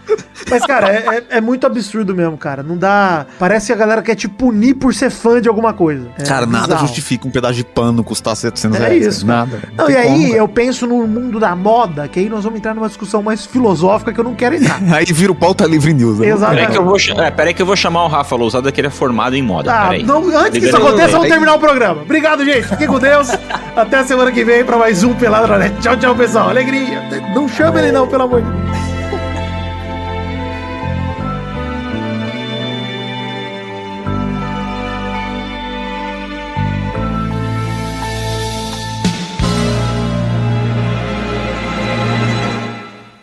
Mas, 0.47 0.63
cara, 0.63 0.89
é, 0.93 0.97
é- 1.31 1.37
é 1.37 1.41
muito 1.41 1.65
absurdo 1.65 2.13
mesmo, 2.13 2.37
cara. 2.37 2.61
Não 2.61 2.77
dá. 2.77 3.25
Parece 3.39 3.67
que 3.67 3.73
a 3.73 3.75
galera 3.75 4.03
quer 4.03 4.13
te 4.13 4.27
punir 4.27 4.75
por 4.75 4.93
ser 4.93 5.09
fã 5.09 5.41
de 5.41 5.49
alguma 5.49 5.73
coisa. 5.73 6.07
É 6.19 6.23
Cara, 6.23 6.45
nada 6.45 6.65
bizarro. 6.67 6.81
justifica 6.87 7.27
um 7.27 7.31
pedaço 7.31 7.55
de 7.55 7.63
pano 7.63 8.03
custar 8.03 8.35
700 8.35 8.79
É 8.79 8.83
reais. 8.89 9.05
isso, 9.07 9.25
cara. 9.25 9.39
Nada. 9.39 9.59
Não, 9.75 9.85
tem 9.87 9.95
e 9.95 9.97
aí 9.97 10.07
como, 10.25 10.35
eu 10.35 10.47
penso 10.47 10.85
no 10.85 11.07
mundo 11.07 11.39
da 11.39 11.55
moda, 11.55 12.07
que 12.07 12.19
aí 12.19 12.29
nós 12.29 12.43
vamos 12.43 12.59
entrar 12.59 12.75
numa 12.75 12.87
discussão 12.87 13.23
mais 13.23 13.43
filosófica 13.45 14.13
que 14.13 14.19
eu 14.19 14.23
não 14.23 14.35
quero 14.35 14.55
entrar. 14.55 14.79
Aí 14.93 15.05
vira 15.05 15.31
o 15.31 15.35
pauta 15.35 15.65
livre 15.65 15.93
news. 15.93 16.19
né? 16.19 16.27
Exato. 16.27 16.53
Peraí 16.53 16.67
que, 16.71 16.77
eu 16.77 16.85
vou, 16.85 16.97
é, 17.17 17.31
peraí 17.31 17.53
que 17.53 17.61
eu 17.61 17.65
vou 17.65 17.75
chamar 17.75 18.05
o 18.05 18.07
Rafa 18.07 18.35
Lousada, 18.35 18.71
que 18.71 18.79
ele 18.79 18.87
é 18.87 18.91
formado 18.91 19.35
em 19.35 19.41
moda. 19.45 19.71
Ah, 19.73 19.83
peraí. 19.85 20.03
não, 20.03 20.27
antes 20.37 20.59
que 20.59 20.65
isso 20.65 20.77
aconteça, 20.77 21.11
vamos 21.13 21.29
terminar 21.29 21.55
o 21.55 21.59
programa. 21.59 22.01
Obrigado, 22.01 22.43
gente. 22.43 22.67
Fiquem 22.67 22.87
com 22.87 22.99
Deus. 22.99 23.29
Até 23.75 23.99
a 23.99 24.03
semana 24.03 24.31
que 24.31 24.43
vem 24.43 24.65
pra 24.65 24.77
mais 24.77 25.03
um 25.03 25.13
Peladranet. 25.13 25.79
Tchau, 25.79 25.95
tchau, 25.97 26.15
pessoal. 26.15 26.49
Alegria. 26.49 27.01
Não 27.33 27.47
chame 27.47 27.79
ele 27.79 27.91
não, 27.91 28.07
pelo 28.07 28.23
amor 28.23 28.41
de 28.41 28.49
Deus. 28.49 28.64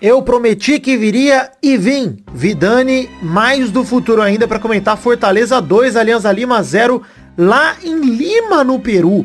Eu 0.03 0.21
prometi 0.21 0.81
que 0.81 0.97
viria 0.97 1.53
e 1.63 1.77
vim. 1.77 2.17
Vidani, 2.35 3.09
mais 3.23 3.71
do 3.71 3.85
futuro 3.85 4.21
ainda 4.21 4.49
para 4.49 4.59
comentar 4.59 4.97
Fortaleza 4.97 5.61
2, 5.61 5.95
Alianza 5.95 6.33
Lima 6.33 6.61
0, 6.61 7.01
lá 7.39 7.77
em 7.85 8.01
Lima, 8.01 8.65
no 8.65 8.81
Peru. 8.81 9.25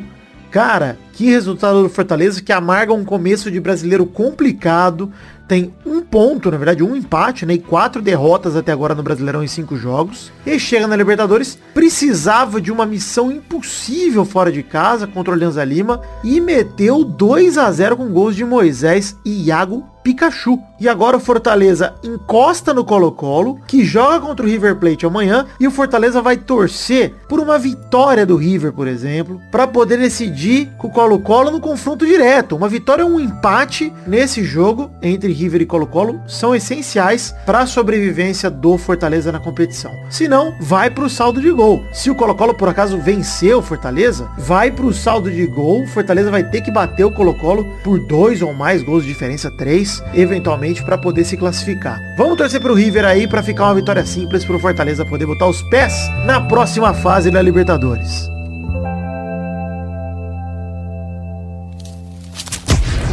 Cara, 0.51 0.95
que 1.13 1.31
resultado 1.31 1.81
do 1.81 1.89
Fortaleza 1.89 2.43
que 2.43 2.51
amarga 2.51 2.93
um 2.93 3.03
começo 3.03 3.49
de 3.49 3.59
brasileiro 3.59 4.05
complicado. 4.05 5.11
Tem 5.47 5.73
um 5.83 5.99
ponto, 5.99 6.51
na 6.51 6.57
verdade, 6.57 6.83
um 6.83 6.95
empate, 6.95 7.43
né? 7.43 7.55
E 7.55 7.59
quatro 7.59 7.99
derrotas 7.99 8.55
até 8.55 8.71
agora 8.71 8.93
no 8.93 9.01
Brasileirão 9.01 9.43
em 9.43 9.47
cinco 9.47 9.75
jogos. 9.77 10.31
E 10.45 10.59
chega 10.59 10.85
na 10.85 10.95
Libertadores, 10.95 11.57
precisava 11.73 12.61
de 12.61 12.71
uma 12.71 12.85
missão 12.85 13.31
impossível 13.31 14.23
fora 14.23 14.51
de 14.51 14.61
casa 14.61 15.07
contra 15.07 15.31
o 15.31 15.33
Alianza 15.33 15.63
Lima 15.63 16.01
e 16.23 16.39
meteu 16.39 17.03
2 17.03 17.57
a 17.57 17.71
0 17.71 17.97
com 17.97 18.09
gols 18.09 18.35
de 18.35 18.45
Moisés 18.45 19.17
e 19.25 19.47
Iago 19.47 19.96
Pikachu. 20.07 20.57
E 20.79 20.87
agora 20.87 21.17
o 21.17 21.19
Fortaleza 21.19 21.95
encosta 22.01 22.73
no 22.73 22.85
Colo-Colo, 22.85 23.59
que 23.67 23.83
joga 23.83 24.21
contra 24.21 24.45
o 24.45 24.49
River 24.49 24.75
Plate 24.75 25.05
amanhã, 25.05 25.45
e 25.59 25.67
o 25.67 25.71
Fortaleza 25.71 26.21
vai 26.21 26.37
torcer 26.37 27.15
por 27.27 27.39
uma 27.39 27.57
vitória 27.57 28.25
do 28.25 28.37
River, 28.37 28.71
por 28.71 28.87
exemplo, 28.87 29.41
para 29.51 29.67
poder 29.67 29.97
decidir 29.97 30.69
com 30.77 30.87
o 30.87 30.91
Colo-Colo 30.91 31.51
no 31.51 31.59
confronto 31.59 32.05
direto. 32.05 32.55
Uma 32.55 32.69
vitória 32.69 33.03
ou 33.03 33.11
um 33.11 33.19
empate 33.19 33.91
nesse 34.05 34.43
jogo 34.43 34.89
entre 35.01 35.33
River 35.33 35.63
e 35.63 35.65
Colo-Colo 35.65 36.21
são 36.27 36.55
essenciais 36.55 37.33
para 37.45 37.59
a 37.59 37.67
sobrevivência 37.67 38.49
do 38.49 38.77
Fortaleza 38.77 39.31
na 39.31 39.39
competição. 39.39 39.91
Se 40.09 40.27
não, 40.27 40.53
vai 40.61 40.89
para 40.89 41.05
o 41.05 41.09
saldo 41.09 41.41
de 41.41 41.51
gol. 41.51 41.83
Se 41.91 42.09
o 42.09 42.15
Colo-Colo 42.15 42.53
por 42.53 42.69
acaso 42.69 42.99
vencer 42.99 43.55
o 43.55 43.63
Fortaleza, 43.63 44.29
vai 44.37 44.71
para 44.71 44.85
o 44.85 44.93
saldo 44.93 45.29
de 45.29 45.47
gol. 45.47 45.81
O 45.83 45.87
Fortaleza 45.87 46.29
vai 46.29 46.43
ter 46.43 46.61
que 46.61 46.71
bater 46.71 47.03
o 47.03 47.11
Colo-Colo 47.11 47.65
por 47.83 47.99
dois 47.99 48.43
ou 48.43 48.53
mais 48.53 48.83
gols 48.83 49.03
de 49.03 49.09
diferença, 49.09 49.49
três, 49.57 49.96
eventualmente 50.13 50.83
para 50.83 50.97
poder 50.97 51.25
se 51.25 51.37
classificar. 51.37 51.99
Vamos 52.17 52.37
torcer 52.37 52.61
pro 52.61 52.73
River 52.73 53.05
aí 53.05 53.27
para 53.27 53.43
ficar 53.43 53.65
uma 53.65 53.75
vitória 53.75 54.05
simples 54.05 54.45
pro 54.45 54.59
Fortaleza 54.59 55.05
poder 55.05 55.25
botar 55.25 55.47
os 55.47 55.61
pés 55.63 55.93
na 56.25 56.41
próxima 56.41 56.93
fase 56.93 57.31
da 57.31 57.41
Libertadores. 57.41 58.29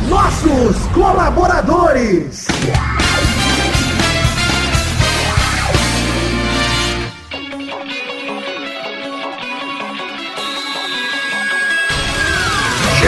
Nossos 0.09 0.87
colaboradores. 0.95 2.47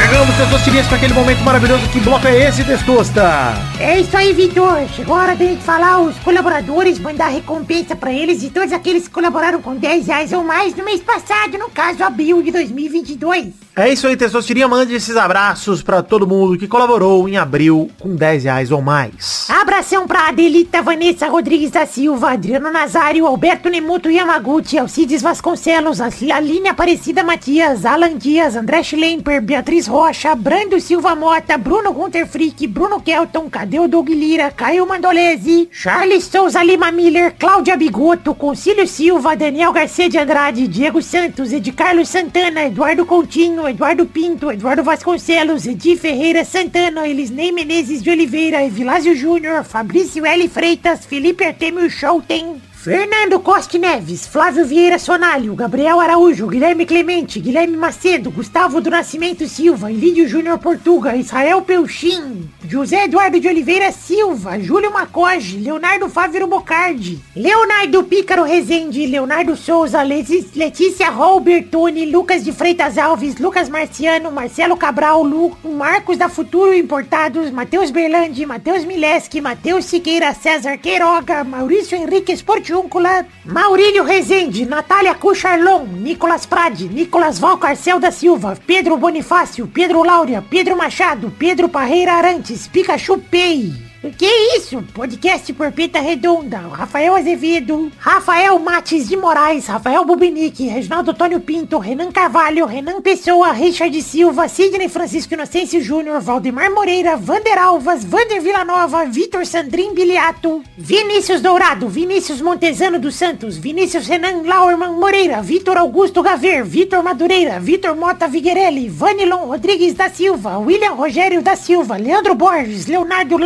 Chegamos, 0.07 0.37
Testosterinhas, 0.37 0.87
para 0.87 0.99
aquele 0.99 1.15
momento 1.15 1.41
maravilhoso. 1.41 1.89
Que 1.89 1.99
bloco 1.99 2.29
é 2.29 2.49
esse, 2.49 2.63
Testosta? 2.63 3.55
É 3.81 3.99
isso 3.99 4.17
aí, 4.17 4.33
Vitor. 4.33 4.89
Chegou 4.95 5.17
a 5.17 5.23
hora 5.23 5.35
da 5.35 5.45
gente 5.45 5.65
falar 5.65 6.01
os 6.01 6.17
colaboradores, 6.19 7.01
mandar 7.01 7.27
recompensa 7.27 7.97
pra 7.97 8.13
eles 8.13 8.41
e 8.45 8.51
todos 8.51 8.73
aqueles 8.73 9.09
que 9.09 9.15
colaboraram 9.15 9.61
com 9.61 9.75
10 9.75 10.07
reais 10.07 10.33
ou 10.33 10.45
mais 10.45 10.77
no 10.77 10.85
mês 10.85 11.01
passado, 11.01 11.59
no 11.59 11.69
caso, 11.71 12.05
abril 12.05 12.41
de 12.41 12.53
2022. 12.53 13.67
É 13.75 13.93
isso 13.93 14.07
aí, 14.07 14.17
Testosterinha. 14.17 14.69
Mande 14.69 14.95
esses 14.95 15.17
abraços 15.17 15.83
para 15.83 16.03
todo 16.03 16.27
mundo 16.27 16.57
que 16.57 16.69
colaborou 16.69 17.29
em 17.29 17.37
abril 17.37 17.91
com 17.99 18.15
10 18.15 18.45
reais 18.45 18.71
ou 18.71 18.81
mais. 18.81 19.49
Abração 19.51 20.07
pra 20.07 20.29
Adelita 20.29 20.81
Vanessa 20.83 21.27
Rodrigues 21.27 21.73
da 21.73 21.85
Silva, 21.85 22.31
Adriano 22.31 22.71
Nazário, 22.71 23.27
Alberto 23.27 23.69
Nemuto 23.69 24.09
Yamaguchi, 24.09 24.79
Alcides 24.79 25.21
Vasconcelos, 25.21 26.01
Aline 26.01 26.69
Aparecida 26.69 27.25
Matias, 27.25 27.85
Alan 27.85 28.17
Dias, 28.17 28.55
André 28.57 28.83
Schlemper, 28.83 29.43
Beatriz 29.43 29.87
Rocha, 29.97 30.35
Brando 30.35 30.79
Silva 30.79 31.15
Mota, 31.15 31.57
Bruno 31.57 31.91
Gunter 31.91 32.27
Frick, 32.27 32.69
Bruno 32.69 33.01
Kelton, 33.01 33.49
Cadeu 33.49 33.89
Doug 33.89 34.11
Lira, 34.11 34.51
Caio 34.51 34.85
Mandolese, 34.85 35.71
Charles 35.73 36.25
Souza 36.25 36.63
Lima 36.63 36.93
Miller, 36.93 37.35
Cláudia 37.39 37.79
Bigoto, 37.79 38.35
Concílio 38.35 38.87
Silva, 38.87 39.35
Daniel 39.35 39.73
Garcia 39.73 40.07
de 40.11 40.19
Andrade, 40.19 40.69
Diego 40.69 41.01
Santos, 41.01 41.51
Ed 41.51 41.73
Carlos 41.73 42.11
Santana, 42.11 42.65
Eduardo 42.65 43.07
Coutinho, 43.07 43.67
Eduardo 43.67 44.05
Pinto, 44.05 44.53
Eduardo 44.53 44.85
Vasconcelos, 44.85 45.67
Edi 45.67 45.97
Ferreira 45.97 46.45
Santana, 46.45 47.09
Elisnei 47.09 47.51
Menezes 47.51 48.03
de 48.03 48.11
Oliveira, 48.11 48.63
Evilásio 48.63 49.17
Júnior, 49.17 49.65
Fabrício 49.65 50.27
L. 50.27 50.47
Freitas, 50.47 51.07
Felipe 51.07 51.43
Artemio 51.43 51.89
Schouten, 51.89 52.61
Fernando 52.87 53.41
Costa 53.41 53.77
Neves, 53.77 54.29
Flávio 54.29 54.65
Vieira 54.65 54.97
Sonalho, 54.97 55.57
Gabriel 55.57 55.99
Araújo, 55.99 56.47
Guilherme 56.47 56.87
Clemente, 56.87 57.41
Guilherme 57.41 57.77
Macedo, 57.77 58.31
Gustavo 58.31 58.81
do 58.81 58.89
Nascimento 58.89 59.45
Silva, 59.49 59.91
Ilídio 59.91 60.29
Júnior 60.29 60.57
Portuga, 60.59 61.17
Israel 61.17 61.63
Peuchim, 61.63 62.49
José 62.71 63.07
Eduardo 63.07 63.41
de 63.41 63.49
Oliveira 63.49 63.91
Silva, 63.91 64.57
Júlio 64.61 64.93
Macoge, 64.93 65.57
Leonardo 65.57 66.09
Fávero 66.09 66.47
Bocardi, 66.47 67.21
Leonardo 67.35 68.05
Pícaro 68.05 68.45
Rezende, 68.45 69.05
Leonardo 69.05 69.57
Souza, 69.57 70.05
Letícia 70.05 71.11
Robertoni, 71.11 72.07
Lucas 72.07 72.45
de 72.45 72.53
Freitas 72.53 72.97
Alves, 72.97 73.41
Lucas 73.41 73.69
Marciano, 73.69 74.31
Marcelo 74.31 74.77
Cabral, 74.77 75.25
Lu, 75.25 75.57
Marcos 75.65 76.19
da 76.19 76.29
Futuro 76.29 76.73
Importados, 76.73 77.51
Matheus 77.51 77.91
Berlandi, 77.91 78.47
Matheus 78.47 78.85
Mileski, 78.85 79.41
Matheus 79.41 79.87
Siqueira, 79.87 80.33
César 80.35 80.79
Queiroga, 80.79 81.43
Maurício 81.43 81.99
Henrique 81.99 82.33
Esportiúncula, 82.77 83.27
Maurílio 83.45 84.05
Rezende, 84.05 84.67
Natália 84.67 85.15
Cucharlon, 85.15 85.87
Nicolas 85.87 86.45
Prade, 86.45 86.89
Nicolas 86.89 87.39
Valcarcel 87.39 87.99
da 87.99 88.11
Silva, 88.11 88.59
Pedro 88.67 88.99
Bonifácio, 88.99 89.67
Pedro 89.67 90.03
Laura, 90.03 90.45
Pedro 90.51 90.77
Machado, 90.77 91.33
Pedro 91.39 91.69
Parreira 91.69 92.13
Arantes, 92.13 92.69
Pikachu 92.69 93.19
Pay. 93.19 93.86
Que 94.19 94.27
isso? 94.57 94.83
Podcast 94.95 95.53
Porpeta 95.55 95.99
Redonda, 96.01 96.59
Rafael 96.59 97.17
Azevedo, 97.17 97.91
Rafael 97.99 98.59
Mates 98.59 99.09
de 99.09 99.17
Moraes, 99.17 99.67
Rafael 99.67 100.05
Bubinique, 100.05 100.69
Reginaldo 100.69 101.11
Antônio 101.11 101.41
Pinto, 101.41 101.79
Renan 101.79 102.13
Carvalho, 102.13 102.67
Renan 102.67 103.01
Pessoa, 103.01 103.53
Richard 103.53 104.01
Silva, 104.03 104.49
Sidney 104.49 104.89
Francisco 104.89 105.35
Inocêncio 105.35 105.81
Júnior, 105.81 106.21
Valdemar 106.21 106.71
Moreira, 106.71 107.17
Vander 107.17 107.59
Alvas, 107.59 108.05
Vander 108.05 108.41
Villanova, 108.41 109.07
Vitor 109.07 109.45
Sandrin 109.47 109.93
Biliato, 109.95 110.63
Vinícius 110.77 111.41
Dourado, 111.41 111.89
Vinícius 111.89 112.41
Montezano 112.41 113.01
dos 113.01 113.17
Santos, 113.17 113.57
Vinícius 113.57 114.07
Renan 114.07 114.43
Lauerman 114.43 114.93
Moreira, 114.93 115.41
Vitor 115.43 115.79
Augusto 115.79 116.23
Gaver, 116.23 116.65
Vitor 116.65 117.03
Madureira, 117.03 117.59
Vitor 117.59 117.97
Mota 117.97 118.29
Viguerelli, 118.29 118.89
Vanilon 118.89 119.47
Rodrigues 119.47 119.95
da 119.95 120.11
Silva, 120.11 120.59
William 120.59 120.95
Rogério 120.95 121.43
da 121.43 121.57
Silva, 121.57 121.97
Leandro 121.97 122.35
Borges, 122.35 122.87
Leonardo 122.87 123.37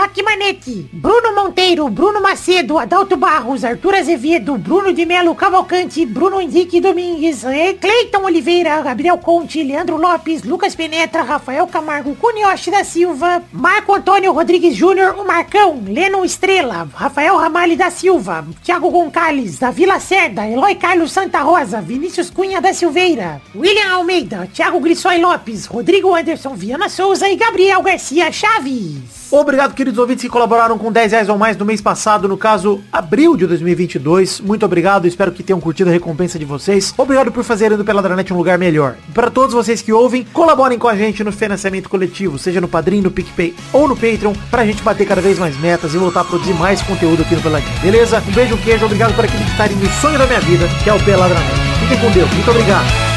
Lacmanetti, 0.41 0.89
Bruno 0.91 1.35
Monteiro, 1.35 1.89
Bruno 1.91 2.21
Macedo, 2.21 2.79
Adalto 2.79 3.17
Barros, 3.17 3.63
Arthur 3.63 3.97
Azevedo, 3.97 4.57
Bruno 4.57 4.91
de 4.91 5.05
Melo 5.05 5.35
Cavalcante, 5.35 6.07
Bruno 6.07 6.41
Henrique 6.41 6.81
Domingues, 6.81 7.45
eh, 7.45 7.77
Cleiton 7.79 8.25
Oliveira, 8.25 8.81
Gabriel 8.81 9.19
Conte, 9.19 9.63
Leandro 9.63 9.99
Lopes, 9.99 10.43
Lucas 10.43 10.75
Penetra, 10.75 11.23
Rafael 11.23 11.67
Camargo, 11.67 12.15
Cunioche 12.15 12.71
da 12.71 12.83
Silva, 12.83 13.43
Marco 13.53 13.95
Antônio 13.95 14.33
Rodrigues 14.33 14.75
Júnior, 14.75 15.15
o 15.19 15.27
Marcão, 15.27 15.83
Lennon 15.87 16.25
Estrela, 16.25 16.89
Rafael 16.95 17.37
Ramalho 17.37 17.77
da 17.77 17.91
Silva, 17.91 18.47
Thiago 18.65 18.91
Gonçalves, 18.91 19.59
da 19.59 19.71
Vila 19.71 20.01
Cerda, 20.01 20.49
Eloy 20.49 20.75
Carlos 20.75 21.13
Santa 21.13 21.43
Rosa, 21.43 21.83
Vinícius 21.83 22.31
Cunha 22.31 22.63
da 22.63 22.73
Silveira, 22.73 23.43
William 23.55 23.93
Almeida, 23.93 24.49
Thiago 24.53 24.81
Grissói 24.81 25.19
Lopes, 25.19 25.67
Rodrigo 25.67 26.15
Anderson 26.15 26.55
Viana 26.55 26.89
Souza 26.89 27.29
e 27.29 27.37
Gabriel 27.37 27.83
Garcia 27.83 28.33
Chaves. 28.33 29.20
Obrigado, 29.33 29.75
queridos 29.75 29.99
ouvintes 29.99 30.23
que 30.23 30.29
colaboraram 30.29 30.77
com 30.77 30.91
10 30.91 31.13
reais 31.13 31.29
ou 31.29 31.39
mais 31.39 31.57
no 31.57 31.65
mês 31.65 31.81
passado, 31.81 32.27
no 32.27 32.37
caso, 32.37 32.81
abril 32.93 33.37
de 33.37 33.47
2022. 33.47 34.41
Muito 34.41 34.67
obrigado, 34.67 35.07
espero 35.07 35.31
que 35.31 35.43
tenham 35.43 35.61
curtido 35.61 35.89
a 35.89 35.93
recompensa 35.93 36.37
de 36.37 36.45
vocês. 36.45 36.93
Obrigado 36.99 37.31
por 37.31 37.45
fazerem 37.45 37.79
do 37.79 37.85
Peladranet 37.85 38.33
um 38.33 38.37
lugar 38.37 38.59
melhor. 38.59 38.97
Para 39.15 39.31
todos 39.31 39.55
vocês 39.55 39.81
que 39.81 39.93
ouvem, 39.93 40.25
colaborem 40.33 40.79
com 40.79 40.89
a 40.89 40.97
gente 40.97 41.23
no 41.23 41.31
financiamento 41.31 41.89
coletivo, 41.89 42.39
seja 42.39 42.61
no 42.61 42.67
Padrim, 42.67 43.01
no 43.01 43.11
PicPay 43.11 43.55
ou 43.73 43.87
no 43.87 43.95
Patreon, 43.95 44.33
pra 44.51 44.67
gente 44.67 44.83
bater 44.83 45.07
cada 45.07 45.21
vez 45.21 45.39
mais 45.39 45.57
metas 45.61 45.95
e 45.95 45.99
voltar 45.99 46.23
a 46.23 46.25
produzir 46.25 46.55
mais 46.55 46.83
conteúdo 46.83 47.23
aqui 47.23 47.37
no 47.37 47.43
Peladinho. 47.43 47.81
Beleza? 47.81 48.21
Um 48.27 48.33
beijo, 48.33 48.57
um 48.57 48.59
queijo, 48.59 48.85
obrigado 48.85 49.15
por 49.15 49.25
acreditarem 49.25 49.77
no 49.77 49.89
sonho 50.01 50.19
da 50.19 50.27
minha 50.27 50.41
vida, 50.41 50.67
que 50.83 50.91
é 50.91 50.93
o 50.93 51.05
Peladranet. 51.05 51.55
Fiquem 51.79 51.99
com 52.01 52.11
Deus, 52.11 52.31
muito 52.33 52.51
obrigado. 52.51 53.10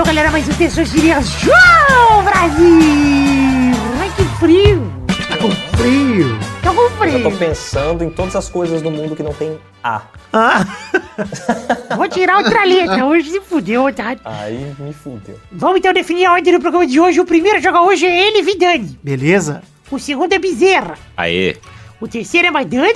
Começou, 0.00 0.14
galera, 0.14 0.30
mais 0.30 0.48
um 0.48 0.52
Testosterinha 0.54 1.20
Show, 1.20 2.22
Brasil. 2.24 2.80
Ai, 4.00 4.10
que 4.16 4.24
frio. 4.38 4.90
Tá 5.28 5.36
com 5.36 5.50
frio. 5.76 6.38
Tô 6.62 6.72
com 6.72 6.80
Eu 6.80 6.90
frio. 6.90 7.22
tô 7.22 7.30
pensando 7.32 8.02
em 8.02 8.08
todas 8.08 8.34
as 8.34 8.48
coisas 8.48 8.80
do 8.80 8.90
mundo 8.90 9.14
que 9.14 9.22
não 9.22 9.34
tem 9.34 9.58
A. 9.84 10.00
Ah, 10.32 10.64
Vou 11.98 12.08
tirar 12.08 12.38
outra 12.38 12.64
letra, 12.64 13.04
hoje 13.04 13.30
se 13.30 13.40
fudeu, 13.42 13.92
tá? 13.92 14.16
Aí 14.24 14.74
me 14.78 14.94
fudeu. 14.94 15.38
Vamos 15.52 15.80
então 15.80 15.92
definir 15.92 16.24
a 16.24 16.32
ordem 16.32 16.54
do 16.54 16.60
programa 16.60 16.86
de 16.86 16.98
hoje. 16.98 17.20
O 17.20 17.26
primeiro 17.26 17.58
a 17.58 17.60
jogar 17.60 17.82
hoje 17.82 18.06
é 18.06 18.28
ele, 18.28 18.40
Vidani. 18.42 18.98
beleza? 19.02 19.62
O 19.90 19.98
segundo 19.98 20.32
é 20.32 20.38
Bezerra. 20.38 20.94
Aê. 21.14 21.58
O 22.00 22.08
terceiro 22.08 22.48
é 22.48 22.50
Maidana. 22.50 22.88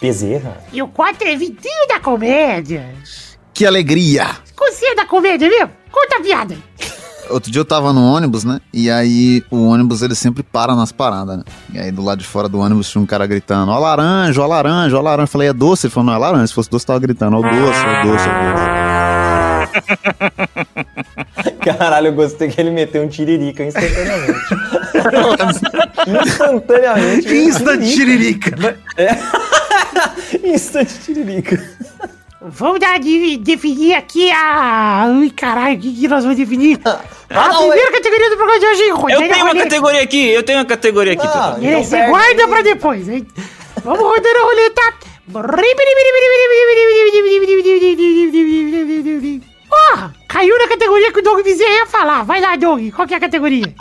Bezerra? 0.00 0.60
E 0.72 0.82
o 0.82 0.88
quarto 0.88 1.22
é 1.22 1.36
Vitinho 1.36 1.86
da 1.88 2.00
Comédia. 2.00 2.84
Que 3.54 3.64
alegria! 3.64 4.36
Conselho 4.56 4.96
da 4.96 5.06
Comédia, 5.06 5.48
viu? 5.48 5.77
Conta 5.98 6.22
piada. 6.22 6.56
Outro 7.28 7.50
dia 7.50 7.60
eu 7.60 7.64
tava 7.64 7.92
no 7.92 8.04
ônibus, 8.04 8.44
né? 8.44 8.60
E 8.72 8.88
aí 8.90 9.42
o 9.50 9.66
ônibus 9.66 10.00
ele 10.00 10.14
sempre 10.14 10.42
para 10.42 10.76
nas 10.76 10.92
paradas, 10.92 11.38
né? 11.38 11.44
E 11.74 11.78
aí 11.78 11.90
do 11.90 12.02
lado 12.02 12.20
de 12.20 12.24
fora 12.24 12.48
do 12.48 12.60
ônibus 12.60 12.88
tinha 12.88 13.02
um 13.02 13.06
cara 13.06 13.26
gritando: 13.26 13.72
Ó 13.72 13.78
laranja, 13.78 14.40
ó 14.40 14.46
laranja, 14.46 14.96
ó 14.96 15.00
laranja. 15.00 15.24
Eu 15.24 15.28
falei: 15.28 15.48
É 15.48 15.52
doce? 15.52 15.86
Ele 15.86 15.92
falou: 15.92 16.06
Não, 16.06 16.14
é 16.14 16.18
laranja. 16.18 16.46
Se 16.46 16.54
fosse 16.54 16.70
doce, 16.70 16.86
tava 16.86 17.00
gritando: 17.00 17.36
Ó 17.36 17.42
doce, 17.42 17.56
ó 17.56 18.02
doce, 18.04 18.24
ó 18.28 18.32
doce. 18.52 18.88
Caralho, 21.60 22.06
eu 22.08 22.12
gostei 22.14 22.48
que 22.48 22.60
ele 22.60 22.70
meteu 22.70 23.02
um 23.02 23.08
tiririca 23.08 23.64
instantaneamente. 23.64 24.54
instantaneamente. 26.24 27.34
Instant 27.34 27.82
tiririca. 27.82 28.76
Instant 30.44 30.88
tiririca. 31.04 31.62
Vamos 32.40 32.78
dar 32.78 33.00
de, 33.00 33.36
definir 33.38 33.94
aqui 33.94 34.30
a. 34.30 35.04
Ai, 35.06 35.30
caralho, 35.30 35.76
o 35.76 35.80
que, 35.80 35.92
que 35.92 36.06
nós 36.08 36.22
vamos 36.22 36.38
definir? 36.38 36.78
A 36.84 37.48
não, 37.48 37.58
primeira 37.68 37.90
categoria 37.90 38.30
do 38.30 38.36
programa 38.36 38.60
de 38.60 38.66
hoje, 38.66 38.82
hein, 38.84 38.90
Eu 39.10 39.28
tenho 39.28 39.44
uma 39.44 39.54
categoria 39.56 40.02
aqui, 40.02 40.28
eu 40.28 40.42
tenho 40.44 40.58
uma 40.60 40.64
categoria 40.64 41.12
aqui. 41.14 41.26
Ah, 41.26 41.56
então 41.58 41.68
É, 41.68 41.82
Você 41.82 41.96
pega 41.96 42.08
guarda 42.10 42.48
pra 42.48 42.62
depois, 42.62 43.08
hein? 43.08 43.26
Vamos 43.82 44.00
rodando 44.00 44.38
a 44.38 44.42
roleta. 44.42 44.94
Ó, 49.70 50.10
caiu 50.28 50.58
na 50.58 50.68
categoria 50.68 51.12
que 51.12 51.18
o 51.18 51.22
Doug 51.22 51.42
Bezerra 51.44 51.70
ia 51.74 51.86
falar. 51.86 52.22
Vai 52.22 52.40
lá, 52.40 52.56
Doug. 52.56 52.90
Qual 52.94 53.06
que 53.06 53.14
é 53.14 53.16
a 53.16 53.20
categoria? 53.20 53.74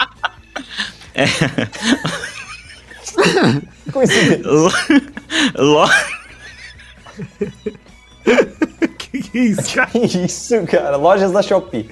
Coincidência. 3.94 4.42
Lo- 4.44 4.72
lo- 5.56 5.90
Que 8.98 9.22
que 9.24 9.38
é 9.38 9.42
isso, 9.42 9.74
cara? 9.76 9.90
Que 9.92 10.26
isso, 10.26 10.64
cara? 10.68 10.98
Lojas 10.98 11.32
da 11.32 11.42
Shopee. 11.42 11.90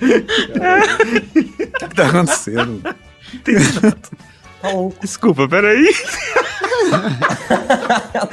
O 0.00 1.88
que 1.88 1.94
tá 1.94 2.06
acontecendo? 2.06 2.82
Tá 4.60 4.68
louco. 4.70 4.96
Desculpa, 5.00 5.48
peraí. 5.48 5.88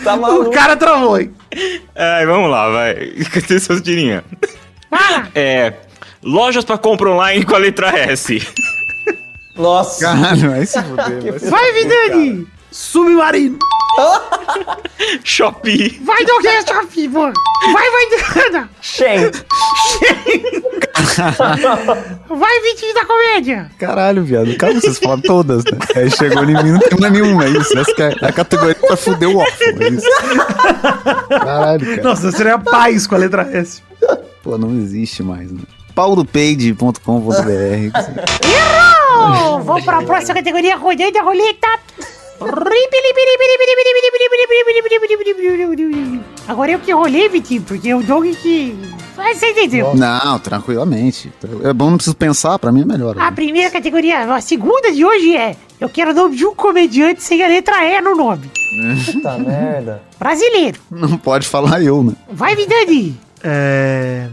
Tá 0.04 0.16
O 0.16 0.22
maluco. 0.22 0.52
cara 0.52 0.76
travou, 0.76 1.20
hein? 1.20 1.34
Ai, 1.96 2.26
vamos 2.26 2.50
lá, 2.52 2.70
vai. 2.70 2.94
Cadê 3.34 3.60
seus 3.60 3.82
tirinhas? 3.82 4.24
Fala. 4.90 5.30
É. 5.34 5.74
Lojas 6.22 6.66
pra 6.66 6.78
compra 6.78 7.10
online 7.10 7.46
com 7.46 7.56
a 7.56 7.58
letra 7.58 7.88
S. 7.98 8.46
Nossa. 9.56 10.06
Caralho, 10.06 10.50
vai 10.52 10.66
se 10.66 10.82
fuder. 10.82 11.50
Vai, 11.50 11.74
Vidani. 11.74 12.48
Submarino. 12.72 13.58
Shopee. 15.24 16.00
Vai, 16.04 16.24
Doug, 16.26 16.46
é 16.46 16.62
Shopee, 16.66 17.10
pô. 17.10 17.22
Vai, 17.22 17.90
vai, 17.92 18.10
Dana. 18.46 18.70
Shen. 18.82 19.32
Vai, 22.30 22.62
Vitinho 22.62 22.94
da 22.94 23.06
comédia. 23.06 23.72
Caralho, 23.78 24.24
viado. 24.24 24.56
Cara, 24.58 24.74
vocês 24.74 25.00
falam 25.00 25.22
todas, 25.22 25.64
né? 25.66 25.78
Aí 25.96 26.10
chegou 26.12 26.44
em 26.44 26.64
mim, 26.64 26.72
não 26.72 26.80
tem 26.80 27.00
mais 27.00 27.14
nenhuma, 27.14 27.46
é 27.46 27.50
isso. 27.50 27.78
Essa 27.78 27.94
que 27.94 28.02
é 28.02 28.14
a 28.22 28.32
categoria 28.32 28.76
pra 28.76 28.96
fuder 28.96 29.30
o 29.30 29.38
órfão, 29.38 29.68
é 29.68 29.90
isso. 29.90 30.08
Caralho, 31.30 31.86
cara. 31.86 32.04
Nossa, 32.04 32.32
seria 32.32 32.58
paz 32.60 33.08
com 33.08 33.16
a 33.16 33.18
letra 33.18 33.42
S. 33.52 33.82
Pô, 34.44 34.58
não 34.58 34.72
existe 34.78 35.22
mais, 35.24 35.52
né? 35.52 35.62
paulopage.com.br 35.96 37.02
Errou! 38.46 39.62
Vamos 39.62 39.84
para 39.84 39.98
a 39.98 40.04
próxima 40.04 40.36
categoria, 40.36 40.78
rodando 40.78 41.18
a 41.18 41.22
roleta. 41.22 41.68
Agora 46.48 46.72
eu 46.72 46.80
que 46.80 46.92
rolei, 46.92 47.30
Vitinho, 47.30 47.62
porque 47.62 47.90
é 47.90 47.96
o 47.96 48.02
Doug 48.02 48.26
que... 48.36 48.76
Você 49.16 49.52
entendeu. 49.52 49.94
Não, 49.96 50.40
tranquilamente. 50.40 51.32
É 51.64 51.74
bom, 51.74 51.90
não 51.90 51.98
preciso 51.98 52.16
pensar, 52.16 52.58
pra 52.58 52.72
mim 52.72 52.82
é 52.82 52.86
melhor. 52.86 53.16
A 53.20 53.32
primeira 53.32 53.70
categoria, 53.70 54.34
a 54.34 54.42
segunda 54.42 54.92
de 54.92 55.04
hoje 55.06 55.36
é... 55.36 55.56
Eu 55.80 55.90
quero 55.90 56.12
o 56.12 56.14
nome 56.14 56.36
de 56.36 56.46
um 56.46 56.54
comediante 56.56 57.22
sem 57.22 57.44
a 57.44 57.48
letra 57.48 57.84
E 57.86 58.02
no 58.02 58.16
nome. 58.16 58.50
Puta 59.06 59.38
merda. 59.40 60.02
Brasileiro. 60.18 60.80
Não 60.92 61.18
pode 61.18 61.48
falar 61.48 61.82
eu, 61.82 62.04
né? 62.04 62.14
Vai, 62.32 62.56
Vidani. 62.56 63.18
É... 63.44 64.28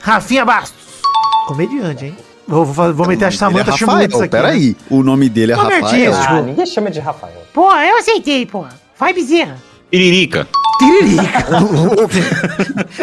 Rafinha 0.00 0.44
Bastos. 0.44 1.02
Comediante, 1.46 2.06
hein? 2.06 2.16
Vou, 2.48 2.64
vou, 2.64 2.94
vou 2.94 3.06
meter 3.08 3.24
a 3.26 3.30
Samanta 3.32 3.70
é 3.70 3.76
Schmutz 3.76 3.92
Rafael, 4.02 4.20
aqui. 4.20 4.28
peraí. 4.28 4.68
né? 4.70 4.76
O 4.90 5.02
nome 5.02 5.28
dele 5.28 5.52
é 5.52 5.54
Rafael. 5.56 6.12
tipo- 6.12 6.24
Ah, 6.28 6.42
ninguém 6.42 6.66
chama 6.66 6.90
de 6.90 7.00
Rafael. 7.00 7.42
Pô, 7.52 7.72
eu 7.72 7.98
aceitei, 7.98 8.46
pô. 8.46 8.64
Vai, 8.98 9.12
Bezerra. 9.12 9.58
Tiririca. 9.90 10.46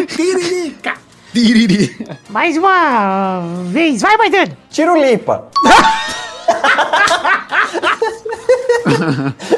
Tiririca. 0.08 0.94
Tiriri. 1.32 2.06
Mais 2.30 2.56
uma 2.56 3.40
vez. 3.70 4.00
Vai, 4.02 4.16
Maidano. 4.16 4.56
Tiro 4.70 4.96
limpa. 5.00 5.48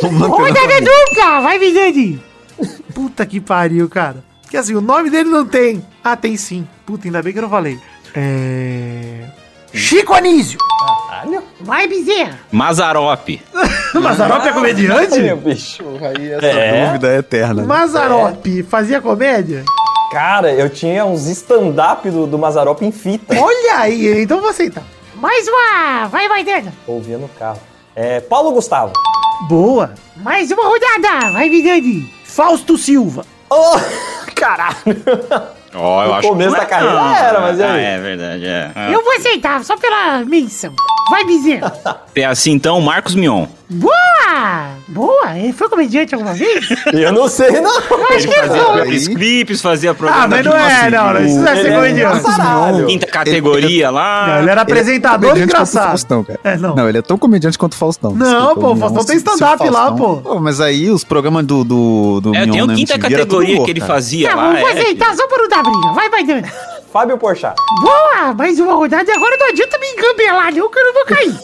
Rodada 0.03 0.80
dupla. 0.80 1.41
Vai, 1.43 1.59
Vidani. 1.59 2.20
Puta 2.95 3.26
que 3.26 3.41
pariu, 3.41 3.89
cara. 3.89 4.24
Porque 4.43 4.57
assim, 4.57 4.74
o 4.74 4.80
nome 4.80 5.11
dele 5.11 5.28
não 5.28 5.45
tem. 5.45 5.84
Ah, 6.03 6.16
tem 6.16 6.37
sim. 6.37 6.66
Puta, 6.87 7.07
ainda 7.09 7.22
bem 7.22 7.32
que 7.32 7.39
eu 7.39 7.43
não 7.43 7.51
falei. 7.51 7.78
É... 8.14 9.26
Chico 9.77 10.14
Anísio. 10.14 10.59
Caralho. 11.09 11.43
Vai, 11.61 11.87
Bezerra. 11.87 12.39
Mazarop. 12.51 13.29
Mazarop 13.95 14.47
é 14.47 14.53
comediante? 14.53 15.18
Meu 15.20 15.37
bicho. 15.37 15.85
Aí 16.03 16.33
essa 16.33 16.47
É. 16.47 16.87
dúvida 16.87 17.09
é 17.14 17.18
eterna. 17.18 17.62
né? 17.62 17.68
Mazarop 17.68 18.47
fazia 18.68 19.01
comédia? 19.01 19.64
Cara, 20.11 20.53
eu 20.53 20.70
tinha 20.70 21.05
uns 21.05 21.27
stand-up 21.27 22.09
do, 22.11 22.27
do 22.27 22.39
Mazarop 22.39 22.81
em 22.83 22.93
fita. 22.93 23.35
Olha 23.39 23.79
aí, 23.81 24.22
então 24.22 24.39
eu 24.39 24.43
vou 24.43 24.51
aceitar. 24.51 24.83
Mais 25.16 25.47
uma. 25.49 26.07
Vai, 26.09 26.29
Maidano. 26.29 26.72
Ouvia 26.87 27.18
no 27.18 27.29
carro. 27.29 27.61
É, 27.95 28.20
Paulo 28.20 28.53
Gustavo. 28.53 28.93
Boa. 29.49 29.95
Mais 30.16 30.51
uma 30.51 30.64
rodada. 30.64 31.33
Vai, 31.33 31.49
Vidani. 31.51 32.12
Fausto 32.24 32.77
Silva. 32.79 33.24
Oh, 33.51 33.77
caralho. 34.35 34.77
Ó, 35.77 36.03
eu 36.03 36.09
No 36.09 36.14
acho 36.14 36.29
começo 36.29 36.51
que 36.51 36.57
não 36.57 36.61
da 36.61 36.66
carreira 36.66 37.18
era, 37.18 37.41
mas 37.41 37.59
e 37.59 37.62
Ah, 37.62 37.77
é 37.77 37.99
verdade, 37.99 38.47
é. 38.47 38.70
Eu 38.93 39.03
vou 39.03 39.12
aceitar, 39.14 39.62
só 39.64 39.77
pela 39.77 40.24
menção. 40.24 40.72
Vai, 41.11 41.24
Bezerra. 41.24 42.03
É 42.14 42.24
assim 42.24 42.53
então, 42.53 42.81
Marcos 42.81 43.14
Mion. 43.14 43.47
Boa! 43.69 44.69
Boa! 44.89 45.37
Ele 45.39 45.53
foi 45.53 45.69
comediante 45.69 46.14
alguma 46.14 46.35
vez? 46.35 46.69
Eu 46.95 47.12
não 47.12 47.29
sei, 47.29 47.61
não. 47.61 47.75
Eu 47.81 48.07
acho 48.17 48.29
que 48.29 48.35
Fazia. 48.35 48.73
Pepe 48.85 49.14
Clips, 49.14 49.61
fazia 49.61 49.93
programa. 49.95 50.25
Ah, 50.25 50.29
mas 50.29 50.45
não 50.45 50.53
é, 50.57 50.91
não, 50.91 51.12
não. 51.14 51.25
Isso 51.25 51.37
não 51.41 51.49
é 51.49 51.55
ser 51.57 51.61
Ele 51.61 51.69
é 51.69 51.75
comediante. 51.75 52.23
caralho. 52.23 52.87
Quinta 52.87 53.07
categoria 53.07 53.91
lá. 53.91 54.27
Não, 54.29 54.39
ele 54.43 54.51
era 54.51 54.61
apresentador 54.61 55.31
quanto 55.31 55.41
o 55.41 55.43
engraçado. 55.45 55.87
Faustão, 55.89 56.23
cara. 56.25 56.39
É, 56.45 56.57
não. 56.57 56.77
Não, 56.77 56.89
ele 56.89 56.99
é 56.99 57.03
tão 57.03 57.19
comediante 57.19 57.59
quanto 57.59 57.73
o 57.73 57.77
Faustão. 57.77 58.12
Não, 58.12 58.55
pô, 58.55 58.73
o 58.73 58.77
Faustão 58.77 59.05
tem 59.05 59.17
stand-up 59.17 59.69
lá, 59.69 59.87
Faustão- 59.89 60.23
pô. 60.23 60.41
Mas 60.41 60.61
aí 60.61 60.89
os 60.89 61.03
programas 61.03 61.45
do, 61.45 61.64
do, 61.64 62.21
do 62.21 62.35
É, 62.37 62.47
Mion 62.47 62.53
tem 62.53 62.61
a 62.61 62.67
na 62.67 62.75
quinta 62.75 62.95
MTV 62.95 63.14
categoria 63.17 63.64
que 63.64 63.71
ele 63.73 63.81
fazia 63.81 64.29
Tá 64.29 64.35
lá. 64.37 64.53
bom, 64.53 64.61
vou 64.61 64.69
é. 64.69 64.73
aceitar 64.73 65.14
só 65.17 65.27
pra 65.27 65.39
não 65.39 65.49
dar 65.49 65.62
briga. 65.64 65.93
Vai, 65.93 66.09
Maidana. 66.09 66.53
Fábio 66.93 67.19
Porchat. 67.19 67.55
Boa! 67.83 68.33
Mais 68.33 68.61
uma 68.61 68.75
rodada 68.75 69.11
e 69.11 69.14
agora 69.14 69.37
não 69.39 69.49
adianta 69.49 69.77
me 69.79 69.87
engambelar, 69.89 70.55
não, 70.55 70.71
que 70.71 70.79
eu 70.79 70.85
não 70.85 70.95
vou 70.95 71.05
cair. 71.05 71.35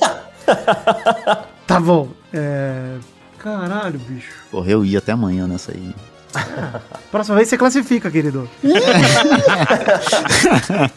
Tá 1.66 1.80
bom. 1.80 2.08
É... 2.32 2.96
Caralho, 3.38 3.98
bicho. 3.98 4.32
Porra, 4.50 4.70
eu 4.70 4.84
ia 4.84 4.98
até 4.98 5.12
amanhã 5.12 5.46
nessa 5.46 5.72
aí. 5.72 5.94
Próxima 7.10 7.36
vez 7.36 7.48
você 7.48 7.58
classifica, 7.58 8.10
querido. 8.10 8.48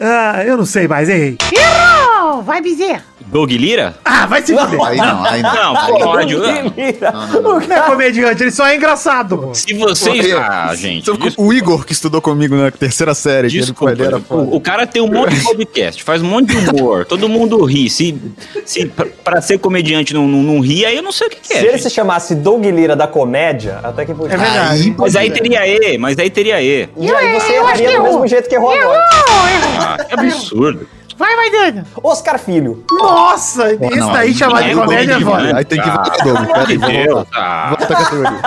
ah, 0.00 0.44
eu 0.44 0.56
não 0.56 0.66
sei 0.66 0.86
mais, 0.86 1.08
errei. 1.08 1.38
Errou! 1.52 2.42
Vai, 2.42 2.60
Bezerra. 2.60 3.04
Doug 3.34 3.50
Lira? 3.50 3.96
Ah, 4.04 4.26
vai 4.26 4.42
se 4.42 4.56
fuder. 4.56 4.80
Aí 4.80 4.96
não, 4.96 5.24
aí 5.24 5.42
não. 5.42 5.72
Não, 5.74 5.98
pode. 5.98 6.36
Não 6.36 7.60
é 7.60 7.80
comediante, 7.80 8.44
ele 8.44 8.52
só 8.52 8.64
é 8.68 8.76
engraçado, 8.76 9.36
pô. 9.36 9.52
Se 9.52 9.74
vocês. 9.74 10.32
Ah, 10.34 10.72
gente. 10.76 11.10
O 11.36 11.52
Igor, 11.52 11.84
que 11.84 11.92
estudou 11.92 12.20
comigo 12.20 12.54
na 12.54 12.70
terceira 12.70 13.12
série, 13.12 13.48
Desculpa, 13.48 13.90
ele 13.90 14.04
era 14.04 14.18
o, 14.30 14.54
o 14.54 14.60
cara 14.60 14.86
tem 14.86 15.02
um 15.02 15.08
monte 15.08 15.34
de 15.34 15.42
podcast, 15.42 16.04
faz 16.04 16.22
um 16.22 16.26
monte 16.26 16.54
de 16.54 16.70
humor, 16.70 17.04
todo 17.06 17.28
mundo 17.28 17.64
ri. 17.64 17.90
Se, 17.90 18.16
se 18.64 18.86
pra, 18.86 19.06
pra 19.24 19.42
ser 19.42 19.58
comediante 19.58 20.14
não, 20.14 20.28
não, 20.28 20.40
não 20.40 20.60
ri, 20.60 20.86
aí 20.86 20.94
eu 20.94 21.02
não 21.02 21.10
sei 21.10 21.26
o 21.26 21.30
que, 21.30 21.40
que 21.40 21.54
é. 21.54 21.58
Se 21.58 21.66
ele 21.66 21.78
se 21.78 21.90
chamasse 21.90 22.36
Doug 22.36 22.64
Lira 22.64 22.94
da 22.94 23.08
comédia, 23.08 23.80
até 23.82 24.04
que 24.04 24.14
podia. 24.14 24.34
É 24.34 24.38
verdade. 24.38 24.82
Aí, 24.84 24.94
Mas 24.96 25.16
aí 25.16 25.30
teria 25.32 25.66
E, 25.66 25.98
mas 25.98 26.16
aí 26.20 26.30
teria 26.30 26.62
E. 26.62 26.88
E 26.96 27.12
aí 27.12 27.40
você 27.40 27.54
erraria 27.54 27.96
do 27.96 28.02
mesmo 28.04 28.28
jeito 28.28 28.48
que 28.48 28.54
errou 28.54 28.72
Errou! 28.76 28.92
agora. 28.92 29.08
Errou! 29.50 29.80
Ah, 29.80 30.04
que 30.04 30.14
absurdo. 30.14 30.88
Vai, 31.16 31.36
Maidana. 31.36 31.86
Oscar 32.02 32.38
Filho. 32.38 32.84
Nossa, 32.90 33.72
esse 33.72 33.96
não, 33.98 34.12
daí 34.12 34.28
aí- 34.28 34.34
chamar 34.34 34.62
de 34.62 34.74
comédia 34.74 35.14
entendi, 35.14 35.54
Aí 35.54 35.64
tem 35.64 35.80
que 35.80 35.88
Ah, 35.88 35.94
voltar, 35.94 36.24
Doug. 36.24 36.46
Pera 36.46 36.68
aí, 36.68 36.78
Meu 36.78 36.80
vamos 36.88 36.96
Deus, 37.04 37.14
voltar. 37.14 37.68
Volta 37.68 37.84
a 37.84 37.96
categoria. 37.96 38.40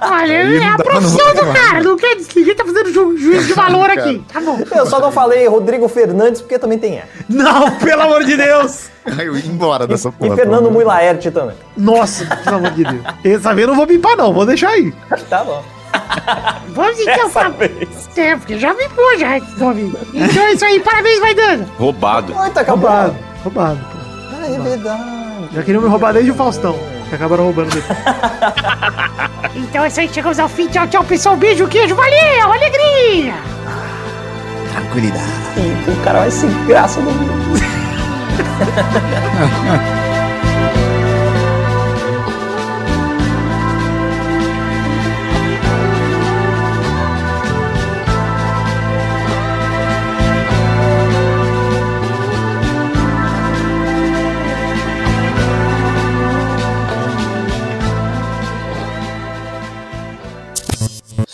Olha, 0.00 0.38
Aí 0.38 0.56
é 0.56 0.68
a 0.68 0.76
profissão 0.76 1.34
do 1.34 1.44
vai. 1.46 1.54
cara, 1.54 1.82
não 1.82 1.96
quer 1.96 2.16
ninguém 2.36 2.54
tá 2.54 2.64
fazendo 2.64 2.92
ju 2.92 3.16
juízo 3.18 3.46
de 3.48 3.52
valor 3.54 3.90
aqui. 3.90 4.24
Tá 4.32 4.40
bom. 4.40 4.58
Eu 4.74 4.86
só 4.86 5.00
não 5.00 5.10
falei 5.12 5.46
Rodrigo 5.48 5.88
Fernandes 5.88 6.40
porque 6.40 6.58
também 6.58 6.78
tem 6.78 6.94
E. 6.98 7.02
Não, 7.28 7.70
pelo 7.72 8.02
amor 8.02 8.24
de 8.24 8.36
Deus. 8.36 8.90
Eu 9.18 9.36
ia 9.36 9.46
embora 9.46 9.86
dessa 9.86 10.08
E 10.08 10.12
porra. 10.12 10.36
Fernando 10.36 10.60
pelo 10.62 10.70
Mui 10.72 10.84
Laerte 10.84 11.30
também. 11.30 11.56
Nossa, 11.76 12.24
pelo 12.44 12.56
amor 12.56 12.70
de 12.70 12.84
Deus. 12.84 13.02
Essa 13.24 13.52
vez 13.54 13.66
eu 13.66 13.68
não 13.68 13.74
vou 13.76 13.86
pimpar, 13.86 14.16
não. 14.16 14.32
Vou 14.32 14.46
deixar 14.46 14.68
aí. 14.70 14.92
Tá 15.28 15.42
bom. 15.42 15.62
Vamos 16.68 16.98
então 16.98 17.26
Essa 17.26 17.30
pra... 17.30 17.48
vez. 17.50 18.08
É, 18.16 18.36
porque 18.36 18.58
já 18.58 18.72
me 18.74 18.88
pôs 18.90 19.20
já 19.20 19.38
nome. 19.58 19.92
Então 20.14 20.42
é 20.44 20.52
isso 20.52 20.64
aí, 20.64 20.80
parabéns, 20.80 21.20
Maidana. 21.20 21.68
Roubado. 21.78 22.34
Ai, 22.38 22.50
tá. 22.50 22.62
Roubado. 22.62 23.16
Roubado, 23.42 23.80
pô. 23.92 24.44
É 24.44 24.58
verdade. 24.58 25.48
Já 25.52 25.62
queriam 25.62 25.82
me 25.82 25.88
roubar 25.88 26.12
desde 26.12 26.30
o 26.30 26.34
Faustão. 26.34 26.78
Que 27.08 27.14
acabaram 27.16 27.44
roubando 27.44 27.70
depois. 27.70 27.98
Então 29.54 29.84
é 29.84 29.88
isso 29.88 30.00
aí, 30.00 30.08
chegamos 30.08 30.38
ao 30.38 30.48
fim. 30.48 30.66
Tchau, 30.68 30.86
tchau, 30.86 31.04
pessoal. 31.04 31.36
Beijo, 31.36 31.66
queijo, 31.68 31.94
valeu, 31.94 32.52
alegria. 32.52 33.34
Tranquilidade. 34.72 35.22
O 35.88 36.04
cara 36.04 36.20
vai 36.20 36.30
se 36.30 36.46
graça 36.66 37.00
do 37.02 37.10
mundo. 37.10 37.60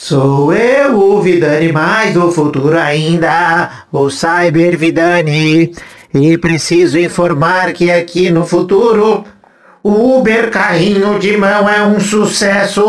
Sou 0.08 0.54
eu, 0.54 0.98
o 0.98 1.20
Vidani, 1.20 1.70
mais 1.70 2.14
do 2.14 2.32
futuro 2.32 2.78
ainda, 2.78 3.68
o 3.92 4.08
Cyber 4.08 4.78
Vidani. 4.78 5.70
E 6.14 6.38
preciso 6.38 6.98
informar 6.98 7.74
que 7.74 7.90
aqui 7.90 8.30
no 8.30 8.46
futuro, 8.46 9.22
o 9.82 10.18
Uber 10.18 10.50
carrinho 10.50 11.18
de 11.18 11.36
mão 11.36 11.68
é 11.68 11.82
um 11.82 12.00
sucesso. 12.00 12.82